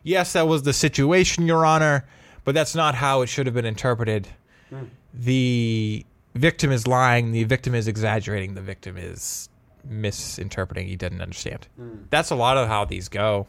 yes, 0.02 0.35
that 0.35 0.47
was 0.47 0.62
the 0.62 0.73
situation, 0.73 1.47
Your 1.47 1.65
Honor, 1.65 2.05
but 2.44 2.55
that's 2.55 2.74
not 2.74 2.94
how 2.94 3.23
it 3.23 3.28
should 3.28 3.47
have 3.47 3.55
been 3.55 3.65
interpreted. 3.65 4.28
Hmm. 4.69 4.85
The 5.15 6.05
victim 6.35 6.70
is 6.70 6.86
lying. 6.86 7.32
The 7.32 7.44
victim 7.44 7.74
is 7.74 7.89
exaggerating. 7.89 8.55
The 8.55 8.60
victim 8.60 8.97
is 8.97 9.48
misinterpreting. 9.85 10.86
He 10.86 10.97
didn't 10.97 11.23
understand. 11.23 11.66
Hmm. 11.77 11.97
That's 12.10 12.31
a 12.31 12.35
lot 12.35 12.56
of 12.56 12.69
how 12.69 12.85
these 12.85 13.09
go. 13.09 13.47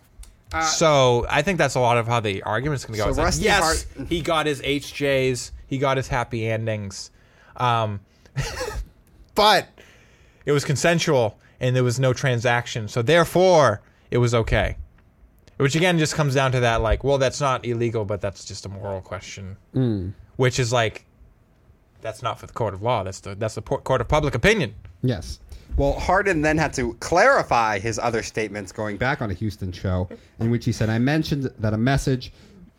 Uh, 0.51 0.61
so 0.63 1.27
I 1.29 1.41
think 1.41 1.57
that's 1.57 1.75
a 1.75 1.79
lot 1.79 1.97
of 1.97 2.07
how 2.07 2.21
the 2.21 2.41
argument's 2.43 2.85
going 2.85 2.97
to 2.99 3.05
go. 3.05 3.13
So 3.13 3.21
like, 3.21 3.33
yes, 3.37 3.85
Hart- 3.95 4.07
he 4.07 4.21
got 4.21 4.45
his 4.45 4.61
HJs. 4.61 5.51
He 5.67 5.77
got 5.77 5.97
his 5.97 6.07
happy 6.07 6.47
endings. 6.47 7.11
Um, 7.59 7.99
but 9.35 9.67
it 10.45 10.51
was 10.51 10.63
consensual 10.65 11.37
and 11.59 11.75
there 11.75 11.83
was 11.83 11.99
no 11.99 12.13
transaction. 12.13 12.87
So 12.87 13.01
therefore, 13.01 13.81
it 14.11 14.17
was 14.17 14.33
okay. 14.33 14.77
Which 15.57 15.75
again 15.75 15.99
just 15.99 16.15
comes 16.15 16.33
down 16.33 16.53
to 16.53 16.61
that 16.61 16.81
like, 16.81 17.03
well, 17.03 17.17
that's 17.17 17.41
not 17.41 17.65
illegal, 17.65 18.05
but 18.05 18.21
that's 18.21 18.45
just 18.45 18.65
a 18.65 18.69
moral 18.69 19.01
question. 19.01 19.57
Which 20.37 20.57
is 20.57 20.71
like 20.71 21.05
that's 22.01 22.23
not 22.23 22.39
for 22.39 22.47
the 22.47 22.53
court 22.53 22.73
of 22.73 22.81
law. 22.81 23.03
That's 23.03 23.19
the 23.19 23.35
that's 23.35 23.55
the 23.55 23.61
por- 23.61 23.81
court 23.81 23.99
of 23.99 24.07
public 24.07 24.35
opinion. 24.35 24.73
Yes. 25.01 25.39
well 25.77 25.93
hardin 25.93 26.41
then 26.41 26.57
had 26.57 26.73
to 26.73 26.93
clarify 26.95 27.79
his 27.79 27.99
other 27.99 28.21
statements 28.23 28.71
going 28.71 28.97
back 28.97 29.19
back 29.19 29.21
on 29.21 29.31
a 29.31 29.33
Houston 29.33 29.71
show 29.71 30.09
in 30.39 30.49
which 30.51 30.65
he 30.65 30.71
said, 30.71 30.89
I 30.89 30.97
mentioned 30.99 31.51
that 31.59 31.73
a 31.73 31.77
message 31.77 32.31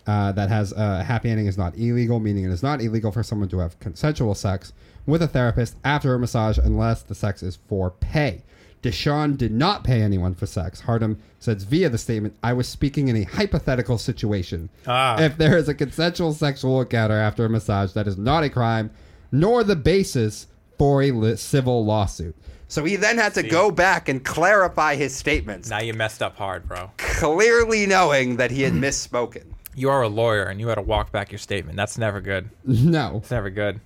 uh, 0.06 0.32
that 0.32 0.48
has 0.48 0.72
a 0.72 1.02
happy 1.05 1.31
ending 1.31 1.47
is 1.47 1.59
not 1.59 1.77
illegal, 1.77 2.20
meaning 2.20 2.44
it 2.44 2.51
is 2.51 2.62
not 2.62 2.81
illegal 2.81 3.12
for 3.12 3.22
someone 3.22 3.48
to 3.51 3.59
have 3.59 3.78
consensual 3.81 4.35
sex 4.35 4.72
with 5.06 5.22
a 5.22 5.28
therapist 5.28 5.77
after 5.85 6.14
a 6.14 6.18
massage 6.18 6.59
unless 6.59 7.02
the 7.02 7.14
sex 7.14 7.43
is 7.43 7.56
for 7.68 7.90
pay. 7.90 8.43
Deshaun 8.82 9.36
did 9.36 9.52
not 9.52 9.85
pay 9.85 10.01
anyone 10.01 10.35
for 10.35 10.47
sex. 10.47 10.81
Hardin 10.81 11.18
says 11.39 11.64
via 11.64 11.90
the 11.90 11.98
statement, 11.98 12.35
I 12.43 12.55
was 12.55 12.66
speaking 12.66 13.09
in 13.09 13.16
a 13.16 13.24
hypothetical 13.24 13.98
situation. 13.98 14.70
Ah. 14.86 15.20
If 15.20 15.36
there 15.36 15.56
is 15.59 15.68
a 15.68 15.74
consensual 15.74 16.32
sexual 16.32 16.81
encounter 16.81 17.18
after 17.18 17.44
a 17.44 17.51
massage, 17.51 17.93
that 17.93 18.06
is 18.06 18.16
not 18.16 18.43
a 18.43 18.48
crime, 18.48 18.90
nor 19.31 19.64
the 19.64 19.77
basis 19.77 20.47
for 20.78 21.02
a 21.02 21.10
li- 21.10 21.36
civil 21.36 21.85
lawsuit. 21.85 22.35
So 22.68 22.85
he 22.85 22.97
then 22.97 23.18
had 23.18 23.35
to 23.35 23.43
go 23.43 23.70
back 23.70 24.09
and 24.09 24.24
clarify 24.24 24.94
his 24.94 25.14
statements, 25.14 25.68
Now 25.68 25.81
you 25.81 25.93
messed 25.93 26.22
up 26.22 26.36
hard, 26.36 26.66
bro. 26.68 26.90
clearly 26.97 27.85
knowing 27.85 28.36
that 28.36 28.51
he 28.51 28.62
had 28.62 28.72
misspoken. 28.72 29.44
You 29.74 29.90
are 29.90 30.02
a 30.02 30.09
lawyer 30.09 30.44
and 30.44 30.60
you 30.60 30.68
had 30.68 30.76
to 30.76 30.82
walk 30.82 31.12
back 31.12 31.30
your 31.30 31.38
statement. 31.38 31.76
That's 31.76 31.97
never 31.98 32.20
good. 32.20 32.51
No. 32.64 33.18
It's 33.18 33.30
never 33.30 33.51
good. 33.51 33.80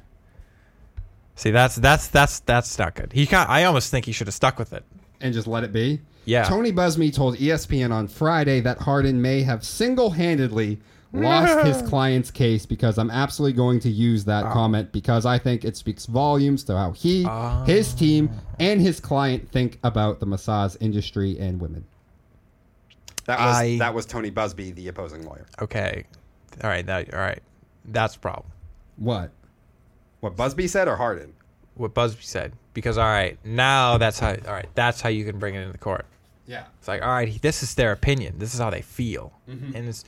See, 1.37 1.51
that's 1.51 1.77
that's 1.77 2.09
that's 2.09 2.41
that's 2.41 2.79
not 2.79 2.95
good. 2.95 3.13
He 3.13 3.27
kind 3.27 3.51
I 3.51 3.65
almost 3.65 3.91
think 3.91 4.07
he 4.07 4.13
should 4.13 4.29
have 4.29 4.35
stuck 4.35 4.59
with 4.59 4.73
it. 4.73 4.85
and 5.21 5.35
just 5.35 5.47
let 5.47 5.65
it 5.65 5.73
be. 5.73 6.01
Yeah. 6.27 6.45
Tony 6.45 6.73
Buzbee 6.73 7.13
told 7.13 7.37
ESPN 7.37 7.93
on 7.93 8.09
Friday 8.09 8.61
that 8.61 8.79
Hardin 8.79 9.21
may 9.21 9.43
have 9.43 9.65
single-handedly 9.65 10.81
lost 11.13 11.67
his 11.67 11.83
client's 11.89 12.31
case 12.31 12.67
because 12.67 12.99
I'm 12.99 13.11
absolutely 13.11 13.57
going 13.57 13.81
to 13.81 13.91
use 13.91 14.25
that 14.25 14.47
oh. 14.47 14.51
comment 14.53 14.91
because 14.91 15.27
I 15.27 15.39
think 15.39 15.65
it 15.65 15.77
speaks 15.77 16.07
volumes 16.07 16.65
to 16.65 16.77
how 16.77 16.93
he, 16.93 17.27
his 17.67 17.95
team, 17.95 18.31
and 18.59 18.81
his 18.81 19.01
client 19.01 19.51
think 19.51 19.79
about 19.85 20.19
the 20.21 20.27
massage 20.27 20.77
industry 20.81 21.39
and 21.39 21.61
women. 21.61 21.85
That 23.25 23.39
was 23.39 23.57
I- 23.57 23.79
that 23.79 23.95
was 23.95 24.07
Tony 24.07 24.31
Buzbee, 24.31 24.75
the 24.75 24.89
opposing 24.89 25.25
lawyer. 25.25 25.47
Okay. 25.61 26.05
All 26.63 26.71
right. 26.71 26.85
That, 26.87 27.13
all 27.15 27.21
right. 27.21 27.43
That's 27.85 28.17
a 28.17 28.19
problem. 28.19 28.47
What? 28.97 29.31
What 30.21 30.37
Buzbee 30.37 30.69
said 30.69 30.89
or 30.89 30.97
Hardin? 30.97 31.33
What 31.75 31.95
Buzbee 31.95 32.23
said. 32.23 32.53
Because 32.73 32.99
all 32.99 33.05
right, 33.05 33.39
now 33.45 33.99
that's 33.99 34.19
how. 34.19 34.31
All 34.31 34.53
right, 34.53 34.69
that's 34.75 35.01
how 35.01 35.09
you 35.09 35.25
can 35.25 35.39
bring 35.39 35.55
it 35.55 35.61
into 35.61 35.79
court. 35.79 36.07
Yeah. 36.47 36.65
It's 36.79 36.89
like, 36.89 37.03
all 37.03 37.09
right, 37.09 37.41
this 37.41 37.63
is 37.63 37.75
their 37.75 37.93
opinion. 37.93 38.39
This 38.39 38.53
is 38.53 38.61
how 38.61 38.71
they 38.71 38.83
feel. 38.83 39.33
Mm-hmm. 39.49 39.77
And 39.77 39.89
it's 39.89 40.05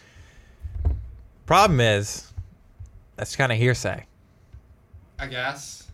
problem 1.47 1.81
is, 1.81 2.33
that's 3.17 3.37
kind 3.37 3.53
of 3.53 3.59
hearsay. 3.59 4.07
I 5.19 5.27
guess. 5.27 5.85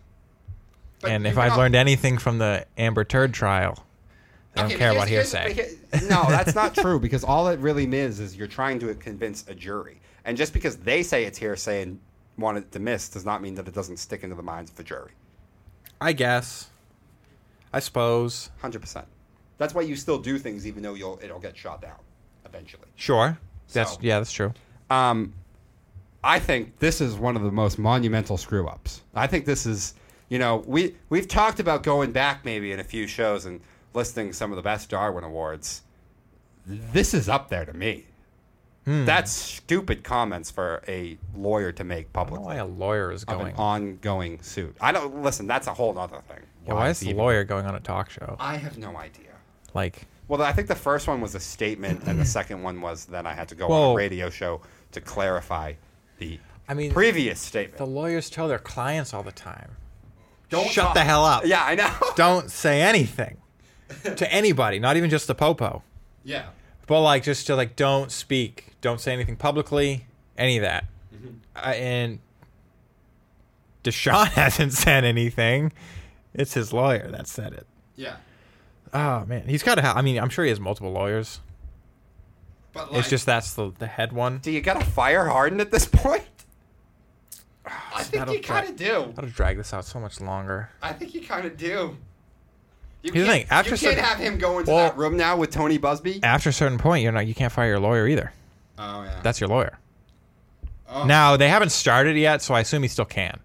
and 1.03 1.27
if 1.27 1.37
I've 1.37 1.57
learned 1.57 1.75
anything 1.75 2.17
from 2.17 2.39
the 2.39 2.65
Amber 2.77 3.03
Turd 3.03 3.33
trial, 3.33 3.85
I 4.55 4.61
don't 4.67 4.77
care 4.77 4.91
about 4.91 5.07
hearsay. 5.07 5.53
here- 5.53 5.67
no, 6.09 6.25
that's 6.27 6.53
not 6.55 6.75
true 6.75 6.99
because 6.99 7.23
all 7.23 7.47
it 7.47 7.59
really 7.59 7.87
means 7.87 8.19
is 8.19 8.35
you're 8.35 8.47
trying 8.47 8.79
to 8.79 8.93
convince 8.95 9.45
a 9.47 9.55
jury. 9.55 9.99
And 10.25 10.37
just 10.37 10.53
because 10.53 10.77
they 10.77 11.03
say 11.03 11.25
it's 11.25 11.37
hearsay 11.37 11.81
and 11.83 11.99
want 12.37 12.57
it 12.57 12.71
dismissed 12.71 13.13
does 13.13 13.25
not 13.25 13.41
mean 13.41 13.55
that 13.55 13.67
it 13.67 13.73
doesn't 13.73 13.97
stick 13.97 14.23
into 14.23 14.35
the 14.35 14.43
minds 14.43 14.71
of 14.71 14.77
the 14.77 14.83
jury. 14.83 15.11
I 15.99 16.13
guess. 16.13 16.69
I 17.71 17.79
suppose. 17.79 18.51
100%. 18.61 19.05
That's 19.57 19.73
why 19.73 19.81
you 19.81 19.95
still 19.95 20.17
do 20.19 20.37
things 20.37 20.67
even 20.67 20.83
though 20.83 20.93
you'll 20.93 21.19
it'll 21.23 21.39
get 21.39 21.55
shot 21.57 21.81
down 21.81 21.97
eventually. 22.45 22.87
Sure. 22.95 23.37
That's 23.71 23.93
So- 23.93 23.97
yeah, 24.01 24.19
that's 24.19 24.31
true. 24.31 24.53
Um, 24.89 25.33
I 26.23 26.39
think 26.39 26.79
this 26.79 27.01
is 27.01 27.15
one 27.15 27.35
of 27.35 27.41
the 27.43 27.51
most 27.51 27.77
monumental 27.79 28.37
screw 28.37 28.67
ups. 28.67 29.01
I 29.15 29.27
think 29.27 29.45
this 29.45 29.65
is, 29.65 29.95
you 30.29 30.39
know, 30.39 30.63
we 30.67 30.95
we've 31.09 31.27
talked 31.27 31.59
about 31.59 31.83
going 31.83 32.11
back 32.11 32.45
maybe 32.45 32.71
in 32.71 32.79
a 32.79 32.83
few 32.83 33.07
shows 33.07 33.45
and 33.45 33.59
listing 33.93 34.33
some 34.33 34.51
of 34.51 34.55
the 34.55 34.61
best 34.61 34.89
Darwin 34.89 35.23
awards. 35.23 35.81
This 36.65 37.13
is 37.13 37.27
up 37.29 37.49
there 37.49 37.65
to 37.65 37.73
me. 37.73 38.05
Hmm. 38.85 39.05
That's 39.05 39.31
stupid 39.31 40.03
comments 40.03 40.51
for 40.51 40.83
a 40.87 41.17
lawyer 41.35 41.71
to 41.71 41.83
make 41.85 42.07
I 42.15 42.19
don't 42.23 42.31
know 42.31 42.35
publicly 42.37 42.45
why 42.45 42.55
a 42.55 42.65
lawyer 42.65 43.11
is 43.11 43.23
of 43.23 43.29
going. 43.37 43.47
an 43.53 43.55
ongoing 43.55 44.41
suit. 44.41 44.75
I 44.81 44.91
don't 44.91 45.21
listen. 45.23 45.47
That's 45.47 45.67
a 45.67 45.73
whole 45.73 45.97
other 45.97 46.21
thing. 46.27 46.39
Yeah, 46.67 46.73
why 46.73 46.89
is 46.89 46.99
the 46.99 47.13
lawyer 47.13 47.43
going 47.45 47.65
on 47.65 47.75
a 47.75 47.79
talk 47.79 48.09
show? 48.09 48.35
I 48.39 48.57
have 48.57 48.77
no 48.77 48.97
idea. 48.97 49.29
Like, 49.73 50.05
Well, 50.27 50.41
I 50.41 50.51
think 50.53 50.67
the 50.67 50.75
first 50.75 51.07
one 51.07 51.19
was 51.21 51.33
a 51.35 51.39
statement, 51.39 52.03
and 52.07 52.19
the 52.19 52.25
second 52.25 52.61
one 52.61 52.81
was 52.81 53.05
then 53.05 53.25
I 53.25 53.33
had 53.33 53.47
to 53.49 53.55
go 53.55 53.65
on 53.65 53.71
Well- 53.71 53.91
a 53.91 53.95
radio 53.95 54.29
show 54.29 54.61
to 54.91 55.01
clarify 55.01 55.73
the 56.19 56.39
I 56.67 56.73
mean, 56.73 56.91
previous 56.91 57.39
statement. 57.41 57.77
the 57.77 57.87
lawyers 57.87 58.29
tell 58.29 58.47
their 58.47 58.59
clients 58.59 59.13
all 59.13 59.23
the 59.23 59.31
time. 59.33 59.71
Don't 60.49 60.67
Shut 60.67 60.85
talk- 60.87 60.93
the 60.93 61.03
hell 61.03 61.25
up. 61.25 61.45
Yeah, 61.45 61.63
I 61.63 61.75
know. 61.75 61.91
Don't 62.15 62.51
say 62.51 62.81
anything 62.81 63.37
to 64.03 64.31
anybody, 64.33 64.79
not 64.79 64.97
even 64.97 65.09
just 65.09 65.27
the 65.27 65.35
popo. 65.35 65.83
Yeah. 66.23 66.47
But 66.87 67.01
like, 67.01 67.23
just 67.23 67.47
to 67.47 67.55
like, 67.55 67.75
don't 67.75 68.11
speak, 68.11 68.73
don't 68.81 68.99
say 68.99 69.13
anything 69.13 69.35
publicly, 69.35 70.05
any 70.37 70.57
of 70.57 70.63
that. 70.63 70.85
Mm-hmm. 71.15 71.35
I 71.55 71.73
and 71.75 72.19
Deshaun 73.83 74.27
hasn't 74.33 74.73
said 74.73 75.03
anything. 75.03 75.71
It's 76.33 76.53
his 76.53 76.73
lawyer 76.73 77.09
that 77.11 77.27
said 77.27 77.53
it. 77.53 77.67
Yeah. 77.95 78.15
Oh 78.93 79.25
man, 79.25 79.47
he's 79.47 79.63
got 79.63 79.75
to 79.75 79.81
have. 79.81 79.97
I 79.97 80.01
mean, 80.01 80.19
I'm 80.19 80.29
sure 80.29 80.43
he 80.45 80.49
has 80.49 80.59
multiple 80.59 80.91
lawyers. 80.91 81.39
But 82.73 82.89
It's 82.91 83.09
just 83.09 83.25
that's 83.25 83.53
the 83.53 83.71
the 83.77 83.87
head 83.87 84.11
one. 84.13 84.39
Do 84.39 84.51
you 84.51 84.61
gotta 84.61 84.83
fire 84.83 85.25
Hardin 85.27 85.59
at 85.61 85.71
this 85.71 85.85
point? 85.91 86.23
I 87.65 88.03
think 88.03 88.19
That'll 88.19 88.33
you 88.35 88.41
kind 88.41 88.67
of 88.67 88.75
do. 88.75 89.13
That'll 89.15 89.29
drag 89.29 89.57
this 89.57 89.73
out 89.73 89.85
so 89.85 89.99
much 89.99 90.19
longer. 90.19 90.69
I 90.81 90.91
think 90.93 91.13
you 91.13 91.21
kind 91.21 91.45
of 91.45 91.55
do. 91.55 91.95
You 93.03 93.11
Here's 93.11 93.27
the 93.27 93.33
can't- 93.33 93.47
thing, 93.49 93.51
after 93.57 93.71
you 93.71 93.77
can't 93.77 93.97
certain- 93.97 94.03
have 94.03 94.17
him 94.17 94.37
go 94.37 94.59
into 94.59 94.71
Well- 94.71 94.85
that 94.85 94.97
room. 94.97 95.17
Now 95.17 95.35
with 95.37 95.51
Tony 95.51 95.77
Buzbee. 95.77 96.21
After 96.23 96.49
a 96.49 96.53
certain 96.53 96.77
point, 96.77 97.03
you're 97.03 97.11
not. 97.11 97.27
You 97.27 97.35
can't 97.35 97.51
fire 97.51 97.67
your 97.67 97.79
lawyer 97.79 98.07
either. 98.07 98.31
Oh 98.79 99.03
yeah. 99.03 99.19
That's 99.21 99.39
your 99.41 99.49
lawyer. 99.49 99.77
oh. 100.89 101.03
Now 101.05 101.35
they 101.37 101.49
haven't 101.49 101.69
started 101.71 102.15
yet, 102.17 102.41
so 102.41 102.53
I 102.53 102.61
assume 102.61 102.81
he 102.81 102.87
still 102.87 103.05
can. 103.05 103.39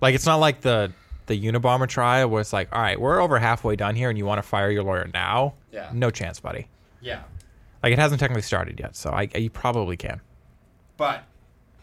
Like 0.00 0.14
it's 0.14 0.26
not 0.26 0.36
like 0.36 0.62
the 0.62 0.92
the 1.26 1.40
Unabomber 1.40 1.86
trial 1.86 2.28
where 2.28 2.40
it's 2.40 2.52
like, 2.52 2.68
all 2.74 2.82
right, 2.82 3.00
we're 3.00 3.20
over 3.20 3.38
halfway 3.38 3.76
done 3.76 3.94
here, 3.94 4.08
and 4.08 4.18
you 4.18 4.26
want 4.26 4.38
to 4.38 4.42
fire 4.42 4.68
your 4.70 4.82
lawyer 4.82 5.08
now? 5.14 5.54
Yeah. 5.70 5.88
No 5.92 6.10
chance, 6.10 6.40
buddy. 6.40 6.66
Yeah, 7.00 7.20
Like 7.84 7.92
it 7.92 7.98
hasn't 8.00 8.18
technically 8.20 8.42
started 8.42 8.80
yet, 8.80 8.96
so 8.96 9.10
I 9.10 9.28
you 9.36 9.48
probably 9.50 9.96
can. 9.96 10.20
but 10.96 11.22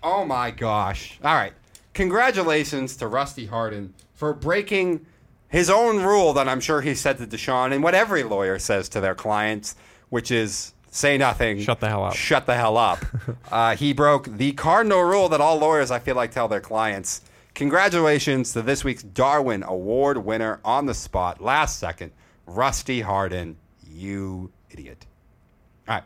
Oh 0.04 0.26
my 0.26 0.52
gosh! 0.52 1.18
All 1.24 1.34
right, 1.34 1.54
congratulations 1.94 2.96
to 2.98 3.08
Rusty 3.08 3.46
Hardin 3.48 3.94
for 4.14 4.34
breaking 4.34 5.06
his 5.50 5.70
own 5.70 6.04
rule 6.04 6.34
that 6.34 6.48
I'm 6.48 6.60
sure 6.60 6.82
he 6.82 6.94
said 6.96 7.18
to 7.20 7.26
Deshaun 7.28 7.74
and 7.74 7.84
what 7.84 7.96
every 7.96 8.24
lawyer 8.24 8.60
says 8.60 8.90
to 8.90 9.02
their 9.02 9.16
clients, 9.16 9.76
which 10.10 10.32
is 10.32 10.74
say 10.90 11.18
nothing, 11.18 11.60
Shut 11.62 11.80
the 11.80 11.88
hell 11.90 12.04
up. 12.06 12.16
shut 12.16 12.46
the 12.46 12.56
hell 12.56 12.78
up. 12.78 13.06
uh, 13.52 13.76
he 13.76 13.94
broke 13.94 14.26
the 14.26 14.52
cardinal 14.54 15.04
rule 15.04 15.30
that 15.30 15.42
all 15.42 15.58
lawyers 15.58 15.92
I 15.92 16.00
feel 16.00 16.16
like 16.16 16.32
tell 16.32 16.48
their 16.48 16.62
clients. 16.62 17.22
Congratulations 17.54 18.54
to 18.54 18.62
this 18.62 18.84
week's 18.84 19.04
Darwin 19.04 19.64
Award 19.64 20.18
winner 20.18 20.60
on 20.64 20.86
the 20.86 20.94
spot, 20.94 21.42
last 21.42 21.80
second, 21.80 22.12
Rusty 22.46 23.02
Hardin. 23.02 23.58
You 23.90 24.52
idiot. 24.72 25.06
All 25.88 25.96
right. 25.96 26.04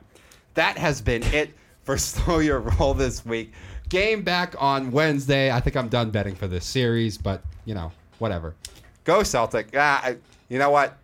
That 0.54 0.78
has 0.78 1.02
been 1.02 1.24
it 1.24 1.52
for 1.84 1.98
Slow 2.00 2.40
Your 2.40 2.60
Roll 2.60 2.94
this 2.94 3.26
week. 3.26 3.54
game 3.90 4.24
back 4.24 4.56
on 4.60 4.92
Wednesday. 4.92 5.52
I 5.52 5.60
think 5.60 5.76
I'm 5.76 5.90
done 5.90 6.10
betting 6.10 6.36
for 6.36 6.48
this 6.48 6.66
series, 6.66 7.18
but 7.18 7.44
you 7.66 7.74
know, 7.76 7.92
whatever. 8.20 8.56
Go 9.04 9.24
Celtic. 9.24 9.70
Ah, 9.76 10.02
I, 10.04 10.18
you 10.50 10.60
know 10.60 10.70
what? 10.70 10.98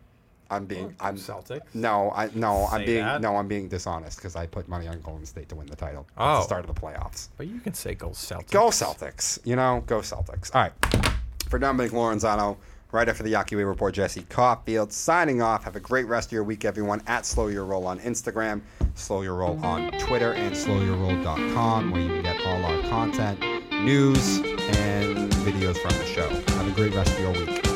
I'm 0.49 0.65
being 0.65 0.95
I'm 1.01 1.17
Celtics? 1.17 1.59
No, 1.73 2.11
I 2.15 2.29
no, 2.33 2.67
I'm 2.71 2.79
Say 2.81 2.85
being 2.85 3.03
that? 3.05 3.19
no, 3.21 3.35
I'm 3.35 3.49
being 3.49 3.67
dishonest 3.67 4.17
because 4.17 4.37
I 4.37 4.45
put 4.47 4.69
money 4.69 4.87
on 4.87 5.01
Golden 5.01 5.25
State 5.25 5.49
to 5.49 5.55
win 5.55 5.67
the 5.67 5.75
title 5.75 6.07
at 6.17 6.23
Oh. 6.23 6.35
the 6.37 6.41
start 6.43 6.63
of 6.67 6.73
the 6.73 6.79
playoffs. 6.79 7.27
But 7.35 7.47
you 7.47 7.59
can 7.59 7.73
say 7.73 7.95
go 7.95 8.09
Celtics. 8.11 8.51
Go 8.51 8.67
Celtics. 8.69 9.39
You 9.43 9.57
know, 9.57 9.83
go 9.87 9.99
Celtics. 9.99 10.55
All 10.55 10.61
right. 10.61 10.71
For 11.49 11.59
Dominic 11.59 11.91
Lorenzano, 11.91 12.55
writer 12.93 13.13
for 13.13 13.23
the 13.23 13.33
Yakiway 13.33 13.67
Report, 13.67 13.93
Jesse 13.93 14.21
Caulfield, 14.29 14.93
signing 14.93 15.41
off. 15.41 15.65
Have 15.65 15.75
a 15.75 15.81
great 15.81 16.07
rest 16.07 16.29
of 16.29 16.31
your 16.33 16.45
week, 16.45 16.63
everyone. 16.63 17.01
At 17.07 17.25
Slow 17.25 17.47
Your 17.47 17.65
Roll 17.65 17.85
on 17.85 17.99
Instagram, 17.99 18.61
Slow 18.95 19.23
Your 19.23 19.35
Roll 19.35 19.59
on 19.65 19.91
Twitter, 19.99 20.31
and 20.33 20.55
SlowYourRoll.com, 20.55 21.91
where 21.91 22.01
you 22.01 22.07
can 22.07 22.23
get 22.23 22.45
all 22.45 22.63
our 22.63 22.81
content, 22.83 23.39
news, 23.83 24.37
and 24.39 25.29
videos 25.43 25.77
from 25.77 25.91
the 25.97 26.05
show. 26.05 26.29
Have 26.55 26.67
a 26.67 26.71
great 26.71 26.93
rest 26.95 27.11
of 27.13 27.19
your 27.19 27.31
week. 27.33 27.66